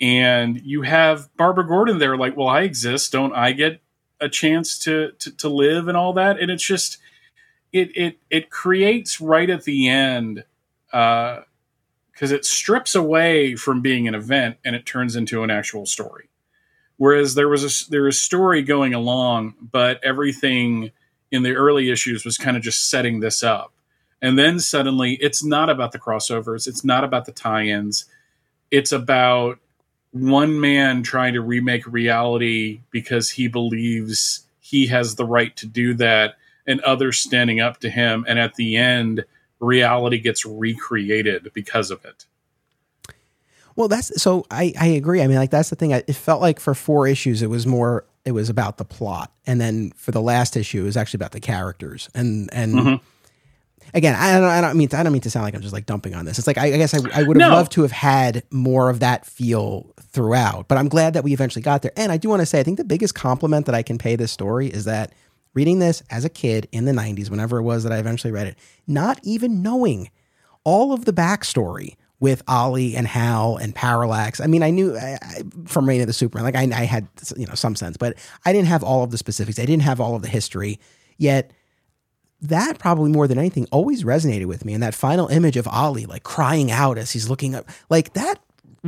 And 0.00 0.58
you 0.62 0.80
have 0.80 1.28
Barbara 1.36 1.66
Gordon 1.66 1.98
there, 1.98 2.16
like, 2.16 2.38
well, 2.38 2.48
I 2.48 2.62
exist. 2.62 3.12
Don't 3.12 3.34
I 3.34 3.52
get 3.52 3.82
a 4.18 4.30
chance 4.30 4.78
to, 4.78 5.12
to, 5.18 5.30
to 5.36 5.50
live 5.50 5.88
and 5.88 5.96
all 5.96 6.14
that? 6.14 6.40
And 6.40 6.50
it's 6.50 6.64
just, 6.64 6.96
it, 7.70 7.94
it, 7.94 8.18
it 8.30 8.48
creates 8.48 9.20
right 9.20 9.50
at 9.50 9.64
the 9.64 9.88
end, 9.90 10.44
uh, 10.90 11.40
because 12.16 12.32
it 12.32 12.46
strips 12.46 12.94
away 12.94 13.54
from 13.56 13.82
being 13.82 14.08
an 14.08 14.14
event 14.14 14.56
and 14.64 14.74
it 14.74 14.86
turns 14.86 15.16
into 15.16 15.42
an 15.42 15.50
actual 15.50 15.84
story. 15.84 16.30
Whereas 16.96 17.34
there 17.34 17.48
was 17.48 17.62
a 17.62 17.90
there 17.90 18.04
was 18.04 18.18
story 18.18 18.62
going 18.62 18.94
along, 18.94 19.52
but 19.60 20.02
everything 20.02 20.92
in 21.30 21.42
the 21.42 21.54
early 21.54 21.90
issues 21.90 22.24
was 22.24 22.38
kind 22.38 22.56
of 22.56 22.62
just 22.62 22.88
setting 22.88 23.20
this 23.20 23.42
up. 23.42 23.74
And 24.22 24.38
then 24.38 24.60
suddenly 24.60 25.18
it's 25.20 25.44
not 25.44 25.68
about 25.68 25.92
the 25.92 25.98
crossovers, 25.98 26.66
it's 26.66 26.82
not 26.82 27.04
about 27.04 27.26
the 27.26 27.32
tie-ins. 27.32 28.06
It's 28.70 28.92
about 28.92 29.58
one 30.12 30.58
man 30.58 31.02
trying 31.02 31.34
to 31.34 31.42
remake 31.42 31.86
reality 31.86 32.80
because 32.90 33.28
he 33.28 33.46
believes 33.46 34.46
he 34.58 34.86
has 34.86 35.16
the 35.16 35.26
right 35.26 35.54
to 35.56 35.66
do 35.66 35.92
that 35.94 36.36
and 36.66 36.80
others 36.80 37.18
standing 37.18 37.60
up 37.60 37.78
to 37.80 37.90
him 37.90 38.24
and 38.26 38.38
at 38.38 38.54
the 38.54 38.78
end 38.78 39.26
reality 39.60 40.18
gets 40.18 40.44
recreated 40.44 41.50
because 41.52 41.90
of 41.90 42.04
it. 42.04 42.26
Well, 43.76 43.88
that's 43.88 44.20
so 44.20 44.46
I, 44.50 44.72
I 44.80 44.86
agree. 44.86 45.20
I 45.20 45.26
mean, 45.26 45.36
like 45.36 45.50
that's 45.50 45.70
the 45.70 45.76
thing. 45.76 45.92
I, 45.92 46.02
it 46.06 46.14
felt 46.14 46.40
like 46.40 46.58
for 46.58 46.74
four 46.74 47.06
issues, 47.06 47.42
it 47.42 47.50
was 47.50 47.66
more 47.66 48.06
it 48.24 48.32
was 48.32 48.48
about 48.48 48.78
the 48.78 48.84
plot, 48.84 49.30
and 49.46 49.60
then 49.60 49.92
for 49.96 50.10
the 50.12 50.20
last 50.22 50.56
issue, 50.56 50.82
it 50.82 50.84
was 50.84 50.96
actually 50.96 51.18
about 51.18 51.32
the 51.32 51.40
characters. 51.40 52.08
And 52.14 52.48
and 52.54 52.74
mm-hmm. 52.74 53.04
again, 53.92 54.14
I 54.14 54.40
don't, 54.40 54.44
I 54.44 54.60
don't 54.62 54.78
mean 54.78 54.88
to, 54.88 54.98
I 54.98 55.02
don't 55.02 55.12
mean 55.12 55.20
to 55.22 55.30
sound 55.30 55.44
like 55.44 55.54
I'm 55.54 55.60
just 55.60 55.74
like 55.74 55.84
dumping 55.84 56.14
on 56.14 56.24
this. 56.24 56.38
It's 56.38 56.46
like 56.46 56.56
I, 56.56 56.72
I 56.72 56.76
guess 56.78 56.94
I, 56.94 56.98
I 57.12 57.22
would 57.22 57.38
have 57.38 57.50
no. 57.50 57.54
loved 57.54 57.72
to 57.72 57.82
have 57.82 57.92
had 57.92 58.44
more 58.50 58.88
of 58.88 59.00
that 59.00 59.26
feel 59.26 59.92
throughout, 60.00 60.68
but 60.68 60.78
I'm 60.78 60.88
glad 60.88 61.12
that 61.12 61.22
we 61.22 61.34
eventually 61.34 61.62
got 61.62 61.82
there. 61.82 61.92
And 61.96 62.10
I 62.10 62.16
do 62.16 62.30
want 62.30 62.40
to 62.40 62.46
say, 62.46 62.58
I 62.58 62.62
think 62.62 62.78
the 62.78 62.84
biggest 62.84 63.14
compliment 63.14 63.66
that 63.66 63.74
I 63.74 63.82
can 63.82 63.98
pay 63.98 64.16
this 64.16 64.32
story 64.32 64.68
is 64.68 64.86
that 64.86 65.12
reading 65.56 65.78
this 65.78 66.02
as 66.10 66.24
a 66.24 66.28
kid 66.28 66.68
in 66.70 66.84
the 66.84 66.92
90s, 66.92 67.30
whenever 67.30 67.58
it 67.58 67.62
was 67.62 67.82
that 67.82 67.92
I 67.92 67.96
eventually 67.96 68.32
read 68.32 68.46
it, 68.46 68.58
not 68.86 69.18
even 69.22 69.62
knowing 69.62 70.10
all 70.62 70.92
of 70.92 71.06
the 71.06 71.12
backstory 71.12 71.96
with 72.20 72.42
Ollie 72.46 72.94
and 72.94 73.06
Hal 73.06 73.56
and 73.56 73.74
Parallax. 73.74 74.40
I 74.40 74.46
mean, 74.46 74.62
I 74.62 74.70
knew 74.70 74.96
I, 74.96 75.18
I, 75.20 75.42
from 75.64 75.88
Reign 75.88 76.00
of 76.00 76.06
the 76.06 76.12
Superman, 76.12 76.44
like 76.44 76.56
I, 76.56 76.62
I, 76.62 76.84
had 76.84 77.08
you 77.36 77.46
know 77.46 77.54
some 77.54 77.74
sense, 77.74 77.96
but 77.96 78.16
I 78.44 78.52
didn't 78.52 78.68
have 78.68 78.84
all 78.84 79.02
of 79.02 79.10
the 79.10 79.18
specifics. 79.18 79.58
I 79.58 79.64
didn't 79.66 79.82
have 79.82 80.00
all 80.00 80.14
of 80.14 80.22
the 80.22 80.28
history. 80.28 80.78
Yet 81.18 81.52
that 82.40 82.78
probably 82.78 83.10
more 83.10 83.26
than 83.26 83.38
anything 83.38 83.66
always 83.70 84.04
resonated 84.04 84.46
with 84.46 84.64
me. 84.64 84.74
And 84.74 84.82
that 84.82 84.94
final 84.94 85.28
image 85.28 85.56
of 85.56 85.66
Ollie 85.68 86.06
like 86.06 86.22
crying 86.22 86.70
out 86.70 86.98
as 86.98 87.12
he's 87.12 87.28
looking 87.28 87.54
up, 87.54 87.68
like 87.88 88.12
that 88.12 88.40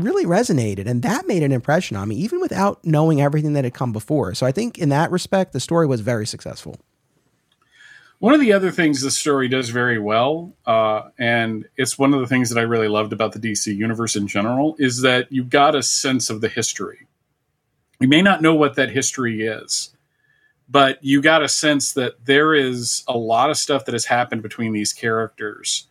really 0.03 0.25
resonated 0.25 0.87
and 0.87 1.03
that 1.03 1.27
made 1.27 1.43
an 1.43 1.53
impression 1.53 1.97
on 1.97 2.09
me 2.09 2.17
even 2.17 2.41
without 2.41 2.85
knowing 2.85 3.21
everything 3.21 3.53
that 3.55 3.65
had 3.65 3.75
come 3.75 3.93
before. 3.93 4.35
So 4.35 4.47
i 4.47 4.53
think 4.53 4.79
in 4.79 4.89
that 4.91 5.11
respect 5.11 5.53
the 5.53 5.61
story 5.61 5.87
was 5.87 6.01
very 6.01 6.27
successful. 6.27 6.79
One 8.21 8.35
of 8.35 8.41
the 8.41 8.53
other 8.53 8.73
things 8.73 9.01
the 9.01 9.13
story 9.13 9.49
does 9.49 9.69
very 9.69 9.99
well 9.99 10.53
uh, 10.67 11.03
and 11.19 11.69
it's 11.77 11.99
one 11.99 12.13
of 12.15 12.21
the 12.21 12.27
things 12.27 12.51
that 12.51 12.59
i 12.59 12.63
really 12.63 12.89
loved 12.89 13.13
about 13.13 13.33
the 13.33 13.39
dc 13.39 13.67
universe 13.67 14.17
in 14.17 14.27
general 14.27 14.77
is 14.79 15.03
that 15.03 15.31
you 15.31 15.45
got 15.45 15.75
a 15.75 15.83
sense 15.83 16.31
of 16.31 16.41
the 16.41 16.49
history. 16.49 17.07
You 18.01 18.09
may 18.09 18.23
not 18.23 18.43
know 18.43 18.55
what 18.55 18.77
that 18.77 18.91
history 18.91 19.43
is 19.43 19.91
but 20.69 21.03
you 21.03 21.23
got 21.23 21.43
a 21.43 21.49
sense 21.49 21.95
that 21.95 22.25
there 22.27 22.55
is 22.55 23.03
a 23.09 23.17
lot 23.17 23.51
of 23.51 23.57
stuff 23.57 23.87
that 23.87 23.95
has 23.95 24.05
happened 24.05 24.43
between 24.43 24.73
these 24.73 24.93
characters 24.93 25.87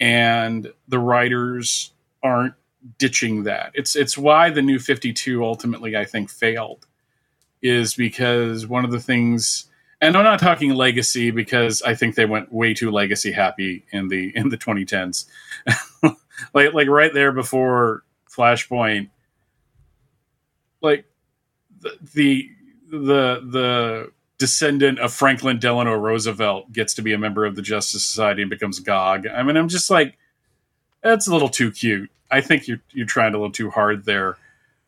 and 0.00 0.72
the 0.86 0.98
writers 0.98 1.92
aren't 2.22 2.54
ditching 2.98 3.44
that. 3.44 3.72
It's 3.74 3.96
it's 3.96 4.16
why 4.16 4.50
the 4.50 4.62
new 4.62 4.78
52 4.78 5.44
ultimately 5.44 5.96
I 5.96 6.04
think 6.04 6.30
failed 6.30 6.86
is 7.60 7.94
because 7.94 8.66
one 8.66 8.84
of 8.84 8.92
the 8.92 9.00
things 9.00 9.66
and 10.00 10.16
I'm 10.16 10.22
not 10.22 10.38
talking 10.38 10.74
legacy 10.74 11.32
because 11.32 11.82
I 11.82 11.94
think 11.94 12.14
they 12.14 12.24
went 12.24 12.52
way 12.52 12.72
too 12.72 12.90
legacy 12.90 13.32
happy 13.32 13.84
in 13.90 14.08
the 14.08 14.32
in 14.36 14.48
the 14.48 14.56
2010s. 14.56 15.26
like 16.54 16.72
like 16.72 16.88
right 16.88 17.12
there 17.12 17.32
before 17.32 18.04
Flashpoint 18.30 19.10
like 20.80 21.04
the 21.80 22.48
the 22.90 23.42
the, 23.44 24.12
descendant 24.38 25.00
of 25.00 25.12
Franklin 25.12 25.58
Delano 25.58 25.94
Roosevelt 25.94 26.72
gets 26.72 26.94
to 26.94 27.02
be 27.02 27.12
a 27.12 27.18
member 27.18 27.44
of 27.44 27.56
the 27.56 27.62
Justice 27.62 28.06
Society 28.06 28.42
and 28.42 28.48
becomes 28.48 28.78
Gog. 28.78 29.26
I 29.26 29.42
mean, 29.42 29.56
I'm 29.56 29.68
just 29.68 29.90
like, 29.90 30.16
that's 31.02 31.26
a 31.26 31.32
little 31.32 31.48
too 31.48 31.72
cute. 31.72 32.08
I 32.30 32.40
think 32.40 32.68
you're 32.68 32.80
you're 32.92 33.06
trying 33.06 33.34
a 33.34 33.38
little 33.38 33.52
too 33.52 33.70
hard 33.70 34.04
there. 34.04 34.36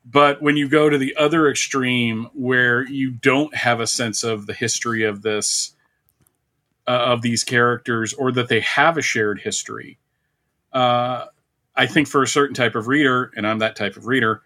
But 0.04 0.40
when 0.40 0.56
you 0.56 0.68
go 0.68 0.88
to 0.88 0.96
the 0.98 1.14
other 1.16 1.48
extreme, 1.48 2.28
where 2.32 2.86
you 2.88 3.10
don't 3.10 3.54
have 3.54 3.80
a 3.80 3.86
sense 3.86 4.24
of 4.24 4.46
the 4.46 4.54
history 4.54 5.04
of 5.04 5.22
this 5.22 5.74
uh, 6.86 6.90
of 6.90 7.22
these 7.22 7.44
characters, 7.44 8.14
or 8.14 8.32
that 8.32 8.48
they 8.48 8.60
have 8.60 8.96
a 8.96 9.02
shared 9.02 9.40
history, 9.40 9.98
uh, 10.72 11.26
I 11.76 11.86
think 11.86 12.08
for 12.08 12.22
a 12.22 12.28
certain 12.28 12.54
type 12.54 12.74
of 12.74 12.88
reader, 12.88 13.30
and 13.36 13.46
I'm 13.46 13.58
that 13.60 13.76
type 13.76 13.96
of 13.96 14.06
reader, 14.06 14.42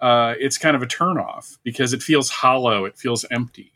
uh, 0.00 0.34
it's 0.38 0.58
kind 0.58 0.76
of 0.76 0.82
a 0.82 0.86
turnoff 0.86 1.58
because 1.62 1.92
it 1.92 2.02
feels 2.02 2.28
hollow, 2.28 2.84
it 2.84 2.98
feels 2.98 3.24
empty. 3.30 3.72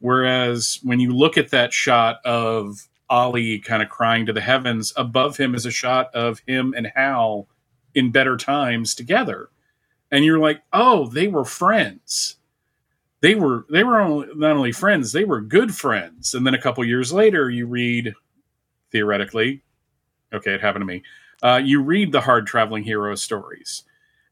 Whereas 0.00 0.80
when 0.82 0.98
you 0.98 1.14
look 1.14 1.36
at 1.36 1.50
that 1.50 1.72
shot 1.72 2.24
of 2.24 2.88
Ollie 3.08 3.58
kind 3.58 3.82
of 3.82 3.88
crying 3.88 4.26
to 4.26 4.32
the 4.32 4.40
heavens, 4.40 4.92
above 4.96 5.36
him 5.36 5.54
is 5.54 5.66
a 5.66 5.70
shot 5.70 6.14
of 6.14 6.40
him 6.46 6.74
and 6.76 6.90
Hal 6.94 7.46
in 7.94 8.10
better 8.10 8.36
times 8.36 8.94
together. 8.94 9.48
And 10.10 10.24
you're 10.24 10.38
like 10.38 10.62
oh 10.72 11.06
they 11.06 11.28
were 11.28 11.44
friends. 11.44 12.36
They 13.20 13.34
were 13.34 13.66
they 13.70 13.84
were 13.84 14.00
only, 14.00 14.28
not 14.34 14.56
only 14.56 14.72
friends 14.72 15.12
they 15.12 15.24
were 15.24 15.40
good 15.40 15.74
friends. 15.74 16.34
And 16.34 16.46
then 16.46 16.54
a 16.54 16.60
couple 16.60 16.84
years 16.84 17.12
later 17.12 17.50
you 17.50 17.66
read 17.66 18.14
theoretically 18.92 19.62
okay 20.32 20.54
it 20.54 20.60
happened 20.60 20.82
to 20.82 20.86
me 20.86 21.02
uh, 21.42 21.60
you 21.62 21.82
read 21.82 22.12
the 22.12 22.20
hard 22.20 22.46
traveling 22.46 22.84
hero 22.84 23.14
stories. 23.14 23.84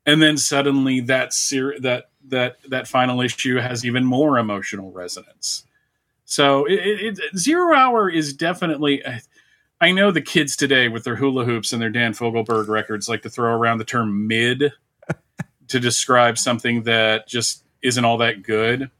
And 0.06 0.22
then 0.22 0.36
suddenly 0.36 1.00
that 1.00 1.32
ser- 1.32 1.78
that 1.80 2.10
that 2.26 2.56
that 2.68 2.88
final 2.88 3.20
issue 3.20 3.56
has 3.56 3.84
even 3.84 4.04
more 4.04 4.38
emotional 4.38 4.90
resonance. 4.90 5.64
So 6.24 6.66
it, 6.66 6.74
it, 6.74 7.18
it, 7.18 7.38
zero 7.38 7.74
hour 7.74 8.10
is 8.10 8.32
definitely 8.32 9.02
I 9.80 9.92
know 9.92 10.10
the 10.10 10.20
kids 10.20 10.56
today 10.56 10.88
with 10.88 11.04
their 11.04 11.16
hula 11.16 11.44
hoops 11.44 11.72
and 11.72 11.80
their 11.80 11.90
Dan 11.90 12.12
Fogelberg 12.12 12.68
records 12.68 13.08
like 13.08 13.22
to 13.22 13.30
throw 13.30 13.52
around 13.52 13.78
the 13.78 13.84
term 13.84 14.26
mid 14.26 14.72
to 15.68 15.80
describe 15.80 16.36
something 16.36 16.82
that 16.82 17.28
just 17.28 17.64
isn't 17.82 18.04
all 18.04 18.18
that 18.18 18.42
good. 18.42 18.90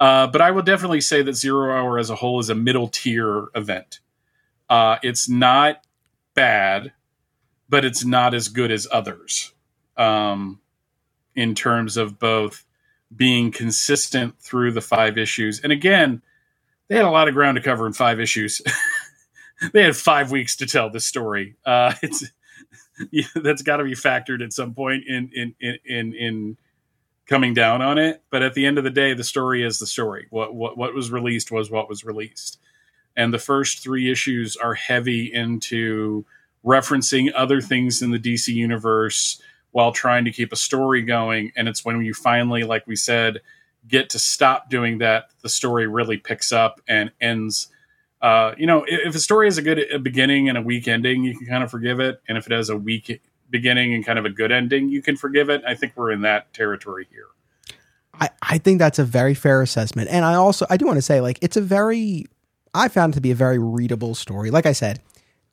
Uh, 0.00 0.26
but 0.26 0.40
I 0.40 0.50
will 0.50 0.62
definitely 0.62 1.00
say 1.00 1.22
that 1.22 1.34
Zero 1.34 1.72
Hour 1.72 1.98
as 1.98 2.10
a 2.10 2.16
whole 2.16 2.40
is 2.40 2.50
a 2.50 2.54
middle 2.56 2.88
tier 2.88 3.46
event. 3.54 4.00
Uh, 4.68 4.96
it's 5.04 5.28
not 5.28 5.84
bad, 6.34 6.92
but 7.68 7.84
it's 7.84 8.04
not 8.04 8.34
as 8.34 8.48
good 8.48 8.72
as 8.72 8.88
others 8.90 9.52
um, 9.96 10.60
in 11.36 11.54
terms 11.54 11.96
of 11.96 12.18
both 12.18 12.64
being 13.14 13.52
consistent 13.52 14.36
through 14.40 14.72
the 14.72 14.80
five 14.80 15.16
issues. 15.16 15.60
And 15.60 15.70
again, 15.70 16.22
they 16.88 16.96
had 16.96 17.04
a 17.04 17.10
lot 17.10 17.28
of 17.28 17.34
ground 17.34 17.56
to 17.56 17.62
cover 17.62 17.86
in 17.86 17.92
five 17.92 18.18
issues. 18.18 18.60
they 19.72 19.82
had 19.82 19.96
five 19.96 20.30
weeks 20.30 20.56
to 20.56 20.66
tell 20.66 20.90
this 20.90 21.06
story. 21.06 21.56
Uh, 21.64 21.94
it's 22.02 22.24
yeah, 23.10 23.24
that's 23.36 23.62
got 23.62 23.78
to 23.78 23.84
be 23.84 23.94
factored 23.94 24.42
at 24.42 24.52
some 24.52 24.74
point 24.74 25.04
in 25.06 25.30
in 25.34 25.54
in 25.60 25.78
in, 25.84 26.14
in 26.14 26.56
coming 27.26 27.54
down 27.54 27.82
on 27.82 27.98
it. 27.98 28.22
But 28.30 28.42
at 28.42 28.54
the 28.54 28.66
end 28.66 28.78
of 28.78 28.84
the 28.84 28.90
day, 28.90 29.14
the 29.14 29.24
story 29.24 29.62
is 29.62 29.78
the 29.78 29.86
story. 29.86 30.26
What 30.30 30.54
what 30.54 30.76
what 30.76 30.94
was 30.94 31.10
released 31.10 31.50
was 31.50 31.70
what 31.70 31.88
was 31.88 32.04
released, 32.04 32.58
and 33.16 33.32
the 33.32 33.38
first 33.38 33.82
three 33.82 34.10
issues 34.10 34.56
are 34.56 34.74
heavy 34.74 35.32
into 35.32 36.24
referencing 36.64 37.32
other 37.34 37.60
things 37.60 38.02
in 38.02 38.10
the 38.10 38.18
DC 38.18 38.48
universe 38.48 39.40
while 39.72 39.90
trying 39.90 40.24
to 40.24 40.30
keep 40.30 40.52
a 40.52 40.56
story 40.56 41.02
going. 41.02 41.52
And 41.56 41.68
it's 41.68 41.84
when 41.84 42.00
you 42.02 42.14
finally, 42.14 42.62
like 42.62 42.86
we 42.86 42.94
said, 42.94 43.40
get 43.88 44.10
to 44.10 44.18
stop 44.18 44.70
doing 44.70 44.98
that, 44.98 45.30
the 45.42 45.48
story 45.48 45.86
really 45.86 46.18
picks 46.18 46.52
up 46.52 46.80
and 46.86 47.10
ends. 47.20 47.68
Uh, 48.22 48.54
you 48.56 48.66
know, 48.66 48.84
if 48.86 49.14
a 49.14 49.18
story 49.18 49.48
has 49.48 49.58
a 49.58 49.62
good 49.62 49.80
a 49.92 49.98
beginning 49.98 50.48
and 50.48 50.56
a 50.56 50.62
weak 50.62 50.86
ending, 50.86 51.24
you 51.24 51.36
can 51.36 51.46
kind 51.46 51.64
of 51.64 51.70
forgive 51.70 51.98
it. 51.98 52.22
And 52.28 52.38
if 52.38 52.46
it 52.46 52.52
has 52.52 52.68
a 52.68 52.76
weak 52.76 53.20
beginning 53.50 53.92
and 53.94 54.06
kind 54.06 54.18
of 54.18 54.24
a 54.24 54.30
good 54.30 54.52
ending, 54.52 54.88
you 54.88 55.02
can 55.02 55.16
forgive 55.16 55.50
it. 55.50 55.62
I 55.66 55.74
think 55.74 55.92
we're 55.96 56.12
in 56.12 56.22
that 56.22 56.52
territory 56.54 57.08
here. 57.10 57.26
I, 58.14 58.30
I 58.42 58.58
think 58.58 58.78
that's 58.78 58.98
a 58.98 59.04
very 59.04 59.34
fair 59.34 59.60
assessment. 59.62 60.08
And 60.10 60.24
I 60.24 60.34
also 60.34 60.66
I 60.70 60.76
do 60.76 60.86
want 60.86 60.98
to 60.98 61.02
say 61.02 61.20
like 61.20 61.38
it's 61.42 61.56
a 61.56 61.60
very 61.60 62.26
I 62.74 62.88
found 62.88 63.14
it 63.14 63.16
to 63.16 63.20
be 63.20 63.32
a 63.32 63.34
very 63.34 63.58
readable 63.58 64.14
story. 64.14 64.50
Like 64.50 64.66
I 64.66 64.72
said, 64.72 65.00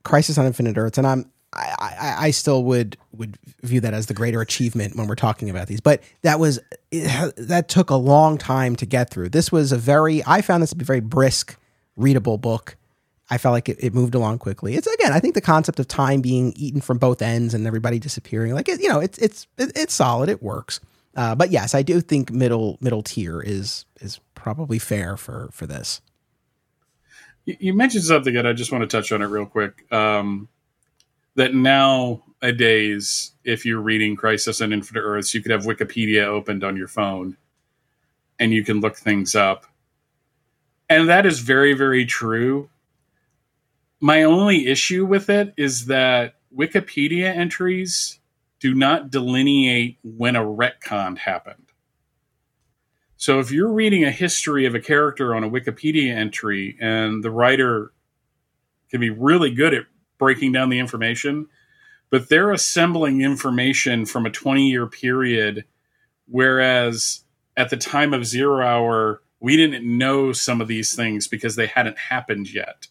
Crisis 0.03 0.37
on 0.37 0.45
Infinite 0.45 0.77
Earths, 0.77 0.97
and 0.97 1.07
I'm 1.07 1.31
I, 1.51 1.75
I, 1.79 2.15
I, 2.27 2.31
still 2.31 2.63
would 2.65 2.95
would 3.11 3.37
view 3.63 3.81
that 3.81 3.93
as 3.93 4.05
the 4.05 4.13
greater 4.13 4.39
achievement 4.39 4.95
when 4.95 5.07
we're 5.07 5.15
talking 5.15 5.49
about 5.49 5.67
these. 5.67 5.81
But 5.81 6.03
that 6.21 6.39
was 6.39 6.59
it, 6.91 7.33
that 7.37 7.69
took 7.69 7.89
a 7.89 7.95
long 7.95 8.37
time 8.37 8.75
to 8.75 8.85
get 8.85 9.09
through. 9.09 9.29
This 9.29 9.51
was 9.51 9.71
a 9.71 9.77
very 9.77 10.21
I 10.27 10.41
found 10.41 10.61
this 10.61 10.69
to 10.69 10.75
be 10.75 10.85
very 10.85 10.99
brisk, 10.99 11.57
readable 11.99 12.37
book. 12.37 12.75
I 13.29 13.37
felt 13.37 13.53
like 13.53 13.69
it, 13.69 13.77
it 13.79 13.93
moved 13.93 14.15
along 14.15 14.39
quickly. 14.39 14.75
It's 14.75 14.87
again, 14.87 15.13
I 15.13 15.19
think 15.19 15.35
the 15.35 15.41
concept 15.41 15.79
of 15.79 15.87
time 15.87 16.21
being 16.21 16.53
eaten 16.55 16.81
from 16.81 16.97
both 16.97 17.21
ends 17.21 17.53
and 17.53 17.67
everybody 17.67 17.99
disappearing, 17.99 18.53
like 18.53 18.67
it, 18.67 18.81
you 18.81 18.89
know, 18.89 18.99
it's 18.99 19.17
it's 19.19 19.47
it's 19.57 19.93
solid. 19.93 20.29
It 20.29 20.41
works. 20.41 20.79
Uh, 21.15 21.35
but 21.35 21.51
yes, 21.51 21.75
I 21.75 21.81
do 21.81 22.01
think 22.01 22.31
middle 22.31 22.77
middle 22.81 23.03
tier 23.03 23.41
is 23.41 23.85
is 23.99 24.19
probably 24.33 24.79
fair 24.79 25.17
for 25.17 25.49
for 25.51 25.67
this. 25.67 26.01
You 27.45 27.73
mentioned 27.73 28.03
something 28.03 28.33
that 28.33 28.45
I 28.45 28.53
just 28.53 28.71
want 28.71 28.87
to 28.89 28.97
touch 28.97 29.11
on 29.11 29.21
it 29.21 29.25
real 29.25 29.45
quick. 29.45 29.91
Um, 29.91 30.49
that 31.35 31.53
nowadays, 31.53 33.31
if 33.43 33.65
you're 33.65 33.81
reading 33.81 34.15
Crisis 34.15 34.61
on 34.61 34.73
Infinite 34.73 35.01
Earths, 35.01 35.33
you 35.33 35.41
could 35.41 35.51
have 35.51 35.63
Wikipedia 35.63 36.25
opened 36.25 36.63
on 36.63 36.75
your 36.75 36.87
phone 36.87 37.37
and 38.39 38.53
you 38.53 38.63
can 38.63 38.79
look 38.79 38.97
things 38.97 39.35
up. 39.35 39.65
And 40.89 41.07
that 41.07 41.25
is 41.25 41.39
very, 41.39 41.73
very 41.73 42.05
true. 42.05 42.69
My 44.01 44.23
only 44.23 44.67
issue 44.67 45.05
with 45.05 45.29
it 45.29 45.53
is 45.55 45.85
that 45.85 46.35
Wikipedia 46.55 47.25
entries 47.25 48.19
do 48.59 48.73
not 48.73 49.11
delineate 49.11 49.99
when 50.03 50.35
a 50.35 50.43
retcon 50.43 51.17
happened. 51.17 51.65
So 53.17 53.39
if 53.39 53.51
you're 53.51 53.71
reading 53.71 54.03
a 54.05 54.11
history 54.11 54.65
of 54.65 54.75
a 54.75 54.79
character 54.79 55.35
on 55.35 55.43
a 55.43 55.49
Wikipedia 55.49 56.15
entry 56.15 56.77
and 56.79 57.23
the 57.23 57.31
writer 57.31 57.91
can 58.89 59.01
be 59.01 59.09
really 59.09 59.51
good 59.51 59.73
at 59.73 59.85
breaking 60.17 60.53
down 60.53 60.69
the 60.69 60.79
information, 60.79 61.47
but 62.09 62.29
they're 62.29 62.51
assembling 62.51 63.21
information 63.21 64.05
from 64.05 64.25
a 64.25 64.31
20 64.31 64.69
year 64.69 64.87
period. 64.87 65.65
Whereas 66.27 67.23
at 67.57 67.69
the 67.69 67.77
time 67.77 68.13
of 68.13 68.25
Zero 68.25 68.65
Hour, 68.65 69.21
we 69.39 69.55
didn't 69.55 69.85
know 69.85 70.31
some 70.31 70.61
of 70.61 70.67
these 70.67 70.95
things 70.95 71.27
because 71.27 71.55
they 71.55 71.67
hadn't 71.67 71.97
happened 71.97 72.53
yet. 72.53 72.87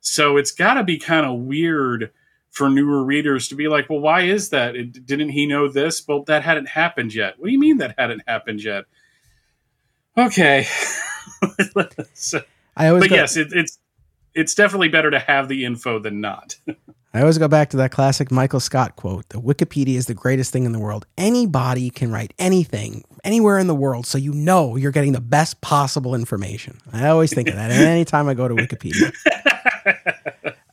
So 0.00 0.36
it's 0.36 0.50
got 0.50 0.74
to 0.74 0.84
be 0.84 0.98
kind 0.98 1.24
of 1.26 1.40
weird 1.40 2.10
for 2.50 2.68
newer 2.68 3.02
readers 3.04 3.48
to 3.48 3.54
be 3.54 3.68
like, 3.68 3.88
well, 3.88 4.00
why 4.00 4.22
is 4.22 4.50
that? 4.50 4.76
It, 4.76 5.06
didn't 5.06 5.30
he 5.30 5.46
know 5.46 5.68
this? 5.68 6.06
Well, 6.06 6.22
that 6.24 6.42
hadn't 6.42 6.68
happened 6.68 7.14
yet. 7.14 7.38
What 7.38 7.46
do 7.46 7.52
you 7.52 7.58
mean 7.58 7.78
that 7.78 7.94
hadn't 7.96 8.22
happened 8.26 8.62
yet? 8.62 8.84
Okay. 10.18 10.66
so, 12.14 12.42
I 12.76 12.88
always 12.88 13.04
but 13.04 13.10
go- 13.10 13.16
yes, 13.16 13.36
it, 13.36 13.48
it's 13.52 13.78
it's 14.34 14.54
definitely 14.54 14.88
better 14.88 15.10
to 15.10 15.18
have 15.18 15.48
the 15.48 15.64
info 15.64 15.98
than 15.98 16.20
not. 16.20 16.56
I 17.14 17.20
always 17.20 17.36
go 17.38 17.48
back 17.48 17.70
to 17.70 17.76
that 17.78 17.90
classic 17.90 18.30
Michael 18.30 18.60
Scott 18.60 18.96
quote 18.96 19.28
The 19.30 19.40
Wikipedia 19.40 19.96
is 19.96 20.06
the 20.06 20.14
greatest 20.14 20.52
thing 20.52 20.64
in 20.64 20.72
the 20.72 20.78
world. 20.78 21.06
Anybody 21.16 21.90
can 21.90 22.10
write 22.10 22.32
anything 22.38 23.04
anywhere 23.24 23.58
in 23.58 23.66
the 23.66 23.74
world, 23.74 24.06
so 24.06 24.18
you 24.18 24.32
know 24.32 24.76
you're 24.76 24.92
getting 24.92 25.12
the 25.12 25.20
best 25.20 25.60
possible 25.60 26.14
information. 26.14 26.78
I 26.92 27.08
always 27.08 27.32
think 27.32 27.48
of 27.48 27.54
that 27.54 27.70
anytime 27.70 28.28
I 28.28 28.34
go 28.34 28.48
to 28.48 28.54
Wikipedia. 28.54 29.12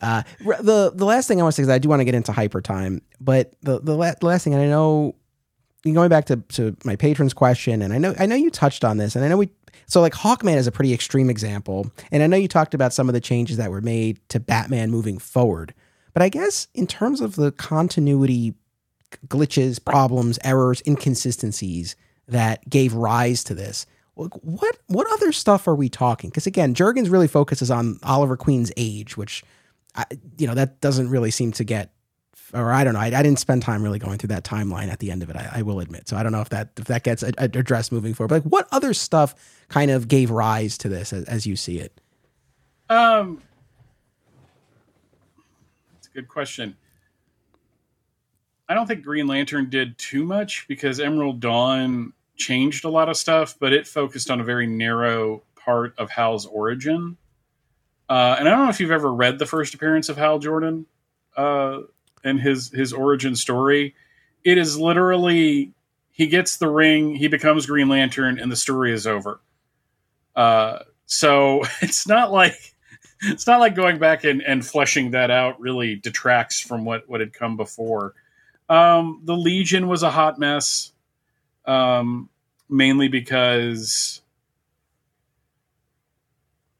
Uh, 0.01 0.23
the 0.41 0.93
the 0.95 1.03
last 1.03 1.27
thing 1.27 1.41
I 1.41 1.43
want 1.43 1.55
to 1.55 1.57
say 1.57 1.63
is 1.63 1.69
I 1.69 1.77
do 1.77 1.89
want 1.89 1.99
to 1.99 2.05
get 2.05 2.15
into 2.15 2.31
hyper 2.31 2.61
time, 2.61 3.01
but 3.19 3.51
the 3.63 3.81
the, 3.81 3.93
la- 3.93 4.13
the 4.17 4.26
last 4.26 4.45
thing, 4.45 4.53
and 4.53 4.63
I 4.63 4.67
know 4.67 5.13
going 5.84 6.07
back 6.07 6.26
to, 6.27 6.38
to 6.38 6.76
my 6.85 6.95
patrons 6.95 7.34
question, 7.34 7.81
and 7.81 7.91
I 7.91 7.97
know 7.97 8.15
I 8.17 8.26
know 8.26 8.35
you 8.35 8.49
touched 8.49 8.85
on 8.85 8.97
this, 8.97 9.17
and 9.17 9.26
I 9.26 9.27
know 9.27 9.35
we 9.35 9.49
so 9.88 10.01
like 10.01 10.13
Hawkman 10.13 10.55
is 10.55 10.67
a 10.67 10.71
pretty 10.71 10.93
extreme 10.93 11.30
example. 11.30 11.91
And 12.11 12.23
I 12.23 12.27
know 12.27 12.38
you 12.38 12.47
talked 12.47 12.73
about 12.73 12.93
some 12.93 13.09
of 13.09 13.13
the 13.13 13.19
changes 13.19 13.57
that 13.57 13.71
were 13.71 13.81
made 13.81 14.19
to 14.30 14.39
Batman 14.39 14.89
moving 14.91 15.17
forward. 15.17 15.73
But 16.13 16.21
I 16.21 16.30
guess 16.30 16.67
in 16.73 16.88
terms 16.88 17.21
of 17.21 17.35
the 17.35 17.51
continuity 17.51 18.53
glitches, 19.27 19.84
problems, 19.84 20.38
errors, 20.43 20.81
inconsistencies 20.85 21.95
that 22.31 22.68
gave 22.69 22.93
rise 22.93 23.43
to 23.45 23.56
this, 23.56 23.85
what 24.15 24.77
what 24.88 25.07
other 25.14 25.31
stuff 25.31 25.68
are 25.68 25.76
we 25.76 25.88
talking? 25.89 26.30
Because 26.30 26.47
again, 26.47 26.73
Jurgens 26.73 27.10
really 27.10 27.27
focuses 27.27 27.72
on 27.72 27.99
Oliver 28.03 28.35
Queen's 28.35 28.72
age, 28.76 29.15
which 29.15 29.43
I, 29.95 30.06
you 30.38 30.45
know 30.45 30.56
that 30.56 30.81
doesn't 30.81 31.10
really 31.10 31.31
seem 31.31 31.51
to 31.53 31.64
get 31.64 31.93
or 32.53 32.72
I 32.72 32.84
don't 32.84 32.93
know. 32.93 32.99
I, 32.99 33.07
I, 33.07 33.23
didn't 33.23 33.39
spend 33.39 33.61
time 33.61 33.84
really 33.84 33.99
going 33.99 34.18
through 34.18 34.30
that 34.30 34.43
timeline 34.43 34.89
at 34.89 34.99
the 34.99 35.11
end 35.11 35.23
of 35.23 35.30
it. 35.30 35.35
I, 35.35 35.49
I 35.57 35.61
will 35.61 35.80
admit. 35.80 36.07
So 36.07 36.18
I 36.18 36.23
don't 36.23 36.31
know 36.31 36.41
if 36.41 36.49
that 36.49 36.69
if 36.77 36.85
that 36.85 37.03
gets 37.03 37.23
addressed 37.23 37.91
moving 37.91 38.14
forward. 38.14 38.30
But 38.30 38.43
like, 38.43 38.51
what 38.51 38.68
other 38.72 38.93
stuff 38.93 39.35
kind 39.68 39.91
of 39.91 40.07
gave 40.07 40.31
rise 40.31 40.77
to 40.80 40.89
this 40.89 41.14
as, 41.14 41.26
as 41.26 41.45
you 41.45 41.56
see 41.56 41.80
it? 41.80 42.01
Um, 42.89 43.41
it's 45.97 46.07
a 46.07 46.11
good 46.11 46.27
question. 46.27 46.76
I 48.68 48.73
don't 48.73 48.88
think 48.88 49.03
Green 49.03 49.27
Lantern 49.27 49.69
did 49.69 49.97
too 49.97 50.23
much 50.23 50.68
because 50.68 50.99
Emerald 50.99 51.39
Dawn 51.39 52.14
changed 52.39 52.85
a 52.85 52.89
lot 52.89 53.09
of 53.09 53.17
stuff, 53.17 53.55
but 53.59 53.73
it 53.73 53.87
focused 53.87 54.31
on 54.31 54.41
a 54.41 54.43
very 54.43 54.65
narrow 54.65 55.43
part 55.55 55.93
of 55.99 56.09
Hal's 56.09 56.45
origin. 56.45 57.17
Uh, 58.09 58.37
and 58.39 58.47
I 58.47 58.51
don't 58.51 58.63
know 58.63 58.69
if 58.69 58.79
you've 58.79 58.91
ever 58.91 59.13
read 59.13 59.37
the 59.37 59.45
first 59.45 59.75
appearance 59.75 60.09
of 60.09 60.17
Hal 60.17 60.39
Jordan. 60.39 60.87
Uh, 61.37 61.81
and 62.23 62.39
his 62.39 62.69
his 62.71 62.91
origin 62.91 63.35
story, 63.35 63.95
it 64.43 64.57
is 64.57 64.77
literally 64.77 65.73
he 66.11 66.27
gets 66.27 66.57
the 66.57 66.67
ring, 66.67 67.15
he 67.15 67.27
becomes 67.27 67.65
Green 67.65 67.87
Lantern, 67.87 68.39
and 68.39 68.51
the 68.51 68.55
story 68.55 68.91
is 68.91 69.07
over. 69.07 69.39
Uh, 70.35 70.79
so 71.05 71.63
it's 71.81 72.07
not 72.07 72.31
like 72.31 72.75
it's 73.21 73.47
not 73.47 73.59
like 73.59 73.75
going 73.75 73.99
back 73.99 74.23
and, 74.23 74.41
and 74.41 74.65
fleshing 74.65 75.11
that 75.11 75.31
out 75.31 75.59
really 75.59 75.95
detracts 75.95 76.59
from 76.59 76.85
what 76.85 77.07
what 77.07 77.19
had 77.19 77.33
come 77.33 77.57
before. 77.57 78.13
Um, 78.67 79.21
the 79.23 79.35
Legion 79.35 79.87
was 79.87 80.03
a 80.03 80.11
hot 80.11 80.37
mess, 80.37 80.91
um, 81.69 82.29
mainly 82.67 83.07
because 83.07 84.21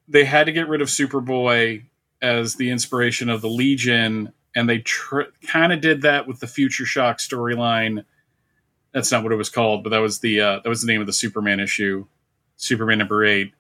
they 0.07 0.26
had 0.26 0.45
to 0.45 0.52
get 0.52 0.68
rid 0.68 0.82
of 0.82 0.88
Superboy 0.88 1.84
as 2.22 2.56
the 2.56 2.72
inspiration 2.72 3.30
of 3.30 3.41
the 3.41 3.49
Legion 3.49 4.34
and 4.56 4.68
they 4.68 4.80
tr- 4.80 5.32
kind 5.48 5.72
of 5.72 5.80
did 5.80 6.02
that 6.02 6.28
with 6.28 6.40
the 6.40 6.48
Future 6.48 6.86
Shock 6.86 7.20
storyline. 7.20 8.03
That's 8.94 9.11
not 9.11 9.22
what 9.24 9.32
it 9.32 9.36
was 9.36 9.49
called, 9.49 9.84
but 9.84 9.91
that 9.91 9.99
was 9.99 10.20
the 10.20 10.41
uh, 10.41 10.60
that 10.64 10.70
was 10.70 10.82
the 10.82 10.88
name 10.88 11.02
of 11.02 11.07
the 11.07 11.14
Superman 11.14 11.60
issue, 11.60 12.07
Superman 12.57 12.98
number 12.98 13.24
eight. 13.24 13.53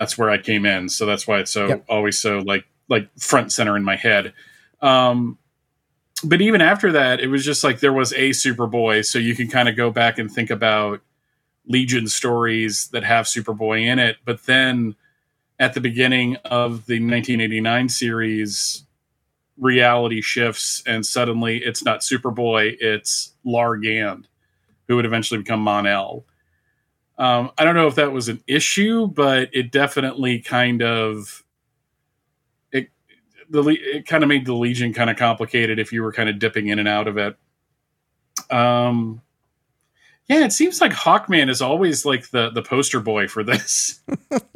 That's 0.00 0.18
where 0.18 0.28
I 0.28 0.38
came 0.38 0.66
in, 0.66 0.88
so 0.88 1.06
that's 1.06 1.28
why 1.28 1.38
it's 1.38 1.52
so 1.52 1.68
yep. 1.68 1.84
always 1.88 2.18
so 2.18 2.40
like 2.40 2.64
like 2.88 3.08
front 3.16 3.52
center 3.52 3.76
in 3.76 3.84
my 3.84 3.94
head. 3.94 4.34
Um, 4.82 5.38
but 6.26 6.40
even 6.40 6.60
after 6.60 6.92
that, 6.92 7.20
it 7.20 7.28
was 7.28 7.44
just 7.44 7.64
like 7.64 7.80
there 7.80 7.92
was 7.92 8.12
a 8.12 8.30
Superboy, 8.30 9.04
so 9.04 9.18
you 9.18 9.34
can 9.34 9.48
kind 9.48 9.68
of 9.68 9.76
go 9.76 9.90
back 9.90 10.18
and 10.18 10.30
think 10.30 10.50
about 10.50 11.00
Legion 11.66 12.06
stories 12.08 12.88
that 12.88 13.04
have 13.04 13.26
Superboy 13.26 13.86
in 13.86 13.98
it. 13.98 14.16
But 14.24 14.44
then 14.46 14.96
at 15.58 15.74
the 15.74 15.80
beginning 15.80 16.36
of 16.44 16.86
the 16.86 16.94
1989 16.94 17.88
series, 17.88 18.84
reality 19.56 20.20
shifts 20.20 20.82
and 20.86 21.06
suddenly 21.06 21.58
it's 21.58 21.84
not 21.84 22.00
Superboy, 22.00 22.76
it's 22.80 23.34
Lar 23.44 23.76
Gand, 23.76 24.28
who 24.88 24.96
would 24.96 25.06
eventually 25.06 25.38
become 25.38 25.60
Mon-El. 25.60 26.24
Um, 27.16 27.52
I 27.56 27.64
don't 27.64 27.76
know 27.76 27.86
if 27.86 27.94
that 27.94 28.12
was 28.12 28.28
an 28.28 28.42
issue, 28.48 29.06
but 29.06 29.48
it 29.52 29.70
definitely 29.70 30.40
kind 30.40 30.82
of 30.82 31.43
the 33.54 33.70
it 33.70 34.06
kind 34.06 34.22
of 34.22 34.28
made 34.28 34.46
the 34.46 34.54
Legion 34.54 34.92
kind 34.92 35.08
of 35.08 35.16
complicated 35.16 35.78
if 35.78 35.92
you 35.92 36.02
were 36.02 36.12
kind 36.12 36.28
of 36.28 36.38
dipping 36.38 36.68
in 36.68 36.78
and 36.78 36.88
out 36.88 37.08
of 37.08 37.16
it. 37.16 37.36
Um, 38.50 39.22
Yeah, 40.28 40.44
it 40.44 40.52
seems 40.52 40.80
like 40.80 40.92
Hawkman 40.92 41.48
is 41.48 41.62
always 41.62 42.04
like 42.04 42.30
the 42.30 42.50
the 42.50 42.62
poster 42.62 43.00
boy 43.00 43.28
for 43.28 43.44
this. 43.44 44.00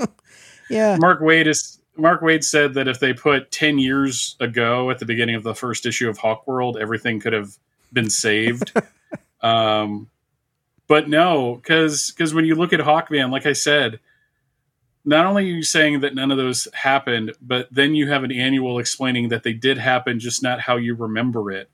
yeah. 0.71 0.97
Mark 0.99 1.21
Waid 1.21 1.47
is 1.47 1.79
Mark 1.97 2.23
Waid 2.23 2.45
said 2.45 2.75
that 2.75 2.89
if 2.89 3.01
they 3.01 3.13
put 3.13 3.51
10 3.51 3.79
years 3.79 4.37
ago 4.41 4.91
at 4.91 4.99
the 4.99 5.05
beginning 5.05 5.35
of 5.35 5.43
the 5.43 5.55
first 5.55 5.85
issue 5.85 6.09
of 6.09 6.19
Hawkworld, 6.19 6.81
everything 6.81 7.21
could 7.21 7.33
have 7.33 7.57
been 7.93 8.09
saved. 8.09 8.73
um, 9.43 10.09
but 10.87 11.09
no, 11.09 11.57
because 11.57 12.11
because 12.11 12.35
when 12.35 12.45
you 12.45 12.55
look 12.55 12.73
at 12.73 12.81
Hawkman, 12.81 13.31
like 13.31 13.47
I 13.47 13.53
said, 13.53 14.01
not 15.09 15.25
only 15.25 15.45
are 15.45 15.55
you 15.55 15.63
saying 15.63 16.01
that 16.01 16.15
none 16.15 16.31
of 16.31 16.37
those 16.37 16.69
happened, 16.75 17.33
but 17.41 17.67
then 17.71 17.95
you 17.95 18.09
have 18.11 18.25
an 18.25 18.33
annual 18.33 18.79
explaining 18.79 19.31
that 19.31 19.43
they 19.43 19.55
did 19.55 19.79
happen, 19.79 20.21
just 20.21 20.43
not 20.43 20.61
how 20.61 20.77
you 20.77 20.95
remember 20.95 21.51
it. 21.51 21.71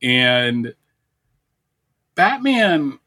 And 0.00 0.74
Batman 2.14 3.00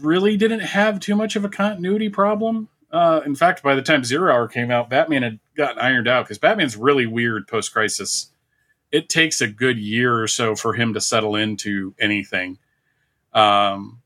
really 0.00 0.36
didn't 0.36 0.60
have 0.60 0.98
too 0.98 1.14
much 1.14 1.36
of 1.36 1.44
a 1.44 1.48
continuity 1.48 2.08
problem. 2.08 2.68
Uh, 2.90 3.20
in 3.24 3.36
fact, 3.36 3.62
by 3.62 3.76
the 3.76 3.82
time 3.82 4.02
Zero 4.02 4.34
Hour 4.34 4.48
came 4.48 4.72
out, 4.72 4.90
Batman 4.90 5.22
had 5.22 5.38
gotten 5.56 5.78
ironed 5.78 6.08
out 6.08 6.24
because 6.24 6.38
Batman's 6.38 6.76
really 6.76 7.06
weird 7.06 7.46
post 7.46 7.72
crisis. 7.72 8.32
It 8.90 9.08
takes 9.08 9.40
a 9.40 9.46
good 9.46 9.78
year 9.78 10.20
or 10.20 10.26
so 10.26 10.56
for 10.56 10.74
him 10.74 10.94
to 10.94 11.00
settle 11.00 11.36
into 11.36 11.94
anything. 12.00 12.58
Um, 13.32 13.99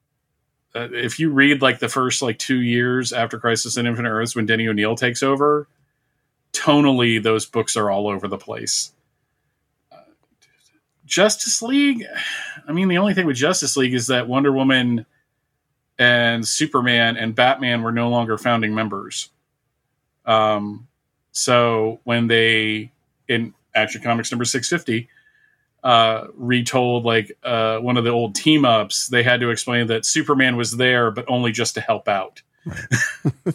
uh, 0.74 0.88
if 0.92 1.18
you 1.18 1.30
read 1.30 1.62
like 1.62 1.78
the 1.78 1.88
first 1.88 2.22
like 2.22 2.38
two 2.38 2.60
years 2.60 3.12
after 3.12 3.38
Crisis 3.38 3.76
and 3.76 3.86
Infinite 3.86 4.10
Earths 4.10 4.34
when 4.34 4.46
Denny 4.46 4.68
O'Neil 4.68 4.96
takes 4.96 5.22
over, 5.22 5.68
tonally 6.52 7.22
those 7.22 7.46
books 7.46 7.76
are 7.76 7.90
all 7.90 8.08
over 8.08 8.28
the 8.28 8.38
place. 8.38 8.92
Uh, 9.92 9.98
Justice 11.06 11.62
League, 11.62 12.04
I 12.66 12.72
mean, 12.72 12.88
the 12.88 12.98
only 12.98 13.14
thing 13.14 13.26
with 13.26 13.36
Justice 13.36 13.76
League 13.76 13.94
is 13.94 14.08
that 14.08 14.28
Wonder 14.28 14.52
Woman 14.52 15.06
and 15.98 16.46
Superman 16.46 17.16
and 17.16 17.34
Batman 17.34 17.82
were 17.82 17.92
no 17.92 18.08
longer 18.08 18.36
founding 18.36 18.74
members. 18.74 19.30
Um, 20.26 20.88
so 21.32 22.00
when 22.04 22.26
they 22.26 22.90
in 23.28 23.54
Action 23.74 24.02
Comics 24.02 24.30
number 24.30 24.44
six 24.44 24.68
fifty 24.68 25.08
uh, 25.84 26.28
retold 26.34 27.04
like 27.04 27.36
uh, 27.44 27.78
one 27.78 27.98
of 27.98 28.04
the 28.04 28.10
old 28.10 28.34
team 28.34 28.64
ups, 28.64 29.08
they 29.08 29.22
had 29.22 29.40
to 29.40 29.50
explain 29.50 29.86
that 29.88 30.06
Superman 30.06 30.56
was 30.56 30.78
there, 30.78 31.10
but 31.10 31.26
only 31.28 31.52
just 31.52 31.74
to 31.74 31.80
help 31.82 32.08
out. 32.08 32.42
Right. 32.64 33.54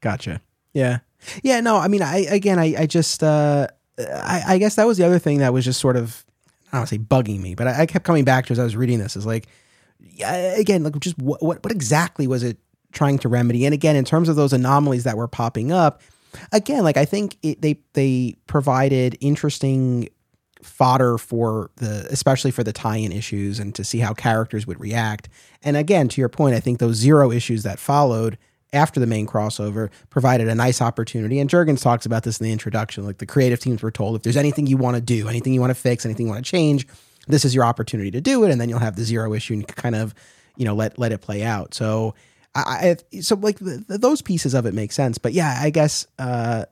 gotcha. 0.00 0.40
Yeah. 0.72 1.00
Yeah. 1.42 1.60
No, 1.60 1.76
I 1.76 1.88
mean, 1.88 2.00
I 2.00 2.20
again, 2.20 2.58
I, 2.58 2.74
I 2.78 2.86
just, 2.86 3.22
uh, 3.22 3.68
I, 3.98 4.42
I 4.48 4.58
guess 4.58 4.76
that 4.76 4.86
was 4.86 4.96
the 4.96 5.04
other 5.04 5.18
thing 5.18 5.38
that 5.38 5.52
was 5.52 5.66
just 5.66 5.80
sort 5.80 5.96
of, 5.96 6.24
I 6.68 6.78
don't 6.78 6.80
want 6.80 6.88
to 6.88 6.94
say 6.94 6.98
bugging 6.98 7.40
me, 7.40 7.54
but 7.54 7.68
I, 7.68 7.82
I 7.82 7.86
kept 7.86 8.06
coming 8.06 8.24
back 8.24 8.46
to 8.46 8.52
as 8.52 8.58
I 8.58 8.64
was 8.64 8.74
reading 8.74 8.98
this 8.98 9.16
is 9.16 9.26
like, 9.26 9.48
yeah 10.00 10.56
again, 10.56 10.82
like 10.82 10.98
just 11.00 11.18
what, 11.18 11.42
what, 11.42 11.62
what 11.62 11.72
exactly 11.72 12.26
was 12.26 12.42
it 12.42 12.56
trying 12.92 13.18
to 13.18 13.28
remedy? 13.28 13.66
And 13.66 13.74
again, 13.74 13.96
in 13.96 14.04
terms 14.06 14.30
of 14.30 14.36
those 14.36 14.54
anomalies 14.54 15.04
that 15.04 15.18
were 15.18 15.28
popping 15.28 15.72
up, 15.72 16.00
again, 16.52 16.84
like 16.84 16.96
I 16.96 17.04
think 17.04 17.36
it, 17.42 17.60
they 17.60 17.80
they 17.92 18.36
provided 18.46 19.18
interesting 19.20 20.08
fodder 20.66 21.18
for 21.18 21.70
the 21.76 22.06
especially 22.10 22.50
for 22.50 22.64
the 22.64 22.72
tie-in 22.72 23.12
issues 23.12 23.58
and 23.58 23.74
to 23.74 23.84
see 23.84 23.98
how 23.98 24.12
characters 24.12 24.66
would 24.66 24.80
react. 24.80 25.28
And 25.62 25.76
again, 25.76 26.08
to 26.08 26.20
your 26.20 26.28
point, 26.28 26.54
I 26.54 26.60
think 26.60 26.78
those 26.78 26.96
zero 26.96 27.30
issues 27.30 27.62
that 27.62 27.78
followed 27.78 28.38
after 28.72 29.00
the 29.00 29.06
main 29.06 29.26
crossover 29.26 29.90
provided 30.10 30.48
a 30.48 30.54
nice 30.54 30.82
opportunity. 30.82 31.38
And 31.38 31.48
Jurgens 31.48 31.82
talks 31.82 32.04
about 32.04 32.24
this 32.24 32.40
in 32.40 32.44
the 32.44 32.52
introduction. 32.52 33.04
Like 33.04 33.18
the 33.18 33.26
creative 33.26 33.60
teams 33.60 33.82
were 33.82 33.90
told 33.90 34.16
if 34.16 34.22
there's 34.22 34.36
anything 34.36 34.66
you 34.66 34.76
want 34.76 34.96
to 34.96 35.00
do, 35.00 35.28
anything 35.28 35.54
you 35.54 35.60
want 35.60 35.70
to 35.70 35.74
fix, 35.74 36.04
anything 36.04 36.26
you 36.26 36.32
want 36.32 36.44
to 36.44 36.50
change, 36.50 36.86
this 37.28 37.44
is 37.44 37.54
your 37.54 37.64
opportunity 37.64 38.10
to 38.10 38.20
do 38.20 38.44
it, 38.44 38.50
and 38.50 38.60
then 38.60 38.68
you'll 38.68 38.78
have 38.78 38.96
the 38.96 39.04
zero 39.04 39.32
issue 39.32 39.54
and 39.54 39.66
kind 39.68 39.94
of 39.94 40.14
you 40.56 40.64
know 40.64 40.74
let 40.74 40.98
let 40.98 41.12
it 41.12 41.20
play 41.20 41.42
out. 41.42 41.74
So 41.74 42.14
I, 42.54 42.96
so 43.20 43.36
like 43.36 43.58
the, 43.58 43.84
those 43.88 44.22
pieces 44.22 44.54
of 44.54 44.64
it 44.64 44.72
make 44.72 44.92
sense, 44.92 45.18
but 45.18 45.32
yeah, 45.32 45.58
I 45.60 45.70
guess 45.70 46.06
uh, 46.18 46.64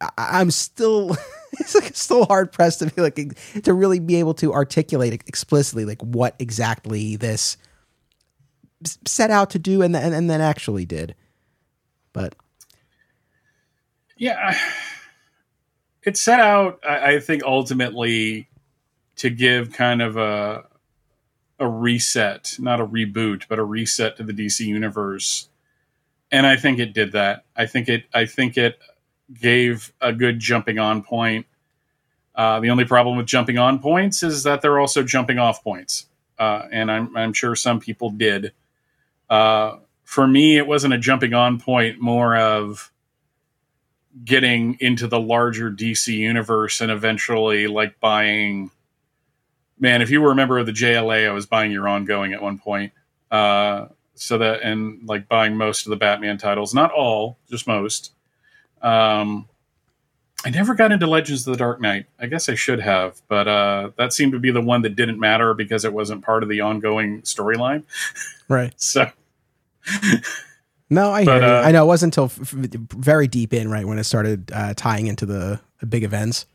I, 0.00 0.40
am 0.40 0.50
still 0.50 1.16
it's 1.60 1.74
like 1.74 1.94
still 1.96 2.24
hard 2.26 2.52
pressed 2.52 2.80
to 2.80 2.86
be 2.86 3.02
like 3.02 3.18
to 3.62 3.74
really 3.74 3.98
be 3.98 4.16
able 4.16 4.34
to 4.34 4.52
articulate 4.52 5.22
explicitly 5.26 5.84
like 5.84 6.00
what 6.02 6.34
exactly 6.38 7.16
this 7.16 7.56
set 9.06 9.30
out 9.30 9.50
to 9.50 9.58
do 9.58 9.82
and 9.82 9.94
then 9.94 10.12
and 10.12 10.28
then 10.30 10.40
actually 10.40 10.84
did. 10.84 11.14
But 12.12 12.34
yeah, 14.16 14.56
it 16.04 16.16
set 16.16 16.40
out. 16.40 16.80
I, 16.86 17.14
I 17.14 17.20
think 17.20 17.42
ultimately 17.44 18.48
to 19.16 19.30
give 19.30 19.72
kind 19.72 20.02
of 20.02 20.16
a 20.16 20.64
a 21.58 21.68
reset, 21.68 22.56
not 22.58 22.80
a 22.80 22.86
reboot, 22.86 23.44
but 23.48 23.58
a 23.58 23.64
reset 23.64 24.16
to 24.16 24.22
the 24.22 24.32
DC 24.32 24.60
universe. 24.60 25.48
And 26.30 26.46
I 26.46 26.56
think 26.56 26.78
it 26.78 26.92
did 26.92 27.12
that. 27.12 27.44
I 27.56 27.66
think 27.66 27.88
it 27.88 28.04
I 28.12 28.26
think 28.26 28.56
it 28.56 28.78
gave 29.32 29.92
a 30.00 30.12
good 30.12 30.38
jumping 30.38 30.78
on 30.78 31.02
point. 31.02 31.46
Uh, 32.34 32.60
the 32.60 32.70
only 32.70 32.84
problem 32.84 33.16
with 33.16 33.26
jumping 33.26 33.58
on 33.58 33.78
points 33.78 34.22
is 34.22 34.42
that 34.42 34.60
they're 34.60 34.78
also 34.78 35.02
jumping 35.02 35.38
off 35.38 35.64
points. 35.64 36.06
Uh, 36.38 36.62
and 36.70 36.90
I'm, 36.90 37.16
I'm 37.16 37.32
sure 37.32 37.56
some 37.56 37.80
people 37.80 38.10
did. 38.10 38.52
Uh, 39.30 39.76
for 40.04 40.26
me, 40.26 40.56
it 40.56 40.66
wasn't 40.66 40.94
a 40.94 40.98
jumping 40.98 41.34
on 41.34 41.58
point, 41.58 42.00
more 42.00 42.36
of 42.36 42.92
getting 44.24 44.76
into 44.80 45.06
the 45.06 45.20
larger 45.20 45.70
DC 45.70 46.14
universe 46.14 46.80
and 46.80 46.90
eventually 46.90 47.66
like 47.66 47.98
buying 48.00 48.70
man, 49.78 50.02
if 50.02 50.10
you 50.10 50.20
were 50.20 50.32
a 50.32 50.34
member 50.34 50.58
of 50.58 50.66
the 50.66 50.72
JLA, 50.72 51.28
I 51.28 51.32
was 51.32 51.46
buying 51.46 51.72
your 51.72 51.88
ongoing 51.88 52.32
at 52.32 52.42
one 52.42 52.58
point. 52.58 52.92
Uh, 53.30 53.86
so 54.14 54.38
that 54.38 54.62
and 54.62 55.06
like 55.06 55.28
buying 55.28 55.56
most 55.56 55.86
of 55.86 55.90
the 55.90 55.96
Batman 55.96 56.38
titles, 56.38 56.72
not 56.72 56.90
all, 56.90 57.38
just 57.50 57.66
most. 57.66 58.12
Um, 58.82 59.48
I 60.44 60.50
never 60.50 60.74
got 60.74 60.92
into 60.92 61.06
Legends 61.06 61.46
of 61.46 61.52
the 61.52 61.58
Dark 61.58 61.80
Knight. 61.80 62.06
I 62.20 62.26
guess 62.26 62.48
I 62.48 62.54
should 62.54 62.80
have, 62.80 63.20
but 63.28 63.48
uh, 63.48 63.90
that 63.96 64.12
seemed 64.12 64.32
to 64.32 64.38
be 64.38 64.50
the 64.50 64.60
one 64.60 64.82
that 64.82 64.94
didn't 64.94 65.18
matter 65.18 65.54
because 65.54 65.84
it 65.84 65.92
wasn't 65.92 66.24
part 66.24 66.42
of 66.42 66.48
the 66.48 66.60
ongoing 66.60 67.22
storyline. 67.22 67.84
Right. 68.48 68.72
so. 68.80 69.10
no, 70.90 71.10
I 71.10 71.24
but, 71.24 71.42
uh, 71.42 71.62
I 71.64 71.72
know 71.72 71.84
it 71.84 71.88
wasn't 71.88 72.16
until 72.16 72.26
f- 72.26 72.50
very 72.52 73.26
deep 73.28 73.52
in, 73.52 73.70
right, 73.70 73.86
when 73.86 73.98
it 73.98 74.04
started 74.04 74.50
uh, 74.52 74.74
tying 74.74 75.06
into 75.06 75.26
the, 75.26 75.60
the 75.80 75.86
big 75.86 76.04
events. 76.04 76.46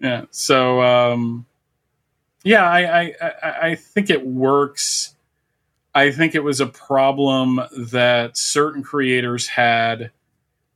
Yeah. 0.00 0.24
So, 0.30 0.82
um, 0.82 1.46
yeah, 2.44 2.68
I, 2.68 3.00
I, 3.00 3.60
I 3.62 3.74
think 3.76 4.10
it 4.10 4.26
works. 4.26 5.14
I 5.94 6.10
think 6.10 6.34
it 6.34 6.42
was 6.42 6.60
a 6.60 6.66
problem 6.66 7.60
that 7.76 8.36
certain 8.36 8.82
creators 8.82 9.46
had, 9.46 10.10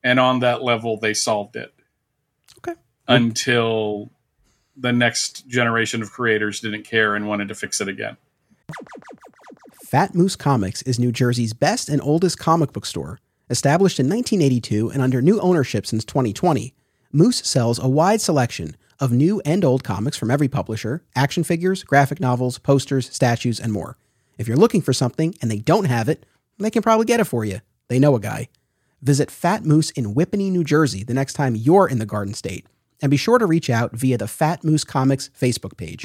and 0.07 0.21
on 0.21 0.39
that 0.39 0.63
level, 0.63 0.97
they 0.97 1.13
solved 1.13 1.57
it. 1.57 1.75
Okay. 2.59 2.79
Until 3.09 4.09
the 4.77 4.93
next 4.93 5.49
generation 5.49 6.01
of 6.01 6.13
creators 6.13 6.61
didn't 6.61 6.85
care 6.85 7.17
and 7.17 7.27
wanted 7.27 7.49
to 7.49 7.57
fix 7.57 7.81
it 7.81 7.89
again. 7.89 8.17
Fat 9.83 10.15
Moose 10.15 10.37
Comics 10.37 10.83
is 10.83 11.01
New 11.01 11.11
Jersey's 11.11 11.53
best 11.53 11.89
and 11.89 12.01
oldest 12.01 12.39
comic 12.39 12.73
book 12.73 12.87
store. 12.87 13.19
Established 13.51 13.99
in 13.99 14.07
1982 14.07 14.91
and 14.91 15.03
under 15.03 15.21
new 15.21 15.41
ownership 15.41 15.85
since 15.85 16.05
2020, 16.05 16.73
Moose 17.11 17.39
sells 17.39 17.81
a 17.81 17.89
wide 17.89 18.21
selection 18.21 18.77
of 19.01 19.11
new 19.11 19.41
and 19.45 19.65
old 19.65 19.83
comics 19.83 20.17
from 20.17 20.31
every 20.31 20.49
publisher, 20.49 21.03
action 21.17 21.43
figures, 21.43 21.83
graphic 21.83 22.21
novels, 22.21 22.59
posters, 22.59 23.13
statues, 23.13 23.59
and 23.59 23.73
more. 23.73 23.97
If 24.39 24.47
you're 24.47 24.57
looking 24.57 24.83
for 24.83 24.93
something 24.93 25.35
and 25.43 25.51
they 25.51 25.59
don't 25.59 25.87
have 25.87 26.09
it, 26.09 26.25
they 26.59 26.71
can 26.71 26.83
probably 26.83 27.07
get 27.07 27.19
it 27.19 27.25
for 27.25 27.45
you. 27.45 27.61
They 27.89 27.99
know 27.99 28.15
a 28.15 28.21
guy. 28.21 28.49
Visit 29.07 29.31
Fat 29.31 29.65
Moose 29.65 29.91
in 29.91 30.17
Whippany, 30.17 30.51
New 30.51 30.65
Jersey 30.65 31.05
the 31.05 31.15
next 31.15 31.35
time 31.35 31.55
you're 31.55 31.89
in 31.89 32.01
the 32.01 32.07
Garden 32.07 32.35
State. 32.35 32.67
And 33.01 33.09
be 33.09 33.17
sure 33.17 33.39
to 33.39 33.47
reach 33.47 33.71
out 33.71 33.93
via 33.93 34.19
the 34.19 34.27
Fat 34.27 34.65
Moose 34.65 34.83
Comics 34.83 35.31
Facebook 35.41 35.77
page. 35.77 36.05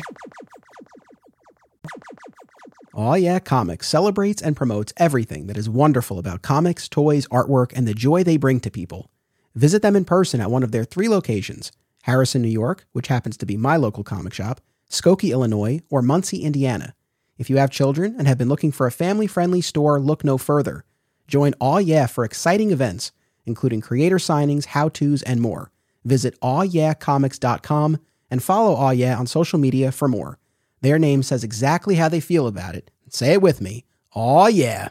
Aw 2.93 3.15
Yeah 3.15 3.39
Comics 3.39 3.87
celebrates 3.87 4.39
and 4.39 4.55
promotes 4.55 4.93
everything 4.97 5.47
that 5.47 5.57
is 5.57 5.67
wonderful 5.67 6.19
about 6.19 6.43
comics, 6.43 6.87
toys, 6.87 7.27
artwork, 7.29 7.73
and 7.75 7.87
the 7.87 7.95
joy 7.95 8.23
they 8.23 8.37
bring 8.37 8.59
to 8.59 8.69
people. 8.69 9.09
Visit 9.55 9.81
them 9.81 9.95
in 9.95 10.05
person 10.05 10.39
at 10.39 10.51
one 10.51 10.61
of 10.61 10.71
their 10.71 10.85
three 10.85 11.09
locations 11.09 11.71
Harrison, 12.03 12.43
New 12.43 12.49
York, 12.49 12.85
which 12.91 13.07
happens 13.07 13.35
to 13.37 13.47
be 13.47 13.57
my 13.57 13.77
local 13.77 14.03
comic 14.03 14.33
shop, 14.33 14.61
Skokie, 14.91 15.31
Illinois, 15.31 15.81
or 15.89 16.03
Muncie, 16.03 16.43
Indiana. 16.43 16.93
If 17.39 17.49
you 17.49 17.57
have 17.57 17.71
children 17.71 18.13
and 18.19 18.27
have 18.27 18.37
been 18.37 18.49
looking 18.49 18.71
for 18.71 18.85
a 18.85 18.91
family 18.91 19.25
friendly 19.25 19.61
store, 19.61 19.99
look 19.99 20.23
no 20.23 20.37
further. 20.37 20.85
Join 21.31 21.53
Aw 21.61 21.77
Yeah 21.77 22.07
for 22.07 22.25
exciting 22.25 22.71
events, 22.71 23.13
including 23.45 23.79
creator 23.79 24.17
signings, 24.17 24.65
how 24.65 24.89
to's, 24.89 25.23
and 25.23 25.39
more. 25.39 25.71
Visit 26.03 26.37
awyeahcomics.com 26.41 27.99
and 28.29 28.43
follow 28.43 28.75
Aw 28.75 28.89
Yeah 28.89 29.17
on 29.17 29.27
social 29.27 29.57
media 29.57 29.93
for 29.93 30.09
more. 30.09 30.39
Their 30.81 30.99
name 30.99 31.23
says 31.23 31.45
exactly 31.45 31.95
how 31.95 32.09
they 32.09 32.19
feel 32.19 32.47
about 32.47 32.75
it. 32.75 32.91
Say 33.07 33.31
it 33.31 33.41
with 33.41 33.61
me 33.61 33.85
Aw 34.13 34.47
Yeah. 34.47 34.89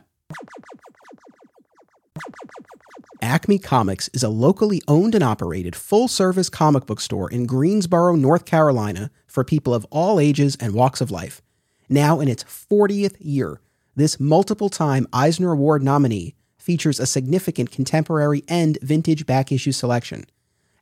Acme 3.21 3.59
Comics 3.59 4.09
is 4.15 4.23
a 4.23 4.31
locally 4.31 4.81
owned 4.89 5.15
and 5.15 5.23
operated 5.23 5.77
full 5.77 6.09
service 6.09 6.49
comic 6.49 6.87
book 6.87 7.01
store 7.01 7.31
in 7.31 7.45
Greensboro, 7.45 8.17
North 8.17 8.47
Carolina 8.47 9.11
for 9.27 9.45
people 9.45 9.75
of 9.75 9.85
all 9.91 10.19
ages 10.19 10.57
and 10.59 10.73
walks 10.73 11.03
of 11.03 11.11
life. 11.11 11.43
Now 11.91 12.19
in 12.19 12.29
its 12.29 12.45
40th 12.45 13.17
year, 13.21 13.61
this 14.01 14.19
multiple 14.19 14.69
time 14.69 15.07
Eisner 15.13 15.53
Award 15.53 15.83
nominee 15.83 16.35
features 16.59 17.01
a 17.01 17.07
significant 17.07 17.71
contemporary 17.71 18.43
and 18.49 18.79
vintage 18.83 19.27
back 19.27 19.53
issue 19.53 19.73
selection 19.73 20.25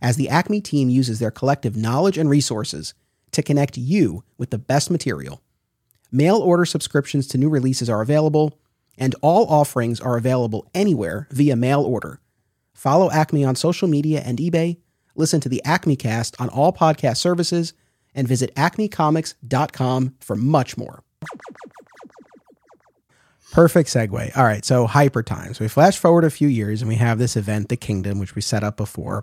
as 0.00 0.16
the 0.16 0.28
Acme 0.28 0.60
team 0.60 0.88
uses 0.88 1.18
their 1.18 1.30
collective 1.30 1.76
knowledge 1.76 2.18
and 2.18 2.30
resources 2.30 2.94
to 3.32 3.42
connect 3.42 3.76
you 3.76 4.22
with 4.36 4.50
the 4.50 4.58
best 4.58 4.90
material. 4.90 5.42
Mail 6.10 6.36
order 6.36 6.64
subscriptions 6.64 7.26
to 7.28 7.38
new 7.38 7.48
releases 7.48 7.90
are 7.90 8.00
available, 8.00 8.58
and 8.96 9.14
all 9.20 9.46
offerings 9.46 10.00
are 10.00 10.16
available 10.16 10.68
anywhere 10.74 11.28
via 11.30 11.56
mail 11.56 11.82
order. 11.82 12.20
Follow 12.72 13.10
Acme 13.10 13.44
on 13.44 13.56
social 13.56 13.88
media 13.88 14.22
and 14.24 14.38
eBay, 14.38 14.78
listen 15.14 15.40
to 15.40 15.48
the 15.48 15.62
Acme 15.64 15.96
cast 15.96 16.40
on 16.40 16.48
all 16.48 16.72
podcast 16.72 17.18
services, 17.18 17.74
and 18.14 18.26
visit 18.26 18.54
acmecomics.com 18.54 20.14
for 20.20 20.36
much 20.36 20.76
more. 20.76 21.02
Perfect 23.52 23.88
segue. 23.88 24.36
All 24.36 24.44
right, 24.44 24.64
so 24.64 24.86
hyper 24.86 25.22
time. 25.22 25.54
So 25.54 25.64
we 25.64 25.68
flash 25.68 25.98
forward 25.98 26.24
a 26.24 26.30
few 26.30 26.48
years 26.48 26.82
and 26.82 26.88
we 26.88 26.96
have 26.96 27.18
this 27.18 27.36
event, 27.36 27.68
the 27.68 27.76
Kingdom, 27.76 28.18
which 28.18 28.34
we 28.34 28.42
set 28.42 28.62
up 28.62 28.76
before. 28.76 29.22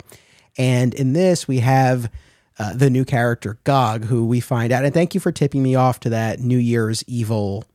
And 0.58 0.94
in 0.94 1.14
this, 1.14 1.48
we 1.48 1.60
have 1.60 2.10
uh, 2.58 2.74
the 2.74 2.90
new 2.90 3.06
character 3.06 3.60
Gog, 3.64 4.06
who 4.06 4.26
we 4.26 4.40
find 4.40 4.72
out. 4.72 4.86
And 4.86 4.94
thank 4.94 5.14
you 5.14 5.20
for 5.20 5.32
tipping 5.32 5.62
me 5.62 5.76
off 5.76 6.00
to 6.02 6.10
that 6.10 6.40
New 6.40 6.58
Year's 6.58 7.04
Evil 7.08 7.66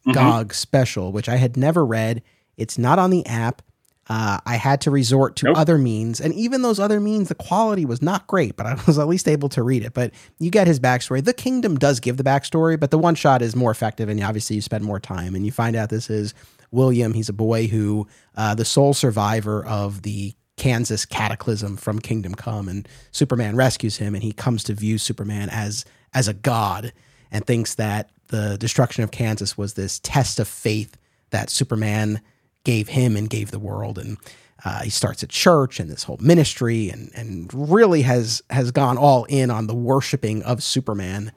mm-hmm. 0.00 0.12
Gog 0.12 0.54
special, 0.54 1.12
which 1.12 1.28
I 1.28 1.36
had 1.36 1.56
never 1.56 1.84
read. 1.84 2.22
It's 2.56 2.78
not 2.78 2.98
on 2.98 3.10
the 3.10 3.26
app. 3.26 3.62
Uh, 4.08 4.40
I 4.46 4.56
had 4.56 4.80
to 4.82 4.90
resort 4.90 5.36
to 5.36 5.46
nope. 5.46 5.56
other 5.58 5.76
means, 5.76 6.20
and 6.20 6.32
even 6.34 6.62
those 6.62 6.80
other 6.80 6.98
means, 6.98 7.28
the 7.28 7.34
quality 7.34 7.84
was 7.84 8.00
not 8.00 8.26
great, 8.26 8.56
but 8.56 8.66
I 8.66 8.74
was 8.86 8.98
at 8.98 9.06
least 9.06 9.28
able 9.28 9.48
to 9.50 9.62
read 9.62 9.84
it. 9.84 9.92
But 9.92 10.12
you 10.38 10.50
get 10.50 10.66
his 10.66 10.80
backstory. 10.80 11.22
The 11.22 11.34
Kingdom 11.34 11.76
does 11.76 12.00
give 12.00 12.16
the 12.16 12.24
backstory, 12.24 12.80
but 12.80 12.90
the 12.90 12.98
one 12.98 13.14
shot 13.14 13.42
is 13.42 13.54
more 13.54 13.70
effective, 13.70 14.08
and 14.08 14.22
obviously 14.22 14.56
you 14.56 14.62
spend 14.62 14.84
more 14.84 15.00
time, 15.00 15.34
and 15.34 15.44
you 15.44 15.52
find 15.52 15.76
out 15.76 15.90
this 15.90 16.08
is 16.08 16.32
William. 16.70 17.12
He's 17.12 17.28
a 17.28 17.34
boy 17.34 17.66
who, 17.66 18.06
uh, 18.34 18.54
the 18.54 18.64
sole 18.64 18.94
survivor 18.94 19.64
of 19.64 20.02
the 20.02 20.34
Kansas 20.56 21.04
cataclysm 21.04 21.76
from 21.76 21.98
Kingdom 21.98 22.34
Come, 22.34 22.68
and 22.68 22.88
Superman 23.12 23.56
rescues 23.56 23.96
him, 23.98 24.14
and 24.14 24.24
he 24.24 24.32
comes 24.32 24.64
to 24.64 24.74
view 24.74 24.98
Superman 24.98 25.48
as 25.50 25.84
as 26.14 26.28
a 26.28 26.34
god, 26.34 26.92
and 27.30 27.46
thinks 27.46 27.74
that 27.74 28.10
the 28.28 28.56
destruction 28.58 29.04
of 29.04 29.10
Kansas 29.10 29.58
was 29.58 29.74
this 29.74 30.00
test 30.00 30.38
of 30.38 30.48
faith 30.48 30.96
that 31.30 31.50
Superman 31.50 32.20
gave 32.68 32.88
him 32.88 33.16
and 33.16 33.30
gave 33.30 33.50
the 33.50 33.58
world. 33.58 33.98
And 33.98 34.18
uh, 34.62 34.82
he 34.82 34.90
starts 34.90 35.22
a 35.22 35.26
church 35.26 35.80
and 35.80 35.90
this 35.90 36.02
whole 36.02 36.18
ministry, 36.20 36.90
and 36.90 37.10
and 37.14 37.50
really 37.54 38.02
has 38.02 38.42
has 38.50 38.70
gone 38.70 38.98
all 38.98 39.24
in 39.24 39.50
on 39.50 39.66
the 39.66 39.74
worshiping 39.74 40.42
of 40.42 40.62
Superman. 40.62 41.32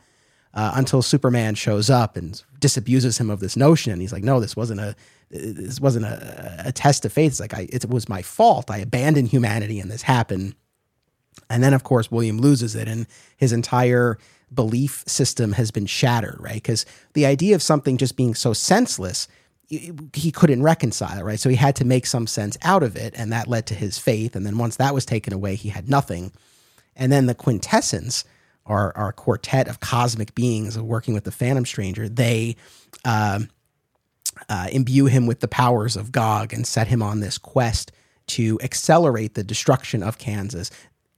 Uh, 0.53 0.73
until 0.75 1.01
Superman 1.01 1.55
shows 1.55 1.89
up 1.89 2.17
and 2.17 2.43
disabuses 2.59 3.17
him 3.17 3.29
of 3.29 3.39
this 3.39 3.55
notion, 3.55 3.93
and 3.93 4.01
he's 4.01 4.11
like, 4.11 4.25
"No, 4.25 4.41
this 4.41 4.57
wasn't 4.57 4.81
a 4.81 4.93
this 5.29 5.79
wasn't 5.79 6.03
a, 6.03 6.65
a 6.65 6.71
test 6.73 7.05
of 7.05 7.13
faith. 7.13 7.31
It's 7.31 7.39
like 7.39 7.53
I, 7.53 7.69
it 7.71 7.85
was 7.87 8.09
my 8.09 8.21
fault. 8.21 8.69
I 8.69 8.79
abandoned 8.79 9.29
humanity, 9.29 9.79
and 9.79 9.89
this 9.89 10.01
happened." 10.01 10.55
And 11.49 11.63
then, 11.63 11.73
of 11.73 11.85
course, 11.85 12.11
William 12.11 12.39
loses 12.39 12.75
it, 12.75 12.89
and 12.89 13.07
his 13.37 13.53
entire 13.53 14.17
belief 14.53 15.05
system 15.07 15.53
has 15.53 15.71
been 15.71 15.85
shattered, 15.85 16.35
right? 16.41 16.55
Because 16.55 16.85
the 17.13 17.25
idea 17.25 17.55
of 17.55 17.61
something 17.61 17.95
just 17.95 18.17
being 18.17 18.35
so 18.35 18.51
senseless 18.51 19.29
he 19.71 20.31
couldn't 20.31 20.63
reconcile, 20.63 21.23
right? 21.23 21.39
So 21.39 21.49
he 21.49 21.55
had 21.55 21.77
to 21.77 21.85
make 21.85 22.05
some 22.05 22.27
sense 22.27 22.57
out 22.61 22.83
of 22.83 22.95
it, 22.95 23.13
and 23.15 23.31
that 23.31 23.47
led 23.47 23.65
to 23.67 23.75
his 23.75 23.97
faith. 23.97 24.35
And 24.35 24.45
then 24.45 24.57
once 24.57 24.75
that 24.75 24.93
was 24.93 25.05
taken 25.05 25.33
away, 25.33 25.55
he 25.55 25.69
had 25.69 25.89
nothing. 25.89 26.31
And 26.95 27.11
then 27.11 27.25
the 27.25 27.35
quintessence, 27.35 28.25
our 28.65 28.95
our 28.97 29.13
quartet 29.13 29.67
of 29.67 29.79
cosmic 29.79 30.35
beings 30.35 30.77
working 30.77 31.13
with 31.13 31.23
the 31.23 31.31
Phantom 31.31 31.65
Stranger, 31.65 32.09
they 32.09 32.57
uh, 33.05 33.39
uh, 34.49 34.67
imbue 34.71 35.05
him 35.05 35.25
with 35.25 35.39
the 35.39 35.47
powers 35.47 35.95
of 35.95 36.11
Gog 36.11 36.53
and 36.53 36.67
set 36.67 36.87
him 36.87 37.01
on 37.01 37.21
this 37.21 37.37
quest 37.37 37.91
to 38.27 38.59
accelerate 38.61 39.33
the 39.33 39.43
destruction 39.43 40.03
of 40.03 40.17
Kansas 40.17 40.69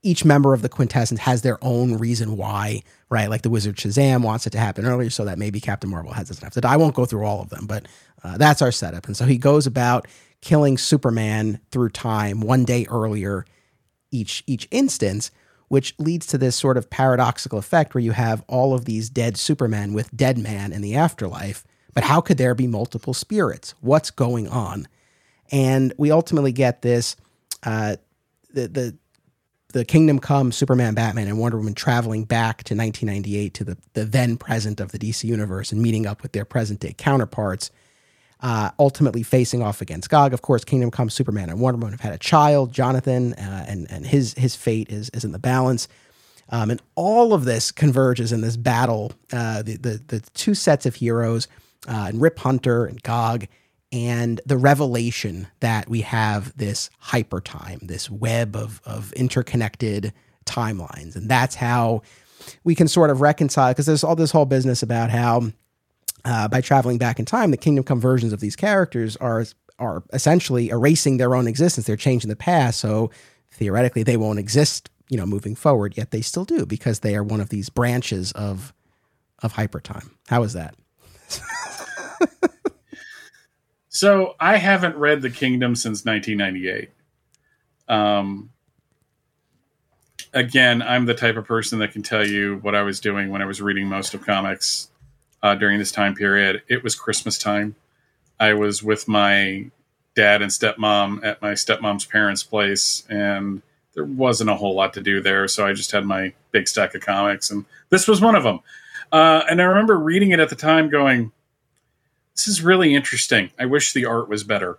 each 0.04 0.24
member 0.24 0.52
of 0.52 0.62
the 0.62 0.68
quintessence 0.68 1.18
has 1.20 1.42
their 1.42 1.58
own 1.62 1.96
reason 1.96 2.36
why, 2.36 2.82
right? 3.08 3.30
Like 3.30 3.42
the 3.42 3.50
wizard 3.50 3.76
Shazam 3.76 4.22
wants 4.22 4.46
it 4.46 4.50
to 4.50 4.58
happen 4.58 4.84
earlier 4.84 5.08
so 5.08 5.24
that 5.24 5.38
maybe 5.38 5.60
Captain 5.60 5.88
Marvel 5.88 6.12
has 6.12 6.28
doesn't 6.28 6.44
have 6.44 6.52
to 6.52 6.60
die. 6.60 6.74
I 6.74 6.76
won't 6.76 6.94
go 6.94 7.06
through 7.06 7.24
all 7.24 7.40
of 7.40 7.48
them, 7.48 7.66
but 7.66 7.88
uh, 8.24 8.38
that's 8.38 8.62
our 8.62 8.72
setup. 8.72 9.06
And 9.06 9.16
so 9.16 9.26
he 9.26 9.38
goes 9.38 9.66
about 9.66 10.08
killing 10.40 10.78
Superman 10.78 11.60
through 11.70 11.90
time 11.90 12.40
one 12.40 12.64
day 12.64 12.86
earlier 12.88 13.46
each 14.10 14.42
each 14.46 14.66
instance, 14.70 15.30
which 15.68 15.94
leads 15.98 16.26
to 16.28 16.38
this 16.38 16.56
sort 16.56 16.76
of 16.76 16.90
paradoxical 16.90 17.58
effect 17.58 17.94
where 17.94 18.02
you 18.02 18.12
have 18.12 18.42
all 18.48 18.74
of 18.74 18.84
these 18.84 19.10
dead 19.10 19.36
Supermen 19.36 19.92
with 19.92 20.14
Deadman 20.16 20.72
in 20.72 20.82
the 20.82 20.94
afterlife. 20.94 21.64
But 21.94 22.04
how 22.04 22.20
could 22.20 22.38
there 22.38 22.54
be 22.54 22.66
multiple 22.66 23.14
spirits? 23.14 23.74
What's 23.80 24.10
going 24.10 24.48
on? 24.48 24.88
And 25.52 25.92
we 25.98 26.10
ultimately 26.10 26.52
get 26.52 26.82
this 26.82 27.16
uh, 27.62 27.96
the 28.52 28.68
the 28.68 28.98
the 29.74 29.84
Kingdom 29.84 30.20
Come, 30.20 30.52
Superman, 30.52 30.94
Batman, 30.94 31.26
and 31.26 31.36
Wonder 31.36 31.58
Woman 31.58 31.74
traveling 31.74 32.24
back 32.24 32.62
to 32.64 32.76
1998 32.76 33.54
to 33.54 33.64
the, 33.64 33.76
the 33.94 34.04
then 34.04 34.36
present 34.36 34.78
of 34.78 34.92
the 34.92 35.00
DC 35.00 35.24
universe 35.24 35.72
and 35.72 35.82
meeting 35.82 36.06
up 36.06 36.22
with 36.22 36.30
their 36.30 36.44
present 36.44 36.78
day 36.78 36.94
counterparts, 36.96 37.72
uh, 38.40 38.70
ultimately 38.78 39.22
facing 39.22 39.62
off 39.62 39.80
against 39.80 40.10
Gog. 40.10 40.32
Of 40.32 40.42
course, 40.42 40.64
Kingdom 40.64 40.90
Come, 40.90 41.10
Superman, 41.10 41.50
and 41.50 41.60
Wonder 41.60 41.78
Woman 41.78 41.92
have 41.92 42.00
had 42.00 42.12
a 42.12 42.18
child, 42.18 42.72
Jonathan, 42.72 43.34
uh, 43.34 43.64
and 43.68 43.90
and 43.90 44.06
his 44.06 44.34
his 44.34 44.56
fate 44.56 44.90
is 44.90 45.10
is 45.10 45.24
in 45.24 45.32
the 45.32 45.38
balance. 45.38 45.88
Um, 46.50 46.70
and 46.70 46.82
all 46.94 47.32
of 47.32 47.44
this 47.44 47.72
converges 47.72 48.30
in 48.30 48.42
this 48.42 48.56
battle. 48.56 49.12
Uh, 49.32 49.62
the, 49.62 49.76
the 49.76 50.02
the 50.06 50.20
two 50.34 50.54
sets 50.54 50.86
of 50.86 50.96
heroes, 50.96 51.48
uh, 51.88 52.06
and 52.08 52.20
Rip 52.20 52.38
Hunter 52.38 52.84
and 52.84 53.02
Gog, 53.02 53.46
and 53.92 54.40
the 54.44 54.58
revelation 54.58 55.46
that 55.60 55.88
we 55.88 56.02
have 56.02 56.54
this 56.56 56.90
hyper 56.98 57.40
time, 57.40 57.78
this 57.82 58.10
web 58.10 58.56
of, 58.56 58.80
of 58.84 59.12
interconnected 59.14 60.12
timelines. 60.44 61.16
And 61.16 61.30
that's 61.30 61.54
how 61.54 62.02
we 62.64 62.74
can 62.74 62.88
sort 62.88 63.08
of 63.08 63.20
reconcile, 63.22 63.70
because 63.70 63.86
there's 63.86 64.04
all 64.04 64.16
this 64.16 64.32
whole 64.32 64.44
business 64.46 64.82
about 64.82 65.10
how 65.10 65.52
uh, 66.24 66.48
by 66.48 66.60
traveling 66.60 66.98
back 66.98 67.18
in 67.18 67.24
time, 67.24 67.50
the 67.50 67.56
Kingdom 67.56 67.84
Come 67.84 68.00
versions 68.00 68.32
of 68.32 68.40
these 68.40 68.56
characters 68.56 69.16
are 69.16 69.44
are 69.78 70.04
essentially 70.12 70.68
erasing 70.70 71.16
their 71.16 71.34
own 71.34 71.48
existence. 71.48 71.86
They're 71.86 71.96
changing 71.96 72.28
the 72.28 72.36
past, 72.36 72.80
so 72.80 73.10
theoretically 73.50 74.04
they 74.04 74.16
won't 74.16 74.38
exist, 74.38 74.88
you 75.08 75.16
know, 75.16 75.26
moving 75.26 75.54
forward. 75.54 75.96
Yet 75.96 76.10
they 76.10 76.20
still 76.20 76.44
do 76.44 76.64
because 76.64 77.00
they 77.00 77.16
are 77.16 77.24
one 77.24 77.40
of 77.40 77.48
these 77.48 77.68
branches 77.68 78.32
of 78.32 78.72
of 79.42 79.52
hyper 79.52 79.80
time. 79.80 80.16
How 80.28 80.42
is 80.42 80.52
that? 80.54 80.74
So 83.94 84.34
I 84.40 84.56
haven't 84.56 84.96
read 84.96 85.22
The 85.22 85.30
Kingdom 85.30 85.76
since 85.76 86.04
1998. 86.04 86.90
Um, 87.86 88.50
again, 90.32 90.82
I'm 90.82 91.06
the 91.06 91.14
type 91.14 91.36
of 91.36 91.44
person 91.44 91.78
that 91.78 91.92
can 91.92 92.02
tell 92.02 92.26
you 92.26 92.58
what 92.62 92.74
I 92.74 92.82
was 92.82 92.98
doing 92.98 93.30
when 93.30 93.40
I 93.40 93.44
was 93.44 93.62
reading 93.62 93.86
most 93.86 94.12
of 94.12 94.26
comics 94.26 94.90
uh, 95.44 95.54
during 95.54 95.78
this 95.78 95.92
time 95.92 96.14
period. 96.14 96.62
It 96.68 96.82
was 96.82 96.94
Christmas 96.94 97.36
time. 97.36 97.76
I 98.40 98.54
was 98.54 98.82
with 98.82 99.06
my 99.06 99.70
dad 100.16 100.40
and 100.40 100.50
stepmom 100.50 101.22
at 101.22 101.42
my 101.42 101.52
stepmom's 101.52 102.06
parents' 102.06 102.42
place, 102.42 103.04
and 103.10 103.60
there 103.92 104.06
wasn't 104.06 104.48
a 104.48 104.54
whole 104.54 104.74
lot 104.74 104.94
to 104.94 105.02
do 105.02 105.20
there. 105.20 105.46
So 105.46 105.66
I 105.66 105.74
just 105.74 105.92
had 105.92 106.06
my 106.06 106.32
big 106.50 106.66
stack 106.66 106.94
of 106.94 107.02
comics, 107.02 107.50
and 107.50 107.66
this 107.90 108.08
was 108.08 108.22
one 108.22 108.34
of 108.34 108.42
them. 108.42 108.60
Uh, 109.12 109.42
and 109.48 109.60
I 109.60 109.66
remember 109.66 109.98
reading 109.98 110.30
it 110.30 110.40
at 110.40 110.48
the 110.48 110.56
time, 110.56 110.88
going, 110.88 111.30
this 112.34 112.48
is 112.48 112.62
really 112.62 112.94
interesting. 112.94 113.50
I 113.58 113.66
wish 113.66 113.92
the 113.92 114.06
art 114.06 114.30
was 114.30 114.44
better. 114.44 114.78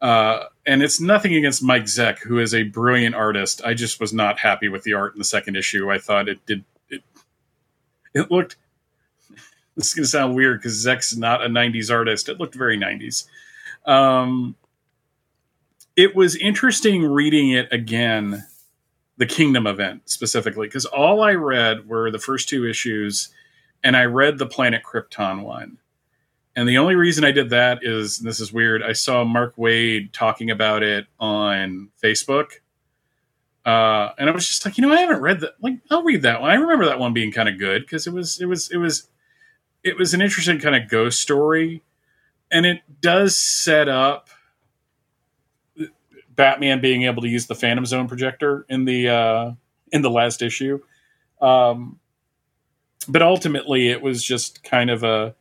Uh, 0.00 0.44
and 0.66 0.82
it's 0.82 1.00
nothing 1.00 1.34
against 1.34 1.62
Mike 1.62 1.84
Zeck, 1.84 2.18
who 2.20 2.38
is 2.38 2.54
a 2.54 2.62
brilliant 2.64 3.14
artist. 3.14 3.60
I 3.64 3.74
just 3.74 4.00
was 4.00 4.14
not 4.14 4.38
happy 4.38 4.68
with 4.68 4.82
the 4.82 4.94
art 4.94 5.12
in 5.14 5.18
the 5.18 5.24
second 5.24 5.56
issue. 5.56 5.90
I 5.90 5.98
thought 5.98 6.28
it 6.28 6.44
did 6.46 6.64
it. 6.88 7.02
It 8.14 8.30
looked. 8.30 8.56
This 9.76 9.88
is 9.88 9.94
going 9.94 10.04
to 10.04 10.08
sound 10.08 10.34
weird 10.34 10.60
because 10.60 10.84
Zeck's 10.84 11.16
not 11.16 11.44
a 11.44 11.48
'90s 11.48 11.92
artist. 11.92 12.28
It 12.28 12.40
looked 12.40 12.54
very 12.54 12.78
'90s. 12.78 13.26
Um, 13.84 14.56
it 15.96 16.14
was 16.14 16.36
interesting 16.36 17.04
reading 17.04 17.50
it 17.50 17.72
again, 17.72 18.44
the 19.16 19.26
Kingdom 19.26 19.66
event 19.66 20.02
specifically, 20.08 20.66
because 20.66 20.86
all 20.86 21.22
I 21.22 21.32
read 21.32 21.88
were 21.88 22.10
the 22.10 22.18
first 22.18 22.48
two 22.48 22.66
issues, 22.66 23.30
and 23.84 23.96
I 23.96 24.04
read 24.04 24.38
the 24.38 24.46
Planet 24.46 24.82
Krypton 24.82 25.42
one 25.42 25.78
and 26.56 26.66
the 26.66 26.78
only 26.78 26.94
reason 26.94 27.22
I 27.22 27.32
did 27.32 27.50
that 27.50 27.80
is 27.82 28.18
this 28.18 28.40
is 28.40 28.50
weird. 28.50 28.82
I 28.82 28.94
saw 28.94 29.24
Mark 29.24 29.54
Waid 29.56 30.12
talking 30.12 30.50
about 30.50 30.82
it 30.82 31.06
on 31.20 31.90
Facebook. 32.02 32.52
Uh, 33.66 34.12
and 34.16 34.30
I 34.30 34.32
was 34.32 34.48
just 34.48 34.64
like, 34.64 34.78
you 34.78 34.86
know, 34.86 34.92
I 34.92 35.00
haven't 35.00 35.20
read 35.20 35.40
that. 35.40 35.54
Like, 35.60 35.74
I'll 35.90 36.02
read 36.02 36.22
that 36.22 36.40
one. 36.40 36.50
I 36.50 36.54
remember 36.54 36.86
that 36.86 36.98
one 36.98 37.12
being 37.12 37.30
kind 37.30 37.48
of 37.48 37.58
good 37.58 37.82
because 37.82 38.06
it 38.06 38.14
was, 38.14 38.40
it 38.40 38.46
was, 38.46 38.70
it 38.70 38.78
was, 38.78 39.08
it 39.86 39.96
was 39.96 40.14
an 40.14 40.20
interesting 40.20 40.58
kind 40.58 40.74
of 40.74 40.90
ghost 40.90 41.20
story, 41.20 41.82
and 42.50 42.66
it 42.66 42.80
does 43.00 43.38
set 43.38 43.88
up 43.88 44.28
Batman 46.34 46.80
being 46.80 47.04
able 47.04 47.22
to 47.22 47.28
use 47.28 47.46
the 47.46 47.54
Phantom 47.54 47.86
Zone 47.86 48.08
projector 48.08 48.66
in 48.68 48.84
the 48.84 49.08
uh, 49.08 49.52
in 49.92 50.02
the 50.02 50.10
last 50.10 50.42
issue. 50.42 50.80
Um, 51.40 52.00
but 53.08 53.22
ultimately, 53.22 53.88
it 53.88 54.02
was 54.02 54.24
just 54.24 54.64
kind 54.64 54.90
of 54.90 55.04
a 55.04 55.36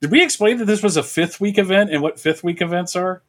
Did 0.00 0.10
we 0.10 0.22
explain 0.22 0.58
that 0.58 0.66
this 0.66 0.82
was 0.82 0.96
a 0.96 1.02
fifth 1.02 1.40
week 1.40 1.56
event 1.56 1.90
and 1.90 2.02
what 2.02 2.18
fifth 2.18 2.42
week 2.42 2.60
events 2.60 2.96
are? 2.96 3.22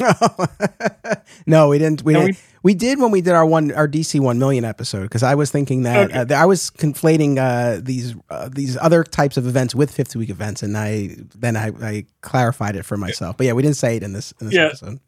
no, 1.46 1.68
we 1.68 1.78
didn't. 1.78 2.02
We, 2.02 2.12
No, 2.14 2.26
didn't. 2.26 2.38
we 2.62 2.74
did 2.74 2.98
when 3.00 3.10
we 3.10 3.20
did 3.20 3.32
our 3.32 3.46
one 3.46 3.70
our 3.72 3.86
DC 3.88 4.18
one 4.20 4.38
million 4.38 4.64
episode 4.64 5.02
because 5.02 5.22
I 5.22 5.34
was 5.34 5.50
thinking 5.50 5.82
that 5.84 6.10
Okay. 6.10 6.34
uh, 6.34 6.40
I 6.42 6.46
was 6.46 6.70
conflating 6.70 7.38
uh, 7.38 7.80
these 7.82 8.14
uh, 8.30 8.48
these 8.52 8.76
other 8.78 9.04
types 9.04 9.36
of 9.36 9.46
events 9.46 9.74
with 9.74 9.90
fifth 9.90 10.16
week 10.16 10.30
events, 10.30 10.62
and 10.62 10.76
I 10.76 11.10
then 11.36 11.56
I, 11.56 11.72
I 11.80 12.06
clarified 12.22 12.76
it 12.76 12.84
for 12.84 12.96
myself. 12.96 13.36
But 13.36 13.46
yeah, 13.46 13.52
we 13.52 13.62
didn't 13.62 13.76
say 13.76 13.96
it 13.96 14.02
in 14.02 14.12
this 14.12 14.32
in 14.40 14.46
this 14.48 14.56
Yeah. 14.56 14.66
episode. 14.66 15.00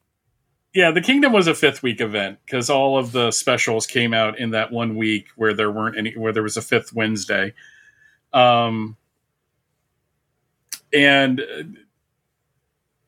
Yeah, 0.74 0.90
the 0.90 1.00
Kingdom 1.00 1.32
was 1.32 1.46
a 1.46 1.54
fifth 1.54 1.82
week 1.82 2.02
event 2.02 2.38
because 2.44 2.68
all 2.68 2.98
of 2.98 3.12
the 3.12 3.30
specials 3.30 3.86
came 3.86 4.12
out 4.12 4.38
in 4.38 4.50
that 4.50 4.70
one 4.70 4.94
week 4.94 5.28
where 5.34 5.54
there 5.54 5.70
weren't 5.72 5.96
any 5.96 6.12
where 6.12 6.32
there 6.32 6.42
was 6.42 6.56
a 6.58 6.62
fifth 6.62 6.92
Wednesday. 6.92 7.54
Um 8.32 8.96
and 10.92 11.40
uh, 11.40 11.62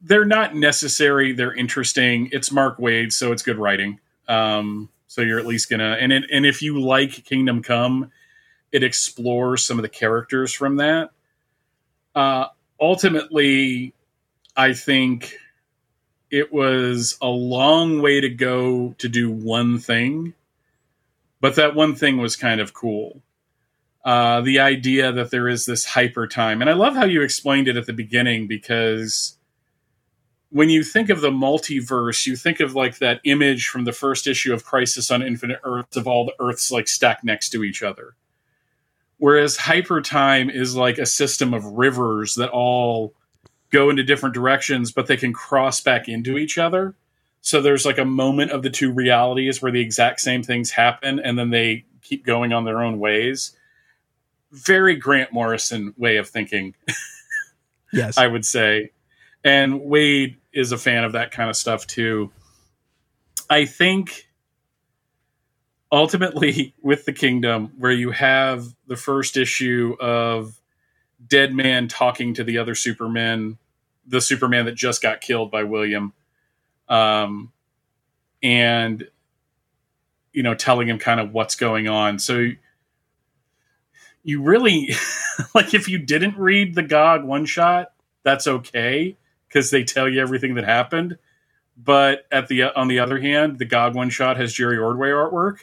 they're 0.01 0.25
not 0.25 0.55
necessary, 0.55 1.33
they're 1.33 1.55
interesting. 1.55 2.29
It's 2.33 2.53
Mark 2.53 2.79
Waid, 2.79 3.13
so 3.13 3.33
it's 3.33 3.43
good 3.43 3.59
writing. 3.59 4.01
Um 4.29 4.91
so 5.07 5.23
you're 5.23 5.39
at 5.39 5.47
least 5.47 5.71
gonna 5.71 5.97
and 6.01 6.13
it, 6.13 6.25
and 6.33 6.47
if 6.47 6.63
you 6.63 6.81
like 6.81 7.25
Kingdom 7.25 7.63
Come, 7.63 8.13
it 8.73 8.83
explores 8.83 9.65
some 9.65 9.79
of 9.79 9.83
the 9.83 9.89
characters 9.89 10.53
from 10.53 10.77
that. 10.77 11.11
Uh 12.15 12.47
ultimately 12.81 13.95
I 14.57 14.75
think 14.75 15.39
it 16.31 16.53
was 16.53 17.17
a 17.23 17.29
long 17.29 18.03
way 18.03 18.21
to 18.21 18.29
go 18.29 18.95
to 18.99 19.09
do 19.09 19.31
one 19.31 19.79
thing, 19.79 20.35
but 21.41 21.57
that 21.57 21.75
one 21.75 21.95
thing 21.95 22.19
was 22.19 22.37
kind 22.37 22.61
of 22.61 22.75
cool. 22.75 23.23
Uh, 24.05 24.41
the 24.43 24.61
idea 24.61 25.13
that 25.13 25.31
there 25.31 25.49
is 25.49 25.67
this 25.67 25.85
hyper 25.85 26.27
time, 26.27 26.61
and 26.61 26.71
I 26.71 26.75
love 26.75 26.95
how 26.95 27.05
you 27.05 27.23
explained 27.23 27.69
it 27.69 27.77
at 27.77 27.87
the 27.87 27.93
beginning 27.93 28.47
because 28.47 29.38
when 30.51 30.71
you 30.71 30.83
think 30.83 31.11
of 31.11 31.21
the 31.21 31.31
multiverse, 31.31 32.27
you 32.27 32.37
think 32.37 32.61
of 32.61 32.75
like 32.75 32.99
that 32.99 33.21
image 33.25 33.69
from 33.69 33.85
the 33.85 33.93
first 33.93 34.27
issue 34.27 34.53
of 34.53 34.65
Crisis 34.65 35.11
on 35.11 35.23
Infinite 35.23 35.61
Earths 35.63 35.97
of 35.97 36.07
all 36.07 36.25
the 36.25 36.35
Earths 36.41 36.71
like 36.71 36.89
stacked 36.89 37.25
next 37.25 37.51
to 37.51 37.65
each 37.65 37.83
other. 37.83 38.15
Whereas 39.19 39.57
hyper 39.57 40.01
time 40.01 40.49
is 40.49 40.77
like 40.77 40.99
a 40.99 41.07
system 41.07 41.53
of 41.53 41.65
rivers 41.65 42.37
that 42.37 42.51
all 42.51 43.15
go 43.71 43.91
into 43.91 44.03
different 44.03 44.35
directions, 44.35 44.93
but 44.93 45.07
they 45.07 45.17
can 45.17 45.33
cross 45.33 45.81
back 45.81 46.09
into 46.09 46.39
each 46.39 46.57
other. 46.57 46.95
So 47.41 47.61
there's 47.61 47.85
like 47.85 47.99
a 47.99 48.05
moment 48.05 48.53
of 48.53 48.63
the 48.63 48.71
two 48.71 48.93
realities 48.93 49.61
where 49.61 49.73
the 49.73 49.81
exact 49.81 50.21
same 50.21 50.43
things 50.43 50.71
happen 50.71 51.19
and 51.19 51.39
then 51.39 51.51
they 51.51 51.85
keep 52.03 52.25
going 52.25 52.53
on 52.53 52.65
their 52.65 52.83
own 52.83 52.99
ways. 52.99 53.57
Very 54.51 54.97
Grant 54.97 55.33
Morrison 55.33 55.93
way 55.99 56.17
of 56.17 56.29
thinking, 56.29 56.75
Yes, 57.93 58.19
I 58.19 58.27
would 58.27 58.47
say. 58.47 58.93
And 59.45 59.81
Waid 59.81 60.37
is 60.53 60.73
a 60.73 60.79
fan 60.79 61.05
of 61.05 61.13
that 61.13 61.31
kind 61.31 61.49
of 61.49 61.57
stuff 61.57 61.87
too. 61.87 62.31
I 63.49 63.65
think 63.65 64.29
ultimately 65.91 66.75
with 66.83 67.05
the 67.05 67.13
kingdom 67.13 67.73
where 67.79 67.93
you 67.93 68.11
have 68.11 68.67
the 68.87 68.97
first 68.97 69.37
issue 69.37 69.97
of 70.01 70.61
Deadman 71.27 71.89
talking 71.89 72.35
to 72.35 72.45
the 72.45 72.59
other 72.59 72.75
superman 72.75 73.59
the 74.07 74.21
superman 74.21 74.65
that 74.65 74.75
just 74.75 75.03
got 75.03 75.21
killed 75.21 75.51
by 75.51 75.65
william 75.65 76.13
um 76.89 77.53
and 78.43 79.07
you 80.33 80.43
know 80.43 80.55
telling 80.55 80.89
him 80.89 80.99
kind 80.99 81.21
of 81.21 81.33
what's 81.33 81.57
going 81.57 81.89
on 81.89 82.19
so 82.19 82.49
you 84.23 84.43
really 84.43 84.91
like 85.55 85.75
if 85.75 85.89
you 85.89 85.99
didn't 85.99 86.37
read 86.39 86.75
the 86.75 86.83
gog 86.83 87.25
one 87.25 87.45
shot 87.45 87.93
that's 88.23 88.47
okay 88.47 89.17
because 89.49 89.71
they 89.71 89.85
tell 89.85 90.09
you 90.09 90.21
everything 90.21 90.55
that 90.55 90.65
happened 90.65 91.19
but 91.77 92.27
at 92.31 92.49
the 92.49 92.65
on 92.65 92.89
the 92.89 92.99
other 92.99 93.19
hand 93.21 93.59
the 93.59 93.65
gog 93.65 93.95
one 93.95 94.11
shot 94.11 94.37
has 94.37 94.53
jerry 94.53 94.79
ordway 94.79 95.09
artwork 95.09 95.61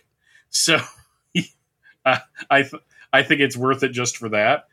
so 0.50 0.80
I 2.06 2.22
I, 2.50 2.62
th- 2.62 2.84
I 3.12 3.24
think 3.24 3.42
it's 3.42 3.58
worth 3.58 3.84
it 3.84 3.90
just 3.90 4.18
for 4.18 4.30
that. 4.30 4.66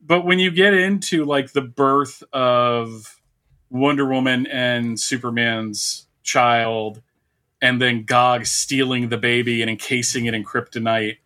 But 0.00 0.24
when 0.24 0.38
you 0.38 0.50
get 0.50 0.74
into 0.74 1.24
like 1.24 1.52
the 1.52 1.62
birth 1.62 2.22
of 2.32 3.20
Wonder 3.70 4.06
Woman 4.06 4.46
and 4.46 4.98
Superman's 4.98 6.06
child, 6.22 7.02
and 7.62 7.80
then 7.80 8.04
Gog 8.04 8.44
stealing 8.44 9.08
the 9.08 9.16
baby 9.16 9.62
and 9.62 9.70
encasing 9.70 10.26
it 10.26 10.34
in 10.34 10.44
kryptonite, 10.44 11.18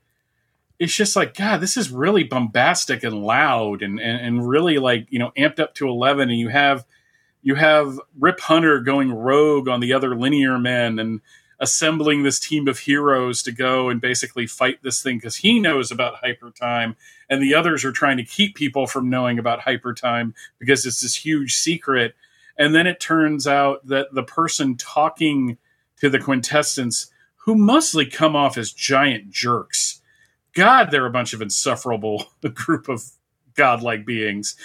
it's 0.79 0.95
just 0.95 1.17
like 1.17 1.35
God. 1.35 1.61
This 1.61 1.77
is 1.77 1.91
really 1.91 2.23
bombastic 2.23 3.03
and 3.03 3.23
loud, 3.23 3.83
and 3.83 3.99
and, 4.01 4.21
and 4.25 4.49
really 4.49 4.79
like 4.79 5.07
you 5.11 5.19
know 5.19 5.33
amped 5.37 5.59
up 5.59 5.75
to 5.77 5.89
eleven. 5.89 6.31
And 6.31 6.39
you 6.39 6.49
have 6.49 6.85
you 7.43 7.55
have 7.57 8.01
Rip 8.19 8.41
Hunter 8.41 8.81
going 8.81 9.13
rogue 9.13 9.69
on 9.69 9.81
the 9.81 9.93
other 9.93 10.17
linear 10.17 10.59
men 10.59 10.99
and 10.99 11.21
assembling 11.61 12.23
this 12.23 12.39
team 12.41 12.69
of 12.69 12.79
heroes 12.81 13.43
to 13.43 13.53
go 13.53 13.89
and 13.89 14.01
basically 14.01 14.47
fight 14.47 14.83
this 14.83 15.03
thing 15.03 15.17
because 15.19 15.37
he 15.37 15.59
knows 15.59 15.91
about 15.91 16.17
hyper 16.17 16.51
time 16.53 16.97
and 17.31 17.43
the 17.43 17.55
others 17.55 17.85
are 17.85 17.93
trying 17.93 18.17
to 18.17 18.25
keep 18.25 18.55
people 18.55 18.87
from 18.87 19.11
knowing 19.11 19.39
about 19.39 19.61
hyper 19.61 19.93
time 19.95 20.35
because 20.59 20.87
it's 20.87 21.01
this 21.01 21.17
huge 21.17 21.55
secret. 21.55 22.15
And 22.59 22.75
then 22.75 22.87
it 22.87 23.01
turns 23.01 23.47
out 23.47 23.87
that 23.89 24.09
the 24.15 24.23
person 24.23 24.77
talking 24.77 25.59
to 25.99 26.09
the 26.11 26.19
quintessence 26.21 27.11
who 27.37 27.55
mostly 27.57 28.07
come 28.07 28.37
off 28.37 28.59
as 28.59 28.73
giant 28.73 29.31
jerks. 29.31 30.01
God 30.55 30.91
they're 30.91 31.07
a 31.07 31.11
bunch 31.11 31.33
of 31.35 31.43
insufferable 31.43 32.27
group 32.55 32.89
of 32.89 33.03
godlike 33.55 34.07
beings. 34.07 34.57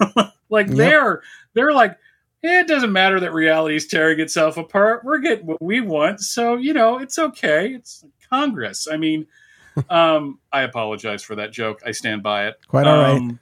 Like 0.50 0.68
Yep. 0.68 0.76
they're 0.76 1.22
they're 1.56 1.72
like 1.72 1.98
"Eh, 2.44 2.60
it 2.60 2.68
doesn't 2.68 2.92
matter 2.92 3.18
that 3.18 3.32
reality 3.32 3.74
is 3.74 3.88
tearing 3.88 4.20
itself 4.20 4.56
apart. 4.56 5.02
We're 5.04 5.18
getting 5.18 5.46
what 5.46 5.60
we 5.60 5.80
want, 5.80 6.20
so 6.20 6.54
you 6.54 6.72
know 6.72 6.98
it's 6.98 7.18
okay. 7.18 7.70
It's 7.74 8.04
Congress. 8.30 8.86
I 8.90 8.96
mean, 8.96 9.26
um, 9.90 10.38
I 10.52 10.62
apologize 10.62 11.24
for 11.24 11.34
that 11.36 11.52
joke. 11.52 11.80
I 11.84 11.90
stand 11.90 12.22
by 12.22 12.46
it. 12.46 12.54
Quite 12.68 12.86
all 12.86 12.98
right. 12.98 13.16
Um, 13.16 13.40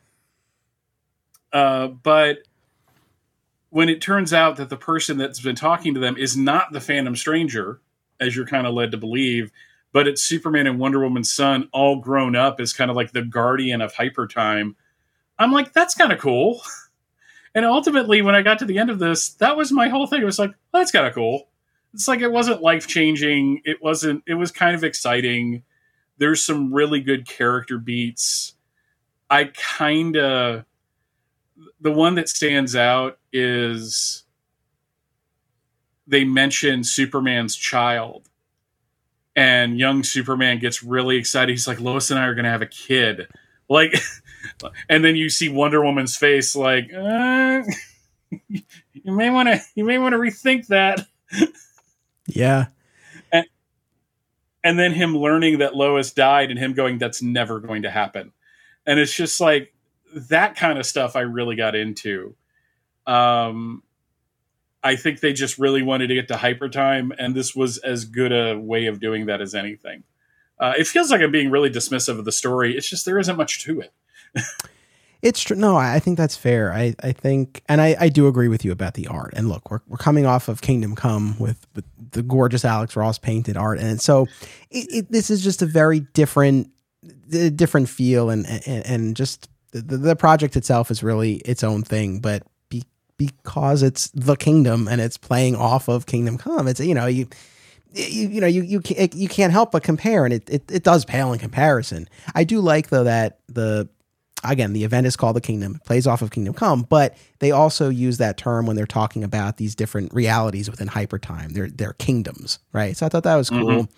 Uh, 1.52 1.88
but 1.88 2.38
when 3.70 3.88
it 3.88 4.00
turns 4.00 4.32
out 4.32 4.56
that 4.56 4.70
the 4.70 4.76
person 4.76 5.18
that's 5.18 5.40
been 5.40 5.56
talking 5.56 5.94
to 5.94 6.00
them 6.00 6.16
is 6.16 6.36
not 6.36 6.72
the 6.72 6.80
Phantom 6.80 7.14
Stranger, 7.14 7.80
as 8.20 8.34
you're 8.34 8.46
kind 8.46 8.66
of 8.66 8.74
led 8.74 8.92
to 8.92 8.96
believe, 8.96 9.50
but 9.92 10.08
it's 10.08 10.22
Superman 10.22 10.66
and 10.66 10.78
Wonder 10.78 11.00
Woman's 11.00 11.30
son, 11.32 11.68
all 11.72 12.00
grown 12.00 12.34
up 12.34 12.60
as 12.60 12.72
kind 12.72 12.90
of 12.90 12.96
like 12.96 13.12
the 13.12 13.22
guardian 13.22 13.80
of 13.80 13.94
hyper 13.94 14.26
time. 14.26 14.76
I'm 15.38 15.52
like, 15.52 15.72
that's 15.72 15.94
kind 15.94 16.12
of 16.12 16.18
cool. 16.18 16.60
And 17.54 17.64
ultimately, 17.64 18.20
when 18.22 18.34
I 18.34 18.42
got 18.42 18.58
to 18.60 18.64
the 18.64 18.78
end 18.78 18.90
of 18.90 18.98
this, 18.98 19.30
that 19.34 19.56
was 19.56 19.70
my 19.70 19.88
whole 19.88 20.06
thing. 20.06 20.20
It 20.20 20.26
was 20.26 20.38
like, 20.38 20.50
well, 20.72 20.82
that's 20.82 20.90
kind 20.90 21.06
of 21.06 21.14
cool. 21.14 21.48
It's 21.92 22.08
like 22.08 22.20
it 22.20 22.32
wasn't 22.32 22.62
life 22.62 22.88
changing. 22.88 23.62
It 23.64 23.80
wasn't. 23.80 24.24
It 24.26 24.34
was 24.34 24.50
kind 24.50 24.74
of 24.74 24.82
exciting. 24.82 25.62
There's 26.18 26.44
some 26.44 26.74
really 26.74 27.00
good 27.00 27.28
character 27.28 27.78
beats. 27.78 28.54
I 29.30 29.44
kind 29.54 30.16
of 30.16 30.64
the 31.80 31.92
one 31.92 32.16
that 32.16 32.28
stands 32.28 32.74
out 32.74 33.18
is 33.32 34.24
they 36.06 36.24
mention 36.24 36.82
Superman's 36.84 37.56
child, 37.56 38.28
and 39.36 39.78
young 39.78 40.02
Superman 40.02 40.58
gets 40.58 40.82
really 40.82 41.16
excited. 41.16 41.52
He's 41.52 41.68
like, 41.68 41.80
Lois 41.80 42.10
and 42.10 42.18
I 42.18 42.26
are 42.26 42.34
going 42.34 42.44
to 42.44 42.50
have 42.50 42.62
a 42.62 42.66
kid. 42.66 43.28
Like, 43.68 43.94
and 44.88 45.04
then 45.04 45.16
you 45.16 45.28
see 45.30 45.48
Wonder 45.48 45.82
Woman's 45.84 46.16
face, 46.16 46.54
like, 46.56 46.90
uh, 46.92 47.62
you 48.48 48.62
may 49.04 49.30
want 49.30 49.48
to, 49.48 49.60
you 49.74 49.84
may 49.84 49.98
want 49.98 50.12
to 50.12 50.18
rethink 50.18 50.66
that. 50.68 51.06
yeah, 52.28 52.66
And 53.32 53.46
and 54.62 54.78
then 54.78 54.92
him 54.92 55.16
learning 55.16 55.58
that 55.58 55.74
Lois 55.76 56.12
died, 56.12 56.50
and 56.50 56.58
him 56.58 56.74
going, 56.74 56.98
"That's 56.98 57.22
never 57.22 57.60
going 57.60 57.82
to 57.82 57.90
happen." 57.90 58.32
And 58.86 59.00
it's 59.00 59.14
just 59.14 59.40
like 59.40 59.74
that 60.14 60.56
kind 60.56 60.78
of 60.78 60.86
stuff. 60.86 61.16
I 61.16 61.20
really 61.20 61.56
got 61.56 61.74
into. 61.74 62.34
Um, 63.06 63.82
I 64.82 64.96
think 64.96 65.20
they 65.20 65.32
just 65.32 65.58
really 65.58 65.82
wanted 65.82 66.08
to 66.08 66.14
get 66.14 66.28
to 66.28 66.36
hyper 66.36 66.68
time, 66.68 67.12
and 67.18 67.34
this 67.34 67.54
was 67.54 67.78
as 67.78 68.04
good 68.04 68.32
a 68.32 68.58
way 68.58 68.86
of 68.86 69.00
doing 69.00 69.26
that 69.26 69.40
as 69.40 69.54
anything. 69.54 70.04
Uh, 70.58 70.74
it 70.78 70.86
feels 70.86 71.10
like 71.10 71.20
I'm 71.20 71.32
being 71.32 71.50
really 71.50 71.70
dismissive 71.70 72.18
of 72.18 72.24
the 72.24 72.32
story. 72.32 72.76
It's 72.76 72.88
just 72.88 73.04
there 73.04 73.18
isn't 73.18 73.36
much 73.36 73.62
to 73.64 73.80
it. 73.80 73.92
It's 75.24 75.40
true. 75.40 75.56
No, 75.56 75.74
I 75.74 76.00
think 76.00 76.18
that's 76.18 76.36
fair. 76.36 76.70
I, 76.70 76.94
I 77.02 77.12
think, 77.12 77.62
and 77.66 77.80
I, 77.80 77.96
I 77.98 78.08
do 78.10 78.28
agree 78.28 78.48
with 78.48 78.62
you 78.62 78.72
about 78.72 78.92
the 78.92 79.06
art. 79.06 79.32
And 79.34 79.48
look, 79.48 79.70
we're, 79.70 79.80
we're 79.88 79.96
coming 79.96 80.26
off 80.26 80.48
of 80.48 80.60
Kingdom 80.60 80.94
Come 80.94 81.38
with, 81.38 81.66
with 81.74 81.86
the 82.10 82.22
gorgeous 82.22 82.62
Alex 82.62 82.94
Ross 82.94 83.18
painted 83.18 83.56
art, 83.56 83.78
and 83.78 84.02
so 84.02 84.26
it, 84.70 84.86
it, 84.92 85.10
this 85.10 85.30
is 85.30 85.42
just 85.42 85.62
a 85.62 85.66
very 85.66 86.00
different, 86.00 86.70
different 87.56 87.88
feel, 87.88 88.28
and 88.28 88.44
and, 88.66 88.86
and 88.86 89.16
just 89.16 89.48
the, 89.72 89.80
the 89.80 90.14
project 90.14 90.56
itself 90.56 90.90
is 90.90 91.02
really 91.02 91.36
its 91.36 91.64
own 91.64 91.82
thing. 91.82 92.20
But 92.20 92.42
be, 92.68 92.84
because 93.16 93.82
it's 93.82 94.10
the 94.10 94.36
Kingdom 94.36 94.88
and 94.88 95.00
it's 95.00 95.16
playing 95.16 95.56
off 95.56 95.88
of 95.88 96.04
Kingdom 96.04 96.36
Come, 96.36 96.68
it's 96.68 96.80
you 96.80 96.94
know 96.94 97.06
you. 97.06 97.28
You, 97.96 98.28
you 98.28 98.40
know 98.40 98.48
you 98.48 98.62
you 98.62 98.80
can't, 98.80 99.14
you 99.14 99.28
can't 99.28 99.52
help 99.52 99.70
but 99.70 99.84
compare 99.84 100.24
and 100.24 100.34
it, 100.34 100.50
it, 100.50 100.64
it 100.68 100.82
does 100.82 101.04
pale 101.04 101.32
in 101.32 101.38
comparison. 101.38 102.08
I 102.34 102.42
do 102.42 102.60
like 102.60 102.88
though 102.88 103.04
that 103.04 103.38
the 103.46 103.88
again, 104.42 104.72
the 104.72 104.84
event 104.84 105.06
is 105.06 105.16
called 105.16 105.36
the 105.36 105.40
Kingdom, 105.40 105.76
it 105.76 105.84
plays 105.84 106.06
off 106.06 106.22
of 106.22 106.30
Kingdom 106.30 106.54
Come, 106.54 106.82
but 106.82 107.16
they 107.38 107.50
also 107.50 107.88
use 107.88 108.18
that 108.18 108.36
term 108.36 108.66
when 108.66 108.76
they're 108.76 108.86
talking 108.86 109.24
about 109.24 109.56
these 109.56 109.74
different 109.74 110.12
realities 110.12 110.70
within 110.70 110.88
hypertime. 110.88 111.52
They're 111.52 111.68
they're 111.68 111.94
kingdoms, 111.94 112.58
right? 112.72 112.96
So 112.96 113.06
I 113.06 113.08
thought 113.08 113.24
that 113.24 113.36
was 113.36 113.50
cool. 113.50 113.70
Mm-hmm. 113.70 113.92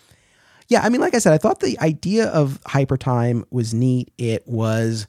Yeah, 0.68 0.80
I 0.82 0.88
mean, 0.88 1.00
like 1.00 1.14
I 1.14 1.18
said, 1.18 1.32
I 1.32 1.38
thought 1.38 1.60
the 1.60 1.78
idea 1.78 2.26
of 2.26 2.60
hypertime 2.64 3.44
was 3.50 3.72
neat. 3.72 4.12
It 4.18 4.46
was. 4.46 5.06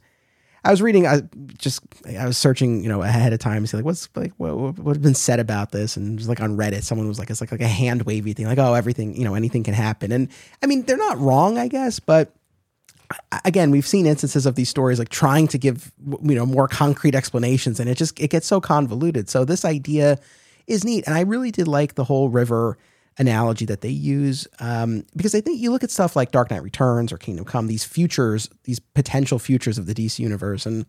I 0.63 0.71
was 0.71 0.81
reading, 0.81 1.07
I 1.07 1.21
just 1.57 1.81
I 2.17 2.25
was 2.25 2.37
searching, 2.37 2.83
you 2.83 2.89
know, 2.89 3.01
ahead 3.01 3.31
of 3.31 3.39
time 3.39 3.61
to 3.61 3.67
see 3.67 3.77
like 3.77 3.85
what's 3.85 4.09
like 4.15 4.33
what 4.35 4.77
what 4.77 4.97
has 4.97 5.03
been 5.03 5.15
said 5.15 5.39
about 5.39 5.71
this, 5.71 5.95
and 5.95 6.17
just 6.17 6.27
like 6.27 6.41
on 6.41 6.57
Reddit, 6.57 6.83
someone 6.83 7.07
was 7.07 7.19
like 7.19 7.29
it's 7.29 7.39
like 7.39 7.51
like 7.51 7.61
a 7.61 7.67
hand 7.67 8.03
wavy 8.03 8.33
thing, 8.33 8.47
like 8.47 8.57
oh 8.57 8.73
everything, 8.73 9.15
you 9.15 9.23
know, 9.23 9.33
anything 9.33 9.63
can 9.63 9.73
happen, 9.73 10.11
and 10.11 10.29
I 10.61 10.65
mean 10.65 10.83
they're 10.83 10.97
not 10.97 11.19
wrong, 11.19 11.57
I 11.57 11.69
guess, 11.69 11.99
but 11.99 12.33
again 13.45 13.71
we've 13.71 13.87
seen 13.87 14.05
instances 14.05 14.45
of 14.45 14.55
these 14.55 14.69
stories 14.69 14.99
like 14.99 15.09
trying 15.09 15.47
to 15.47 15.57
give 15.57 15.91
you 16.23 16.35
know 16.35 16.45
more 16.45 16.67
concrete 16.67 17.15
explanations 17.15 17.79
and 17.79 17.89
it 17.89 17.95
just 17.95 18.19
it 18.19 18.29
gets 18.29 18.47
so 18.47 18.59
convoluted. 18.59 19.29
So 19.29 19.45
this 19.45 19.63
idea 19.63 20.19
is 20.67 20.83
neat 20.83 21.05
and 21.07 21.15
i 21.15 21.21
really 21.21 21.51
did 21.51 21.67
like 21.67 21.95
the 21.95 22.03
whole 22.03 22.29
river 22.29 22.77
analogy 23.17 23.65
that 23.65 23.81
they 23.81 23.89
use 23.89 24.47
um, 24.59 25.03
because 25.15 25.33
i 25.33 25.41
think 25.41 25.59
you 25.59 25.71
look 25.71 25.83
at 25.83 25.89
stuff 25.89 26.15
like 26.15 26.31
dark 26.31 26.51
knight 26.51 26.61
returns 26.61 27.11
or 27.11 27.17
kingdom 27.17 27.45
come 27.45 27.67
these 27.67 27.83
futures 27.83 28.49
these 28.65 28.79
potential 28.79 29.39
futures 29.39 29.77
of 29.77 29.85
the 29.85 29.93
dc 29.93 30.19
universe 30.19 30.65
and 30.65 30.85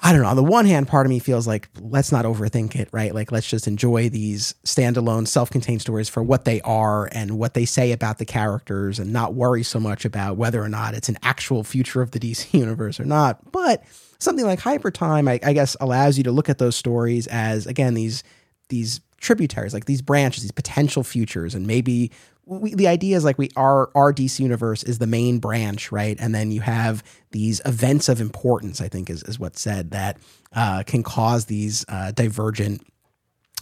I 0.00 0.12
don't 0.12 0.22
know. 0.22 0.28
On 0.28 0.36
the 0.36 0.44
one 0.44 0.64
hand, 0.64 0.86
part 0.86 1.06
of 1.06 1.10
me 1.10 1.18
feels 1.18 1.46
like 1.46 1.68
let's 1.80 2.12
not 2.12 2.24
overthink 2.24 2.76
it, 2.76 2.88
right? 2.92 3.12
Like 3.12 3.32
let's 3.32 3.48
just 3.48 3.66
enjoy 3.66 4.08
these 4.08 4.54
standalone, 4.64 5.26
self-contained 5.26 5.80
stories 5.80 6.08
for 6.08 6.22
what 6.22 6.44
they 6.44 6.60
are 6.60 7.08
and 7.12 7.36
what 7.36 7.54
they 7.54 7.64
say 7.64 7.90
about 7.90 8.18
the 8.18 8.24
characters, 8.24 9.00
and 9.00 9.12
not 9.12 9.34
worry 9.34 9.64
so 9.64 9.80
much 9.80 10.04
about 10.04 10.36
whether 10.36 10.62
or 10.62 10.68
not 10.68 10.94
it's 10.94 11.08
an 11.08 11.18
actual 11.22 11.64
future 11.64 12.00
of 12.00 12.12
the 12.12 12.20
DC 12.20 12.52
universe 12.58 13.00
or 13.00 13.04
not. 13.04 13.50
But 13.50 13.82
something 14.18 14.46
like 14.46 14.60
Hypertime, 14.60 15.28
I, 15.28 15.40
I 15.42 15.52
guess, 15.52 15.76
allows 15.80 16.16
you 16.16 16.24
to 16.24 16.32
look 16.32 16.48
at 16.48 16.58
those 16.58 16.76
stories 16.76 17.26
as 17.26 17.66
again 17.66 17.94
these 17.94 18.22
these 18.68 19.00
tributaries, 19.20 19.74
like 19.74 19.86
these 19.86 20.02
branches, 20.02 20.44
these 20.44 20.52
potential 20.52 21.02
futures, 21.02 21.54
and 21.54 21.66
maybe 21.66 22.12
we, 22.48 22.74
the 22.74 22.88
idea 22.88 23.16
is 23.16 23.24
like 23.24 23.38
we 23.38 23.50
our 23.56 23.90
our 23.94 24.12
DC 24.12 24.40
universe 24.40 24.82
is 24.82 24.98
the 24.98 25.06
main 25.06 25.38
branch, 25.38 25.92
right? 25.92 26.16
And 26.18 26.34
then 26.34 26.50
you 26.50 26.62
have 26.62 27.04
these 27.30 27.60
events 27.66 28.08
of 28.08 28.20
importance. 28.20 28.80
I 28.80 28.88
think 28.88 29.10
is 29.10 29.22
is 29.24 29.38
what's 29.38 29.60
said 29.60 29.90
that 29.90 30.18
uh, 30.52 30.82
can 30.84 31.02
cause 31.02 31.44
these 31.44 31.84
uh, 31.88 32.12
divergent, 32.12 32.86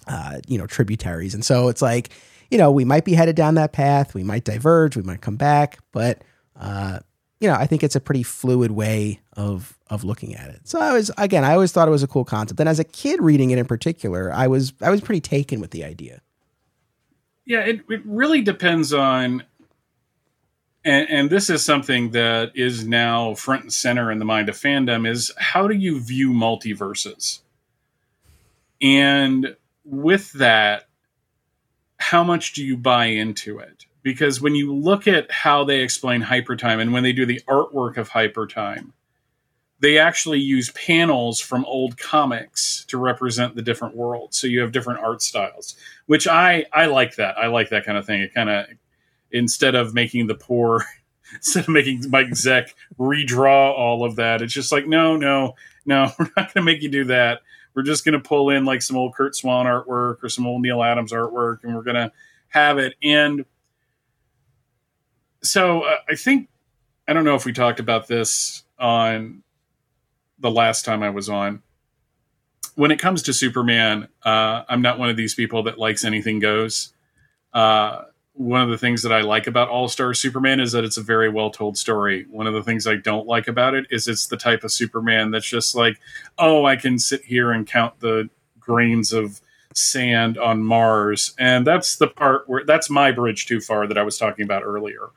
uh, 0.07 0.41
you 0.47 0.57
know, 0.57 0.67
tributaries. 0.67 1.35
And 1.35 1.45
so 1.45 1.69
it's 1.69 1.83
like 1.83 2.11
you 2.51 2.59
know 2.59 2.71
we 2.71 2.85
might 2.85 3.05
be 3.05 3.15
headed 3.15 3.35
down 3.35 3.57
that 3.57 3.73
path. 3.73 4.15
We 4.15 4.23
might 4.23 4.45
diverge. 4.45 4.97
We 4.97 5.03
might 5.03 5.21
come 5.21 5.37
back, 5.37 5.79
but 5.93 6.23
uh, 6.59 7.01
you 7.41 7.49
know 7.49 7.55
I 7.55 7.67
think 7.67 7.83
it's 7.83 7.97
a 7.97 8.01
pretty 8.01 8.23
fluid 8.23 8.71
way 8.71 9.21
of 9.37 9.77
of 9.89 10.05
looking 10.05 10.37
at 10.37 10.51
it. 10.51 10.61
So 10.69 10.81
I 10.81 10.93
was 10.93 11.11
again 11.19 11.45
I 11.45 11.55
always 11.55 11.73
thought 11.73 11.89
it 11.89 11.93
was 11.93 12.05
a 12.05 12.09
cool 12.09 12.25
concept. 12.25 12.61
And 12.61 12.69
as 12.69 12.79
a 12.79 12.85
kid 12.85 13.21
reading 13.21 13.51
it 13.51 13.59
in 13.59 13.67
particular, 13.67 14.33
I 14.33 14.47
was 14.47 14.75
I 14.81 14.91
was 14.91 15.01
pretty 15.01 15.21
taken 15.21 15.61
with 15.61 15.73
the 15.73 15.83
idea. 15.83 16.21
Yeah, 17.47 17.61
it, 17.61 17.83
it 17.89 18.03
really 18.05 18.43
depends 18.43 18.93
on, 18.93 19.45
and, 20.85 21.09
and 21.09 21.31
this 21.31 21.49
is 21.49 21.65
something 21.65 22.11
that 22.11 22.51
is 22.57 22.87
now 22.87 23.35
front 23.35 23.63
and 23.63 23.73
center 23.73 24.11
in 24.11 24.19
the 24.19 24.25
mind 24.25 24.49
of 24.49 24.57
fandom 24.57 25.09
is 25.09 25.33
how 25.39 25.69
do 25.69 25.75
you 25.75 26.01
view 26.01 26.33
multiverses? 26.33 27.41
And 28.83 29.57
with 29.85 30.33
that, 30.33 30.89
how 31.99 32.25
much 32.25 32.53
do 32.53 32.65
you 32.65 32.77
buy 32.77 33.07
into 33.07 33.59
it? 33.59 33.87
Because 34.03 34.41
when 34.41 34.55
you 34.55 34.75
look 34.75 35.09
at 35.09 35.31
how 35.31 35.65
they 35.65 35.81
explain 35.81 36.23
hypertime 36.23 36.81
and 36.81 36.93
when 36.93 37.05
they 37.05 37.13
do 37.13 37.27
the 37.27 37.41
artwork 37.49 37.97
of 37.97 38.11
hypertime, 38.11 38.93
they 39.87 39.99
actually 39.99 40.41
use 40.41 40.73
panels 40.73 41.39
from 41.39 41.65
old 41.65 41.97
comics 41.97 42.85
to 42.89 42.99
represent 42.99 43.55
the 43.55 43.63
different 43.63 43.95
worlds. 43.95 44.37
So 44.37 44.49
you 44.49 44.59
have 44.63 44.73
different 44.73 44.99
art 44.99 45.23
styles, 45.23 45.77
which 46.07 46.27
I 46.27 46.67
I 46.73 46.87
like 46.87 47.15
that. 47.15 47.39
I 47.39 47.47
like 47.47 47.69
that 47.69 47.85
kind 47.85 47.97
of 47.97 48.05
thing. 48.05 48.21
It 48.21 48.35
kind 48.35 48.51
of 48.51 48.67
instead 49.31 49.77
of 49.77 49.95
making 49.95 50.27
the 50.27 50.35
poor 50.35 50.85
instead 51.37 51.61
of 51.61 51.69
making 51.69 52.03
Mike 52.11 52.31
Zeck 52.31 52.71
redraw 52.99 53.79
all 53.79 54.05
of 54.05 54.17
that, 54.17 54.43
it's 54.43 54.53
just 54.53 54.73
like 54.73 54.89
no, 54.89 55.17
no, 55.17 55.55
no, 55.85 56.11
we're 56.19 56.31
not 56.37 56.53
going 56.53 56.55
to 56.55 56.63
make 56.63 56.83
you 56.83 56.89
do 56.89 57.05
that. 57.05 57.43
We're 57.77 57.85
just 57.85 58.05
going 58.05 58.15
to 58.15 58.29
pull 58.29 58.51
in 58.51 58.65
like 58.65 58.83
some 58.83 58.97
old 58.97 59.15
Curt 59.15 59.37
Swan 59.37 59.67
artwork 59.67 60.17
or 60.21 60.29
some 60.29 60.49
old 60.49 60.63
Neal 60.63 60.83
Adams 60.83 61.13
artwork, 61.13 61.63
and 61.63 61.77
we're 61.77 61.85
going 61.85 61.95
to 61.95 62.11
have 62.49 62.79
it. 62.79 62.95
And 63.05 63.45
so 65.45 65.83
uh, 65.83 65.99
I 66.09 66.17
think 66.17 66.49
I 67.07 67.13
don't 67.13 67.25
know 67.25 67.37
if 67.37 67.45
we 67.45 67.53
talked 67.53 67.79
about 67.79 68.09
this 68.09 68.65
on 68.81 69.45
the 70.39 70.51
last 70.51 70.85
time 70.85 71.03
I 71.03 71.11
was 71.11 71.29
on. 71.29 71.63
When 72.75 72.91
it 72.91 72.99
comes 72.99 73.23
to 73.23 73.33
Superman, 73.33 74.09
uh, 74.23 74.65
I'm 74.69 74.83
not 74.83 74.99
one 74.99 75.09
of 75.09 75.17
these 75.17 75.35
people 75.35 75.63
that 75.65 75.79
likes 75.79 76.05
anything 76.05 76.41
goes. 76.41 76.93
Uh, 77.53 78.03
one 78.35 78.61
of 78.61 78.69
the 78.69 78.77
things 78.77 79.03
that 79.03 79.13
I 79.13 79.23
like 79.23 79.47
about 79.47 79.71
All 79.71 79.89
Star 79.89 80.13
Superman 80.13 80.61
is 80.61 80.73
that 80.73 80.85
it's 80.85 80.99
a 80.99 81.03
very 81.03 81.31
well 81.31 81.51
told 81.51 81.79
story. 81.79 82.27
One 82.31 82.47
of 82.47 82.53
the 82.53 82.63
things 82.63 82.87
I 82.87 82.97
don't 82.97 83.27
like 83.27 83.49
about 83.49 83.75
it 83.75 83.87
is 83.91 84.07
it's 84.09 84.27
the 84.27 84.37
type 84.37 84.63
of 84.63 84.73
Superman 84.73 85.31
that's 85.31 85.49
just 85.49 85.75
like, 85.75 85.99
oh, 86.39 86.67
I 86.67 86.77
can 86.77 86.99
sit 86.99 87.25
here 87.25 87.51
and 87.51 87.67
count 87.67 87.99
the 88.01 88.29
grains 88.61 89.13
of 89.13 89.41
sand 89.75 90.37
on 90.37 90.63
Mars. 90.63 91.35
And 91.39 91.67
that's 91.67 91.97
the 91.97 92.09
part 92.09 92.49
where 92.49 92.65
that's 92.65 92.91
my 92.91 93.11
bridge 93.11 93.47
too 93.47 93.61
far 93.61 93.87
that 93.87 93.99
I 93.99 94.03
was 94.03 94.19
talking 94.19 94.45
about 94.45 94.65
earlier. 94.65 95.09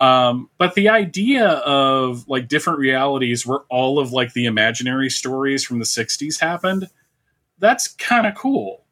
Um, 0.00 0.48
but 0.58 0.74
the 0.74 0.88
idea 0.90 1.48
of 1.48 2.28
like 2.28 2.48
different 2.48 2.78
realities 2.78 3.44
where 3.44 3.60
all 3.68 3.98
of 3.98 4.12
like 4.12 4.32
the 4.32 4.46
imaginary 4.46 5.10
stories 5.10 5.64
from 5.64 5.80
the 5.80 5.84
60s 5.84 6.40
happened, 6.40 6.88
that's 7.58 7.88
kind 7.88 8.26
of 8.26 8.34
cool. 8.36 8.84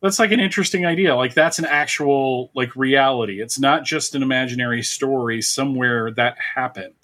That's 0.00 0.18
like 0.18 0.32
an 0.32 0.40
interesting 0.40 0.86
idea. 0.86 1.14
Like 1.14 1.34
that's 1.34 1.58
an 1.58 1.66
actual 1.66 2.50
like 2.54 2.74
reality. 2.74 3.40
It's 3.40 3.58
not 3.58 3.84
just 3.84 4.14
an 4.14 4.22
imaginary 4.22 4.82
story 4.82 5.42
somewhere 5.42 6.10
that 6.12 6.36
happened. 6.54 6.94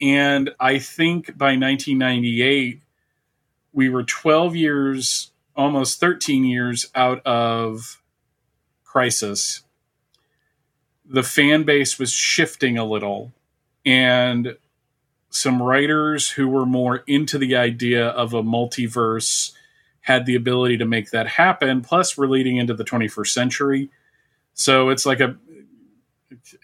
And 0.00 0.50
I 0.58 0.78
think 0.78 1.36
by 1.38 1.56
1998 1.56 2.82
we 3.72 3.88
were 3.88 4.02
12 4.02 4.56
years, 4.56 5.30
almost 5.56 6.00
13 6.00 6.44
years 6.44 6.90
out 6.94 7.24
of 7.26 8.02
Crisis 8.84 9.62
the 11.10 11.22
fan 11.24 11.64
base 11.64 11.98
was 11.98 12.12
shifting 12.12 12.78
a 12.78 12.84
little 12.84 13.32
and 13.84 14.56
some 15.30 15.62
writers 15.62 16.30
who 16.30 16.48
were 16.48 16.66
more 16.66 17.02
into 17.06 17.36
the 17.38 17.56
idea 17.56 18.08
of 18.08 18.32
a 18.32 18.42
multiverse 18.42 19.52
had 20.02 20.24
the 20.24 20.34
ability 20.34 20.76
to 20.78 20.84
make 20.84 21.10
that 21.10 21.26
happen 21.26 21.82
plus 21.82 22.16
we're 22.16 22.26
leading 22.26 22.56
into 22.56 22.74
the 22.74 22.84
21st 22.84 23.28
century. 23.28 23.90
So 24.54 24.88
it's 24.88 25.04
like 25.04 25.20
a 25.20 25.36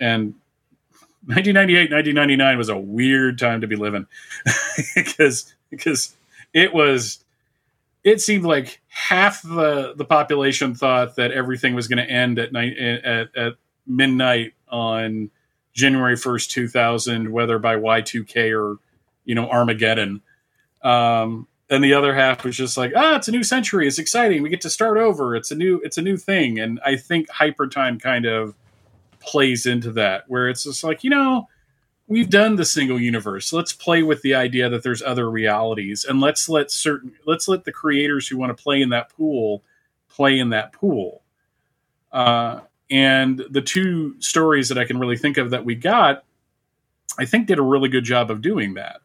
and 0.01 0.35
1998 1.27 1.91
1999 1.91 2.59
was 2.59 2.69
a 2.69 2.79
weird 2.79 3.39
time 3.39 3.61
to 3.61 3.67
be 3.67 3.75
living 3.75 4.07
because 4.95 5.55
because 5.71 6.15
it 6.53 6.73
was 6.73 7.25
it 8.05 8.21
seemed 8.21 8.45
like 8.45 8.81
half 8.89 9.43
the 9.43 9.95
the 9.97 10.05
population 10.05 10.75
thought 10.75 11.17
that 11.17 11.33
everything 11.33 11.75
was 11.75 11.89
going 11.89 12.05
to 12.05 12.11
end 12.11 12.39
at 12.39 12.53
night 12.53 12.77
at, 12.79 13.37
at 13.37 13.55
midnight 13.87 14.55
on 14.69 15.31
January 15.73 16.15
1st, 16.15 16.49
2000, 16.51 17.33
whether 17.33 17.59
by 17.59 17.77
Y2K 17.77 18.59
or, 18.59 18.79
you 19.25 19.35
know, 19.35 19.49
Armageddon. 19.49 20.23
Um, 20.83 21.47
and 21.69 21.83
the 21.83 21.95
other 21.95 22.15
half 22.15 22.45
was 22.45 22.57
just 22.57 22.77
like, 22.77 22.93
ah, 22.97 23.17
it's 23.17 23.29
a 23.29 23.33
new 23.33 23.43
century. 23.43 23.89
It's 23.89 23.99
exciting. 23.99 24.43
We 24.43 24.49
get 24.49 24.61
to 24.63 24.71
start 24.71 24.99
over. 24.99 25.35
It's 25.35 25.51
a 25.51 25.57
new, 25.57 25.81
it's 25.83 25.99
a 25.99 26.03
new 26.03 26.17
thing. 26.17 26.59
And 26.59 26.81
I 26.85 26.97
think 26.97 27.29
Hypertime 27.29 28.01
kind 28.01 28.25
of 28.25 28.55
plays 29.21 29.67
into 29.67 29.91
that, 29.93 30.25
where 30.29 30.49
it's 30.49 30.65
just 30.65 30.85
like, 30.85 31.03
you 31.03 31.11
know, 31.11 31.49
we've 32.07 32.31
done 32.31 32.57
the 32.57 32.65
single 32.65 33.01
universe. 33.01 33.53
Let's 33.53 33.73
play 33.73 34.03
with 34.03 34.23
the 34.23 34.35
idea 34.35 34.69
that 34.69 34.83
there's 34.83 35.03
other 35.03 35.29
realities, 35.31 36.05
and 36.05 36.21
let's 36.21 36.49
let 36.49 36.71
certain, 36.71 37.13
let's 37.27 37.49
let 37.49 37.65
the 37.65 37.73
creators 37.73 38.29
who 38.29 38.37
want 38.37 38.57
to 38.57 38.63
play 38.63 38.81
in 38.81 38.91
that 38.91 39.11
pool 39.11 39.63
play 40.09 40.39
in 40.39 40.51
that 40.51 40.73
pool. 40.73 41.23
Uh, 42.13 42.61
and 42.91 43.43
the 43.51 43.61
two 43.61 44.21
stories 44.21 44.69
that 44.69 44.79
I 44.79 44.85
can 44.85 44.99
really 44.99 45.17
think 45.17 45.39
of 45.39 45.51
that 45.51 45.65
we 45.65 45.75
got, 45.75 46.25
I 47.19 47.25
think 47.25 47.47
did 47.47 47.59
a 47.59 47.63
really 47.63 47.89
good 47.89 48.05
job 48.05 48.31
of 48.31 48.43
doing 48.43 48.75
that. 48.75 49.01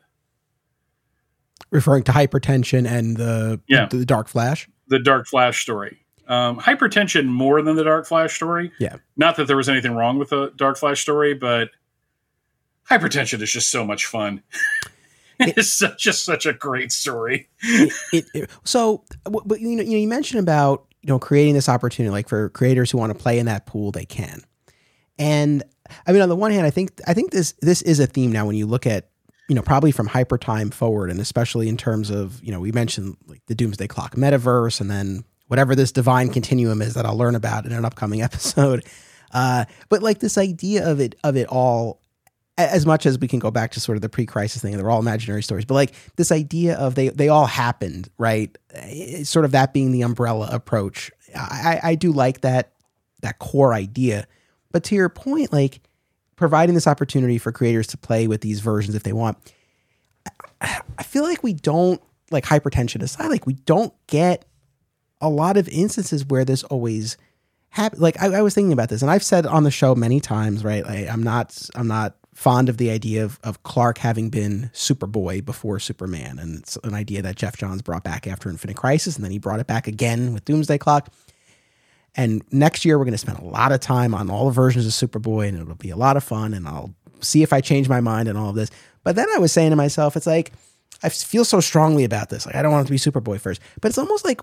Referring 1.72 2.04
to 2.04 2.12
hypertension 2.12 2.90
and 2.90 3.18
the 3.18 3.60
yeah. 3.68 3.88
the, 3.88 4.06
Dark 4.06 4.28
Flash? 4.28 4.68
The 4.88 5.00
Dark 5.00 5.28
Flash 5.28 5.62
story. 5.62 6.00
Um, 6.28 6.60
hypertension 6.60 7.26
more 7.26 7.62
than 7.62 7.76
the 7.76 7.84
Dark 7.84 8.06
Flash 8.06 8.36
story. 8.36 8.72
Yeah. 8.80 8.98
Not 9.16 9.38
that 9.38 9.48
there 9.48 9.58
was 9.58 9.70
anything 9.70 9.94
wrong 9.94 10.20
with 10.20 10.30
the 10.30 10.52
Dark 10.56 10.78
Flash 10.78 11.02
story, 11.02 11.34
but 11.34 11.70
hypertension 12.90 13.42
is 13.42 13.52
just 13.52 13.72
so 13.72 13.86
much 13.86 14.06
fun. 14.06 14.44
it's 15.40 15.72
such, 15.72 15.98
just 15.98 16.26
such 16.26 16.46
a 16.46 16.54
great 16.54 16.92
story. 16.92 17.50
it, 17.64 17.94
it, 18.14 18.26
it, 18.34 18.50
so, 18.64 19.04
but 19.24 19.62
you 19.62 19.76
know, 19.78 19.84
you 19.84 20.08
mentioned 20.08 20.42
about 20.42 20.91
you 21.02 21.08
know 21.08 21.20
creating 21.20 21.54
this 21.54 21.70
opportunity 21.70 22.12
like 22.12 22.30
for 22.30 22.50
creators 22.50 22.92
who 22.92 22.98
want 22.98 23.12
to 23.12 23.18
play 23.18 23.40
in 23.40 23.46
that 23.46 23.66
pool 23.66 23.92
they 23.92 24.06
can 24.06 24.42
and 25.18 25.64
i 26.08 26.12
mean 26.12 26.22
on 26.22 26.30
the 26.30 26.36
one 26.36 26.52
hand 26.52 26.66
i 26.66 26.70
think 26.70 26.92
i 27.08 27.14
think 27.14 27.32
this 27.32 27.54
this 27.62 27.82
is 27.82 28.00
a 28.00 28.08
theme 28.08 28.32
now 28.32 28.46
when 28.46 28.56
you 28.56 28.66
look 28.66 28.86
at 28.86 29.12
you 29.52 29.56
know, 29.56 29.62
probably 29.62 29.92
from 29.92 30.08
hyper 30.08 30.38
time 30.38 30.70
forward, 30.70 31.10
and 31.10 31.20
especially 31.20 31.68
in 31.68 31.76
terms 31.76 32.10
of, 32.10 32.42
you 32.42 32.54
know, 32.54 32.60
we 32.62 32.72
mentioned 32.72 33.18
like 33.28 33.42
the 33.48 33.56
Doomsday 33.56 33.86
Clock 33.86 34.16
metaverse, 34.16 34.80
and 34.80 34.90
then 34.90 35.26
whatever 35.48 35.76
this 35.76 35.92
divine 35.92 36.30
continuum 36.30 36.82
is 36.82 36.94
that 36.94 37.06
I'll 37.06 37.18
learn 37.18 37.36
about 37.36 37.66
in 37.66 37.74
an 37.74 37.84
upcoming 37.84 38.22
episode. 38.22 38.86
Uh, 39.34 39.66
but 39.90 40.02
like 40.02 40.20
this 40.20 40.38
idea 40.38 40.90
of 40.90 41.02
it 41.02 41.16
of 41.26 41.36
it 41.36 41.48
all 41.48 42.01
as 42.70 42.86
much 42.86 43.06
as 43.06 43.20
we 43.20 43.28
can 43.28 43.40
go 43.40 43.52
back 43.52 43.72
to 43.72 43.80
sort 43.80 43.96
of 43.98 44.02
the 44.02 44.10
pre-crisis 44.10 44.62
thing, 44.62 44.76
they're 44.76 44.90
all 44.90 45.00
imaginary 45.00 45.44
stories, 45.44 45.66
but 45.66 45.74
like 45.76 45.94
this 46.16 46.32
idea 46.32 46.76
of 46.78 46.96
they 46.96 47.10
they 47.10 47.30
all 47.30 47.46
happened, 47.46 48.10
right? 48.18 48.56
It's 48.70 49.30
sort 49.30 49.46
of 49.46 49.52
that 49.52 49.74
being 49.74 49.92
the 49.92 50.02
umbrella 50.02 50.50
approach. 50.52 51.12
I, 51.36 51.80
I 51.84 51.96
do 51.96 52.12
like 52.12 52.42
that 52.42 52.74
that 53.22 53.40
core 53.40 53.74
idea, 53.74 54.28
but 54.72 54.84
to 54.86 54.96
your 54.96 55.10
point, 55.10 55.54
like 55.54 55.82
providing 56.36 56.76
this 56.76 56.88
opportunity 56.88 57.38
for 57.38 57.52
creators 57.52 57.88
to 57.88 57.98
play 57.98 58.28
with 58.28 58.42
these 58.42 58.60
versions 58.60 58.96
if 58.96 59.04
they 59.04 59.14
want, 59.14 59.38
I 60.60 61.04
feel 61.04 61.24
like 61.24 61.44
we 61.44 61.54
don't 61.54 62.02
like 62.32 62.46
hypertension 62.46 63.02
aside, 63.02 63.28
like 63.28 63.46
we 63.46 63.54
don't 63.54 63.94
get 64.08 64.46
a 65.20 65.30
lot 65.30 65.58
of 65.58 65.68
instances 65.70 66.26
where 66.26 66.46
this 66.46 66.64
always 66.64 67.18
happen. 67.70 68.00
Like 68.00 68.22
I, 68.22 68.28
I 68.28 68.42
was 68.42 68.54
thinking 68.54 68.74
about 68.74 68.90
this, 68.90 69.02
and 69.02 69.12
I've 69.12 69.24
said 69.24 69.46
on 69.46 69.64
the 69.64 69.72
show 69.72 69.96
many 69.96 70.20
times, 70.20 70.64
right? 70.64 70.86
Like 70.86 71.10
I'm 71.10 71.24
not 71.24 71.70
I'm 71.76 71.88
not 71.88 72.16
fond 72.42 72.70
of 72.70 72.78
the 72.78 72.90
idea 72.90 73.24
of, 73.24 73.40
of 73.44 73.62
Clark 73.62 74.00
having 74.00 74.32
been 74.32 74.72
Superboy 74.74 75.46
before 75.46 75.80
Superman. 75.80 76.40
And 76.40 76.58
it's 76.58 76.76
an 76.84 76.96
idea 76.96 77.22
that 77.22 77.36
Geoff 77.36 77.56
Johns 77.56 77.84
brought 77.84 78.04
back 78.04 78.26
after 78.26 78.50
Infinite 78.50 78.78
Crisis, 78.78 79.16
and 79.16 79.24
then 79.24 79.32
he 79.32 79.38
brought 79.38 79.60
it 79.60 79.68
back 79.68 79.88
again 79.88 80.34
with 80.34 80.44
Doomsday 80.46 80.80
Clock. 80.80 81.14
And 82.16 82.42
next 82.52 82.84
year, 82.84 82.98
we're 82.98 83.06
going 83.06 83.14
to 83.14 83.20
spend 83.20 83.38
a 83.38 83.46
lot 83.46 83.72
of 83.72 83.80
time 83.80 84.16
on 84.16 84.32
all 84.32 84.46
the 84.46 84.52
versions 84.52 84.88
of 84.88 84.92
Superboy, 84.92 85.50
and 85.50 85.62
it'll 85.62 85.76
be 85.76 85.92
a 85.92 85.96
lot 85.96 86.18
of 86.18 86.24
fun. 86.24 86.56
And 86.56 86.68
I'll 86.68 86.96
see 87.20 87.44
if 87.44 87.54
I 87.54 87.62
change 87.62 87.88
my 87.88 88.02
mind 88.02 88.28
and 88.28 88.40
all 88.40 88.50
of 88.50 88.56
this. 88.56 88.72
But 89.04 89.16
then 89.16 89.28
I 89.36 89.38
was 89.38 89.52
saying 89.52 89.70
to 89.70 89.76
myself, 89.76 90.18
it's 90.18 90.26
like, 90.26 90.52
I 91.04 91.10
feel 91.10 91.46
so 91.46 91.60
strongly 91.60 92.06
about 92.06 92.30
this. 92.30 92.48
Like, 92.48 92.56
I 92.56 92.64
don't 92.64 92.72
want 92.72 92.88
to 92.88 92.92
be 92.92 92.98
Superboy 92.98 93.40
first. 93.40 93.62
But 93.82 93.90
it's 93.90 94.00
almost 94.00 94.26
like, 94.26 94.42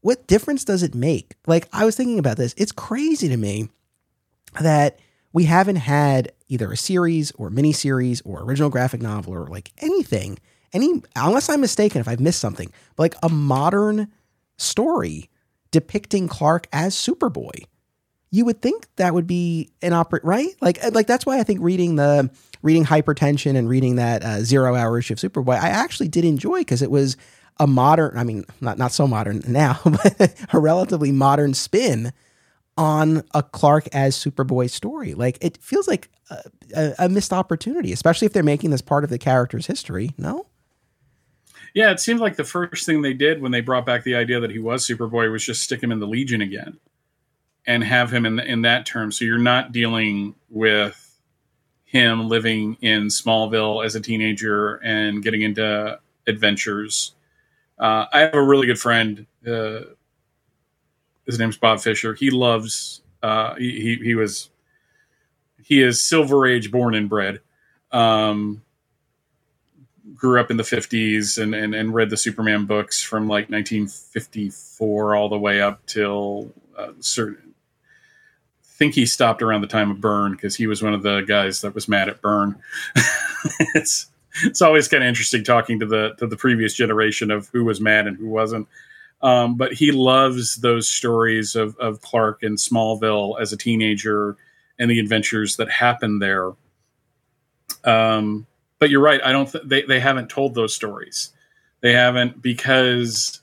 what 0.00 0.26
difference 0.26 0.64
does 0.64 0.82
it 0.82 0.94
make? 0.94 1.34
Like, 1.46 1.68
I 1.74 1.84
was 1.84 1.94
thinking 1.94 2.18
about 2.18 2.38
this. 2.38 2.54
It's 2.56 2.72
crazy 2.72 3.28
to 3.28 3.36
me 3.36 3.68
that 4.60 4.98
we 5.34 5.44
haven't 5.44 5.76
had 5.76 6.32
either 6.48 6.72
a 6.72 6.76
series 6.76 7.32
or 7.32 7.50
mini 7.50 7.72
series 7.72 8.22
or 8.22 8.42
original 8.44 8.70
graphic 8.70 9.02
novel 9.02 9.34
or 9.34 9.48
like 9.48 9.72
anything, 9.78 10.38
any 10.72 11.02
unless 11.16 11.50
I'm 11.50 11.60
mistaken 11.60 12.00
if 12.00 12.08
I've 12.08 12.20
missed 12.20 12.38
something, 12.38 12.72
but 12.96 13.02
like 13.02 13.14
a 13.22 13.28
modern 13.28 14.08
story 14.56 15.28
depicting 15.72 16.28
Clark 16.28 16.68
as 16.72 16.94
Superboy. 16.94 17.64
You 18.30 18.44
would 18.44 18.62
think 18.62 18.86
that 18.96 19.12
would 19.12 19.26
be 19.26 19.70
an 19.82 19.92
opera, 19.92 20.20
right? 20.22 20.50
Like, 20.60 20.82
uh, 20.82 20.92
like 20.94 21.08
that's 21.08 21.26
why 21.26 21.40
I 21.40 21.42
think 21.42 21.60
reading 21.60 21.96
the 21.96 22.30
reading 22.62 22.84
Hypertension 22.84 23.56
and 23.56 23.68
reading 23.68 23.96
that 23.96 24.24
uh, 24.24 24.40
zero 24.40 24.76
hour 24.76 24.98
issue 24.98 25.14
of 25.14 25.18
Superboy, 25.18 25.56
I 25.60 25.68
actually 25.68 26.08
did 26.08 26.24
enjoy 26.24 26.60
because 26.60 26.80
it 26.80 26.90
was 26.90 27.16
a 27.58 27.66
modern, 27.66 28.16
I 28.16 28.22
mean, 28.22 28.44
not 28.60 28.78
not 28.78 28.92
so 28.92 29.08
modern 29.08 29.42
now, 29.48 29.80
but 29.84 30.34
a 30.52 30.60
relatively 30.60 31.10
modern 31.10 31.54
spin 31.54 32.12
on 32.76 33.22
a 33.32 33.42
Clark 33.42 33.88
as 33.92 34.16
Superboy 34.16 34.70
story. 34.70 35.14
Like 35.14 35.38
it 35.40 35.58
feels 35.62 35.86
like 35.86 36.10
a, 36.30 36.42
a, 36.74 36.94
a, 37.00 37.08
missed 37.08 37.32
opportunity, 37.32 37.92
especially 37.92 38.26
if 38.26 38.32
they're 38.32 38.42
making 38.42 38.70
this 38.70 38.82
part 38.82 39.04
of 39.04 39.10
the 39.10 39.18
character's 39.18 39.66
history. 39.66 40.10
No. 40.18 40.46
Yeah, 41.74 41.90
it 41.90 42.00
seemed 42.00 42.20
like 42.20 42.36
the 42.36 42.44
first 42.44 42.86
thing 42.86 43.02
they 43.02 43.14
did 43.14 43.42
when 43.42 43.52
they 43.52 43.60
brought 43.60 43.84
back 43.84 44.04
the 44.04 44.14
idea 44.14 44.40
that 44.40 44.50
he 44.50 44.60
was 44.60 44.86
Superboy 44.86 45.30
was 45.30 45.44
just 45.44 45.62
stick 45.62 45.82
him 45.82 45.90
in 45.90 45.98
the 45.98 46.06
Legion 46.06 46.40
again, 46.40 46.78
and 47.66 47.82
have 47.82 48.12
him 48.12 48.24
in 48.26 48.36
the, 48.36 48.44
in 48.44 48.62
that 48.62 48.86
term. 48.86 49.10
So 49.10 49.24
you're 49.24 49.38
not 49.38 49.72
dealing 49.72 50.36
with 50.48 51.00
him 51.84 52.28
living 52.28 52.76
in 52.80 53.06
Smallville 53.06 53.84
as 53.84 53.94
a 53.94 54.00
teenager 54.00 54.76
and 54.76 55.22
getting 55.22 55.42
into 55.42 55.98
adventures. 56.26 57.12
Uh, 57.78 58.06
I 58.12 58.20
have 58.20 58.34
a 58.34 58.42
really 58.42 58.66
good 58.66 58.80
friend. 58.80 59.26
Uh, 59.46 59.80
his 61.26 61.38
name's 61.38 61.56
Bob 61.56 61.80
Fisher. 61.80 62.14
He 62.14 62.30
loves. 62.30 63.02
Uh, 63.22 63.54
he, 63.54 63.98
he 64.02 64.14
was. 64.14 64.50
He 65.62 65.80
is 65.80 66.02
Silver 66.02 66.46
Age 66.46 66.70
born 66.70 66.94
and 66.94 67.08
bred. 67.08 67.40
Um, 67.90 68.62
grew 70.14 70.40
up 70.40 70.50
in 70.50 70.56
the 70.56 70.62
50s 70.62 71.42
and, 71.42 71.54
and, 71.54 71.74
and 71.74 71.94
read 71.94 72.10
the 72.10 72.16
Superman 72.16 72.66
books 72.66 73.02
from 73.02 73.26
like 73.26 73.50
1954 73.50 75.14
all 75.14 75.28
the 75.28 75.38
way 75.38 75.60
up 75.60 75.84
till 75.86 76.52
uh, 76.76 76.92
certain. 77.00 77.54
think 78.62 78.94
he 78.94 79.06
stopped 79.06 79.42
around 79.42 79.62
the 79.62 79.66
time 79.66 79.90
of 79.90 80.00
Byrne 80.00 80.32
because 80.32 80.56
he 80.56 80.66
was 80.66 80.82
one 80.82 80.94
of 80.94 81.02
the 81.02 81.22
guys 81.22 81.62
that 81.62 81.74
was 81.74 81.88
mad 81.88 82.08
at 82.08 82.20
Byrne. 82.20 82.56
it's 83.74 84.10
it's 84.42 84.60
always 84.62 84.88
kind 84.88 85.02
of 85.02 85.08
interesting 85.08 85.44
talking 85.44 85.78
to 85.80 85.86
the 85.86 86.14
to 86.18 86.26
the 86.26 86.36
previous 86.36 86.74
generation 86.74 87.30
of 87.30 87.48
who 87.48 87.64
was 87.64 87.80
mad 87.80 88.06
and 88.06 88.16
who 88.16 88.28
wasn't. 88.28 88.66
Um, 89.24 89.56
but 89.56 89.72
he 89.72 89.90
loves 89.90 90.56
those 90.56 90.86
stories 90.86 91.56
of, 91.56 91.74
of 91.78 92.02
Clark 92.02 92.42
in 92.42 92.56
Smallville 92.56 93.40
as 93.40 93.54
a 93.54 93.56
teenager 93.56 94.36
and 94.78 94.90
the 94.90 95.00
adventures 95.00 95.56
that 95.56 95.70
happen 95.70 96.18
there. 96.18 96.52
Um, 97.84 98.46
but 98.78 98.90
you're 98.90 99.00
right. 99.00 99.22
I 99.24 99.32
don't. 99.32 99.50
Th- 99.50 99.64
they 99.64 99.82
they 99.82 99.98
haven't 99.98 100.28
told 100.28 100.54
those 100.54 100.74
stories. 100.74 101.32
They 101.80 101.94
haven't 101.94 102.42
because 102.42 103.40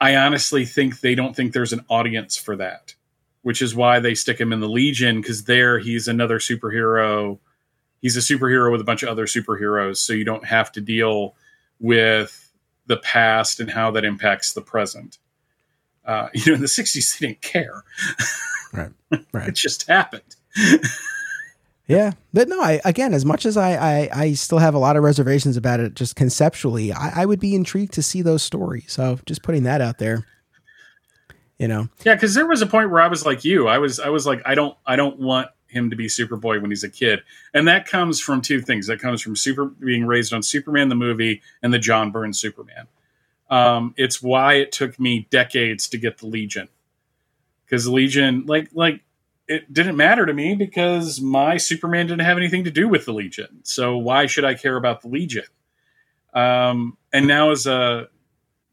I 0.00 0.16
honestly 0.16 0.64
think 0.64 0.98
they 0.98 1.14
don't 1.14 1.36
think 1.36 1.52
there's 1.52 1.72
an 1.72 1.84
audience 1.88 2.36
for 2.36 2.56
that, 2.56 2.94
which 3.42 3.62
is 3.62 3.72
why 3.72 4.00
they 4.00 4.16
stick 4.16 4.40
him 4.40 4.52
in 4.52 4.58
the 4.58 4.68
Legion 4.68 5.20
because 5.20 5.44
there 5.44 5.78
he's 5.78 6.08
another 6.08 6.40
superhero. 6.40 7.38
He's 8.02 8.16
a 8.16 8.20
superhero 8.20 8.72
with 8.72 8.80
a 8.80 8.84
bunch 8.84 9.04
of 9.04 9.10
other 9.10 9.26
superheroes, 9.26 9.98
so 9.98 10.12
you 10.12 10.24
don't 10.24 10.44
have 10.44 10.72
to 10.72 10.80
deal 10.80 11.36
with 11.78 12.45
the 12.86 12.98
past 12.98 13.60
and 13.60 13.70
how 13.70 13.90
that 13.92 14.04
impacts 14.04 14.52
the 14.52 14.60
present. 14.60 15.18
Uh, 16.04 16.28
you 16.34 16.46
know, 16.46 16.54
in 16.54 16.60
the 16.60 16.66
'60s, 16.66 17.18
they 17.18 17.28
didn't 17.28 17.42
care. 17.42 17.82
Right, 18.72 18.90
right. 19.32 19.48
it 19.48 19.54
just 19.54 19.88
happened. 19.88 20.36
yeah, 21.86 22.12
but 22.32 22.48
no, 22.48 22.60
I 22.60 22.80
again, 22.84 23.14
as 23.14 23.24
much 23.24 23.46
as 23.46 23.56
I, 23.56 23.74
I, 23.74 24.08
I 24.12 24.32
still 24.34 24.58
have 24.58 24.74
a 24.74 24.78
lot 24.78 24.96
of 24.96 25.02
reservations 25.02 25.56
about 25.56 25.80
it, 25.80 25.94
just 25.94 26.16
conceptually, 26.16 26.92
I, 26.92 27.22
I 27.22 27.26
would 27.26 27.40
be 27.40 27.54
intrigued 27.54 27.92
to 27.94 28.02
see 28.02 28.22
those 28.22 28.42
stories. 28.42 28.92
So, 28.92 29.18
just 29.26 29.42
putting 29.42 29.64
that 29.64 29.80
out 29.80 29.98
there. 29.98 30.26
You 31.58 31.68
know, 31.68 31.88
yeah, 32.04 32.14
because 32.14 32.34
there 32.34 32.46
was 32.46 32.60
a 32.60 32.66
point 32.66 32.90
where 32.90 33.00
I 33.00 33.08
was 33.08 33.24
like 33.24 33.42
you. 33.42 33.66
I 33.66 33.78
was, 33.78 33.98
I 33.98 34.10
was 34.10 34.26
like, 34.26 34.42
I 34.44 34.54
don't, 34.54 34.76
I 34.84 34.94
don't 34.96 35.18
want 35.18 35.48
him 35.76 35.90
to 35.90 35.96
be 35.96 36.06
Superboy 36.06 36.60
when 36.60 36.70
he's 36.70 36.84
a 36.84 36.88
kid. 36.88 37.20
And 37.52 37.68
that 37.68 37.86
comes 37.86 38.20
from 38.20 38.40
two 38.40 38.60
things. 38.60 38.86
That 38.86 39.00
comes 39.00 39.20
from 39.20 39.36
super 39.36 39.66
being 39.66 40.06
raised 40.06 40.32
on 40.32 40.42
Superman 40.42 40.88
the 40.88 40.94
movie 40.94 41.42
and 41.62 41.72
the 41.72 41.78
John 41.78 42.10
Byrne 42.10 42.32
Superman. 42.32 42.88
Um, 43.50 43.94
it's 43.96 44.22
why 44.22 44.54
it 44.54 44.72
took 44.72 44.98
me 44.98 45.28
decades 45.30 45.88
to 45.88 45.98
get 45.98 46.18
the 46.18 46.26
Legion. 46.26 46.68
Because 47.64 47.86
Legion, 47.86 48.44
like 48.46 48.70
like 48.72 49.02
it 49.48 49.72
didn't 49.72 49.96
matter 49.96 50.26
to 50.26 50.32
me 50.32 50.54
because 50.54 51.20
my 51.20 51.56
Superman 51.56 52.06
didn't 52.06 52.22
have 52.22 52.36
anything 52.36 52.64
to 52.64 52.70
do 52.70 52.88
with 52.88 53.04
the 53.04 53.12
Legion. 53.12 53.60
So 53.62 53.96
why 53.96 54.26
should 54.26 54.44
I 54.44 54.54
care 54.54 54.76
about 54.76 55.02
the 55.02 55.08
Legion? 55.08 55.44
Um, 56.34 56.96
and 57.12 57.26
now 57.26 57.50
as 57.50 57.66
a 57.66 58.08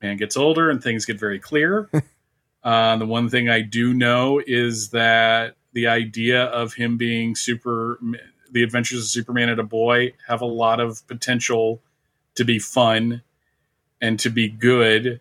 man 0.01 0.17
gets 0.17 0.35
older 0.35 0.69
and 0.69 0.81
things 0.81 1.05
get 1.05 1.19
very 1.19 1.39
clear, 1.39 1.89
uh, 2.63 2.97
the 2.97 3.05
one 3.05 3.29
thing 3.29 3.49
I 3.49 3.61
do 3.61 3.93
know 3.93 4.41
is 4.45 4.89
that 4.89 5.55
the 5.73 5.87
idea 5.87 6.45
of 6.45 6.73
him 6.73 6.97
being 6.97 7.35
super 7.35 7.99
the 8.51 8.63
adventures 8.63 8.99
of 8.99 9.07
superman 9.07 9.49
and 9.49 9.59
a 9.59 9.63
boy 9.63 10.13
have 10.27 10.41
a 10.41 10.45
lot 10.45 10.79
of 10.79 11.05
potential 11.07 11.81
to 12.35 12.45
be 12.45 12.59
fun 12.59 13.21
and 14.01 14.19
to 14.19 14.29
be 14.29 14.47
good 14.47 15.19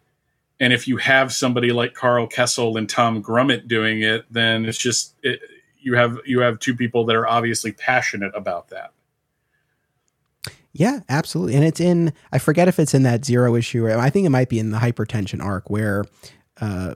and 0.60 0.72
if 0.72 0.86
you 0.86 0.98
have 0.98 1.32
somebody 1.32 1.72
like 1.72 1.94
karl 1.94 2.28
Kesel 2.28 2.76
and 2.76 2.88
tom 2.88 3.22
grummett 3.22 3.66
doing 3.66 4.02
it 4.02 4.24
then 4.30 4.64
it's 4.66 4.78
just 4.78 5.14
it, 5.22 5.40
you 5.80 5.94
have 5.94 6.18
you 6.24 6.40
have 6.40 6.58
two 6.58 6.76
people 6.76 7.04
that 7.06 7.16
are 7.16 7.26
obviously 7.26 7.72
passionate 7.72 8.32
about 8.34 8.68
that 8.68 8.92
yeah, 10.74 11.00
absolutely. 11.08 11.54
And 11.54 11.64
it's 11.64 11.80
in, 11.80 12.14
I 12.32 12.38
forget 12.38 12.66
if 12.66 12.78
it's 12.78 12.94
in 12.94 13.02
that 13.02 13.24
zero 13.24 13.54
issue. 13.54 13.90
I 13.90 14.08
think 14.08 14.26
it 14.26 14.30
might 14.30 14.48
be 14.48 14.58
in 14.58 14.70
the 14.70 14.78
hypertension 14.78 15.44
arc 15.44 15.68
where 15.68 16.04
uh, 16.60 16.94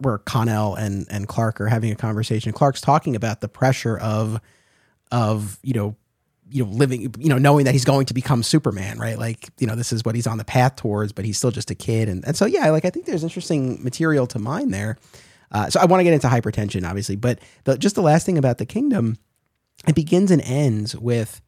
where 0.00 0.18
Kon-El 0.18 0.74
and 0.74 1.06
and 1.10 1.28
Clark 1.28 1.60
are 1.60 1.68
having 1.68 1.90
a 1.90 1.96
conversation. 1.96 2.52
Clark's 2.52 2.80
talking 2.80 3.16
about 3.16 3.40
the 3.40 3.48
pressure 3.48 3.98
of 3.98 4.40
of 5.10 5.58
you 5.62 5.74
know 5.74 5.96
you 6.50 6.64
know 6.64 6.70
living 6.70 7.14
you 7.18 7.28
know 7.28 7.38
knowing 7.38 7.64
that 7.64 7.72
he's 7.72 7.84
going 7.84 8.06
to 8.06 8.14
become 8.14 8.42
Superman, 8.42 8.98
right? 8.98 9.18
Like 9.18 9.48
you 9.58 9.66
know 9.66 9.74
this 9.74 9.92
is 9.92 10.04
what 10.04 10.14
he's 10.14 10.26
on 10.26 10.38
the 10.38 10.44
path 10.44 10.76
towards, 10.76 11.12
but 11.12 11.24
he's 11.24 11.38
still 11.38 11.50
just 11.50 11.70
a 11.70 11.74
kid, 11.74 12.08
and 12.08 12.24
and 12.26 12.36
so 12.36 12.46
yeah, 12.46 12.70
like 12.70 12.84
I 12.84 12.90
think 12.90 13.06
there's 13.06 13.24
interesting 13.24 13.82
material 13.82 14.26
to 14.28 14.38
mine 14.38 14.70
there. 14.70 14.96
Uh, 15.50 15.70
so 15.70 15.80
I 15.80 15.86
want 15.86 16.00
to 16.00 16.04
get 16.04 16.12
into 16.12 16.26
hypertension, 16.26 16.86
obviously, 16.86 17.16
but 17.16 17.40
the, 17.64 17.78
just 17.78 17.94
the 17.94 18.02
last 18.02 18.26
thing 18.26 18.36
about 18.36 18.58
the 18.58 18.66
kingdom, 18.66 19.16
it 19.86 19.94
begins 19.94 20.30
and 20.30 20.42
ends 20.42 20.94
with 20.94 21.40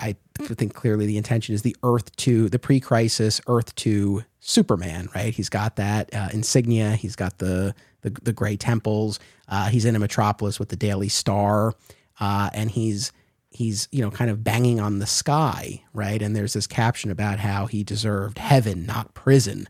I, 0.00 0.16
I 0.40 0.54
think 0.54 0.74
clearly 0.74 1.06
the 1.06 1.16
intention 1.16 1.54
is 1.54 1.62
the 1.62 1.76
Earth 1.82 2.14
to 2.16 2.48
the 2.48 2.58
pre-crisis 2.58 3.40
Earth 3.46 3.74
to 3.76 4.24
Superman, 4.40 5.08
right? 5.14 5.34
He's 5.34 5.48
got 5.48 5.76
that 5.76 6.14
uh, 6.14 6.28
insignia. 6.32 6.92
He's 6.92 7.16
got 7.16 7.38
the 7.38 7.74
the, 8.02 8.10
the 8.22 8.32
gray 8.32 8.56
temples. 8.56 9.18
Uh, 9.48 9.68
he's 9.68 9.84
in 9.84 9.96
a 9.96 9.98
metropolis 9.98 10.58
with 10.58 10.68
the 10.68 10.76
Daily 10.76 11.08
Star, 11.08 11.74
uh, 12.20 12.50
and 12.54 12.70
he's 12.70 13.12
he's 13.50 13.88
you 13.90 14.02
know 14.02 14.10
kind 14.10 14.30
of 14.30 14.44
banging 14.44 14.80
on 14.80 14.98
the 14.98 15.06
sky, 15.06 15.82
right? 15.92 16.22
And 16.22 16.34
there's 16.36 16.52
this 16.52 16.66
caption 16.66 17.10
about 17.10 17.38
how 17.40 17.66
he 17.66 17.82
deserved 17.84 18.38
heaven, 18.38 18.86
not 18.86 19.14
prison. 19.14 19.68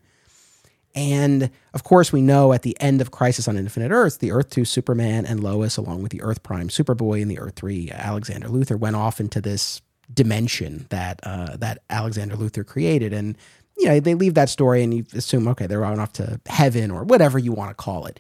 And 0.94 1.50
of 1.74 1.84
course, 1.84 2.12
we 2.12 2.22
know 2.22 2.52
at 2.52 2.62
the 2.62 2.76
end 2.80 3.00
of 3.00 3.10
Crisis 3.10 3.46
on 3.46 3.56
Infinite 3.56 3.92
Earths, 3.92 4.16
the 4.16 4.32
Earth 4.32 4.50
2 4.50 4.64
Superman 4.64 5.26
and 5.26 5.42
Lois, 5.42 5.76
along 5.76 6.02
with 6.02 6.10
the 6.10 6.22
Earth 6.22 6.42
Prime 6.42 6.68
Superboy 6.68 7.22
and 7.22 7.30
the 7.30 7.38
Earth 7.38 7.54
3 7.56 7.90
Alexander 7.92 8.48
Luthor, 8.48 8.78
went 8.78 8.96
off 8.96 9.20
into 9.20 9.40
this 9.40 9.80
dimension 10.12 10.86
that 10.90 11.20
uh, 11.22 11.56
that 11.56 11.82
Alexander 11.90 12.36
Luthor 12.36 12.66
created. 12.66 13.12
And 13.12 13.36
you 13.76 13.86
know, 13.86 14.00
they 14.00 14.14
leave 14.14 14.34
that 14.34 14.48
story 14.48 14.82
and 14.82 14.92
you 14.92 15.06
assume, 15.14 15.46
okay, 15.48 15.66
they're 15.66 15.84
on 15.84 16.00
off 16.00 16.12
to 16.14 16.40
heaven 16.46 16.90
or 16.90 17.04
whatever 17.04 17.38
you 17.38 17.52
want 17.52 17.70
to 17.70 17.74
call 17.74 18.06
it. 18.06 18.18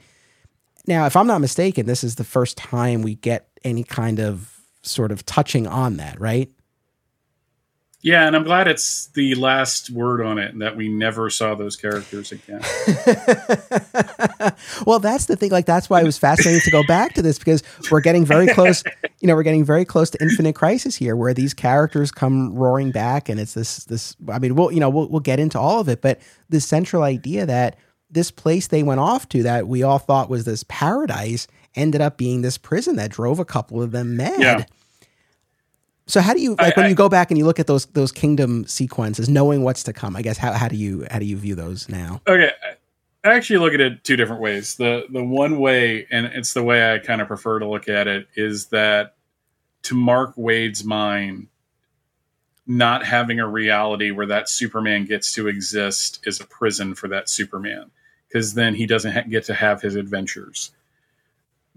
Now, 0.86 1.06
if 1.06 1.16
I'm 1.16 1.26
not 1.26 1.40
mistaken, 1.40 1.86
this 1.86 2.02
is 2.04 2.14
the 2.14 2.24
first 2.24 2.56
time 2.56 3.02
we 3.02 3.16
get 3.16 3.48
any 3.64 3.84
kind 3.84 4.20
of 4.20 4.60
sort 4.82 5.12
of 5.12 5.26
touching 5.26 5.66
on 5.66 5.96
that, 5.98 6.18
right? 6.20 6.50
Yeah, 8.00 8.28
and 8.28 8.36
I'm 8.36 8.44
glad 8.44 8.68
it's 8.68 9.08
the 9.08 9.34
last 9.34 9.90
word 9.90 10.22
on 10.22 10.38
it 10.38 10.52
and 10.52 10.62
that 10.62 10.76
we 10.76 10.88
never 10.88 11.30
saw 11.30 11.56
those 11.56 11.74
characters 11.74 12.30
again. 12.30 12.60
well, 14.86 15.00
that's 15.00 15.26
the 15.26 15.34
thing. 15.36 15.50
Like, 15.50 15.66
that's 15.66 15.90
why 15.90 16.00
it 16.00 16.04
was 16.04 16.16
fascinating 16.16 16.60
to 16.60 16.70
go 16.70 16.84
back 16.86 17.14
to 17.14 17.22
this 17.22 17.40
because 17.40 17.64
we're 17.90 18.00
getting 18.00 18.24
very 18.24 18.46
close. 18.46 18.84
You 19.20 19.26
know, 19.26 19.34
we're 19.34 19.42
getting 19.42 19.64
very 19.64 19.84
close 19.84 20.10
to 20.10 20.22
Infinite 20.22 20.54
Crisis 20.54 20.94
here, 20.94 21.16
where 21.16 21.34
these 21.34 21.52
characters 21.52 22.12
come 22.12 22.54
roaring 22.54 22.92
back, 22.92 23.28
and 23.28 23.40
it's 23.40 23.54
this. 23.54 23.84
This. 23.86 24.14
I 24.28 24.38
mean, 24.38 24.54
we'll 24.54 24.70
you 24.70 24.78
know 24.78 24.90
we'll 24.90 25.08
we'll 25.08 25.18
get 25.18 25.40
into 25.40 25.58
all 25.58 25.80
of 25.80 25.88
it, 25.88 26.00
but 26.00 26.20
the 26.48 26.60
central 26.60 27.02
idea 27.02 27.46
that 27.46 27.76
this 28.10 28.30
place 28.30 28.68
they 28.68 28.84
went 28.84 29.00
off 29.00 29.28
to 29.30 29.42
that 29.42 29.66
we 29.66 29.82
all 29.82 29.98
thought 29.98 30.30
was 30.30 30.44
this 30.44 30.64
paradise 30.68 31.48
ended 31.74 32.00
up 32.00 32.16
being 32.16 32.42
this 32.42 32.58
prison 32.58 32.94
that 32.96 33.10
drove 33.10 33.40
a 33.40 33.44
couple 33.44 33.82
of 33.82 33.90
them 33.90 34.16
mad. 34.16 34.40
Yeah. 34.40 34.64
So 36.08 36.22
how 36.22 36.32
do 36.34 36.40
you 36.40 36.56
like 36.58 36.76
I, 36.76 36.80
when 36.80 36.90
you 36.90 36.96
go 36.96 37.08
back 37.08 37.30
and 37.30 37.38
you 37.38 37.44
look 37.44 37.60
at 37.60 37.66
those 37.66 37.86
those 37.86 38.10
kingdom 38.10 38.66
sequences, 38.66 39.28
knowing 39.28 39.62
what's 39.62 39.82
to 39.84 39.92
come? 39.92 40.16
I 40.16 40.22
guess 40.22 40.38
how 40.38 40.52
how 40.52 40.66
do 40.68 40.76
you 40.76 41.06
how 41.10 41.18
do 41.18 41.26
you 41.26 41.36
view 41.36 41.54
those 41.54 41.88
now? 41.88 42.22
Okay, 42.26 42.50
I 43.24 43.34
actually 43.34 43.58
look 43.58 43.74
at 43.74 43.80
it 43.80 44.04
two 44.04 44.16
different 44.16 44.40
ways. 44.40 44.76
The 44.76 45.06
the 45.10 45.22
one 45.22 45.60
way, 45.60 46.06
and 46.10 46.26
it's 46.26 46.54
the 46.54 46.62
way 46.62 46.94
I 46.94 46.98
kind 46.98 47.20
of 47.20 47.28
prefer 47.28 47.58
to 47.58 47.68
look 47.68 47.88
at 47.88 48.08
it, 48.08 48.26
is 48.34 48.66
that 48.68 49.16
to 49.82 49.94
Mark 49.94 50.32
Waid's 50.36 50.82
mind, 50.82 51.48
not 52.66 53.04
having 53.04 53.38
a 53.38 53.46
reality 53.46 54.10
where 54.10 54.26
that 54.26 54.48
Superman 54.48 55.04
gets 55.04 55.32
to 55.34 55.46
exist 55.46 56.20
is 56.26 56.40
a 56.40 56.46
prison 56.46 56.94
for 56.94 57.08
that 57.08 57.28
Superman 57.28 57.90
because 58.28 58.54
then 58.54 58.74
he 58.74 58.86
doesn't 58.86 59.12
ha- 59.12 59.22
get 59.28 59.44
to 59.44 59.54
have 59.54 59.82
his 59.82 59.94
adventures 59.94 60.70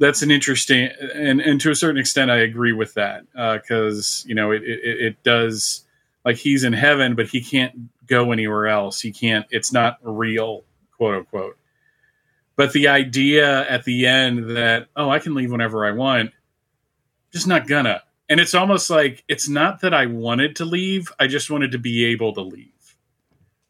that's 0.01 0.23
an 0.23 0.31
interesting 0.31 0.89
and 1.13 1.39
and 1.39 1.61
to 1.61 1.69
a 1.69 1.75
certain 1.75 1.99
extent 1.99 2.31
I 2.31 2.37
agree 2.37 2.73
with 2.73 2.95
that 2.95 3.23
because 3.31 4.25
uh, 4.25 4.27
you 4.27 4.35
know 4.35 4.51
it, 4.51 4.63
it, 4.63 5.01
it 5.01 5.23
does 5.23 5.85
like 6.25 6.37
he's 6.37 6.63
in 6.63 6.73
heaven 6.73 7.13
but 7.15 7.27
he 7.27 7.41
can't 7.41 7.73
go 8.07 8.31
anywhere 8.31 8.67
else. 8.67 8.99
He 8.99 9.11
can't 9.11 9.45
it's 9.51 9.71
not 9.71 9.99
real 10.01 10.65
quote 10.97 11.15
unquote. 11.15 11.57
But 12.55 12.73
the 12.73 12.87
idea 12.87 13.69
at 13.69 13.83
the 13.85 14.07
end 14.07 14.57
that 14.57 14.87
oh 14.95 15.09
I 15.09 15.19
can 15.19 15.35
leave 15.35 15.51
whenever 15.51 15.85
I 15.85 15.91
want 15.91 16.31
just 17.31 17.47
not 17.47 17.67
gonna. 17.67 18.01
And 18.27 18.39
it's 18.39 18.55
almost 18.55 18.89
like 18.89 19.23
it's 19.27 19.47
not 19.47 19.81
that 19.81 19.93
I 19.93 20.07
wanted 20.07 20.55
to 20.57 20.65
leave 20.65 21.11
I 21.19 21.27
just 21.27 21.51
wanted 21.51 21.73
to 21.73 21.77
be 21.77 22.05
able 22.05 22.33
to 22.33 22.41
leave. 22.41 22.97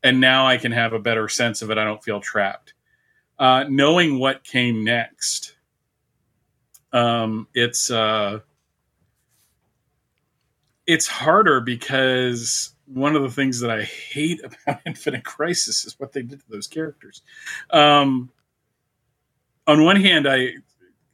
And 0.02 0.22
now 0.22 0.48
I 0.48 0.56
can 0.58 0.72
have 0.72 0.94
a 0.94 1.00
better 1.00 1.28
sense 1.28 1.62
of 1.62 1.72
it. 1.72 1.78
I 1.78 1.84
don't 1.84 2.04
feel 2.04 2.22
trapped. 2.22 2.74
Uh, 3.38 3.66
knowing 3.68 4.18
what 4.18 4.46
came 4.46 4.86
next 4.86 5.56
um, 6.94 7.48
it's 7.54 7.90
uh, 7.90 8.40
it's 10.88 11.08
harder 11.08 11.62
because 11.62 12.74
one 12.86 13.16
of 13.16 13.22
the 13.22 13.30
things 13.30 13.62
that 13.62 13.72
I 13.72 13.84
hate 13.84 14.42
about 14.68 14.82
Infinite 14.86 15.24
Crisis 15.24 15.86
is 15.86 16.00
what 16.00 16.12
they 16.14 16.22
did 16.22 16.40
to 16.40 16.46
those 16.50 16.68
characters. 16.68 17.22
Um, 17.70 18.30
on 19.68 19.84
one 19.84 19.96
hand, 19.96 20.28
I, 20.28 20.54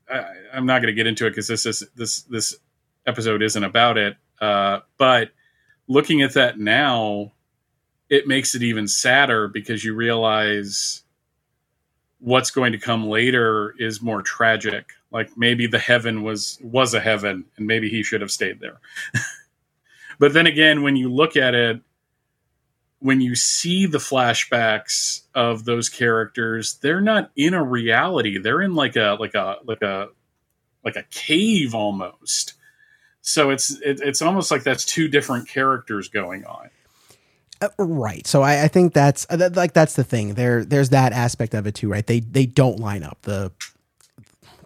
I 0.09 0.25
am 0.53 0.65
not 0.65 0.81
going 0.81 0.93
to 0.93 0.93
get 0.93 1.07
into 1.07 1.27
it 1.27 1.31
because 1.31 1.47
this 1.47 1.65
is 1.65 1.83
this 1.95 2.23
this 2.23 2.55
episode 3.05 3.41
isn't 3.41 3.63
about 3.63 3.97
it. 3.97 4.17
Uh, 4.39 4.79
but 4.97 5.31
looking 5.87 6.21
at 6.21 6.33
that 6.33 6.59
now, 6.59 7.33
it 8.09 8.27
makes 8.27 8.55
it 8.55 8.63
even 8.63 8.87
sadder 8.87 9.47
because 9.47 9.83
you 9.83 9.93
realize 9.93 11.03
what's 12.19 12.51
going 12.51 12.71
to 12.71 12.79
come 12.79 13.07
later 13.07 13.75
is 13.77 14.01
more 14.01 14.21
tragic 14.21 14.93
like 15.11 15.29
maybe 15.37 15.67
the 15.67 15.79
heaven 15.79 16.23
was 16.23 16.59
was 16.61 16.93
a 16.93 16.99
heaven 16.99 17.45
and 17.57 17.67
maybe 17.67 17.89
he 17.89 18.03
should 18.03 18.21
have 18.21 18.31
stayed 18.31 18.59
there 18.59 18.79
but 20.19 20.33
then 20.33 20.47
again 20.47 20.83
when 20.83 20.95
you 20.95 21.11
look 21.11 21.35
at 21.35 21.55
it 21.55 21.81
when 22.99 23.21
you 23.21 23.35
see 23.35 23.85
the 23.85 23.99
flashbacks 23.99 25.21
of 25.35 25.65
those 25.65 25.89
characters 25.89 26.75
they're 26.81 27.01
not 27.01 27.31
in 27.35 27.53
a 27.53 27.63
reality 27.63 28.37
they're 28.37 28.61
in 28.61 28.75
like 28.75 28.95
a 28.95 29.17
like 29.19 29.35
a 29.35 29.57
like 29.65 29.81
a 29.81 30.09
like 30.83 30.95
a 30.95 31.03
cave 31.09 31.73
almost 31.73 32.53
so 33.21 33.49
it's 33.49 33.71
it, 33.81 33.99
it's 34.01 34.21
almost 34.21 34.51
like 34.51 34.63
that's 34.63 34.85
two 34.85 35.07
different 35.07 35.47
characters 35.47 36.07
going 36.09 36.45
on 36.45 36.69
uh, 37.61 37.69
right. 37.79 38.25
So 38.27 38.41
I, 38.43 38.65
I 38.65 38.67
think 38.67 38.93
that's 38.93 39.25
uh, 39.29 39.35
that, 39.37 39.55
like 39.55 39.73
that's 39.73 39.95
the 39.95 40.03
thing. 40.03 40.35
There, 40.35 40.63
there's 40.63 40.89
that 40.89 41.13
aspect 41.13 41.53
of 41.53 41.65
it 41.65 41.75
too, 41.75 41.89
right? 41.89 42.05
They 42.05 42.19
they 42.19 42.45
don't 42.45 42.79
line 42.79 43.03
up. 43.03 43.17
The 43.23 43.51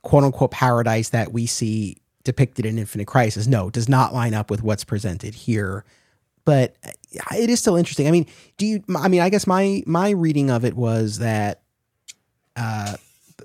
quote 0.03 0.23
unquote 0.23 0.52
paradise 0.52 1.10
that 1.10 1.32
we 1.32 1.45
see 1.45 1.98
depicted 2.23 2.65
in 2.65 2.78
Infinite 2.78 3.07
Crisis, 3.07 3.48
no, 3.48 3.69
does 3.69 3.90
not 3.90 4.14
line 4.14 4.34
up 4.34 4.49
with 4.49 4.64
what's 4.64 4.84
presented 4.84 5.34
here. 5.34 5.84
But 6.44 6.76
it 7.36 7.49
is 7.49 7.60
still 7.60 7.76
interesting. 7.76 8.07
I 8.07 8.11
mean, 8.11 8.26
do 8.57 8.65
you? 8.65 8.84
I 8.95 9.07
mean, 9.07 9.22
I 9.22 9.30
guess 9.30 9.45
my 9.45 9.84
my 9.86 10.10
reading 10.10 10.49
of 10.49 10.65
it 10.65 10.76
was 10.76 11.19
that 11.19 11.61
uh, 12.56 12.95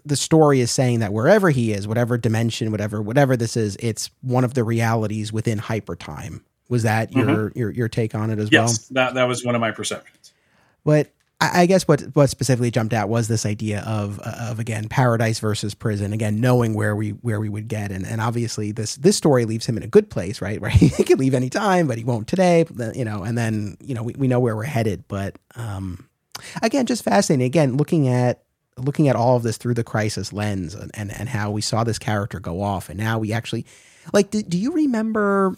the 0.05 0.16
story 0.16 0.61
is 0.61 0.70
saying 0.70 1.01
that 1.01 1.12
wherever 1.12 1.51
he 1.51 1.73
is, 1.73 1.87
whatever 1.87 2.16
dimension, 2.16 2.70
whatever 2.70 3.03
whatever 3.03 3.37
this 3.37 3.57
is, 3.57 3.77
it's 3.81 4.11
one 4.23 4.45
of 4.45 4.55
the 4.55 4.65
realities 4.65 5.33
within 5.33 5.59
hyper 5.59 5.95
time. 5.95 6.43
Was 6.69 6.85
that 6.85 7.12
your 7.12 7.27
mm-hmm. 7.27 7.59
your 7.59 7.70
your 7.70 7.89
take 7.89 8.15
on 8.15 8.31
it 8.31 8.39
as 8.39 8.51
yes, 8.51 8.59
well? 8.59 8.69
Yes, 8.69 8.89
that 8.89 9.15
that 9.15 9.24
was 9.28 9.45
one 9.45 9.55
of 9.55 9.61
my 9.61 9.73
perceptions. 9.73 10.33
But 10.85 11.11
I 11.39 11.67
guess 11.67 11.87
what 11.87 12.01
what 12.15 12.31
specifically 12.31 12.71
jumped 12.71 12.95
out 12.95 13.11
was 13.11 13.29
this 13.29 13.45
idea 13.45 13.83
of 13.83 14.19
of 14.21 14.59
again 14.59 14.89
paradise 14.89 15.39
versus 15.39 15.75
prison. 15.75 16.15
Again, 16.15 16.41
knowing 16.41 16.73
where 16.73 16.97
we 16.97 17.11
where 17.11 17.39
we 17.41 17.51
would 17.51 17.69
get, 17.69 17.93
and 17.93 18.07
and 18.07 18.23
obviously 18.23 18.73
this 18.73 18.97
this 18.97 19.19
story 19.19 19.45
leaves 19.45 19.67
him 19.67 19.77
in 19.77 19.83
a 19.83 19.87
good 19.87 20.09
place, 20.09 20.41
right? 20.41 20.59
Where 20.67 20.71
he 20.71 20.89
can 20.89 21.19
leave 21.19 21.35
anytime, 21.35 21.89
but 21.89 21.99
he 21.99 22.05
won't 22.05 22.27
today. 22.27 22.65
You 22.95 23.05
know, 23.05 23.23
and 23.23 23.37
then 23.37 23.77
you 23.81 23.95
know 23.95 24.03
we, 24.03 24.15
we 24.15 24.29
know 24.29 24.41
where 24.41 24.57
we're 24.57 24.65
headed. 24.65 25.05
But 25.09 25.39
um, 25.57 26.09
again, 26.63 26.87
just 26.87 27.05
fascinating. 27.05 27.45
Again, 27.45 27.77
looking 27.77 28.09
at 28.09 28.43
looking 28.79 29.09
at 29.09 29.17
all 29.17 29.37
of 29.37 29.43
this 29.43 29.59
through 29.59 29.75
the 29.75 29.85
crisis 29.85 30.33
lens, 30.33 30.75
and 30.75 30.91
and, 30.95 31.13
and 31.13 31.29
how 31.29 31.51
we 31.51 31.61
saw 31.61 31.85
this 31.85 31.99
character 31.99 32.41
go 32.41 32.63
off, 32.63 32.89
and 32.89 32.99
now 32.99 33.19
we 33.19 33.35
actually 33.35 33.67
like. 34.15 34.31
Do, 34.31 34.43
do 34.43 34.57
you 34.57 34.73
remember 34.73 35.55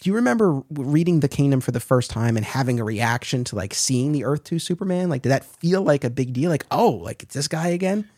do 0.00 0.10
you 0.10 0.14
remember 0.14 0.62
reading 0.70 1.20
The 1.20 1.28
Kingdom 1.28 1.60
for 1.60 1.70
the 1.70 1.80
first 1.80 2.10
time 2.10 2.36
and 2.36 2.44
having 2.44 2.80
a 2.80 2.84
reaction 2.84 3.44
to 3.44 3.56
like 3.56 3.72
seeing 3.72 4.12
the 4.12 4.24
Earth 4.24 4.44
2 4.44 4.58
Superman? 4.58 5.08
Like, 5.08 5.22
did 5.22 5.30
that 5.30 5.44
feel 5.44 5.82
like 5.82 6.04
a 6.04 6.10
big 6.10 6.32
deal? 6.32 6.50
Like, 6.50 6.66
oh, 6.70 6.90
like 6.90 7.22
it's 7.22 7.34
this 7.34 7.48
guy 7.48 7.68
again? 7.68 8.08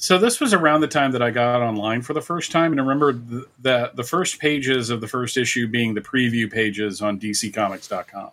So 0.00 0.16
this 0.16 0.40
was 0.40 0.54
around 0.54 0.80
the 0.80 0.88
time 0.88 1.12
that 1.12 1.20
I 1.20 1.30
got 1.30 1.60
online 1.60 2.00
for 2.00 2.14
the 2.14 2.22
first 2.22 2.50
time, 2.50 2.72
and 2.72 2.80
I 2.80 2.84
remember 2.84 3.12
the, 3.12 3.46
the, 3.60 3.92
the 3.96 4.02
first 4.02 4.38
pages 4.38 4.88
of 4.88 5.02
the 5.02 5.06
first 5.06 5.36
issue 5.36 5.68
being 5.68 5.92
the 5.92 6.00
preview 6.00 6.50
pages 6.50 7.02
on 7.02 7.20
DCComics.com, 7.20 8.30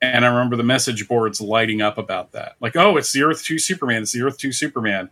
and 0.00 0.24
I 0.24 0.28
remember 0.28 0.54
the 0.54 0.62
message 0.62 1.08
boards 1.08 1.40
lighting 1.40 1.82
up 1.82 1.98
about 1.98 2.30
that, 2.32 2.54
like, 2.60 2.76
"Oh, 2.76 2.96
it's 2.96 3.12
the 3.12 3.24
Earth 3.24 3.42
Two 3.42 3.58
Superman! 3.58 4.02
It's 4.02 4.12
the 4.12 4.22
Earth 4.22 4.38
Two 4.38 4.52
Superman!" 4.52 5.10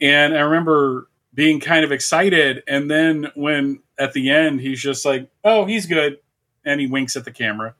And 0.00 0.38
I 0.38 0.42
remember 0.42 1.08
being 1.32 1.60
kind 1.60 1.84
of 1.84 1.92
excited, 1.92 2.62
and 2.66 2.90
then 2.90 3.28
when 3.34 3.80
at 3.98 4.12
the 4.12 4.30
end, 4.30 4.60
he's 4.60 4.80
just 4.80 5.04
like, 5.04 5.30
"Oh, 5.44 5.64
he's 5.64 5.86
good," 5.86 6.18
and 6.64 6.80
he 6.80 6.86
winks 6.86 7.16
at 7.16 7.24
the 7.24 7.32
camera 7.32 7.74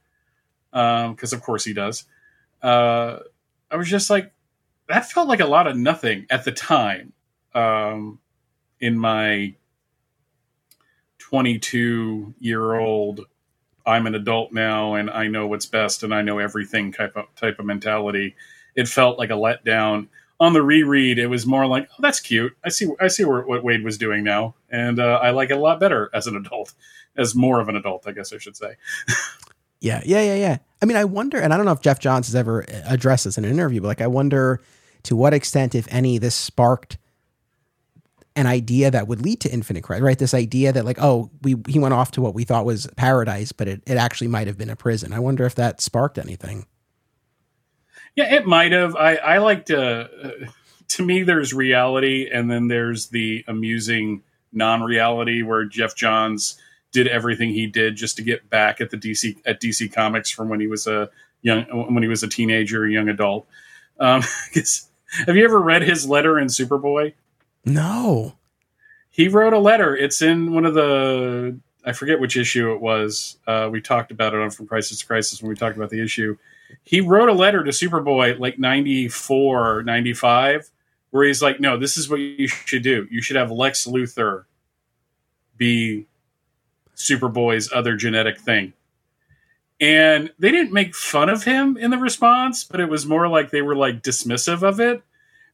because, 0.71 1.33
um, 1.33 1.37
of 1.37 1.43
course, 1.43 1.65
he 1.65 1.73
does. 1.73 2.05
Uh, 2.63 3.19
I 3.71 3.77
was 3.77 3.89
just 3.89 4.11
like, 4.11 4.33
that 4.89 5.11
felt 5.11 5.29
like 5.29 5.41
a 5.41 5.47
lot 5.47 5.67
of 5.67 5.77
nothing 5.77 6.27
at 6.31 6.45
the 6.45 6.53
time. 6.53 7.13
Um, 7.55 8.21
in 8.81 8.99
my 8.99 9.55
22 11.19 12.35
year 12.39 12.75
old, 12.75 13.27
I'm 13.85 14.07
an 14.07 14.15
adult 14.15 14.53
now 14.53 14.95
and 14.95 15.11
I 15.11 15.27
know 15.27 15.47
what's 15.47 15.67
best 15.67 16.03
and 16.03 16.15
I 16.15 16.23
know 16.23 16.39
everything 16.39 16.93
type 16.93 17.17
of 17.17 17.27
type 17.35 17.59
of 17.59 17.67
mentality. 17.67 18.37
It 18.75 18.89
felt 18.89 19.19
like 19.19 19.31
a 19.31 19.35
letdown 19.35 20.09
on 20.41 20.55
the 20.55 20.63
reread, 20.63 21.19
it 21.19 21.27
was 21.27 21.47
more 21.47 21.67
like, 21.67 21.89
"Oh, 21.93 22.03
that's 22.03 22.19
cute. 22.19 22.57
I 22.65 22.71
see. 22.71 22.89
I 22.99 23.09
see 23.09 23.25
what 23.25 23.47
Waid 23.47 23.85
was 23.85 23.99
doing 23.99 24.25
now, 24.25 24.55
and 24.71 24.99
uh, 24.99 25.21
I 25.23 25.31
like 25.31 25.51
it 25.51 25.59
a 25.59 25.61
lot 25.61 25.79
better 25.79 26.11
as 26.15 26.27
an 26.27 26.35
adult, 26.35 26.73
as 27.17 27.35
more 27.35 27.61
of 27.61 27.69
an 27.69 27.77
adult, 27.77 28.09
I 28.09 28.13
guess 28.13 28.33
I 28.33 28.39
should 28.39 28.57
say." 28.57 28.77
yeah, 29.81 30.01
yeah, 30.05 30.23
yeah, 30.23 30.35
yeah. 30.35 30.59
I 30.83 30.87
mean, 30.87 30.97
I 30.97 31.05
wonder, 31.05 31.39
and 31.39 31.53
I 31.53 31.57
don't 31.59 31.67
know 31.67 31.73
if 31.73 31.83
Geoff 31.83 32.01
Johns 32.01 32.27
has 32.27 32.35
ever 32.35 32.65
addressed 32.87 33.25
this 33.25 33.37
in 33.37 33.45
an 33.45 33.51
interview, 33.51 33.83
but 33.83 33.89
like, 33.89 34.01
I 34.01 34.07
wonder 34.07 34.61
to 35.05 35.15
what 35.15 35.35
extent, 35.35 35.75
if 35.75 35.87
any, 35.91 36.19
this 36.19 36.35
sparked 36.35 36.97
an 38.37 38.47
idea 38.47 38.91
that 38.91 39.09
would 39.09 39.21
lead 39.21 39.41
to 39.41 39.53
infinite 39.53 39.83
crisis, 39.83 40.03
right? 40.03 40.19
This 40.19 40.35
idea 40.35 40.73
that 40.73 40.87
like, 40.87 40.99
oh, 41.01 41.31
we 41.43 41.57
he 41.69 41.79
went 41.79 41.93
off 41.95 42.13
to 42.13 42.23
what 42.23 42.35
we 42.35 42.45
thought 42.45 42.65
was 42.65 42.87
paradise, 42.97 43.53
but 43.53 43.69
it, 43.69 43.83
it 43.87 43.97
actually 43.97 44.29
might 44.29 44.47
have 44.47 44.57
been 44.57 44.71
a 44.71 44.77
prison. 44.77 45.13
I 45.13 45.19
wonder 45.19 45.45
if 45.45 45.55
that 45.57 45.83
sparked 45.83 46.17
anything. 46.19 46.67
Yeah, 48.17 48.35
it 48.35 48.47
might 48.47 48.73
have. 48.73 48.97
I 48.97 49.17
I 49.17 49.39
like 49.39 49.67
to. 49.67 49.81
Uh, 49.81 50.47
to 50.89 51.05
me, 51.05 51.23
there's 51.23 51.55
reality, 51.55 52.29
and 52.33 52.51
then 52.51 52.67
there's 52.67 53.09
the 53.09 53.45
amusing 53.47 54.23
non-reality 54.53 55.43
where 55.43 55.65
Geoff 55.65 55.95
Johns 55.95 56.59
did 56.93 57.07
everything 57.07 57.51
he 57.51 57.67
did 57.67 57.95
just 57.95 58.17
to 58.17 58.23
get 58.23 58.51
back 58.51 58.81
at 58.81 58.91
the 58.91 58.97
DC 58.97 59.37
at 59.47 59.61
DC 59.61 59.93
Comics 59.93 60.31
from 60.31 60.49
when 60.49 60.61
he 60.61 60.67
was 60.67 60.87
a 60.87 61.09
young 61.43 61.65
when 61.93 62.03
he 62.03 62.09
was 62.09 62.23
a 62.23 62.29
teenager, 62.29 62.87
young 62.89 63.09
adult. 63.09 63.47
Um, 63.99 64.23
have 65.27 65.37
you 65.37 65.45
ever 65.45 65.61
read 65.61 65.83
his 65.83 66.09
letter 66.09 66.39
in 66.39 66.49
Superboy? 66.49 67.15
No. 67.65 68.35
He 69.11 69.29
wrote 69.29 69.53
a 69.53 69.59
letter. 69.59 69.97
It's 69.97 70.23
in 70.23 70.53
one 70.53 70.65
of 70.65 70.75
the 70.75 71.59
I 71.85 71.93
forget 71.93 72.21
which 72.21 72.37
issue 72.37 72.73
it 72.73 72.81
was. 72.81 73.37
Uh, 73.47 73.69
we 73.71 73.81
talked 73.81 74.11
about 74.11 74.35
it 74.35 74.41
on 74.41 74.51
From 74.51 74.67
Crisis 74.67 74.99
to 74.99 75.07
Crisis 75.07 75.41
when 75.41 75.49
we 75.49 75.57
talked 75.57 75.77
about 75.77 75.91
the 75.91 76.03
issue. 76.03 76.37
He 76.83 77.01
wrote 77.01 77.29
a 77.29 77.35
letter 77.35 77.65
to 77.65 77.71
Superboy 77.71 78.39
like 78.39 78.59
94, 78.59 79.83
95, 79.83 80.71
where 81.11 81.27
he's 81.27 81.43
like, 81.43 81.61
no, 81.61 81.79
this 81.79 81.97
is 81.97 82.09
what 82.09 82.21
you 82.21 82.49
should 82.49 82.83
do. 82.83 83.07
You 83.11 83.23
should 83.23 83.37
have 83.37 83.51
Lex 83.51 83.87
Luthor 83.87 84.45
be 85.57 86.07
Superboy's 86.97 87.71
other 87.73 87.97
genetic 87.97 88.41
thing. 88.41 88.73
And 89.81 90.31
they 90.39 90.51
didn't 90.51 90.73
make 90.73 90.95
fun 90.95 91.29
of 91.29 91.45
him 91.45 91.77
in 91.77 91.91
the 91.91 91.99
response, 91.99 92.65
but 92.65 92.81
it 92.81 92.89
was 92.89 93.07
more 93.07 93.29
like 93.29 93.51
they 93.51 93.63
were 93.63 93.77
like 93.77 94.03
dismissive 94.03 94.63
of 94.63 94.79
it 94.79 95.03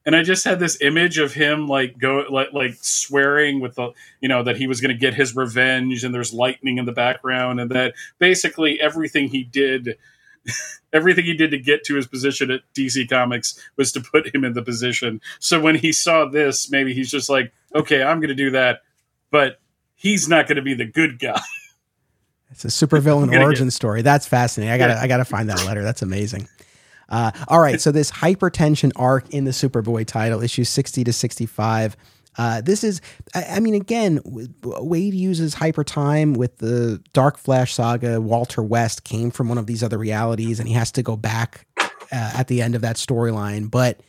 and 0.07 0.15
I 0.15 0.23
just 0.23 0.45
had 0.45 0.61
this 0.61 0.81
image 0.81 1.19
of 1.19 1.35
him 1.35 1.67
like 1.67 1.99
go 1.99 2.25
like 2.31 2.53
like 2.53 2.77
swearing 2.81 3.61
with 3.61 3.75
the 3.75 3.91
you 4.21 4.29
know 4.29 4.45
that 4.45 4.57
he 4.57 4.69
was 4.69 4.81
going 4.81 4.95
to 4.95 4.99
get 4.99 5.15
his 5.15 5.35
revenge, 5.35 6.05
and 6.05 6.15
there's 6.15 6.33
lightning 6.33 6.79
in 6.79 6.85
the 6.87 6.93
background, 6.93 7.61
and 7.61 7.71
that 7.73 7.95
basically 8.19 8.81
everything 8.81 9.29
he 9.29 9.43
did. 9.43 9.99
everything 10.93 11.25
he 11.25 11.35
did 11.35 11.51
to 11.51 11.59
get 11.59 11.85
to 11.85 11.95
his 11.95 12.07
position 12.07 12.51
at 12.51 12.61
DC 12.75 13.09
Comics 13.09 13.59
was 13.77 13.93
to 13.93 14.01
put 14.01 14.35
him 14.35 14.45
in 14.45 14.53
the 14.53 14.63
position. 14.63 15.21
So 15.39 15.61
when 15.61 15.77
he 15.77 15.93
saw 15.93 16.27
this, 16.27 16.71
maybe 16.71 16.95
he's 16.95 17.11
just 17.11 17.29
like, 17.29 17.53
okay, 17.75 18.03
I'm 18.03 18.19
going 18.19 18.29
to 18.29 18.35
do 18.35 18.51
that, 18.51 18.81
but 19.31 19.61
he's 19.95 20.29
not 20.29 20.47
going 20.47 20.57
to 20.57 20.63
be 20.63 20.75
the 20.75 20.87
good 20.87 21.19
guy. 21.19 21.41
It's 22.49 22.65
a 22.65 22.69
supervillain 22.69 23.39
origin 23.43 23.67
get... 23.67 23.73
story. 23.73 24.03
That's 24.03 24.27
fascinating. 24.27 24.73
I 24.73 24.79
got 24.79 24.87
to 24.87 24.93
yeah. 24.95 25.03
I 25.03 25.09
got 25.09 25.17
to 25.17 25.25
find 25.25 25.49
that 25.51 25.65
letter. 25.67 25.83
That's 25.83 26.01
amazing. 26.01 26.49
Uh, 27.09 27.31
all 27.49 27.61
right, 27.61 27.81
so 27.81 27.93
this 27.93 28.11
hypertension 28.11 28.93
arc 28.97 29.29
in 29.31 29.45
the 29.45 29.53
Superboy 29.53 30.07
title, 30.07 30.43
issues 30.43 30.69
60 30.69 31.05
to 31.05 31.13
65. 31.13 31.97
Uh, 32.39 32.61
this 32.61 32.85
is, 32.85 33.01
I, 33.35 33.45
I, 33.45 33.61
mean, 33.61 33.75
again, 33.75 34.21
Waid 34.21 35.15
uses 35.15 35.55
hyper 35.55 35.85
time 35.85 36.35
with 36.35 36.59
the 36.59 37.03
Dark 37.13 37.39
Flash 37.39 37.75
saga. 37.75 38.21
Walter 38.21 38.63
West 38.63 39.05
came 39.05 39.31
from 39.31 39.49
one 39.49 39.59
of 39.59 39.67
these 39.67 39.83
other 39.83 39.99
realities, 39.99 40.61
and 40.61 40.69
he 40.69 40.75
has 40.75 40.93
to 40.93 41.03
go 41.03 41.17
back 41.17 41.67
uh, 42.13 42.33
at 42.35 42.49
the 42.49 42.61
end 42.61 42.75
of 42.75 42.83
that 42.83 42.97
storyline. 42.97 43.71
But 43.71 44.01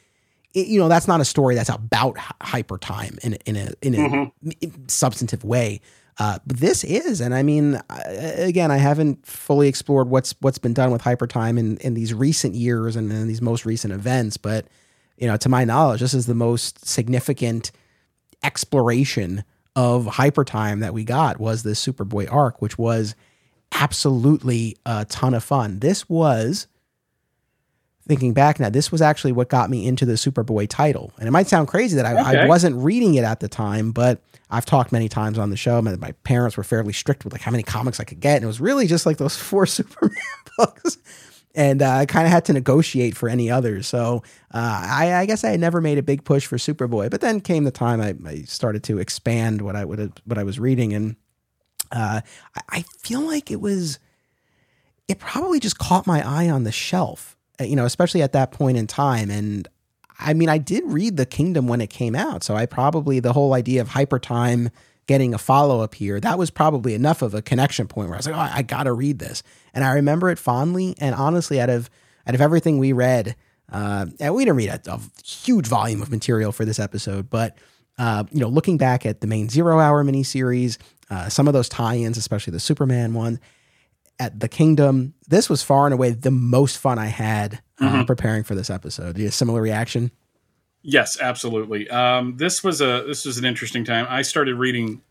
it, 0.53 0.67
you 0.67 0.79
know, 0.79 0.89
that's 0.89 1.07
not 1.07 1.21
a 1.21 1.25
story 1.25 1.55
that's 1.55 1.69
about 1.69 2.17
hyper 2.41 2.77
time 2.77 3.17
in 3.23 3.33
in 3.45 3.55
a 3.55 3.71
in 3.81 3.95
a 3.95 3.97
mm-hmm. 3.97 4.67
substantive 4.87 5.43
way. 5.43 5.81
Uh, 6.19 6.39
but 6.47 6.57
this 6.57 6.83
is, 6.83 7.21
and 7.21 7.35
I 7.35 7.43
mean, 7.43 7.79
again, 7.89 8.71
I 8.71 8.77
haven't 8.77 9.25
fully 9.25 9.67
explored 9.67 10.09
what's 10.09 10.33
what's 10.39 10.57
been 10.57 10.73
done 10.73 10.91
with 10.91 11.01
hypertime 11.01 11.57
in 11.57 11.77
in 11.77 11.93
these 11.93 12.13
recent 12.13 12.55
years 12.55 12.95
and 12.95 13.11
in 13.11 13.27
these 13.27 13.41
most 13.41 13.65
recent 13.65 13.93
events. 13.93 14.35
But 14.37 14.67
you 15.17 15.27
know, 15.27 15.37
to 15.37 15.49
my 15.49 15.63
knowledge, 15.63 16.01
this 16.01 16.13
is 16.13 16.25
the 16.25 16.35
most 16.35 16.85
significant 16.85 17.71
exploration 18.43 19.43
of 19.75 20.05
hypertime 20.05 20.79
that 20.79 20.93
we 20.93 21.03
got 21.03 21.39
was 21.39 21.63
the 21.63 21.71
Superboy 21.71 22.31
arc, 22.31 22.61
which 22.61 22.77
was 22.77 23.15
absolutely 23.71 24.75
a 24.85 25.05
ton 25.05 25.33
of 25.33 25.43
fun. 25.43 25.79
This 25.79 26.09
was 26.09 26.67
thinking 28.07 28.33
back 28.33 28.59
now, 28.59 28.69
this 28.69 28.91
was 28.91 29.01
actually 29.01 29.33
what 29.33 29.49
got 29.49 29.69
me 29.69 29.85
into 29.85 30.05
the 30.05 30.13
Superboy 30.13 30.67
title. 30.69 31.11
And 31.19 31.27
it 31.27 31.31
might 31.31 31.47
sound 31.47 31.67
crazy 31.67 31.95
that 31.97 32.05
I, 32.05 32.13
okay. 32.13 32.41
I 32.41 32.47
wasn't 32.47 32.77
reading 32.77 33.15
it 33.15 33.23
at 33.23 33.39
the 33.39 33.47
time, 33.47 33.91
but 33.91 34.21
I've 34.49 34.65
talked 34.65 34.91
many 34.91 35.09
times 35.09 35.37
on 35.37 35.49
the 35.49 35.57
show. 35.57 35.81
My, 35.81 35.95
my, 35.97 36.13
parents 36.23 36.55
were 36.55 36.63
fairly 36.63 36.93
strict 36.93 37.25
with 37.25 37.33
like 37.33 37.41
how 37.41 37.51
many 37.51 37.63
comics 37.63 37.99
I 37.99 38.05
could 38.05 38.21
get, 38.21 38.37
and 38.37 38.45
it 38.45 38.47
was 38.47 38.61
really 38.61 38.87
just 38.87 39.05
like 39.05 39.17
those 39.17 39.35
four 39.37 39.65
Superman 39.65 40.17
books. 40.57 40.97
And 41.57 41.81
uh, 41.81 41.89
I 41.89 42.05
kind 42.05 42.25
of 42.25 42.31
had 42.31 42.45
to 42.45 42.53
negotiate 42.53 43.17
for 43.17 43.27
any 43.27 43.51
others. 43.51 43.87
So 43.87 44.23
uh, 44.53 44.85
I, 44.87 45.13
I, 45.15 45.25
guess 45.25 45.43
I 45.43 45.49
had 45.49 45.59
never 45.59 45.81
made 45.81 45.97
a 45.97 46.03
big 46.03 46.23
push 46.23 46.45
for 46.45 46.57
Superboy. 46.57 47.09
But 47.09 47.19
then 47.19 47.41
came 47.41 47.63
the 47.65 47.71
time 47.71 47.99
I, 47.99 48.15
I 48.29 48.43
started 48.43 48.83
to 48.83 48.99
expand 48.99 49.61
what 49.61 49.75
I 49.75 49.83
would 49.83 50.21
what 50.25 50.37
I 50.37 50.43
was 50.43 50.59
reading, 50.59 50.93
and 50.93 51.15
uh, 51.91 52.21
I, 52.69 52.85
feel 52.99 53.21
like 53.21 53.49
it 53.49 53.59
was 53.59 53.97
it 55.07 55.19
probably 55.19 55.59
just 55.59 55.79
caught 55.79 56.05
my 56.05 56.21
eye 56.25 56.49
on 56.49 56.63
the 56.63 56.71
shelf 56.71 57.37
uh, 57.59 57.63
you 57.63 57.75
know, 57.75 57.85
especially 57.85 58.21
at 58.21 58.33
that 58.33 58.51
point 58.51 58.77
in 58.77 58.87
time. 58.87 59.31
And 59.31 59.67
I 60.19 60.33
mean, 60.33 60.49
I 60.49 60.57
did 60.57 60.83
read 60.85 61.17
The 61.17 61.25
Kingdom 61.25 61.67
when 61.67 61.81
it 61.81 61.89
came 61.89 62.15
out. 62.15 62.43
So 62.43 62.55
I 62.55 62.65
probably, 62.65 63.19
the 63.19 63.33
whole 63.33 63.53
idea 63.53 63.81
of 63.81 63.89
hyper 63.89 64.19
time 64.19 64.69
getting 65.07 65.33
a 65.33 65.37
follow 65.37 65.81
up 65.81 65.95
here, 65.95 66.19
that 66.19 66.37
was 66.37 66.49
probably 66.51 66.93
enough 66.93 67.21
of 67.21 67.33
a 67.33 67.41
connection 67.41 67.87
point 67.87 68.09
where 68.09 68.15
I 68.15 68.19
was 68.19 68.27
like, 68.27 68.35
oh, 68.35 68.57
I 68.57 68.61
got 68.61 68.83
to 68.83 68.93
read 68.93 69.19
this. 69.19 69.41
And 69.73 69.83
I 69.83 69.93
remember 69.93 70.29
it 70.29 70.37
fondly. 70.37 70.95
And 70.99 71.15
honestly, 71.15 71.59
out 71.59 71.69
of, 71.69 71.89
out 72.27 72.35
of 72.35 72.41
everything 72.41 72.77
we 72.77 72.93
read, 72.93 73.35
uh, 73.71 74.05
and 74.19 74.35
we 74.35 74.45
didn't 74.45 74.57
read 74.57 74.69
a, 74.69 74.93
a, 74.93 75.01
huge 75.23 75.67
volume 75.67 76.01
of 76.01 76.09
material 76.09 76.51
for 76.51 76.63
this 76.63 76.79
episode, 76.79 77.29
but 77.29 77.57
uh, 77.97 78.23
you 78.31 78.39
know, 78.39 78.47
looking 78.47 78.77
back 78.77 79.05
at 79.05 79.21
the 79.21 79.27
main 79.27 79.49
Zero 79.49 79.79
Hour 79.79 80.03
miniseries, 80.03 80.77
uh, 81.09 81.29
some 81.29 81.47
of 81.47 81.53
those 81.53 81.67
tie-ins, 81.67 82.17
especially 82.17 82.51
the 82.51 82.59
Superman 82.59 83.13
one, 83.13 83.39
at 84.19 84.39
the 84.39 84.47
Kingdom. 84.47 85.13
This 85.27 85.49
was 85.49 85.63
far 85.63 85.85
and 85.85 85.93
away 85.93 86.11
the 86.11 86.31
most 86.31 86.77
fun 86.77 86.99
I 86.99 87.07
had 87.07 87.61
uh, 87.79 87.85
mm-hmm. 87.85 88.03
preparing 88.03 88.43
for 88.43 88.55
this 88.55 88.69
episode. 88.69 89.17
You 89.17 89.27
a 89.27 89.31
similar 89.31 89.61
reaction? 89.61 90.11
Yes, 90.89 91.19
absolutely. 91.19 91.89
Um, 91.89 92.37
this 92.37 92.63
was 92.63 92.79
a 92.79 93.03
this 93.05 93.25
was 93.25 93.37
an 93.37 93.43
interesting 93.43 93.83
time. 93.83 94.07
I 94.09 94.21
started 94.21 94.55
reading 94.55 95.01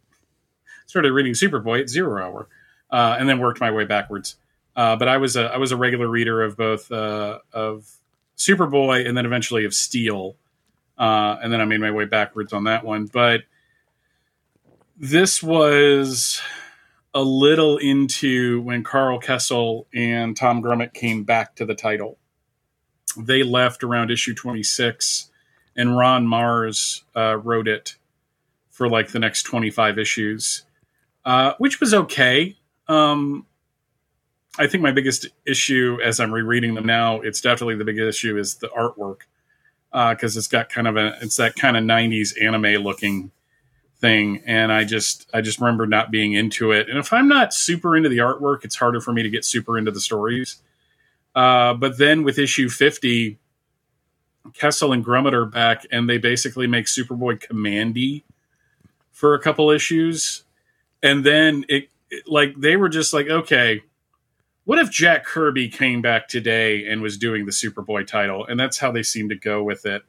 started 0.87 1.13
reading 1.13 1.35
Superboy 1.35 1.83
at 1.83 1.91
zero 1.91 2.25
hour, 2.25 2.49
uh, 2.91 3.19
and 3.21 3.29
then 3.29 3.39
worked 3.41 3.61
my 3.61 3.71
way 3.71 3.85
backwards. 3.85 4.37
Uh, 4.75 4.97
but 4.97 5.07
I 5.07 5.19
was 5.19 5.37
a 5.37 5.53
I 5.53 5.59
was 5.59 5.73
a 5.73 5.77
regular 5.77 6.09
reader 6.09 6.43
of 6.43 6.57
both 6.57 6.91
uh, 6.91 7.41
of 7.53 7.91
Superboy 8.39 9.07
and 9.07 9.15
then 9.19 9.27
eventually 9.27 9.67
of 9.67 9.75
Steel, 9.75 10.37
uh, 10.97 11.37
and 11.43 11.53
then 11.53 11.61
I 11.61 11.67
made 11.67 11.83
my 11.83 11.91
way 11.91 12.07
backwards 12.07 12.55
on 12.55 12.65
that 12.65 12.83
one. 12.83 13.05
But 13.05 13.43
this 14.97 15.43
was 15.43 16.41
a 17.13 17.21
little 17.21 17.77
into 17.77 18.63
when 18.63 18.83
Karl 18.83 19.21
Kesel 19.21 19.85
and 19.95 20.35
Tom 20.35 20.63
Grummett 20.63 20.95
came 20.95 21.25
back 21.25 21.55
to 21.57 21.67
the 21.67 21.75
title. 21.75 22.17
They 23.15 23.43
left 23.43 23.85
around 23.85 24.11
issue 24.11 24.35
26, 24.35 25.31
and 25.77 25.97
Ron 25.97 26.27
Marz 26.27 27.03
uh, 27.15 27.37
wrote 27.39 27.69
it 27.69 27.97
for 28.71 28.89
like 28.89 29.09
the 29.09 29.19
next 29.19 29.45
25 29.45 29.99
issues, 29.99 30.65
uh, 31.25 31.55
which 31.59 31.81
was 31.81 31.95
okay. 31.95 32.57
Um, 32.89 33.47
I 34.59 34.67
think 34.67 34.83
my 34.83 34.93
biggest 34.93 35.27
issue 35.47 35.99
as 36.03 36.19
I'm 36.19 36.33
rereading 36.33 36.75
them 36.75 36.87
now, 36.87 37.21
it's 37.21 37.41
definitely 37.41 37.77
the 37.77 37.85
biggest 37.85 38.19
issue 38.19 38.39
is 38.39 38.57
the 38.57 38.69
artwork 38.69 39.21
because 39.91 40.37
uh, 40.37 40.39
it's 40.39 40.49
got 40.49 40.69
kind 40.69 40.89
of 40.89 40.97
a 40.97 41.17
it's 41.23 41.37
that 41.37 41.57
kind 41.57 41.77
of 41.77 41.85
90s 41.85 42.35
anime 42.43 42.83
looking 42.83 43.31
thing 43.99 44.43
and 44.45 44.71
i 44.71 44.85
just 44.85 45.27
i 45.33 45.41
just 45.41 45.59
remember 45.59 45.87
not 45.87 46.11
being 46.11 46.35
into 46.35 46.71
it 46.71 46.89
and 46.91 46.99
if 46.99 47.13
i'm 47.15 47.29
not 47.29 47.55
super 47.55 47.97
into 47.97 48.09
the 48.09 48.19
artwork 48.19 48.63
it's 48.63 48.77
harder 48.77 49.01
for 49.01 49.13
me 49.13 49.23
to 49.23 49.31
get 49.31 49.43
super 49.45 49.79
into 49.79 49.91
the 49.91 50.01
stories 50.01 50.61
uh, 51.35 51.73
but 51.75 51.99
then 51.99 52.23
with 52.23 52.39
issue 52.39 52.69
50 52.69 53.39
kesel 54.53 54.93
and 54.93 55.05
grummett 55.05 55.33
are 55.33 55.47
back 55.47 55.87
and 55.91 56.09
they 56.09 56.19
basically 56.19 56.67
make 56.67 56.87
superboy 56.87 57.41
Kamandi 57.41 58.23
for 59.13 59.35
a 59.35 59.41
couple 59.41 59.71
issues 59.71 60.45
and 61.03 61.25
then 61.25 61.65
it, 61.69 61.89
it 62.11 62.25
like 62.27 62.55
they 62.59 62.77
were 62.77 62.89
just 62.89 63.13
like 63.13 63.29
okay 63.29 63.83
what 64.65 64.79
if 64.79 64.91
jack 64.91 65.25
kirby 65.25 65.69
came 65.69 66.03
back 66.03 66.29
today 66.29 66.87
and 66.87 67.01
was 67.03 67.17
doing 67.17 67.47
the 67.47 67.53
superboy 67.53 68.07
title 68.07 68.45
and 68.47 68.59
that's 68.59 68.79
how 68.79 68.91
they 68.91 69.03
seem 69.03 69.29
to 69.29 69.37
go 69.37 69.63
with 69.63 69.87
it 69.87 70.03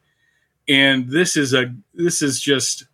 and 0.68 1.08
this 1.08 1.36
is 1.36 1.54
a 1.54 1.74
this 1.94 2.20
is 2.20 2.40
just 2.40 2.84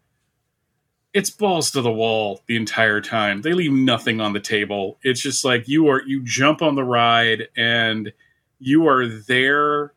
it's 1.14 1.30
balls 1.30 1.70
to 1.70 1.80
the 1.80 1.92
wall 1.92 2.42
the 2.46 2.56
entire 2.56 3.00
time. 3.00 3.42
They 3.42 3.52
leave 3.52 3.72
nothing 3.72 4.20
on 4.20 4.32
the 4.32 4.40
table. 4.40 4.98
It's 5.02 5.20
just 5.20 5.44
like 5.44 5.68
you 5.68 5.88
are 5.88 6.02
you 6.02 6.22
jump 6.24 6.60
on 6.60 6.74
the 6.74 6.84
ride 6.84 7.48
and 7.56 8.12
you 8.58 8.88
are 8.88 9.06
there 9.06 9.92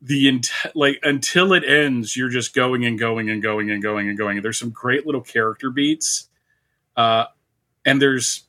the 0.00 0.28
ent- 0.28 0.50
like 0.74 0.98
until 1.02 1.52
it 1.52 1.64
ends 1.64 2.16
you're 2.16 2.28
just 2.28 2.54
going 2.54 2.84
and 2.84 2.98
going 2.98 3.30
and 3.30 3.42
going 3.42 3.70
and 3.70 3.82
going 3.82 4.08
and 4.08 4.16
going. 4.16 4.40
There's 4.42 4.58
some 4.58 4.70
great 4.70 5.06
little 5.06 5.22
character 5.22 5.70
beats 5.70 6.28
uh 6.96 7.24
and 7.84 8.02
there's 8.02 8.44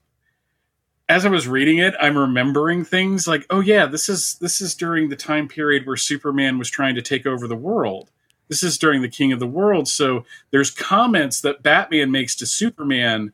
as 1.08 1.26
i 1.26 1.30
was 1.30 1.48
reading 1.48 1.78
it 1.78 1.94
i'm 2.02 2.18
remembering 2.18 2.84
things 2.84 3.28
like 3.28 3.46
oh 3.50 3.60
yeah 3.62 3.86
this 3.86 4.10
is 4.10 4.36
this 4.42 4.60
is 4.60 4.76
during 4.76 5.10
the 5.10 5.16
time 5.16 5.48
period 5.48 5.86
where 5.86 5.96
superman 5.96 6.58
was 6.58 6.70
trying 6.70 6.96
to 6.96 7.02
take 7.02 7.26
over 7.26 7.48
the 7.48 7.56
world. 7.56 8.10
This 8.50 8.64
is 8.64 8.80
during 8.80 9.04
the 9.04 9.10
King 9.10 9.32
of 9.32 9.40
the 9.40 9.48
World, 9.48 9.88
so 9.88 10.26
there's 10.50 10.72
comments 10.72 11.42
that 11.42 11.62
Batman 11.62 12.10
makes 12.10 12.36
to 12.38 12.48
Superman 12.48 13.32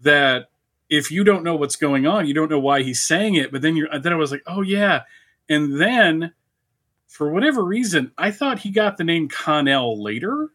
that 0.00 0.50
if 0.90 1.10
you 1.10 1.24
don't 1.24 1.42
know 1.42 1.56
what's 1.56 1.76
going 1.76 2.06
on, 2.06 2.26
you 2.26 2.34
don't 2.34 2.50
know 2.50 2.60
why 2.60 2.82
he's 2.82 3.02
saying 3.02 3.36
it. 3.36 3.50
But 3.50 3.62
then 3.62 3.74
you're 3.74 3.88
then 3.98 4.12
I 4.12 4.16
was 4.16 4.30
like, 4.30 4.42
oh 4.46 4.60
yeah, 4.60 5.04
and 5.48 5.80
then 5.80 6.34
for 7.10 7.30
whatever 7.30 7.62
reason, 7.62 8.12
I 8.16 8.30
thought 8.30 8.60
he 8.60 8.70
got 8.70 8.96
the 8.96 9.04
name 9.04 9.28
Kon-El 9.28 10.02
later 10.02 10.50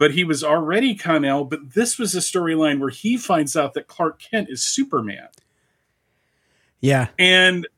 but 0.00 0.12
he 0.12 0.24
was 0.24 0.42
already 0.42 0.94
Kon-El. 0.94 1.44
But 1.44 1.74
this 1.74 1.98
was 1.98 2.14
a 2.14 2.20
storyline 2.20 2.80
where 2.80 2.88
he 2.88 3.18
finds 3.18 3.54
out 3.54 3.74
that 3.74 3.86
Clark 3.86 4.18
Kent 4.18 4.48
is 4.48 4.62
Superman. 4.64 5.28
Yeah, 6.80 7.08
and 7.18 7.68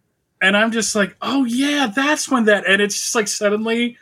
and 0.41 0.57
I'm 0.57 0.71
just 0.71 0.95
like, 0.95 1.17
oh 1.21 1.45
yeah, 1.45 1.93
that's 1.95 2.31
when 2.31 2.45
that. 2.45 2.65
And 2.67 2.81
it's 2.81 2.95
just 2.95 3.15
like 3.17 3.27
suddenly, 3.27 3.99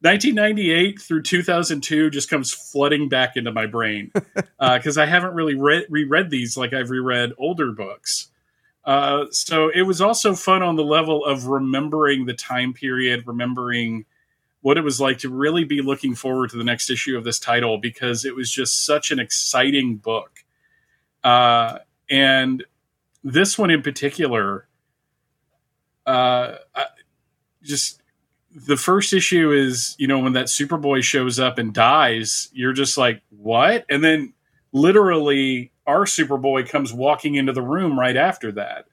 1998 0.00 1.00
through 1.00 1.22
2002 1.22 2.10
just 2.10 2.28
comes 2.28 2.52
flooding 2.52 3.08
back 3.08 3.36
into 3.36 3.52
my 3.52 3.66
brain 3.66 4.10
because 4.58 4.98
uh, 4.98 5.02
I 5.02 5.06
haven't 5.06 5.34
really 5.34 5.54
read 5.54 5.86
reread 5.88 6.30
these 6.30 6.56
like 6.56 6.72
I've 6.72 6.90
reread 6.90 7.32
older 7.38 7.70
books. 7.70 8.28
Uh, 8.84 9.26
so 9.30 9.68
it 9.68 9.82
was 9.82 10.00
also 10.00 10.34
fun 10.34 10.62
on 10.62 10.76
the 10.76 10.84
level 10.84 11.24
of 11.24 11.46
remembering 11.46 12.26
the 12.26 12.34
time 12.34 12.72
period, 12.72 13.26
remembering 13.26 14.04
what 14.60 14.76
it 14.78 14.82
was 14.82 15.00
like 15.00 15.18
to 15.18 15.28
really 15.28 15.64
be 15.64 15.82
looking 15.82 16.14
forward 16.14 16.50
to 16.50 16.56
the 16.56 16.64
next 16.64 16.88
issue 16.88 17.16
of 17.16 17.24
this 17.24 17.38
title 17.38 17.78
because 17.78 18.24
it 18.24 18.34
was 18.34 18.50
just 18.50 18.86
such 18.86 19.10
an 19.10 19.18
exciting 19.18 19.96
book. 19.96 20.44
Uh, 21.22 21.78
and 22.08 22.64
this 23.24 23.58
one 23.58 23.70
in 23.70 23.82
particular, 23.82 24.68
uh, 26.06 26.56
I, 26.74 26.86
just 27.62 28.02
the 28.54 28.76
first 28.76 29.12
issue 29.12 29.50
is, 29.52 29.96
you 29.98 30.06
know, 30.06 30.18
when 30.18 30.34
that 30.34 30.46
Superboy 30.46 31.02
shows 31.02 31.38
up 31.40 31.58
and 31.58 31.72
dies, 31.72 32.48
you're 32.52 32.72
just 32.72 32.98
like, 32.98 33.22
what? 33.30 33.84
And 33.88 34.04
then 34.04 34.34
literally, 34.72 35.71
our 35.86 36.04
Superboy 36.04 36.68
comes 36.68 36.92
walking 36.92 37.34
into 37.34 37.52
the 37.52 37.62
room 37.62 37.98
right 37.98 38.16
after 38.16 38.52
that. 38.52 38.86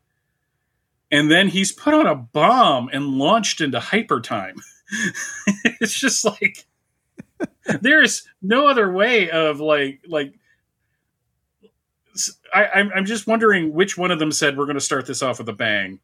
And 1.11 1.30
then 1.30 1.48
he's 1.48 1.72
put 1.72 1.94
on 1.94 2.06
a 2.06 2.16
bomb 2.16 2.90
and 2.94 3.18
launched 3.18 3.61
into 3.61 3.80
hyper 3.80 4.22
time. 4.22 4.56
it's 5.64 5.99
just 5.99 6.24
like 6.24 6.66
there's 7.82 8.28
no 8.41 8.68
other 8.68 8.91
way 8.91 9.30
of 9.30 9.60
like 9.60 10.02
like 10.07 10.34
I, 12.53 12.66
I'm, 12.76 12.91
I'm 12.94 13.06
just 13.06 13.28
wondering 13.28 13.74
which 13.74 13.98
one 13.98 14.11
of 14.11 14.20
them 14.20 14.32
said 14.32 14.57
we're 14.57 14.66
going 14.66 14.76
to 14.76 14.82
start 14.82 15.06
this 15.06 15.22
off 15.22 15.40
with 15.40 15.48
a 15.49 15.53
bang, 15.53 15.99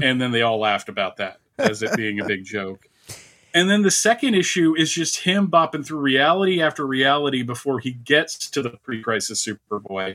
and 0.00 0.20
then 0.20 0.30
they 0.30 0.42
all 0.42 0.60
laughed 0.60 0.88
about 0.88 1.16
that 1.16 1.40
as 1.58 1.82
it 1.82 1.96
being 1.96 2.20
a 2.20 2.24
big 2.24 2.44
joke. 2.44 2.87
And 3.58 3.68
then 3.68 3.82
the 3.82 3.90
second 3.90 4.36
issue 4.36 4.76
is 4.78 4.92
just 4.92 5.24
him 5.24 5.50
bopping 5.50 5.84
through 5.84 5.98
reality 5.98 6.62
after 6.62 6.86
reality 6.86 7.42
before 7.42 7.80
he 7.80 7.90
gets 7.90 8.48
to 8.50 8.62
the 8.62 8.70
pre-crisis 8.70 9.44
Superboy. 9.44 10.14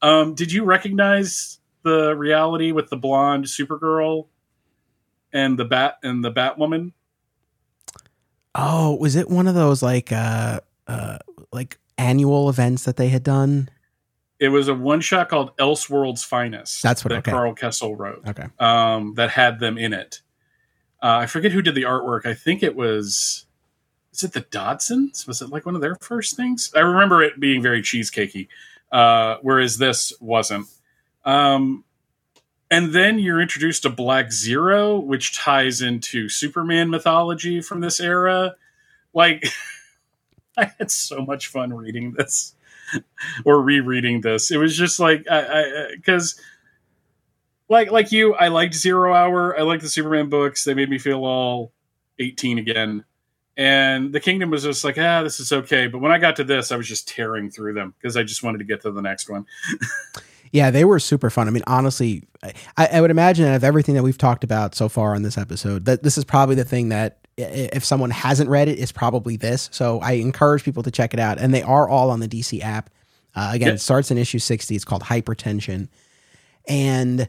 Um, 0.00 0.36
did 0.36 0.52
you 0.52 0.62
recognize 0.62 1.58
the 1.82 2.14
reality 2.14 2.70
with 2.70 2.88
the 2.88 2.96
blonde 2.96 3.46
Supergirl 3.46 4.28
and 5.32 5.58
the 5.58 5.64
bat 5.64 5.96
and 6.04 6.24
the 6.24 6.30
Batwoman? 6.30 6.92
Oh, 8.54 8.94
was 8.94 9.16
it 9.16 9.28
one 9.28 9.48
of 9.48 9.56
those 9.56 9.82
like 9.82 10.12
uh 10.12 10.60
uh 10.86 11.18
like 11.52 11.78
annual 11.96 12.48
events 12.48 12.84
that 12.84 12.96
they 12.96 13.08
had 13.08 13.24
done? 13.24 13.70
It 14.38 14.50
was 14.50 14.68
a 14.68 14.74
one 14.74 15.00
shot 15.00 15.28
called 15.28 15.56
Elseworld's 15.56 16.22
Finest. 16.22 16.80
That's 16.84 17.04
what 17.04 17.08
that 17.08 17.18
okay. 17.18 17.32
Karl 17.32 17.56
Kesel 17.56 17.98
wrote. 17.98 18.22
Okay. 18.28 18.46
Um, 18.60 19.14
that 19.14 19.30
had 19.30 19.58
them 19.58 19.78
in 19.78 19.92
it. 19.92 20.22
Uh, 21.02 21.18
I 21.22 21.26
forget 21.26 21.52
who 21.52 21.62
did 21.62 21.74
the 21.74 21.82
artwork. 21.82 22.26
I 22.26 22.34
think 22.34 22.62
it 22.62 22.74
was. 22.76 23.46
Is 24.12 24.24
it 24.24 24.32
the 24.32 24.40
Dodsons? 24.40 25.26
Was 25.28 25.40
it 25.42 25.50
like 25.50 25.64
one 25.64 25.76
of 25.76 25.80
their 25.80 25.94
first 25.96 26.36
things? 26.36 26.72
I 26.74 26.80
remember 26.80 27.22
it 27.22 27.38
being 27.38 27.62
very 27.62 27.82
cheesecakey, 27.82 28.48
uh, 28.90 29.36
whereas 29.42 29.78
this 29.78 30.12
wasn't. 30.20 30.66
Um, 31.24 31.84
and 32.70 32.92
then 32.92 33.18
you're 33.18 33.40
introduced 33.40 33.82
to 33.82 33.90
Black 33.90 34.32
Zero, 34.32 34.98
which 34.98 35.38
ties 35.38 35.80
into 35.80 36.28
Superman 36.28 36.90
mythology 36.90 37.60
from 37.60 37.80
this 37.80 38.00
era. 38.00 38.56
Like, 39.14 39.46
I 40.56 40.72
had 40.78 40.90
so 40.90 41.24
much 41.24 41.46
fun 41.46 41.72
reading 41.72 42.14
this 42.16 42.54
or 43.44 43.62
rereading 43.62 44.20
this. 44.20 44.50
It 44.50 44.58
was 44.58 44.76
just 44.76 44.98
like, 44.98 45.26
I, 45.30 45.90
because, 45.94 46.40
like, 47.68 47.90
like 47.90 48.12
you, 48.12 48.34
I 48.34 48.48
liked 48.48 48.74
Zero 48.74 49.14
Hour. 49.14 49.58
I 49.58 49.62
liked 49.62 49.82
the 49.82 49.88
Superman 49.88 50.28
books. 50.28 50.64
They 50.64 50.74
made 50.74 50.90
me 50.90 50.98
feel 50.98 51.24
all 51.24 51.72
18 52.18 52.58
again. 52.58 53.04
And 53.56 54.12
the 54.12 54.20
Kingdom 54.20 54.50
was 54.50 54.62
just 54.62 54.84
like, 54.84 54.96
ah, 54.98 55.22
this 55.22 55.40
is 55.40 55.52
okay. 55.52 55.88
But 55.88 55.98
when 55.98 56.12
I 56.12 56.18
got 56.18 56.36
to 56.36 56.44
this, 56.44 56.70
I 56.70 56.76
was 56.76 56.86
just 56.86 57.08
tearing 57.08 57.50
through 57.50 57.74
them 57.74 57.94
because 57.98 58.16
I 58.16 58.22
just 58.22 58.42
wanted 58.42 58.58
to 58.58 58.64
get 58.64 58.82
to 58.82 58.92
the 58.92 59.02
next 59.02 59.28
one. 59.28 59.46
Yeah, 60.52 60.70
they 60.70 60.84
were 60.84 60.98
super 60.98 61.30
fun. 61.30 61.48
I 61.48 61.50
mean, 61.50 61.62
honestly, 61.66 62.24
I, 62.76 62.86
I, 62.92 63.00
would 63.00 63.10
imagine 63.10 63.46
out 63.46 63.54
of 63.54 63.64
everything 63.64 63.94
that 63.96 64.02
we've 64.02 64.18
talked 64.18 64.44
about 64.44 64.74
so 64.74 64.88
far 64.88 65.14
on 65.14 65.22
this 65.22 65.36
episode, 65.36 65.84
that 65.84 66.02
this 66.02 66.16
is 66.16 66.24
probably 66.24 66.54
the 66.54 66.64
thing 66.64 66.88
that 66.88 67.18
if 67.36 67.84
someone 67.84 68.10
hasn't 68.10 68.48
read 68.50 68.68
it, 68.68 68.78
it's 68.78 68.92
probably 68.92 69.36
this. 69.36 69.68
So 69.72 70.00
I 70.00 70.12
encourage 70.12 70.64
people 70.64 70.82
to 70.82 70.90
check 70.90 71.14
it 71.14 71.20
out, 71.20 71.38
and 71.38 71.52
they 71.52 71.62
are 71.62 71.88
all 71.88 72.10
on 72.10 72.20
the 72.20 72.28
DC 72.28 72.62
app. 72.62 72.90
Uh, 73.34 73.50
again, 73.52 73.74
it 73.74 73.80
starts 73.80 74.10
in 74.10 74.18
issue 74.18 74.38
sixty. 74.38 74.74
It's 74.74 74.84
called 74.84 75.02
Hypertension, 75.02 75.88
and 76.66 77.28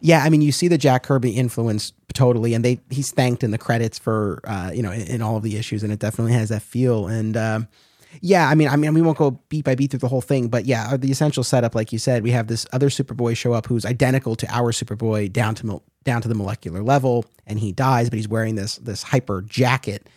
yeah, 0.00 0.22
I 0.22 0.28
mean, 0.28 0.42
you 0.42 0.52
see 0.52 0.68
the 0.68 0.78
Jack 0.78 1.04
Kirby 1.04 1.30
influence 1.32 1.92
totally, 2.12 2.54
and 2.54 2.64
they 2.64 2.80
he's 2.90 3.10
thanked 3.10 3.42
in 3.42 3.50
the 3.50 3.58
credits 3.58 3.98
for 3.98 4.40
uh, 4.44 4.70
you 4.72 4.82
know 4.82 4.92
in, 4.92 5.02
in, 5.02 5.22
all 5.22 5.36
of 5.36 5.42
the 5.42 5.56
issues, 5.56 5.82
and 5.82 5.92
it 5.92 5.98
definitely 5.98 6.32
has 6.32 6.48
that 6.50 6.62
feel. 6.62 7.06
And 7.06 7.36
uh, 7.36 7.60
yeah, 8.20 8.48
I 8.48 8.54
mean, 8.54 8.68
I 8.68 8.76
mean, 8.76 8.94
we 8.94 9.02
won't 9.02 9.18
go 9.18 9.32
beat 9.48 9.64
by 9.64 9.74
beat 9.74 9.90
through 9.90 10.00
the 10.00 10.08
whole 10.08 10.20
thing, 10.20 10.48
but 10.48 10.64
yeah, 10.66 10.96
the 10.96 11.10
essential 11.10 11.44
setup, 11.44 11.74
like 11.74 11.92
you 11.92 11.98
said, 11.98 12.22
we 12.22 12.30
have 12.30 12.46
this 12.46 12.66
other 12.72 12.88
Superboy 12.88 13.36
show 13.36 13.52
up 13.52 13.66
who's 13.66 13.84
identical 13.84 14.34
to 14.36 14.50
our 14.50 14.72
Superboy 14.72 15.32
down 15.32 15.54
to 15.56 15.82
down 16.04 16.22
to 16.22 16.28
the 16.28 16.34
molecular 16.34 16.82
level, 16.82 17.24
and 17.46 17.58
he 17.58 17.72
dies, 17.72 18.08
but 18.10 18.16
he's 18.16 18.28
wearing 18.28 18.54
this 18.54 18.76
this 18.76 19.02
hyper 19.02 19.42
jacket. 19.42 20.08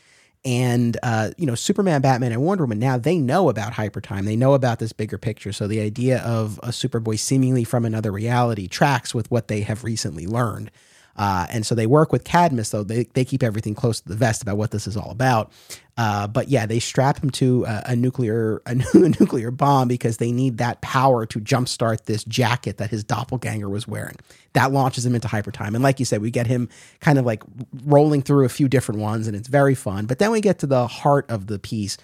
And 0.44 0.98
uh, 1.04 1.32
you 1.38 1.46
know, 1.46 1.56
Superman, 1.56 2.02
Batman, 2.02 2.32
and 2.32 2.42
Wonder 2.42 2.64
Woman 2.64 2.80
now 2.80 2.98
they 2.98 3.18
know 3.18 3.50
about 3.50 3.74
hyper 3.74 4.02
time. 4.02 4.26
They 4.26 4.36
know 4.36 4.54
about 4.54 4.80
this 4.80 4.92
bigger 4.92 5.18
picture. 5.18 5.54
So 5.54 5.68
the 5.68 5.82
idea 5.82 6.20
of 6.20 6.60
a 6.64 6.70
Superboy 6.70 7.20
seemingly 7.20 7.64
from 7.64 7.86
another 7.86 8.12
reality 8.12 8.68
tracks 8.68 9.14
with 9.14 9.30
what 9.30 9.48
they 9.48 9.62
have 9.62 9.84
recently 9.84 10.26
learned. 10.26 10.72
Uh, 11.16 11.48
and 11.50 11.66
so 11.66 11.76
they 11.76 11.86
work 11.86 12.12
with 12.12 12.24
Cadmus, 12.24 12.70
though 12.70 12.84
they, 12.84 13.04
they 13.14 13.26
keep 13.26 13.44
everything 13.44 13.76
close 13.76 14.02
to 14.02 14.08
the 14.08 14.16
vest 14.16 14.42
about 14.42 14.58
what 14.58 14.72
this 14.72 14.88
is 14.88 14.96
all 14.96 15.12
about. 15.12 15.52
Uh, 15.98 16.26
but 16.26 16.48
yeah, 16.48 16.66
they 16.66 16.80
strap 16.80 17.22
him 17.22 17.30
to 17.30 17.66
a, 17.66 17.84
a 17.88 17.96
nuclear 17.96 18.62
a, 18.66 18.74
nuclear 18.74 19.52
bomb 19.52 19.88
because 19.88 20.18
they 20.18 20.32
need 20.32 20.58
that 20.58 20.82
power 20.82 21.26
to 21.26 21.40
jumpstart 21.40 22.06
this 22.06 22.24
jacket 22.24 22.78
that 22.78 22.90
his 22.90 23.04
doppelganger 23.04 23.70
was 23.70 23.88
wearing. 23.88 24.16
That 24.54 24.72
launches 24.72 25.06
him 25.06 25.16
into 25.16 25.28
hypertime, 25.28 25.76
and 25.76 25.84
like 25.84 26.00
you 26.00 26.06
said, 26.06 26.22
we 26.22 26.32
get 26.32 26.48
him 26.48 26.70
kind 27.02 27.20
of 27.20 27.26
like 27.26 27.44
rolling 27.86 28.22
through 28.22 28.46
a 28.46 28.50
few 28.50 28.68
different 28.68 29.02
ones, 29.02 29.28
and 29.28 29.36
it's 29.36 29.48
very 29.48 29.76
fun. 29.76 30.06
But 30.06 30.20
then 30.20 30.32
we 30.32 30.42
get 30.42 30.60
to 30.60 30.68
the 30.68 30.88
heart 30.88 31.30
of 31.30 31.48
the 31.48 31.60
piece, 31.60 31.98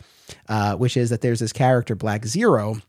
uh, 0.48 0.76
which 0.76 0.96
is 0.96 1.10
that 1.10 1.22
there's 1.22 1.40
this 1.40 1.54
character 1.54 1.96
Black 1.96 2.26
Zero 2.26 2.82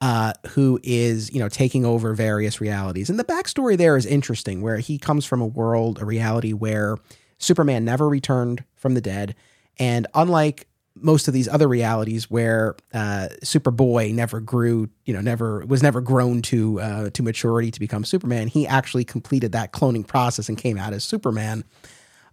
uh, 0.00 0.32
who 0.48 0.78
is 0.82 1.32
you 1.32 1.38
know 1.38 1.48
taking 1.48 1.84
over 1.84 2.14
various 2.14 2.60
realities. 2.60 3.10
And 3.10 3.18
the 3.18 3.24
backstory 3.24 3.76
there 3.76 3.96
is 3.96 4.06
interesting, 4.06 4.62
where 4.62 4.78
he 4.78 4.98
comes 4.98 5.24
from 5.24 5.40
a 5.40 5.46
world, 5.46 6.00
a 6.00 6.04
reality 6.04 6.52
where 6.52 6.96
Superman 7.38 7.84
never 7.84 8.08
returned 8.08 8.64
from 8.74 8.94
the 8.94 9.00
dead, 9.00 9.34
and 9.78 10.06
unlike 10.14 10.66
most 10.98 11.28
of 11.28 11.34
these 11.34 11.46
other 11.46 11.68
realities 11.68 12.30
where 12.30 12.74
uh, 12.94 13.28
Superboy 13.42 14.14
never 14.14 14.40
grew, 14.40 14.88
you 15.04 15.12
know, 15.12 15.20
never 15.20 15.64
was 15.66 15.82
never 15.82 16.00
grown 16.00 16.42
to 16.42 16.80
uh, 16.80 17.10
to 17.10 17.22
maturity 17.22 17.70
to 17.70 17.80
become 17.80 18.04
Superman. 18.04 18.48
He 18.48 18.66
actually 18.66 19.04
completed 19.04 19.52
that 19.52 19.72
cloning 19.72 20.06
process 20.06 20.48
and 20.48 20.56
came 20.56 20.78
out 20.78 20.92
as 20.92 21.04
Superman, 21.04 21.64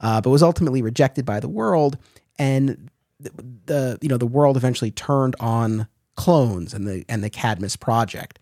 uh, 0.01 0.21
but 0.21 0.29
was 0.29 0.43
ultimately 0.43 0.81
rejected 0.81 1.25
by 1.25 1.39
the 1.39 1.49
world. 1.49 1.97
And 2.39 2.89
the, 3.19 3.31
the 3.65 3.97
you 4.01 4.09
know 4.09 4.17
the 4.17 4.25
world 4.25 4.57
eventually 4.57 4.91
turned 4.91 5.35
on 5.39 5.87
clones 6.15 6.73
and 6.73 6.87
the 6.87 7.05
and 7.09 7.23
the 7.23 7.29
Cadmus 7.29 7.75
project. 7.75 8.39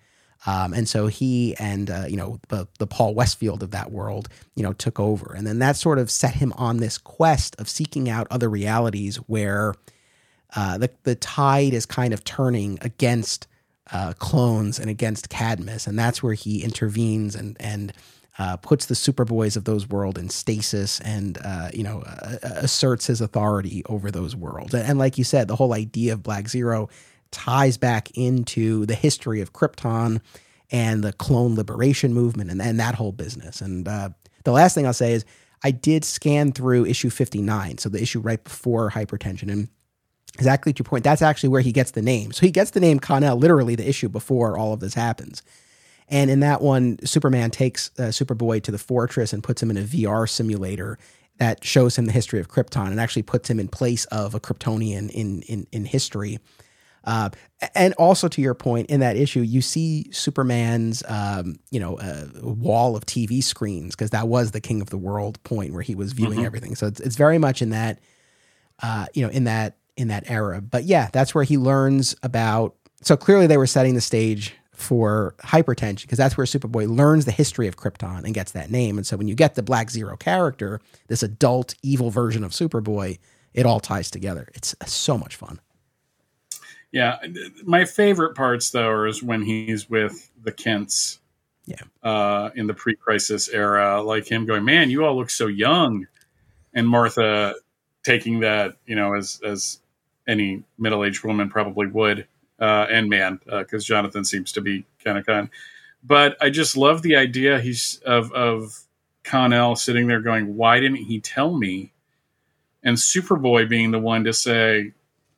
Um, 0.47 0.73
and 0.73 0.89
so 0.89 1.07
he 1.07 1.55
and 1.57 1.89
uh, 1.89 2.05
you 2.07 2.17
know 2.17 2.39
the 2.49 2.67
the 2.79 2.87
Paul 2.87 3.13
Westfield 3.13 3.61
of 3.61 3.71
that 3.71 3.91
world, 3.91 4.27
you 4.55 4.63
know, 4.63 4.73
took 4.73 4.99
over, 4.99 5.33
and 5.33 5.45
then 5.45 5.59
that 5.59 5.75
sort 5.75 5.99
of 5.99 6.09
set 6.09 6.35
him 6.35 6.51
on 6.53 6.77
this 6.77 6.97
quest 6.97 7.55
of 7.59 7.69
seeking 7.69 8.09
out 8.09 8.27
other 8.31 8.49
realities 8.49 9.17
where 9.17 9.75
uh, 10.55 10.77
the 10.77 10.89
the 11.03 11.15
tide 11.15 11.73
is 11.73 11.85
kind 11.85 12.13
of 12.13 12.23
turning 12.23 12.79
against 12.81 13.47
uh, 13.91 14.13
clones 14.17 14.79
and 14.79 14.89
against 14.89 15.29
Cadmus, 15.29 15.85
and 15.85 15.97
that's 15.97 16.23
where 16.23 16.33
he 16.33 16.63
intervenes 16.63 17.35
and 17.35 17.55
and 17.59 17.93
uh, 18.39 18.57
puts 18.57 18.87
the 18.87 18.95
Superboys 18.95 19.55
of 19.55 19.65
those 19.65 19.87
world 19.87 20.17
in 20.17 20.29
stasis 20.29 20.99
and 21.01 21.37
uh, 21.43 21.69
you 21.71 21.83
know 21.83 22.01
asserts 22.41 23.05
his 23.05 23.21
authority 23.21 23.83
over 23.87 24.09
those 24.09 24.35
worlds. 24.35 24.73
And, 24.73 24.87
and, 24.87 24.97
like 24.97 25.19
you 25.19 25.23
said, 25.23 25.47
the 25.47 25.55
whole 25.55 25.73
idea 25.73 26.13
of 26.13 26.23
Black 26.23 26.47
Zero 26.47 26.89
ties 27.31 27.77
back 27.77 28.09
into 28.17 28.85
the 28.85 28.95
history 28.95 29.41
of 29.41 29.53
Krypton 29.53 30.21
and 30.71 31.03
the 31.03 31.13
clone 31.13 31.55
liberation 31.55 32.13
movement 32.13 32.49
and, 32.49 32.61
and 32.61 32.79
that 32.79 32.95
whole 32.95 33.11
business. 33.11 33.61
And 33.61 33.87
uh, 33.87 34.09
the 34.43 34.51
last 34.51 34.73
thing 34.73 34.85
I'll 34.85 34.93
say 34.93 35.13
is 35.13 35.25
I 35.63 35.71
did 35.71 36.03
scan 36.03 36.51
through 36.51 36.85
issue 36.85 37.09
59, 37.09 37.77
so 37.77 37.89
the 37.89 38.01
issue 38.01 38.19
right 38.19 38.43
before 38.43 38.89
hypertension. 38.91 39.51
And 39.51 39.67
exactly 40.33 40.73
to 40.73 40.79
your 40.79 40.89
point, 40.89 41.03
that's 41.03 41.21
actually 41.21 41.49
where 41.49 41.61
he 41.61 41.71
gets 41.71 41.91
the 41.91 42.01
name. 42.01 42.31
So 42.31 42.41
he 42.41 42.51
gets 42.51 42.71
the 42.71 42.79
name 42.79 42.99
Kon-El 42.99 43.35
literally 43.35 43.75
the 43.75 43.87
issue 43.87 44.09
before 44.09 44.57
all 44.57 44.73
of 44.73 44.79
this 44.79 44.93
happens. 44.93 45.43
And 46.07 46.29
in 46.29 46.41
that 46.41 46.61
one, 46.61 46.99
Superman 47.05 47.51
takes 47.51 47.91
uh, 47.97 48.03
Superboy 48.03 48.63
to 48.63 48.71
the 48.71 48.77
fortress 48.77 49.31
and 49.31 49.43
puts 49.43 49.63
him 49.63 49.71
in 49.71 49.77
a 49.77 49.81
VR 49.81 50.27
simulator 50.27 50.97
that 51.37 51.63
shows 51.63 51.97
him 51.97 52.05
the 52.05 52.11
history 52.11 52.39
of 52.39 52.49
Krypton 52.49 52.87
and 52.87 52.99
actually 52.99 53.23
puts 53.23 53.49
him 53.49 53.59
in 53.59 53.67
place 53.67 54.05
of 54.05 54.35
a 54.35 54.39
Kryptonian 54.39 55.09
in 55.09 55.41
in 55.43 55.65
in 55.71 55.85
history. 55.85 56.37
Uh, 57.03 57.29
and 57.73 57.93
also 57.95 58.27
to 58.27 58.41
your 58.41 58.53
point 58.53 58.89
in 58.89 58.99
that 58.99 59.15
issue, 59.15 59.41
you 59.41 59.61
see 59.61 60.11
Superman's, 60.11 61.03
um, 61.07 61.57
you 61.71 61.79
know, 61.79 61.97
uh, 61.97 62.27
wall 62.41 62.95
of 62.95 63.05
TV 63.05 63.43
screens 63.43 63.95
because 63.95 64.11
that 64.11 64.27
was 64.27 64.51
the 64.51 64.61
King 64.61 64.81
of 64.81 64.89
the 64.89 64.97
World 64.97 65.41
point 65.43 65.73
where 65.73 65.81
he 65.81 65.95
was 65.95 66.13
viewing 66.13 66.37
mm-hmm. 66.37 66.45
everything. 66.45 66.75
So 66.75 66.87
it's, 66.87 66.99
it's 66.99 67.15
very 67.15 67.37
much 67.37 67.61
in 67.61 67.71
that, 67.71 67.99
uh, 68.83 69.07
you 69.13 69.23
know, 69.23 69.31
in 69.31 69.45
that 69.45 69.77
in 69.97 70.07
that 70.09 70.29
era. 70.29 70.61
But 70.61 70.83
yeah, 70.85 71.09
that's 71.11 71.35
where 71.35 71.43
he 71.43 71.57
learns 71.57 72.15
about. 72.23 72.75
So 73.01 73.17
clearly, 73.17 73.47
they 73.47 73.57
were 73.57 73.67
setting 73.67 73.95
the 73.95 74.01
stage 74.01 74.55
for 74.73 75.35
hypertension 75.39 76.01
because 76.01 76.17
that's 76.17 76.37
where 76.37 76.45
Superboy 76.45 76.89
learns 76.89 77.25
the 77.25 77.31
history 77.31 77.67
of 77.67 77.77
Krypton 77.77 78.23
and 78.23 78.33
gets 78.33 78.51
that 78.53 78.71
name. 78.71 78.97
And 78.97 79.05
so 79.05 79.15
when 79.15 79.27
you 79.27 79.35
get 79.35 79.55
the 79.55 79.63
Black 79.63 79.89
Zero 79.89 80.17
character, 80.17 80.81
this 81.07 81.23
adult 81.23 81.75
evil 81.83 82.09
version 82.09 82.43
of 82.43 82.51
Superboy, 82.51 83.19
it 83.53 83.65
all 83.65 83.79
ties 83.79 84.09
together. 84.09 84.49
It's 84.55 84.75
so 84.85 85.17
much 85.17 85.35
fun. 85.35 85.59
Yeah, 86.91 87.17
my 87.63 87.85
favorite 87.85 88.35
parts 88.35 88.71
though 88.71 89.05
is 89.05 89.23
when 89.23 89.41
he's 89.41 89.89
with 89.89 90.29
the 90.43 90.51
Kents. 90.51 91.19
Yeah. 91.65 91.77
Uh, 92.03 92.49
in 92.55 92.67
the 92.67 92.73
pre-crisis 92.73 93.47
era, 93.47 94.01
like 94.01 94.29
him 94.29 94.45
going, 94.45 94.65
"Man, 94.65 94.89
you 94.89 95.05
all 95.05 95.15
look 95.15 95.29
so 95.29 95.47
young," 95.47 96.07
and 96.73 96.87
Martha 96.87 97.53
taking 98.03 98.39
that, 98.41 98.77
you 98.85 98.95
know, 98.95 99.13
as 99.13 99.39
as 99.45 99.79
any 100.27 100.63
middle-aged 100.79 101.23
woman 101.23 101.49
probably 101.49 101.87
would, 101.87 102.27
uh, 102.59 102.87
and 102.89 103.09
man, 103.09 103.39
because 103.45 103.83
uh, 103.83 103.93
Jonathan 103.93 104.25
seems 104.25 104.51
to 104.53 104.61
be 104.61 104.85
kind 105.03 105.17
of 105.17 105.25
kind. 105.25 105.49
But 106.03 106.35
I 106.41 106.49
just 106.49 106.75
love 106.75 107.03
the 107.03 107.15
idea 107.15 107.59
he's 107.59 108.01
of 108.05 108.31
of 108.33 108.77
Kon-El 109.23 109.75
sitting 109.75 110.07
there 110.07 110.21
going, 110.21 110.55
"Why 110.57 110.79
didn't 110.79 111.05
he 111.05 111.19
tell 111.19 111.55
me?" 111.55 111.93
And 112.83 112.97
Superboy 112.97 113.69
being 113.69 113.91
the 113.91 113.99
one 113.99 114.23
to 114.23 114.33
say, 114.33 114.93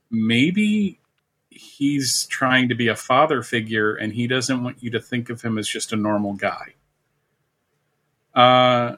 "Maybe 0.10 1.00
he's 1.78 2.26
trying 2.28 2.70
to 2.70 2.76
be 2.76 2.88
a 2.88 2.96
father 2.96 3.42
figure 3.42 3.96
and 3.96 4.14
he 4.14 4.28
doesn't 4.28 4.64
want 4.64 4.82
you 4.82 4.92
to 4.92 5.00
think 5.00 5.30
of 5.30 5.42
him 5.42 5.58
as 5.58 5.68
just 5.68 5.94
a 5.94 5.96
normal 5.96 6.34
guy. 6.34 6.74
Uh, 8.36 8.98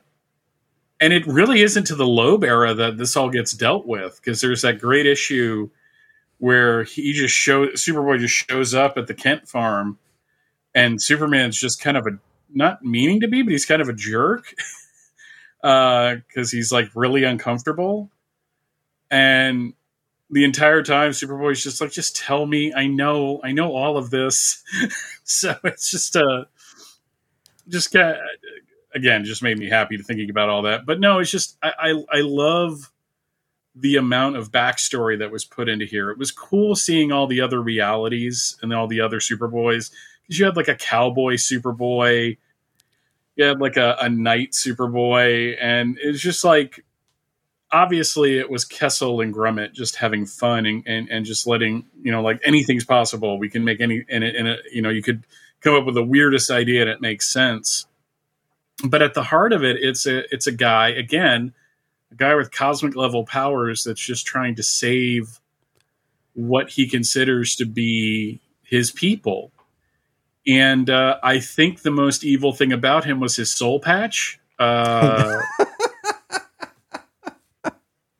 and 0.99 1.13
it 1.13 1.25
really 1.27 1.61
isn't 1.61 1.87
to 1.87 1.95
the 1.95 2.07
Loeb 2.07 2.43
era 2.43 2.73
that 2.73 2.97
this 2.97 3.15
all 3.15 3.29
gets 3.29 3.53
dealt 3.53 3.85
with 3.85 4.19
because 4.21 4.41
there's 4.41 4.61
that 4.61 4.79
great 4.79 5.05
issue 5.05 5.69
where 6.37 6.83
he 6.83 7.13
just 7.13 7.33
shows 7.33 7.83
Superboy 7.83 8.19
just 8.19 8.33
shows 8.33 8.73
up 8.73 8.97
at 8.97 9.07
the 9.07 9.13
Kent 9.13 9.47
farm 9.47 9.97
and 10.73 11.01
Superman's 11.01 11.59
just 11.59 11.81
kind 11.81 11.97
of 11.97 12.05
a 12.07 12.11
not 12.53 12.83
meaning 12.83 13.21
to 13.21 13.27
be, 13.27 13.41
but 13.41 13.51
he's 13.51 13.65
kind 13.65 13.81
of 13.81 13.89
a 13.89 13.93
jerk 13.93 14.53
because 15.61 16.23
uh, 16.53 16.55
he's 16.55 16.71
like 16.71 16.89
really 16.95 17.23
uncomfortable. 17.23 18.09
And 19.09 19.73
the 20.35 20.43
entire 20.43 20.83
time 20.83 21.11
superboy's 21.11 21.63
just 21.63 21.79
like 21.79 21.91
just 21.91 22.17
tell 22.17 22.45
me. 22.45 22.73
I 22.73 22.87
know. 22.87 23.39
I 23.41 23.53
know 23.53 23.73
all 23.73 23.97
of 23.97 24.09
this. 24.09 24.63
So 25.27 25.55
it's 25.63 25.89
just 25.89 26.15
uh 26.15 26.45
just 27.67 27.91
got 27.91 28.17
again 28.93 29.25
just 29.25 29.41
made 29.41 29.57
me 29.57 29.67
happy 29.67 29.97
to 29.97 30.03
thinking 30.03 30.29
about 30.29 30.49
all 30.49 30.61
that. 30.63 30.85
But 30.85 30.99
no 30.99 31.17
it's 31.17 31.31
just 31.31 31.57
I, 31.63 31.71
I 31.79 32.03
i 32.11 32.21
love 32.21 32.91
the 33.73 33.95
amount 33.95 34.35
of 34.35 34.51
backstory 34.51 35.17
that 35.17 35.31
was 35.31 35.45
put 35.45 35.67
into 35.67 35.85
here. 35.85 36.11
It 36.11 36.19
was 36.19 36.31
cool 36.31 36.75
seeing 36.75 37.11
all 37.11 37.25
the 37.25 37.41
other 37.41 37.59
realities 37.59 38.55
and 38.61 38.71
all 38.71 38.87
the 38.87 39.01
other 39.01 39.17
superboys 39.17 39.89
because 40.21 40.37
you 40.37 40.45
had 40.45 40.55
like 40.55 40.67
a 40.67 40.75
cowboy 40.75 41.37
superboy 41.37 42.37
you 43.35 43.45
had 43.45 43.59
like 43.59 43.77
a, 43.77 43.97
a 43.99 44.09
knight 44.09 44.51
superboy 44.51 45.57
and 45.59 45.97
it's 45.99 46.21
just 46.21 46.43
like 46.43 46.84
obviously 47.71 48.37
it 48.37 48.49
was 48.49 48.65
Kesel 48.65 49.23
and 49.23 49.33
Grummett 49.33 49.73
just 49.73 49.95
having 49.95 50.25
fun 50.25 50.65
and, 50.65 50.83
and, 50.85 51.09
and 51.09 51.25
just 51.25 51.47
letting, 51.47 51.85
you 52.01 52.11
know, 52.11 52.21
like 52.21 52.39
anything's 52.43 52.85
possible. 52.85 53.39
We 53.39 53.49
can 53.49 53.63
make 53.63 53.81
any, 53.81 54.05
and 54.09 54.23
it, 54.23 54.35
and 54.35 54.47
it, 54.47 54.59
you 54.71 54.81
know, 54.81 54.89
you 54.89 55.01
could 55.01 55.25
come 55.61 55.75
up 55.75 55.85
with 55.85 55.95
the 55.95 56.03
weirdest 56.03 56.51
idea 56.51 56.81
and 56.81 56.89
it 56.89 57.01
makes 57.01 57.31
sense. 57.31 57.87
But 58.83 59.01
at 59.01 59.13
the 59.13 59.23
heart 59.23 59.53
of 59.53 59.63
it, 59.63 59.77
it's 59.79 60.05
a, 60.05 60.23
it's 60.33 60.47
a 60.47 60.51
guy, 60.51 60.89
again, 60.89 61.53
a 62.11 62.15
guy 62.15 62.35
with 62.35 62.51
cosmic 62.51 62.95
level 62.95 63.25
powers 63.25 63.83
that's 63.83 64.01
just 64.01 64.25
trying 64.25 64.55
to 64.55 64.63
save 64.63 65.39
what 66.33 66.69
he 66.69 66.87
considers 66.87 67.55
to 67.55 67.65
be 67.65 68.41
his 68.63 68.91
people. 68.91 69.51
And 70.47 70.89
uh, 70.89 71.17
I 71.23 71.39
think 71.39 71.81
the 71.81 71.91
most 71.91 72.23
evil 72.23 72.53
thing 72.53 72.71
about 72.71 73.05
him 73.05 73.19
was 73.19 73.35
his 73.35 73.53
soul 73.53 73.79
patch. 73.79 74.39
Uh, 74.57 75.34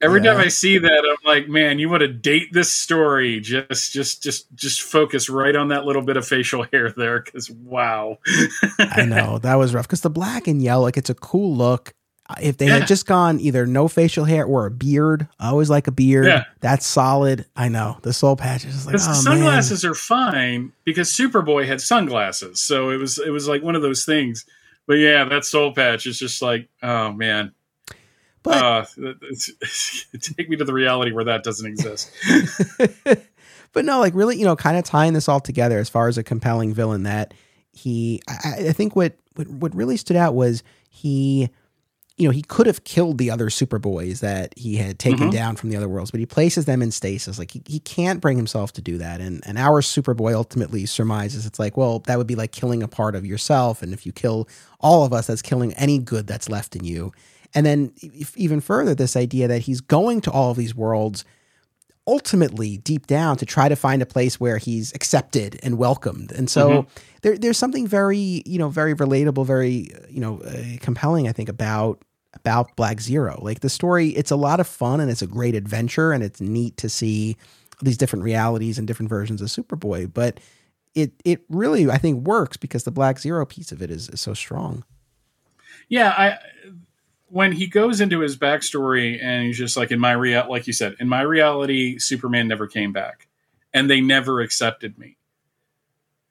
Every 0.06 0.24
yeah. 0.24 0.34
time 0.34 0.42
I 0.42 0.50
see 0.50 0.78
that, 0.78 1.04
I'm 1.06 1.18
like, 1.26 1.50
man, 1.50 1.80
you 1.80 1.90
want 1.90 2.02
to 2.02 2.08
date 2.08 2.54
this 2.54 2.72
story? 2.72 3.40
Just, 3.40 3.92
just, 3.92 4.22
just, 4.22 4.54
just 4.54 4.82
focus 4.82 5.30
right 5.30 5.56
on 5.56 5.70
that 5.70 5.86
little 5.86 6.04
bit 6.04 6.16
of 6.16 6.28
facial 6.28 6.64
hair 6.72 6.92
there, 6.92 7.22
because 7.22 7.50
wow. 7.50 8.20
I 8.80 9.06
know 9.06 9.38
that 9.42 9.56
was 9.56 9.74
rough. 9.74 9.88
Because 9.88 10.02
the 10.02 10.10
black 10.12 10.48
and 10.48 10.62
yellow, 10.62 10.84
like, 10.84 10.98
it's 10.98 11.10
a 11.10 11.16
cool 11.16 11.56
look. 11.56 11.94
If 12.42 12.58
they 12.58 12.68
yeah. 12.68 12.80
had 12.80 12.88
just 12.88 13.06
gone 13.06 13.40
either 13.40 13.68
no 13.68 13.88
facial 13.88 14.26
hair 14.26 14.46
or 14.46 14.66
a 14.66 14.72
beard, 14.72 15.28
I 15.40 15.50
always 15.50 15.70
like 15.70 15.88
a 15.88 15.92
beard. 15.92 16.26
Yeah. 16.26 16.46
That's 16.60 16.86
solid. 16.86 17.46
I 17.56 17.70
know 17.70 17.98
the 18.02 18.14
soul 18.14 18.36
patch 18.36 18.66
is 18.66 18.88
like, 18.88 18.96
oh, 18.96 18.98
sunglasses 18.98 19.84
man. 19.84 19.92
are 19.92 19.96
fine 19.96 20.72
because 20.86 21.12
Superboy 21.12 21.68
had 21.68 21.82
sunglasses, 21.82 22.60
so 22.60 22.90
it 22.90 22.98
was 22.98 23.20
it 23.20 23.30
was 23.30 23.48
like 23.48 23.62
one 23.62 23.76
of 23.76 23.84
those 23.84 24.06
things. 24.06 24.44
But 24.88 24.96
yeah, 24.96 25.24
that 25.26 25.46
soul 25.46 25.72
patch 25.74 26.08
is 26.08 26.18
just 26.18 26.42
like, 26.42 26.68
oh 26.82 27.12
man, 27.12 27.54
but 28.46 28.64
uh, 28.64 28.86
take 30.20 30.50
me 30.50 30.56
to 30.56 30.64
the 30.64 30.74
reality 30.74 31.12
where 31.12 31.24
that 31.24 31.44
doesn't 31.44 31.66
exist. 31.66 32.12
but 33.74 33.86
no, 33.86 34.00
like 34.00 34.14
really, 34.16 34.38
you 34.38 34.46
know, 34.46 34.56
kind 34.56 34.78
of 34.78 34.84
tying 34.84 35.14
this 35.14 35.28
all 35.28 35.40
together 35.40 35.80
as 35.80 35.90
far 35.90 36.08
as 36.08 36.18
a 36.18 36.24
compelling 36.24 36.74
villain 36.74 37.04
that 37.04 37.34
he, 37.72 38.22
I, 38.30 38.68
I 38.68 38.72
think 38.72 38.96
what, 38.96 39.18
what 39.36 39.48
what 39.50 39.76
really 39.76 39.98
stood 39.98 40.16
out 40.16 40.36
was 40.36 40.64
he 40.90 41.50
you 42.18 42.26
know, 42.26 42.32
he 42.32 42.44
could 42.44 42.66
have 42.66 42.86
killed 42.86 43.18
the 43.18 43.30
other 43.30 43.48
Superboys 43.48 44.22
that 44.22 44.58
he 44.58 44.78
had 44.78 45.00
taken 45.00 45.20
mm-hmm. 45.20 45.30
down 45.32 45.56
from 45.58 45.70
the 45.70 45.76
other 45.76 45.90
worlds, 45.90 46.12
but 46.12 46.22
he 46.22 46.26
places 46.26 46.64
them 46.64 46.82
in 46.82 46.92
stasis. 46.92 47.38
Like 47.38 47.52
he, 47.52 47.62
he 47.66 47.80
can't 47.80 48.22
bring 48.22 48.38
himself 48.38 48.72
to 48.74 48.82
do 48.82 48.98
that. 49.00 49.20
And 49.20 49.44
and 49.46 49.58
our 49.58 49.82
Superboy 49.82 50.34
ultimately 50.34 50.86
surmises 50.86 51.46
it's 51.46 51.60
like, 51.60 51.76
well, 51.76 52.00
that 52.00 52.18
would 52.18 52.28
be 52.28 52.36
like 52.36 52.54
killing 52.54 52.82
a 52.82 52.88
part 52.88 53.16
of 53.16 53.26
yourself. 53.26 53.82
And 53.82 53.92
if 53.92 54.06
you 54.06 54.14
kill 54.14 54.48
all 54.80 55.04
of 55.04 55.12
us, 55.12 55.28
that's 55.28 55.42
killing 55.42 55.74
any 55.74 56.00
good 56.00 56.26
that's 56.26 56.48
left 56.48 56.76
in 56.76 56.86
you. 56.86 57.12
And 57.56 57.66
then 57.66 57.94
even 58.36 58.60
further, 58.60 58.94
this 58.94 59.16
idea 59.16 59.48
that 59.48 59.60
he's 59.60 59.82
going 59.82 60.22
to 60.22 60.32
all 60.32 60.52
of 60.52 60.58
these 60.58 60.76
worlds 60.76 61.24
ultimately 62.08 62.78
deep 62.78 63.08
down 63.08 63.38
to 63.38 63.46
try 63.46 63.68
to 63.68 63.76
find 63.76 64.02
a 64.02 64.06
place 64.06 64.40
where 64.40 64.58
he's 64.58 64.94
accepted 64.94 65.60
and 65.64 65.78
welcomed. 65.78 66.32
And 66.32 66.50
so 66.50 66.70
mm-hmm. 66.70 66.90
there, 67.24 67.38
there's 67.38 67.58
something 67.58 67.88
very, 67.88 68.44
you 68.46 68.60
know, 68.60 68.70
very 68.70 68.94
relatable, 68.94 69.46
very, 69.46 69.90
you 70.10 70.20
know, 70.20 70.42
uh, 70.42 70.78
compelling, 70.82 71.28
I 71.28 71.32
think, 71.32 71.50
about 71.50 72.04
about 72.34 72.76
Black 72.76 73.00
Zero. 73.00 73.40
Like 73.42 73.62
the 73.62 73.70
story, 73.70 74.10
it's 74.10 74.30
a 74.30 74.36
lot 74.36 74.60
of 74.60 74.68
fun 74.68 75.00
and 75.00 75.10
it's 75.10 75.22
a 75.22 75.28
great 75.28 75.56
adventure 75.56 76.12
and 76.12 76.22
it's 76.22 76.42
neat 76.42 76.76
to 76.78 76.90
see 76.90 77.38
these 77.82 77.98
different 77.98 78.24
realities 78.24 78.78
and 78.78 78.86
different 78.86 79.10
versions 79.10 79.42
of 79.42 79.48
Superboy. 79.48 80.14
But 80.14 80.40
it 80.94 81.14
it 81.24 81.44
really, 81.50 81.90
I 81.90 81.98
think, 81.98 82.28
works 82.28 82.58
because 82.58 82.84
the 82.84 82.92
Black 82.92 83.20
Zero 83.20 83.46
piece 83.46 83.72
of 83.72 83.82
it 83.82 83.90
is, 83.90 84.10
is 84.10 84.22
so 84.22 84.34
strong. 84.34 84.84
Yeah, 85.88 86.10
I 86.10 86.38
when 87.30 87.52
he 87.52 87.68
goes 87.68 88.02
into 88.02 88.20
his 88.20 88.38
backstory 88.38 89.22
and 89.22 89.46
he's 89.46 89.58
just 89.58 89.78
like 89.78 89.92
in 89.92 90.00
my 90.00 90.12
real 90.12 90.46
like 90.50 90.68
you 90.68 90.74
said 90.74 90.96
in 91.00 91.10
my 91.10 91.22
reality 91.22 91.98
superman 91.98 92.48
never 92.48 92.68
came 92.68 92.94
back 92.94 93.28
and 93.74 93.90
they 93.90 94.02
never 94.02 94.42
accepted 94.42 94.98
me. 94.98 95.18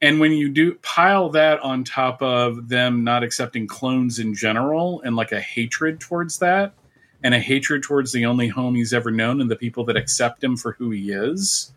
And 0.01 0.21
when 0.21 0.33
you 0.33 0.51
do 0.51 0.75
pile 0.83 1.31
that 1.31 1.61
on 1.61 1.83
top 1.83 2.21
of 2.23 2.69
them 2.69 3.05
not 3.05 3.23
accepting 3.23 3.67
clones 3.67 4.19
in 4.19 4.35
general 4.35 5.01
and 5.03 5.17
like 5.17 5.33
a 5.33 5.41
hatred 5.41 6.01
towards 6.01 6.39
that 6.39 6.75
and 7.23 7.35
a 7.35 7.41
hatred 7.41 7.83
towards 7.83 8.13
the 8.13 8.27
only 8.27 8.49
home 8.49 8.75
he's 8.75 8.93
ever 8.93 9.11
known 9.11 9.41
and 9.41 9.51
the 9.51 9.57
people 9.57 9.85
that 9.87 9.97
accept 9.97 10.45
him 10.45 10.57
for 10.57 10.73
who 10.73 10.91
he 10.91 11.11
is 11.11 11.73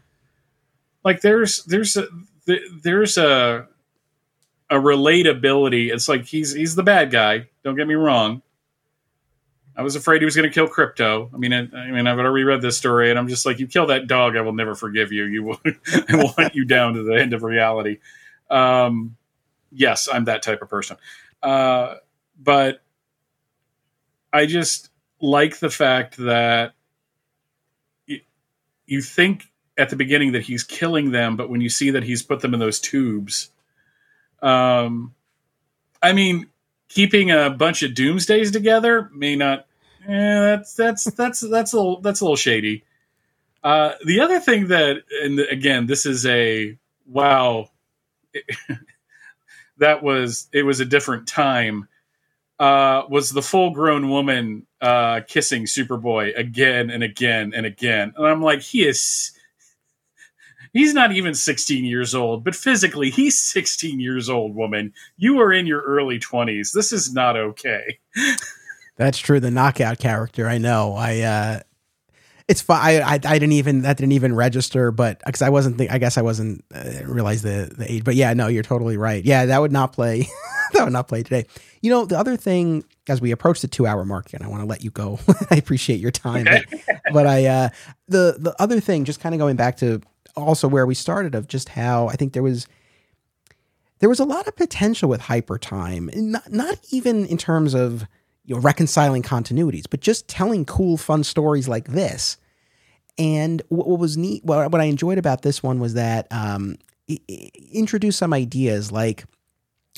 like 1.03 1.21
there's 1.21 1.63
there's 1.63 1.95
a 1.95 2.07
there's 2.83 3.17
a 3.17 3.67
a 4.69 4.75
relatability. 4.75 5.93
It's 5.93 6.09
like 6.09 6.25
he's 6.25 6.53
he's 6.53 6.75
the 6.75 6.83
bad 6.83 7.11
guy. 7.11 7.47
Don't 7.63 7.75
get 7.75 7.87
me 7.87 7.95
wrong 7.95 8.41
I 9.77 9.83
was 9.83 9.95
afraid 9.95 10.21
he 10.21 10.25
was 10.25 10.35
going 10.35 10.49
to 10.49 10.53
kill 10.53 10.67
Crypto. 10.67 11.29
I 11.31 11.37
mean, 11.37 11.53
I, 11.53 11.59
I, 11.77 11.91
mean, 11.91 12.07
I've 12.07 12.17
already 12.17 12.43
read 12.43 12.63
this 12.63 12.75
story, 12.75 13.11
and 13.11 13.19
I'm 13.19 13.27
just 13.27 13.45
like, 13.45 13.59
you 13.59 13.67
kill 13.67 13.85
that 13.87 14.07
dog, 14.07 14.35
I 14.35 14.41
will 14.41 14.53
never 14.53 14.73
forgive 14.73 15.11
you. 15.11 15.25
You 15.25 15.43
will, 15.43 15.61
I 16.09 16.15
want 16.15 16.55
you 16.55 16.65
down 16.65 16.95
to 16.95 17.03
the 17.03 17.13
end 17.13 17.33
of 17.33 17.43
reality. 17.43 17.99
Um, 18.49 19.17
yes, 19.71 20.09
I'm 20.11 20.25
that 20.25 20.41
type 20.41 20.63
of 20.63 20.69
person. 20.69 20.97
Uh, 21.43 21.95
but 22.41 22.81
I 24.33 24.47
just 24.47 24.89
like 25.21 25.59
the 25.59 25.69
fact 25.69 26.17
that 26.17 26.73
you, 28.07 28.21
you 28.87 29.01
think 29.03 29.43
at 29.77 29.89
the 29.89 29.95
beginning 29.95 30.31
that 30.31 30.41
he's 30.41 30.63
killing 30.63 31.11
them, 31.11 31.35
but 31.35 31.51
when 31.51 31.61
you 31.61 31.69
see 31.69 31.91
that 31.91 32.03
he's 32.03 32.23
put 32.23 32.39
them 32.39 32.55
in 32.55 32.59
those 32.59 32.79
tubes, 32.79 33.51
um, 34.41 35.13
I 36.01 36.13
mean, 36.13 36.47
keeping 36.89 37.31
a 37.31 37.49
bunch 37.49 37.83
of 37.83 37.93
doomsdays 37.93 38.51
together 38.51 39.09
may 39.13 39.35
not. 39.35 39.65
Eh, 40.07 40.39
that's 40.39 40.73
that's 40.73 41.03
that's 41.03 41.41
that's 41.41 41.73
a 41.73 41.77
little 41.77 42.01
that's 42.01 42.21
a 42.21 42.23
little 42.23 42.35
shady. 42.35 42.83
Uh, 43.63 43.93
the 44.05 44.21
other 44.21 44.39
thing 44.39 44.67
that, 44.67 45.03
and 45.23 45.39
again, 45.39 45.87
this 45.87 46.05
is 46.05 46.25
a 46.25 46.77
wow. 47.05 47.69
that 49.77 50.01
was 50.03 50.47
it 50.53 50.63
was 50.63 50.79
a 50.79 50.85
different 50.85 51.27
time. 51.27 51.87
Uh, 52.59 53.03
was 53.09 53.31
the 53.31 53.41
full 53.41 53.69
grown 53.71 54.09
woman 54.09 54.65
uh, 54.81 55.21
kissing 55.27 55.65
Superboy 55.65 56.35
again 56.37 56.89
and 56.89 57.03
again 57.03 57.53
and 57.53 57.65
again, 57.65 58.13
and 58.15 58.25
I'm 58.25 58.41
like, 58.41 58.61
he 58.61 58.87
is. 58.87 59.31
He's 60.73 60.93
not 60.93 61.11
even 61.11 61.33
16 61.33 61.85
years 61.85 62.13
old, 62.15 62.43
but 62.43 62.55
physically 62.55 63.09
he's 63.09 63.41
16 63.41 63.99
years 63.99 64.29
old, 64.29 64.55
woman. 64.55 64.93
You 65.17 65.39
are 65.39 65.51
in 65.51 65.67
your 65.67 65.81
early 65.81 66.19
20s. 66.19 66.71
This 66.73 66.91
is 66.91 67.13
not 67.13 67.37
okay. 67.37 67.99
That's 68.97 69.19
true. 69.19 69.39
The 69.39 69.51
knockout 69.51 69.99
character, 69.99 70.47
I 70.47 70.57
know. 70.57 70.93
I 70.95 71.21
uh 71.21 71.59
it's 72.47 72.61
fine. 72.61 73.01
I, 73.01 73.01
I, 73.01 73.13
I 73.13 73.17
didn't 73.17 73.53
even 73.53 73.81
that 73.81 73.97
didn't 73.97 74.13
even 74.13 74.33
register, 74.33 74.91
but 74.91 75.21
because 75.25 75.41
I 75.41 75.49
wasn't, 75.49 75.77
think, 75.77 75.91
I 75.91 75.97
guess 75.97 76.17
I 76.17 76.21
wasn't 76.21 76.63
uh, 76.73 77.03
realize 77.05 77.41
the 77.41 77.73
the 77.77 77.91
age. 77.91 78.03
But 78.03 78.15
yeah, 78.15 78.33
no, 78.33 78.47
you're 78.47 78.63
totally 78.63 78.95
right. 78.95 79.23
Yeah, 79.23 79.47
that 79.47 79.59
would 79.59 79.73
not 79.73 79.91
play. 79.91 80.29
that 80.73 80.83
would 80.83 80.93
not 80.93 81.09
play 81.09 81.23
today. 81.23 81.45
You 81.81 81.91
know, 81.91 82.05
the 82.05 82.17
other 82.17 82.37
thing 82.37 82.85
as 83.09 83.19
we 83.19 83.31
approach 83.31 83.61
the 83.61 83.67
two 83.67 83.85
hour 83.85 84.05
mark, 84.05 84.33
and 84.33 84.43
I 84.43 84.47
want 84.47 84.61
to 84.61 84.65
let 84.65 84.81
you 84.81 84.91
go. 84.91 85.19
I 85.51 85.57
appreciate 85.57 85.99
your 85.99 86.11
time, 86.11 86.47
okay. 86.47 86.63
but, 86.71 87.01
but 87.11 87.27
I 87.27 87.45
uh 87.45 87.69
the 88.07 88.37
the 88.39 88.55
other 88.59 88.79
thing, 88.79 89.03
just 89.03 89.19
kind 89.19 89.35
of 89.35 89.39
going 89.39 89.57
back 89.57 89.77
to 89.77 90.01
also 90.37 90.67
where 90.67 90.85
we 90.85 90.95
started 90.95 91.35
of 91.35 91.47
just 91.47 91.69
how 91.69 92.07
I 92.07 92.15
think 92.15 92.33
there 92.33 92.43
was 92.43 92.67
there 93.99 94.09
was 94.09 94.19
a 94.19 94.25
lot 94.25 94.47
of 94.47 94.55
potential 94.55 95.09
with 95.09 95.21
hyper 95.21 95.57
time, 95.57 96.09
not 96.13 96.51
not 96.51 96.77
even 96.91 97.25
in 97.25 97.37
terms 97.37 97.73
of 97.73 98.05
you 98.45 98.55
know 98.55 98.61
reconciling 98.61 99.23
continuities, 99.23 99.85
but 99.89 99.99
just 99.99 100.27
telling 100.27 100.65
cool, 100.65 100.97
fun 100.97 101.23
stories 101.23 101.67
like 101.67 101.89
this. 101.89 102.37
And 103.19 103.63
what, 103.69 103.87
what 103.87 103.99
was 103.99 104.15
neat, 104.15 104.43
what, 104.45 104.71
what 104.71 104.79
I 104.79 104.85
enjoyed 104.85 105.17
about 105.17 105.41
this 105.41 105.63
one 105.63 105.79
was 105.79 105.95
that 105.95 106.27
um, 106.31 106.77
it, 107.07 107.19
it 107.27 107.51
introduced 107.71 108.19
some 108.19 108.31
ideas 108.33 108.91
like 108.91 109.25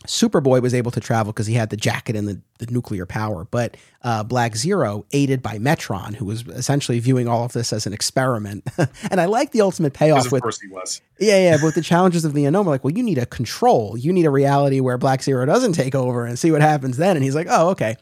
Superboy 0.07 0.61
was 0.61 0.73
able 0.73 0.91
to 0.91 1.01
travel 1.01 1.33
because 1.33 1.47
he 1.47 1.55
had 1.55 1.69
the 1.69 1.77
jacket 1.77 2.15
and 2.15 2.27
the, 2.27 2.41
the 2.59 2.67
nuclear 2.71 3.05
power, 3.05 3.45
but 3.51 3.75
uh, 4.01 4.23
Black 4.23 4.55
Zero, 4.55 5.05
aided 5.11 5.41
by 5.41 5.59
Metron, 5.59 6.15
who 6.15 6.25
was 6.25 6.47
essentially 6.47 6.99
viewing 6.99 7.27
all 7.27 7.43
of 7.43 7.51
this 7.51 7.73
as 7.73 7.85
an 7.85 7.91
experiment. 7.91 8.65
and 9.11 9.19
I 9.19 9.25
like 9.25 9.51
the 9.51 9.59
ultimate 9.59 9.93
payoff 9.93 10.27
of 10.27 10.31
with. 10.31 10.41
course 10.41 10.61
he 10.61 10.69
was. 10.69 11.01
Yeah, 11.19 11.37
yeah, 11.37 11.57
but 11.57 11.65
with 11.65 11.75
the 11.75 11.81
challenges 11.81 12.23
of 12.23 12.33
the 12.33 12.43
we're 12.43 12.61
like, 12.63 12.83
well, 12.83 12.95
you 12.95 13.03
need 13.03 13.17
a 13.17 13.25
control. 13.25 13.97
You 13.97 14.13
need 14.13 14.25
a 14.25 14.29
reality 14.29 14.79
where 14.79 14.97
Black 14.97 15.21
Zero 15.21 15.45
doesn't 15.45 15.73
take 15.73 15.95
over 15.95 16.25
and 16.25 16.39
see 16.39 16.51
what 16.51 16.61
happens 16.61 16.95
then. 16.95 17.17
And 17.17 17.23
he's 17.23 17.35
like, 17.35 17.47
oh, 17.49 17.69
okay. 17.71 17.97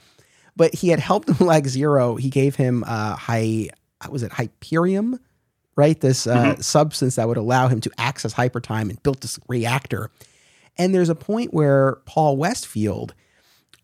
But 0.55 0.75
he 0.75 0.89
had 0.89 0.99
helped 0.99 1.35
Black 1.39 1.65
Zero. 1.65 2.15
He 2.15 2.29
gave 2.29 2.55
him 2.55 2.83
uh, 2.85 3.15
high, 3.15 3.69
was 4.09 4.21
it 4.21 4.31
Hyperium? 4.31 5.19
Right, 5.75 5.99
this 5.99 6.25
uh, 6.25 6.35
mm-hmm. 6.35 6.61
substance 6.61 7.17
that 7.17 7.27
would 7.27 7.37
allow 7.37 7.67
him 7.67 7.81
to 7.81 7.91
access 7.99 8.33
hypertime 8.33 8.89
and 8.89 9.01
built 9.03 9.21
this 9.21 9.39
reactor 9.47 10.09
and 10.77 10.93
there's 10.93 11.09
a 11.09 11.15
point 11.15 11.53
where 11.53 11.97
Paul 12.05 12.37
Westfield, 12.37 13.13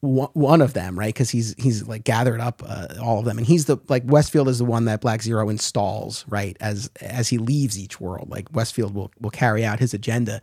one 0.02 0.61
of 0.61 0.74
them, 0.74 0.99
right? 0.99 1.14
Because 1.14 1.30
he's 1.30 1.56
he's 1.57 1.88
like 1.88 2.03
gathered 2.03 2.41
up 2.41 2.61
uh, 2.65 2.88
all 3.02 3.20
of 3.20 3.26
them, 3.26 3.38
and 3.38 3.48
he's 3.48 3.65
the 3.65 3.78
like 3.88 4.03
Westfield 4.06 4.49
is 4.49 4.60
the 4.60 4.65
one 4.65 4.86
that 4.86 5.02
Black 5.02 5.22
Zero 5.22 5.49
installs, 5.49 6.26
right? 6.28 6.57
As 6.60 6.90
as 7.02 7.30
he 7.30 7.38
leaves 7.38 7.80
each 7.80 8.02
world, 8.02 8.30
like 8.30 8.48
Westfield 8.53 8.94
will 8.94 9.11
will 9.20 9.30
carry 9.30 9.64
out 9.64 9.80
his 9.80 9.94
agenda, 9.94 10.41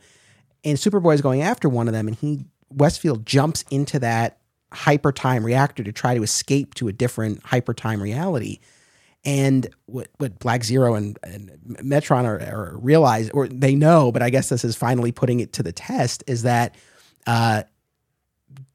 and 0.65 0.79
Superboy 0.79 1.15
is 1.15 1.21
going 1.21 1.43
after 1.43 1.69
one 1.69 1.89
of 1.89 1.95
them, 1.95 2.09
and 2.09 2.17
he 2.17 2.45
Westfield 2.71 3.27
jumps 3.27 3.65
into 3.71 3.99
that 3.99 4.39
hyper 4.73 5.13
time 5.13 5.45
reactor 5.45 5.83
to 5.83 5.93
try 5.93 6.15
to 6.15 6.23
escape 6.23 6.75
to 6.75 6.89
a 6.89 6.93
different 6.93 7.43
hyper 7.45 7.75
time 7.75 8.03
reality. 8.03 8.61
And 9.25 9.69
what 9.85 10.09
what 10.17 10.39
Black 10.39 10.65
Zero 10.65 10.95
and, 10.95 11.19
and 11.23 11.51
Metron 11.83 12.25
are, 12.25 12.41
are 12.41 12.79
realize, 12.79 13.29
or 13.31 13.49
they 13.49 13.75
know, 13.75 14.11
but 14.11 14.23
I 14.23 14.31
guess 14.31 14.49
this 14.49 14.65
is 14.65 14.77
finally 14.77 15.13
putting 15.13 15.41
it 15.41 15.53
to 15.55 15.63
the 15.63 15.73
test, 15.73 16.25
is 16.27 16.43
that 16.43 16.75
uh, 17.27 17.65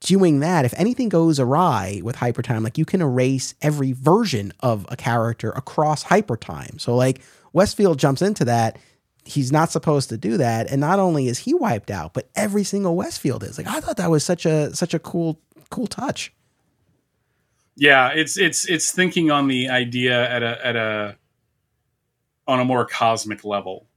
doing 0.01 0.41
that, 0.41 0.63
if 0.63 0.73
anything 0.77 1.09
goes 1.09 1.39
awry 1.39 1.99
with 2.03 2.15
hypertime, 2.15 2.63
like 2.63 2.77
you 2.77 2.85
can 2.85 3.01
erase 3.01 3.55
every 3.61 3.91
version 3.91 4.53
of 4.59 4.85
a 4.89 4.95
character 4.95 5.49
across 5.51 6.03
hypertime. 6.03 6.79
So 6.79 6.95
like 6.95 7.21
Westfield 7.53 7.97
jumps 7.97 8.21
into 8.21 8.45
that. 8.45 8.77
He's 9.23 9.51
not 9.51 9.71
supposed 9.71 10.09
to 10.09 10.17
do 10.17 10.37
that, 10.37 10.69
and 10.69 10.79
not 10.79 10.99
only 10.99 11.27
is 11.27 11.39
he 11.39 11.55
wiped 11.55 11.89
out, 11.89 12.13
but 12.13 12.29
every 12.35 12.63
single 12.63 12.95
Westfield 12.95 13.43
is. 13.43 13.57
Like 13.57 13.65
I 13.65 13.79
thought 13.79 13.97
that 13.97 14.11
was 14.11 14.23
such 14.23 14.45
a 14.45 14.75
such 14.75 14.93
a 14.93 14.99
cool 14.99 15.41
cool 15.71 15.87
touch 15.87 16.31
yeah 17.75 18.09
it's 18.09 18.37
it's 18.37 18.67
it's 18.67 18.91
thinking 18.91 19.31
on 19.31 19.47
the 19.47 19.69
idea 19.69 20.29
at 20.29 20.43
a 20.43 20.65
at 20.65 20.75
a 20.75 21.17
on 22.47 22.59
a 22.59 22.65
more 22.65 22.85
cosmic 22.85 23.43
level. 23.43 23.87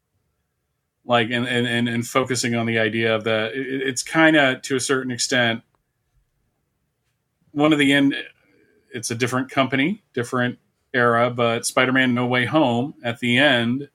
Like 1.05 1.31
and 1.31 1.47
and 1.47 1.67
and, 1.67 1.89
and 1.89 2.07
focusing 2.07 2.55
on 2.55 2.67
the 2.67 2.79
idea 2.79 3.15
of 3.15 3.25
the 3.25 3.51
it, 3.55 3.89
it's 3.89 4.03
kind 4.03 4.37
of 4.37 4.61
to 4.63 4.77
a 4.77 4.81
certain 4.81 5.11
extent 5.11 5.63
one 7.53 7.73
of 7.73 7.79
the 7.79 7.93
end 7.95 8.15
it's 8.93 9.11
a 9.11 9.15
different 9.15 9.51
company 9.51 10.03
different 10.13 10.59
era 10.93 11.31
but 11.31 11.65
spider-man 11.65 12.13
no 12.15 12.27
way 12.27 12.45
home 12.45 12.93
at 13.03 13.21
the 13.21 13.39
end 13.39 13.89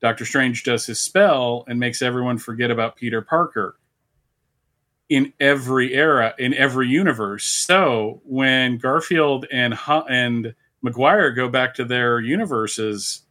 doctor 0.00 0.26
strange 0.26 0.64
does 0.64 0.84
his 0.84 1.00
spell 1.00 1.64
and 1.66 1.80
makes 1.80 2.02
everyone 2.02 2.36
forget 2.36 2.70
about 2.70 2.94
peter 2.94 3.22
parker 3.22 3.76
in 5.08 5.32
every 5.40 5.94
era 5.94 6.34
in 6.38 6.54
every 6.54 6.88
universe. 6.88 7.44
So 7.44 8.22
when 8.24 8.78
Garfield 8.78 9.46
and 9.52 9.78
and 10.08 10.54
Maguire 10.82 11.30
go 11.30 11.48
back 11.48 11.74
to 11.74 11.84
their 11.84 12.20
universes, 12.20 13.22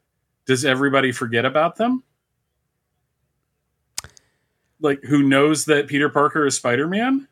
does 0.46 0.66
everybody 0.66 1.12
forget 1.12 1.46
about 1.46 1.76
them? 1.76 2.04
Like 4.80 5.04
who 5.04 5.24
knows 5.24 5.66
that 5.66 5.88
Peter 5.88 6.10
Parker 6.10 6.46
is 6.46 6.56
Spider-Man? 6.58 7.28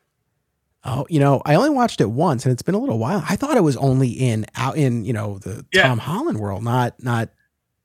Oh, 0.84 1.06
you 1.08 1.20
know, 1.20 1.42
I 1.44 1.54
only 1.54 1.70
watched 1.70 2.00
it 2.00 2.10
once 2.10 2.44
and 2.44 2.52
it's 2.52 2.62
been 2.62 2.74
a 2.74 2.78
little 2.78 2.98
while. 2.98 3.22
I 3.28 3.36
thought 3.36 3.56
it 3.56 3.62
was 3.62 3.76
only 3.76 4.10
in 4.10 4.46
out 4.56 4.76
in, 4.76 5.04
you 5.04 5.12
know, 5.12 5.38
the 5.38 5.64
yeah. 5.72 5.82
Tom 5.82 5.98
Holland 5.98 6.40
world, 6.40 6.64
not 6.64 7.00
not 7.02 7.28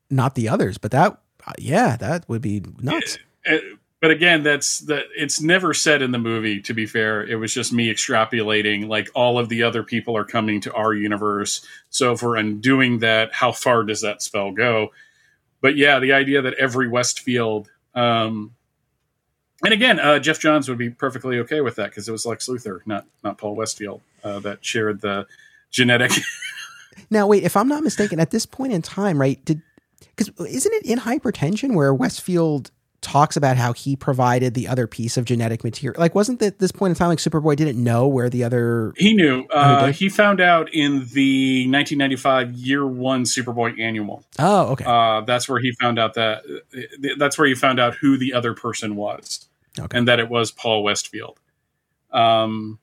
not 0.09 0.35
the 0.35 0.49
others, 0.49 0.77
but 0.77 0.91
that 0.91 1.21
uh, 1.45 1.53
yeah, 1.59 1.95
that 1.97 2.27
would 2.27 2.41
be 2.41 2.63
nuts. 2.79 3.19
It, 3.45 3.63
it, 3.63 3.79
but 4.07 4.13
again 4.13 4.41
that's 4.41 4.79
that 4.79 5.03
it's 5.17 5.41
never 5.41 5.73
said 5.73 6.01
in 6.01 6.11
the 6.11 6.17
movie 6.17 6.61
to 6.61 6.73
be 6.73 6.85
fair. 6.85 7.27
It 7.27 7.35
was 7.35 7.53
just 7.53 7.73
me 7.73 7.93
extrapolating 7.93 8.87
like 8.87 9.09
all 9.13 9.37
of 9.37 9.49
the 9.49 9.63
other 9.63 9.83
people 9.83 10.15
are 10.15 10.23
coming 10.23 10.61
to 10.61 10.71
our 10.71 10.93
universe. 10.93 11.61
So 11.89 12.13
if 12.13 12.23
we're 12.23 12.37
undoing 12.37 12.99
that 12.99 13.33
how 13.33 13.51
far 13.51 13.83
does 13.83 13.99
that 14.03 14.21
spell 14.21 14.51
go? 14.51 14.93
But 15.59 15.75
yeah 15.75 15.99
the 15.99 16.13
idea 16.13 16.41
that 16.41 16.53
every 16.53 16.87
westfield 16.87 17.69
um 17.95 18.55
and 19.65 19.73
again 19.73 19.99
uh, 19.99 20.19
geoff 20.19 20.39
johns 20.39 20.69
would 20.69 20.77
be 20.77 20.89
perfectly 20.89 21.39
okay 21.39 21.59
with 21.59 21.75
that 21.75 21.89
because 21.89 22.07
it 22.07 22.13
was 22.13 22.25
lex 22.25 22.47
luthor 22.47 22.79
not 22.85 23.05
not 23.25 23.37
paul 23.37 23.55
westfield 23.55 24.01
uh, 24.23 24.39
that 24.39 24.63
shared 24.63 25.01
the 25.01 25.27
genetic 25.69 26.11
now 27.09 27.27
wait 27.27 27.43
if 27.43 27.57
i'm 27.57 27.67
not 27.67 27.83
mistaken 27.83 28.21
at 28.21 28.31
this 28.31 28.45
point 28.45 28.71
in 28.71 28.81
time 28.81 29.19
right 29.19 29.43
did 29.43 29.61
because 30.15 30.29
isn't 30.47 30.73
it 30.73 30.85
in 30.85 30.99
hypertension 30.99 31.73
where 31.73 31.91
westfield 31.93 32.71
talks 33.01 33.37
about 33.37 33.57
how 33.57 33.73
he 33.73 33.95
provided 33.95 34.53
the 34.53 34.67
other 34.67 34.87
piece 34.87 35.17
of 35.17 35.25
genetic 35.25 35.63
material. 35.63 35.99
Like, 35.99 36.15
wasn't 36.15 36.39
that 36.39 36.59
this 36.59 36.71
point 36.71 36.91
in 36.91 36.95
time 36.95 37.09
like 37.09 37.19
Superboy 37.19 37.55
didn't 37.55 37.81
know 37.81 38.07
where 38.07 38.29
the 38.29 38.43
other? 38.43 38.93
He 38.97 39.13
knew. 39.13 39.45
Uh, 39.45 39.91
he 39.91 40.09
found 40.09 40.41
out 40.41 40.73
in 40.73 41.05
the 41.13 41.67
1995 41.69 42.53
Year 42.53 42.85
One 42.85 43.23
Superboy 43.23 43.79
annual. 43.79 44.23
Oh, 44.39 44.71
okay. 44.71 44.85
Uh, 44.85 45.21
that's 45.21 45.47
where 45.47 45.59
he 45.59 45.71
found 45.73 45.99
out 45.99 46.15
that. 46.15 46.43
That's 47.17 47.37
where 47.37 47.47
he 47.47 47.55
found 47.55 47.79
out 47.79 47.95
who 47.95 48.17
the 48.17 48.33
other 48.33 48.53
person 48.53 48.95
was, 48.95 49.47
okay. 49.79 49.97
and 49.97 50.07
that 50.07 50.19
it 50.19 50.29
was 50.29 50.51
Paul 50.51 50.83
Westfield. 50.83 51.39
Um. 52.11 52.79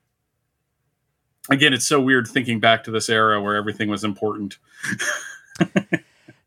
Again, 1.47 1.75
it's 1.75 1.87
so 1.87 2.01
weird 2.01 2.27
thinking 2.27 2.59
back 2.59 2.85
to 2.85 2.91
this 2.91 3.07
era 3.07 3.39
where 3.39 3.55
everything 3.55 3.87
was 3.87 4.03
important. 4.03 4.57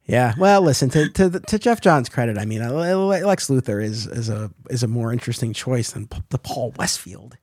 Yeah, 0.09 0.33
well, 0.39 0.63
listen 0.63 0.89
to 0.91 1.11
to, 1.11 1.39
to 1.39 1.59
Geoff 1.59 1.83
Johns' 1.83 2.09
credit. 2.09 2.39
I 2.39 2.47
mean, 2.47 2.61
Lex 2.61 3.49
Luthor 3.49 3.85
is 3.85 4.07
is 4.07 4.31
a 4.31 4.51
is 4.71 4.83
a 4.83 4.89
more 4.89 5.13
interesting 5.13 5.53
choice 5.53 5.93
than 5.93 6.09
the 6.31 6.39
Paul 6.39 6.73
Westfield. 6.79 7.37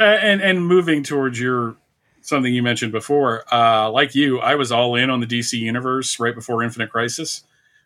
Uh, 0.00 0.04
and 0.04 0.40
and 0.40 0.66
moving 0.66 1.02
towards 1.02 1.38
your 1.38 1.76
something 2.22 2.54
you 2.54 2.62
mentioned 2.62 2.90
before, 2.90 3.44
uh, 3.52 3.90
like 3.90 4.14
you, 4.14 4.40
I 4.40 4.54
was 4.54 4.72
all 4.72 4.94
in 4.94 5.10
on 5.10 5.20
the 5.20 5.26
DC 5.26 5.58
universe 5.58 6.18
right 6.18 6.34
before 6.34 6.62
Infinite 6.62 6.90
Crisis, 6.90 7.42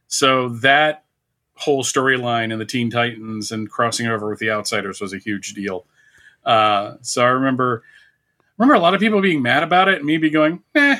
so 0.06 0.48
that 0.48 1.04
whole 1.54 1.82
storyline 1.82 2.52
in 2.52 2.60
the 2.60 2.64
Teen 2.64 2.88
Titans 2.88 3.50
and 3.50 3.68
crossing 3.68 4.06
over 4.06 4.30
with 4.30 4.38
the 4.38 4.50
Outsiders 4.50 5.00
was 5.00 5.12
a 5.12 5.18
huge 5.18 5.54
deal. 5.54 5.86
Uh, 6.44 6.94
so 7.00 7.24
I 7.24 7.28
remember 7.30 7.82
remember 8.58 8.74
a 8.74 8.80
lot 8.80 8.94
of 8.94 9.00
people 9.00 9.20
being 9.20 9.42
mad 9.42 9.64
about 9.64 9.88
it 9.88 9.96
and 9.96 10.04
me 10.04 10.18
be 10.18 10.30
going, 10.30 10.62
eh, 10.76 10.98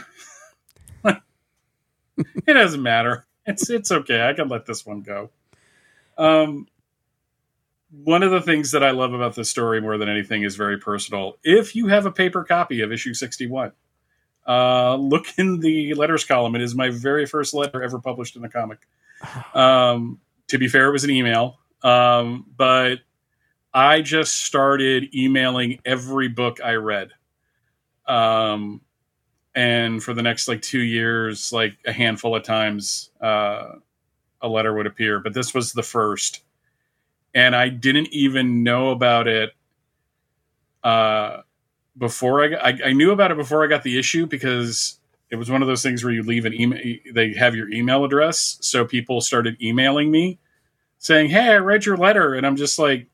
it 2.18 2.52
doesn't 2.52 2.82
matter. 2.82 3.26
It's 3.46 3.70
it's 3.70 3.92
okay. 3.92 4.26
I 4.26 4.32
can 4.32 4.48
let 4.48 4.66
this 4.66 4.84
one 4.84 5.02
go. 5.02 5.30
Um, 6.18 6.66
one 7.90 8.22
of 8.22 8.30
the 8.30 8.40
things 8.40 8.72
that 8.72 8.82
I 8.82 8.90
love 8.90 9.12
about 9.12 9.34
this 9.34 9.50
story 9.50 9.80
more 9.80 9.96
than 9.96 10.08
anything 10.08 10.42
is 10.42 10.56
very 10.56 10.78
personal. 10.78 11.38
If 11.44 11.76
you 11.76 11.86
have 11.88 12.06
a 12.06 12.10
paper 12.10 12.44
copy 12.44 12.80
of 12.80 12.92
issue 12.92 13.14
61, 13.14 13.72
uh, 14.46 14.96
look 14.96 15.26
in 15.38 15.60
the 15.60 15.94
letters 15.94 16.24
column. 16.24 16.54
It 16.56 16.62
is 16.62 16.74
my 16.74 16.90
very 16.90 17.26
first 17.26 17.54
letter 17.54 17.82
ever 17.82 17.98
published 17.98 18.36
in 18.36 18.44
a 18.44 18.48
comic. 18.48 18.78
Um, 19.54 20.20
to 20.48 20.58
be 20.58 20.68
fair, 20.68 20.88
it 20.88 20.92
was 20.92 21.04
an 21.04 21.10
email, 21.10 21.58
um, 21.82 22.46
but 22.56 22.96
I 23.72 24.02
just 24.02 24.44
started 24.44 25.14
emailing 25.14 25.80
every 25.84 26.28
book 26.28 26.60
I 26.62 26.74
read. 26.74 27.10
Um, 28.06 28.80
and 29.56 30.02
for 30.02 30.12
the 30.12 30.22
next 30.22 30.46
like 30.48 30.60
two 30.60 30.82
years, 30.82 31.50
like 31.50 31.76
a 31.86 31.92
handful 31.92 32.36
of 32.36 32.42
times, 32.42 33.10
uh, 33.22 33.72
a 34.42 34.48
letter 34.48 34.74
would 34.74 34.86
appear. 34.86 35.18
But 35.18 35.32
this 35.32 35.54
was 35.54 35.72
the 35.72 35.82
first, 35.82 36.44
and 37.34 37.56
I 37.56 37.70
didn't 37.70 38.08
even 38.12 38.62
know 38.62 38.90
about 38.90 39.26
it. 39.26 39.52
Uh, 40.84 41.40
before 41.98 42.44
I, 42.44 42.70
I, 42.70 42.78
I 42.86 42.92
knew 42.92 43.10
about 43.10 43.32
it 43.32 43.38
before 43.38 43.64
I 43.64 43.66
got 43.66 43.82
the 43.82 43.98
issue 43.98 44.26
because 44.26 45.00
it 45.30 45.36
was 45.36 45.50
one 45.50 45.62
of 45.62 45.68
those 45.68 45.82
things 45.82 46.04
where 46.04 46.12
you 46.12 46.22
leave 46.22 46.44
an 46.44 46.52
email, 46.52 46.78
they 47.12 47.32
have 47.32 47.56
your 47.56 47.68
email 47.70 48.04
address, 48.04 48.58
so 48.60 48.84
people 48.84 49.22
started 49.22 49.60
emailing 49.62 50.10
me 50.10 50.38
saying, 50.98 51.30
"Hey, 51.30 51.48
I 51.48 51.56
read 51.56 51.86
your 51.86 51.96
letter," 51.96 52.34
and 52.34 52.46
I'm 52.46 52.56
just 52.56 52.78
like, 52.78 53.06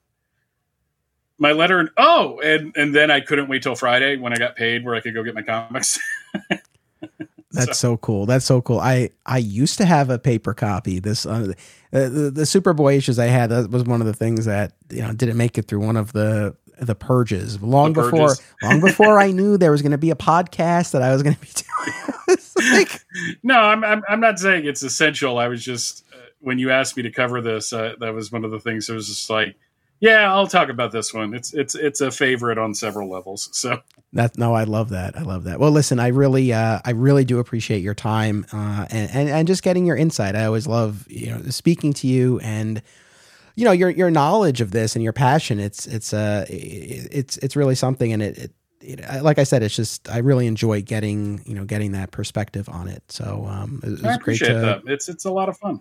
my 1.39 1.53
letter, 1.53 1.79
and 1.79 1.91
oh, 1.97 2.41
and 2.41 2.77
and 2.77 2.93
then 2.93 3.13
I 3.13 3.21
couldn't 3.21 3.49
wait 3.49 3.63
till 3.63 3.77
Friday 3.77 4.17
when 4.17 4.33
I 4.33 4.37
got 4.37 4.57
paid, 4.57 4.85
where 4.85 4.97
I 4.97 5.01
could 5.01 5.15
go 5.15 5.23
get 5.23 5.35
my 5.35 5.43
comics. 5.43 6.01
That's 7.53 7.79
so. 7.79 7.95
so. 7.95 7.97
cool. 7.99 8.27
That's 8.27 8.45
so 8.45 8.63
cool. 8.63 8.81
I 8.81 9.11
I 9.27 9.39
used 9.39 9.79
to 9.79 9.85
have 9.85 10.11
a 10.11 10.19
paper 10.19 10.55
copy. 10.55 11.01
This 11.01 11.27
uh, 11.27 11.55
the, 11.91 12.09
the, 12.09 12.31
the 12.31 12.43
Superboy 12.43 12.97
issues 12.97 13.19
I 13.19 13.27
had 13.27 13.51
that 13.51 13.71
was 13.71 13.85
one 13.85 14.01
of 14.01 14.07
the 14.07 14.15
things 14.15 14.47
that 14.47 14.73
you 14.91 15.03
know 15.03 15.13
didn't 15.13 15.37
make 15.37 15.59
it 15.59 15.69
through 15.69 15.81
one 15.81 15.97
of 15.97 16.13
the 16.13 16.57
the 16.81 16.95
purges 16.95 17.63
long 17.63 17.93
the 17.93 18.03
before 18.03 18.29
purges. 18.29 18.43
long 18.63 18.81
before 18.81 19.19
I 19.21 19.31
knew 19.31 19.57
there 19.57 19.71
was 19.71 19.83
going 19.83 19.93
to 19.93 19.99
be 19.99 20.11
a 20.11 20.17
podcast 20.17 20.93
that 20.93 21.03
I 21.03 21.13
was 21.13 21.23
going 21.23 21.37
to 21.37 21.41
be 21.41 21.49
doing. 22.27 22.73
like, 22.73 23.05
no, 23.43 23.59
I'm, 23.59 23.85
I'm, 23.85 24.03
I'm 24.09 24.21
not 24.21 24.39
saying 24.39 24.67
it's 24.67 24.83
essential. 24.83 25.39
I 25.39 25.49
was 25.49 25.63
just 25.65 26.05
uh, 26.13 26.17
when 26.41 26.59
you 26.59 26.71
asked 26.71 26.97
me 26.97 27.03
to 27.05 27.11
cover 27.11 27.41
this, 27.41 27.73
uh, 27.73 27.95
that 28.01 28.15
was 28.15 28.33
one 28.33 28.45
of 28.45 28.51
the 28.51 28.61
things. 28.61 28.89
It 28.89 28.95
was 28.95 29.09
just 29.09 29.29
like, 29.31 29.57
yeah, 30.03 30.35
I'll 30.35 30.49
talk 30.49 30.69
about 30.69 30.91
this 30.91 31.15
one. 31.15 31.33
It's 31.33 31.55
it's 31.55 31.77
it's 31.77 32.01
a 32.01 32.11
favorite 32.11 32.59
on 32.59 32.75
several 32.75 33.09
levels. 33.09 33.49
So 33.53 33.79
that 34.13 34.37
no, 34.37 34.53
I 34.53 34.65
love 34.65 34.89
that. 34.89 35.17
I 35.17 35.23
love 35.23 35.45
that. 35.45 35.61
Well, 35.61 35.71
listen, 35.71 36.01
I 36.01 36.09
really 36.09 36.53
uh, 36.53 36.81
I 36.85 36.91
really 36.91 37.25
do 37.25 37.39
appreciate 37.39 37.83
your 37.83 37.95
time 37.95 38.45
uh, 38.53 38.87
and, 38.91 39.11
and 39.13 39.29
and 39.29 39.47
just 39.47 39.63
getting 39.63 39.87
your 39.87 39.97
insight. 39.97 40.35
I 40.35 40.45
always 40.45 40.67
love 40.67 41.07
you 41.09 41.31
know 41.31 41.43
speaking 41.51 41.93
to 41.95 42.09
you 42.09 42.41
and 42.41 42.83
you 43.55 43.65
know 43.65 43.71
your 43.71 43.91
your 43.91 44.11
knowledge 44.11 44.61
of 44.61 44.73
this 44.73 44.97
and 44.97 45.05
your 45.05 45.13
passion 45.13 45.61
it's 45.61 45.87
it's 45.87 46.13
uh 46.13 46.47
it's 46.49 47.37
it's 47.37 47.55
really 47.55 47.75
something 47.75 48.13
and 48.13 48.23
it, 48.23 48.53
it, 48.81 49.23
like 49.23 49.39
I 49.39 49.45
said 49.45 49.63
it's 49.63 49.77
just 49.77 50.11
I 50.11 50.19
really 50.19 50.47
enjoy 50.47 50.83
getting 50.83 51.43
you 51.47 51.55
know 51.55 51.65
getting 51.65 51.93
that 51.93 52.11
perspective 52.11 52.69
on 52.69 52.89
it 52.89 53.03
so 53.09 53.47
um 53.49 53.81
it, 53.85 54.01
it 54.01 54.05
I 54.07 54.15
appreciate 54.15 54.55
to, 54.55 54.61
that 54.61 54.83
it's 54.87 55.09
it's 55.09 55.27
a 55.27 55.31
lot 55.31 55.49
of 55.49 55.59
fun 55.59 55.81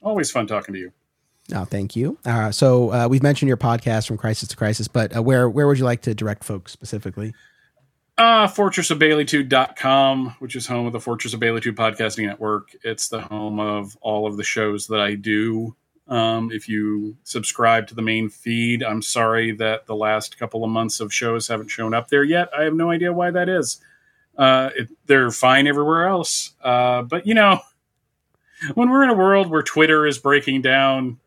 always 0.00 0.30
fun 0.30 0.46
talking 0.46 0.74
to 0.74 0.80
you 0.80 0.92
oh 1.54 1.64
thank 1.64 1.96
you 1.96 2.18
uh, 2.24 2.50
so 2.50 2.92
uh, 2.92 3.08
we've 3.08 3.22
mentioned 3.22 3.48
your 3.48 3.56
podcast 3.56 4.06
from 4.06 4.16
crisis 4.16 4.48
to 4.48 4.56
crisis 4.56 4.88
but 4.88 5.16
uh, 5.16 5.22
where 5.22 5.48
where 5.48 5.66
would 5.66 5.78
you 5.78 5.84
like 5.84 6.02
to 6.02 6.14
direct 6.14 6.44
folks 6.44 6.72
specifically 6.72 7.32
uh, 8.18 8.46
fortressofbailey2.com, 8.46 10.36
which 10.38 10.54
is 10.54 10.66
home 10.66 10.86
of 10.86 10.92
the 10.92 11.00
Fortress 11.00 11.32
of 11.32 11.40
Bailey 11.40 11.60
2 11.60 11.72
podcasting 11.72 12.26
network. 12.26 12.76
It's 12.84 13.08
the 13.08 13.22
home 13.22 13.58
of 13.58 13.96
all 14.02 14.26
of 14.26 14.36
the 14.36 14.44
shows 14.44 14.86
that 14.88 15.00
I 15.00 15.14
do. 15.14 15.74
Um, 16.08 16.52
if 16.52 16.68
you 16.68 17.16
subscribe 17.24 17.86
to 17.86 17.94
the 17.94 18.02
main 18.02 18.28
feed, 18.28 18.82
I'm 18.82 19.00
sorry 19.00 19.52
that 19.52 19.86
the 19.86 19.96
last 19.96 20.38
couple 20.38 20.62
of 20.62 20.70
months 20.70 21.00
of 21.00 21.12
shows 21.12 21.48
haven't 21.48 21.68
shown 21.68 21.94
up 21.94 22.08
there 22.08 22.22
yet. 22.22 22.50
I 22.56 22.64
have 22.64 22.74
no 22.74 22.90
idea 22.90 23.12
why 23.12 23.30
that 23.30 23.48
is. 23.48 23.80
Uh, 24.36 24.70
it, 24.76 24.88
they're 25.06 25.30
fine 25.30 25.66
everywhere 25.66 26.06
else. 26.06 26.52
Uh, 26.62 27.02
but, 27.02 27.26
you 27.26 27.32
know, 27.34 27.60
when 28.74 28.90
we're 28.90 29.04
in 29.04 29.10
a 29.10 29.14
world 29.14 29.50
where 29.50 29.62
Twitter 29.62 30.06
is 30.06 30.18
breaking 30.18 30.62
down, 30.62 31.18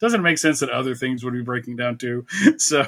doesn't 0.00 0.22
make 0.22 0.38
sense 0.38 0.60
that 0.60 0.70
other 0.70 0.94
things 0.94 1.24
would 1.24 1.32
be 1.32 1.42
breaking 1.42 1.76
down 1.76 1.98
too? 1.98 2.26
So, 2.58 2.86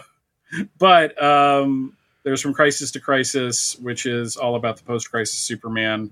but 0.78 1.20
um, 1.22 1.96
there's 2.22 2.40
From 2.40 2.54
Crisis 2.54 2.90
to 2.92 3.00
Crisis, 3.00 3.76
which 3.76 4.06
is 4.06 4.36
all 4.36 4.54
about 4.54 4.76
the 4.76 4.82
post 4.82 5.10
crisis 5.10 5.38
Superman 5.38 6.10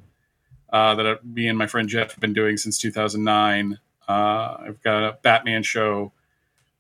uh, 0.73 0.95
that 0.95 1.25
me 1.25 1.49
and 1.49 1.57
my 1.57 1.67
friend 1.67 1.89
Jeff 1.89 2.11
have 2.13 2.21
been 2.21 2.33
doing 2.33 2.57
since 2.57 2.79
2009. 2.79 3.79
Uh, 4.09 4.57
I've 4.67 4.83
got 4.83 5.05
a 5.05 5.19
Batman 5.23 5.63
show 5.63 6.13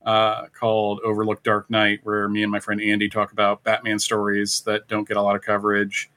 uh, 0.04 0.46
called 0.48 1.00
Overlooked 1.04 1.44
Dark 1.44 1.70
Knight, 1.70 2.00
where 2.04 2.28
me 2.28 2.42
and 2.42 2.52
my 2.52 2.60
friend 2.60 2.80
Andy 2.80 3.08
talk 3.08 3.32
about 3.32 3.64
Batman 3.64 3.98
stories 3.98 4.62
that 4.62 4.86
don't 4.86 5.06
get 5.08 5.16
a 5.16 5.22
lot 5.22 5.36
of 5.36 5.42
coverage. 5.42 6.10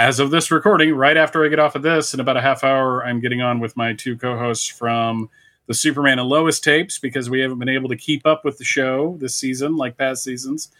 As 0.00 0.18
of 0.18 0.30
this 0.30 0.50
recording, 0.50 0.94
right 0.94 1.18
after 1.18 1.44
I 1.44 1.48
get 1.48 1.58
off 1.58 1.74
of 1.74 1.82
this, 1.82 2.14
in 2.14 2.20
about 2.20 2.38
a 2.38 2.40
half 2.40 2.64
hour, 2.64 3.04
I'm 3.04 3.20
getting 3.20 3.42
on 3.42 3.60
with 3.60 3.76
my 3.76 3.92
two 3.92 4.16
co 4.16 4.34
hosts 4.34 4.66
from 4.66 5.28
the 5.66 5.74
Superman 5.74 6.18
and 6.18 6.26
Lois 6.26 6.58
tapes 6.58 6.98
because 6.98 7.28
we 7.28 7.40
haven't 7.40 7.58
been 7.58 7.68
able 7.68 7.90
to 7.90 7.96
keep 7.96 8.24
up 8.24 8.42
with 8.42 8.56
the 8.56 8.64
show 8.64 9.18
this 9.20 9.34
season 9.34 9.76
like 9.76 9.98
past 9.98 10.24
seasons. 10.24 10.72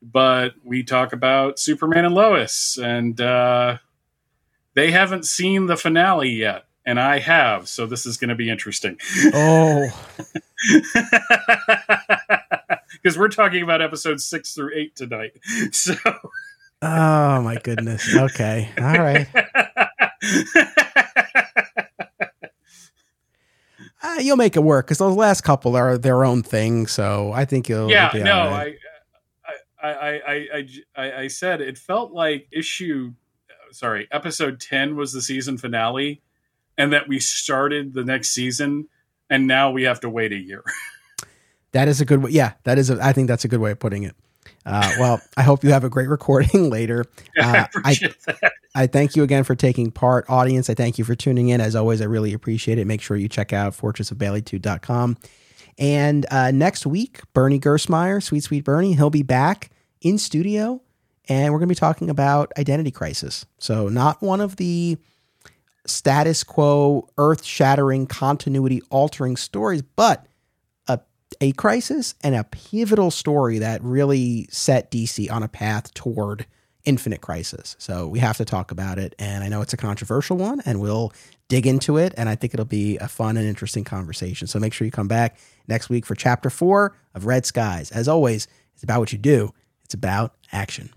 But 0.00 0.54
we 0.64 0.82
talk 0.82 1.12
about 1.12 1.58
Superman 1.58 2.06
and 2.06 2.14
Lois, 2.14 2.78
and 2.78 3.20
uh, 3.20 3.76
they 4.72 4.90
haven't 4.90 5.26
seen 5.26 5.66
the 5.66 5.76
finale 5.76 6.30
yet 6.30 6.64
and 6.84 6.98
I 6.98 7.20
have, 7.20 7.68
so 7.68 7.86
this 7.86 8.06
is 8.06 8.16
going 8.16 8.30
to 8.30 8.34
be 8.34 8.50
interesting. 8.50 8.98
Oh. 9.34 9.88
Because 13.02 13.18
we're 13.18 13.28
talking 13.28 13.62
about 13.64 13.82
episodes 13.82 14.22
six 14.22 14.54
through 14.54 14.70
eight 14.76 14.94
tonight. 14.94 15.32
So. 15.72 15.94
Oh, 16.82 17.42
my 17.42 17.58
goodness. 17.62 18.14
Okay. 18.14 18.70
All 18.78 18.84
right. 18.84 19.28
Uh, 24.04 24.16
you'll 24.20 24.36
make 24.36 24.56
it 24.56 24.62
work 24.62 24.86
because 24.86 24.98
those 24.98 25.16
last 25.16 25.42
couple 25.42 25.76
are 25.76 25.96
their 25.96 26.24
own 26.24 26.42
thing. 26.42 26.88
So 26.88 27.30
I 27.32 27.44
think 27.44 27.68
you'll. 27.68 27.88
Yeah, 27.88 28.10
no, 28.12 28.50
right. 28.50 28.74
I, 29.80 29.88
I, 29.88 30.10
I, 30.10 30.34
I, 30.34 30.68
I, 30.96 31.12
I 31.22 31.28
said 31.28 31.60
it 31.60 31.78
felt 31.78 32.12
like 32.12 32.48
issue, 32.50 33.12
sorry, 33.70 34.08
episode 34.10 34.60
10 34.60 34.96
was 34.96 35.12
the 35.12 35.22
season 35.22 35.56
finale 35.56 36.20
and 36.76 36.92
that 36.92 37.08
we 37.08 37.20
started 37.20 37.94
the 37.94 38.04
next 38.04 38.30
season 38.30 38.88
and 39.30 39.46
now 39.46 39.70
we 39.70 39.84
have 39.84 40.00
to 40.00 40.10
wait 40.10 40.32
a 40.32 40.36
year. 40.36 40.64
that 41.72 41.88
is 41.88 42.00
a 42.00 42.04
good 42.04 42.22
way. 42.24 42.30
Yeah, 42.32 42.54
that 42.64 42.78
is. 42.78 42.90
A, 42.90 42.98
I 43.02 43.12
think 43.12 43.28
that's 43.28 43.44
a 43.44 43.48
good 43.48 43.60
way 43.60 43.70
of 43.70 43.78
putting 43.78 44.02
it. 44.02 44.16
Uh, 44.64 44.92
well, 44.98 45.20
I 45.36 45.42
hope 45.42 45.64
you 45.64 45.70
have 45.70 45.84
a 45.84 45.88
great 45.88 46.08
recording 46.08 46.70
later. 46.70 47.04
Uh, 47.40 47.66
I, 47.84 47.96
I, 48.28 48.50
I, 48.74 48.86
thank 48.86 49.16
you 49.16 49.22
again 49.22 49.42
for 49.42 49.54
taking 49.54 49.90
part, 49.90 50.26
audience. 50.28 50.68
I 50.68 50.74
thank 50.74 50.98
you 50.98 51.04
for 51.04 51.14
tuning 51.14 51.48
in. 51.48 51.60
As 51.60 51.74
always, 51.74 52.00
I 52.02 52.04
really 52.04 52.34
appreciate 52.34 52.78
it. 52.78 52.86
Make 52.86 53.00
sure 53.00 53.16
you 53.16 53.28
check 53.28 53.52
out 53.52 53.72
fortressofbailey2.com. 53.72 55.16
And 55.78 56.26
uh, 56.30 56.50
next 56.50 56.86
week, 56.86 57.20
Bernie 57.32 57.58
Gersmeyer, 57.58 58.22
sweet, 58.22 58.44
sweet 58.44 58.64
Bernie, 58.64 58.92
he'll 58.92 59.10
be 59.10 59.22
back 59.22 59.70
in 60.02 60.18
studio 60.18 60.82
and 61.28 61.52
we're 61.52 61.58
going 61.58 61.68
to 61.68 61.74
be 61.74 61.78
talking 61.78 62.10
about 62.10 62.52
Identity 62.58 62.90
Crisis. 62.90 63.46
So, 63.58 63.88
not 63.88 64.20
one 64.22 64.40
of 64.40 64.56
the 64.56 64.98
status 65.86 66.44
quo, 66.44 67.08
earth 67.18 67.44
shattering, 67.44 68.06
continuity 68.06 68.82
altering 68.90 69.36
stories, 69.36 69.82
but 69.82 70.26
a 71.42 71.50
crisis 71.52 72.14
and 72.22 72.36
a 72.36 72.44
pivotal 72.44 73.10
story 73.10 73.58
that 73.58 73.82
really 73.82 74.46
set 74.48 74.92
DC 74.92 75.30
on 75.30 75.42
a 75.42 75.48
path 75.48 75.92
toward 75.92 76.46
infinite 76.84 77.20
crisis. 77.20 77.74
So 77.80 78.06
we 78.06 78.20
have 78.20 78.36
to 78.36 78.44
talk 78.44 78.70
about 78.70 79.00
it. 79.00 79.16
And 79.18 79.42
I 79.42 79.48
know 79.48 79.60
it's 79.60 79.72
a 79.72 79.76
controversial 79.76 80.36
one, 80.36 80.62
and 80.64 80.80
we'll 80.80 81.12
dig 81.48 81.66
into 81.66 81.96
it. 81.96 82.14
And 82.16 82.28
I 82.28 82.36
think 82.36 82.54
it'll 82.54 82.64
be 82.64 82.96
a 82.98 83.08
fun 83.08 83.36
and 83.36 83.44
interesting 83.46 83.82
conversation. 83.82 84.46
So 84.46 84.60
make 84.60 84.72
sure 84.72 84.84
you 84.84 84.92
come 84.92 85.08
back 85.08 85.36
next 85.66 85.88
week 85.88 86.06
for 86.06 86.14
chapter 86.14 86.48
four 86.48 86.96
of 87.12 87.26
Red 87.26 87.44
Skies. 87.44 87.90
As 87.90 88.06
always, 88.06 88.46
it's 88.74 88.84
about 88.84 89.00
what 89.00 89.12
you 89.12 89.18
do, 89.18 89.52
it's 89.84 89.94
about 89.94 90.36
action. 90.52 90.90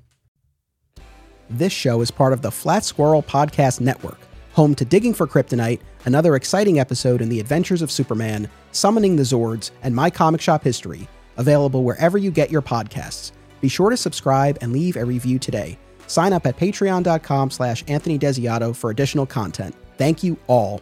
This 1.49 1.73
show 1.73 2.01
is 2.01 2.11
part 2.11 2.34
of 2.34 2.43
the 2.43 2.51
Flat 2.51 2.85
Squirrel 2.85 3.23
Podcast 3.23 3.81
Network 3.81 4.19
home 4.56 4.73
to 4.73 4.86
Digging 4.86 5.14
for 5.14 5.27
Kryptonite, 5.27 5.82
another 6.06 6.38
exciting 6.38 6.80
episode 6.80 7.22
in 7.22 7.27
the 7.27 7.41
adventures 7.41 7.82
of 7.82 7.91
Superman, 7.91 8.49
Summoning 8.72 9.18
the 9.18 9.23
Zords, 9.23 9.72
and 9.84 9.94
My 9.94 10.10
Comic 10.10 10.40
Shop 10.40 10.64
History, 10.64 11.10
available 11.36 11.84
wherever 11.84 12.18
you 12.18 12.32
get 12.32 12.49
your 12.49 12.61
podcasts. 12.61 13.34
Be 13.60 13.68
sure 13.68 13.90
to 13.90 13.98
subscribe 13.98 14.57
and 14.61 14.72
leave 14.72 14.95
a 14.95 15.03
review 15.03 15.40
today. 15.40 15.77
Sign 16.07 16.32
up 16.32 16.45
at 16.45 16.56
patreon.com 16.56 17.52
slash 17.52 17.84
Anthony 17.90 18.18
for 18.73 18.90
additional 18.91 19.26
content. 19.26 19.76
Thank 19.98 20.23
you 20.23 20.38
all 20.48 20.82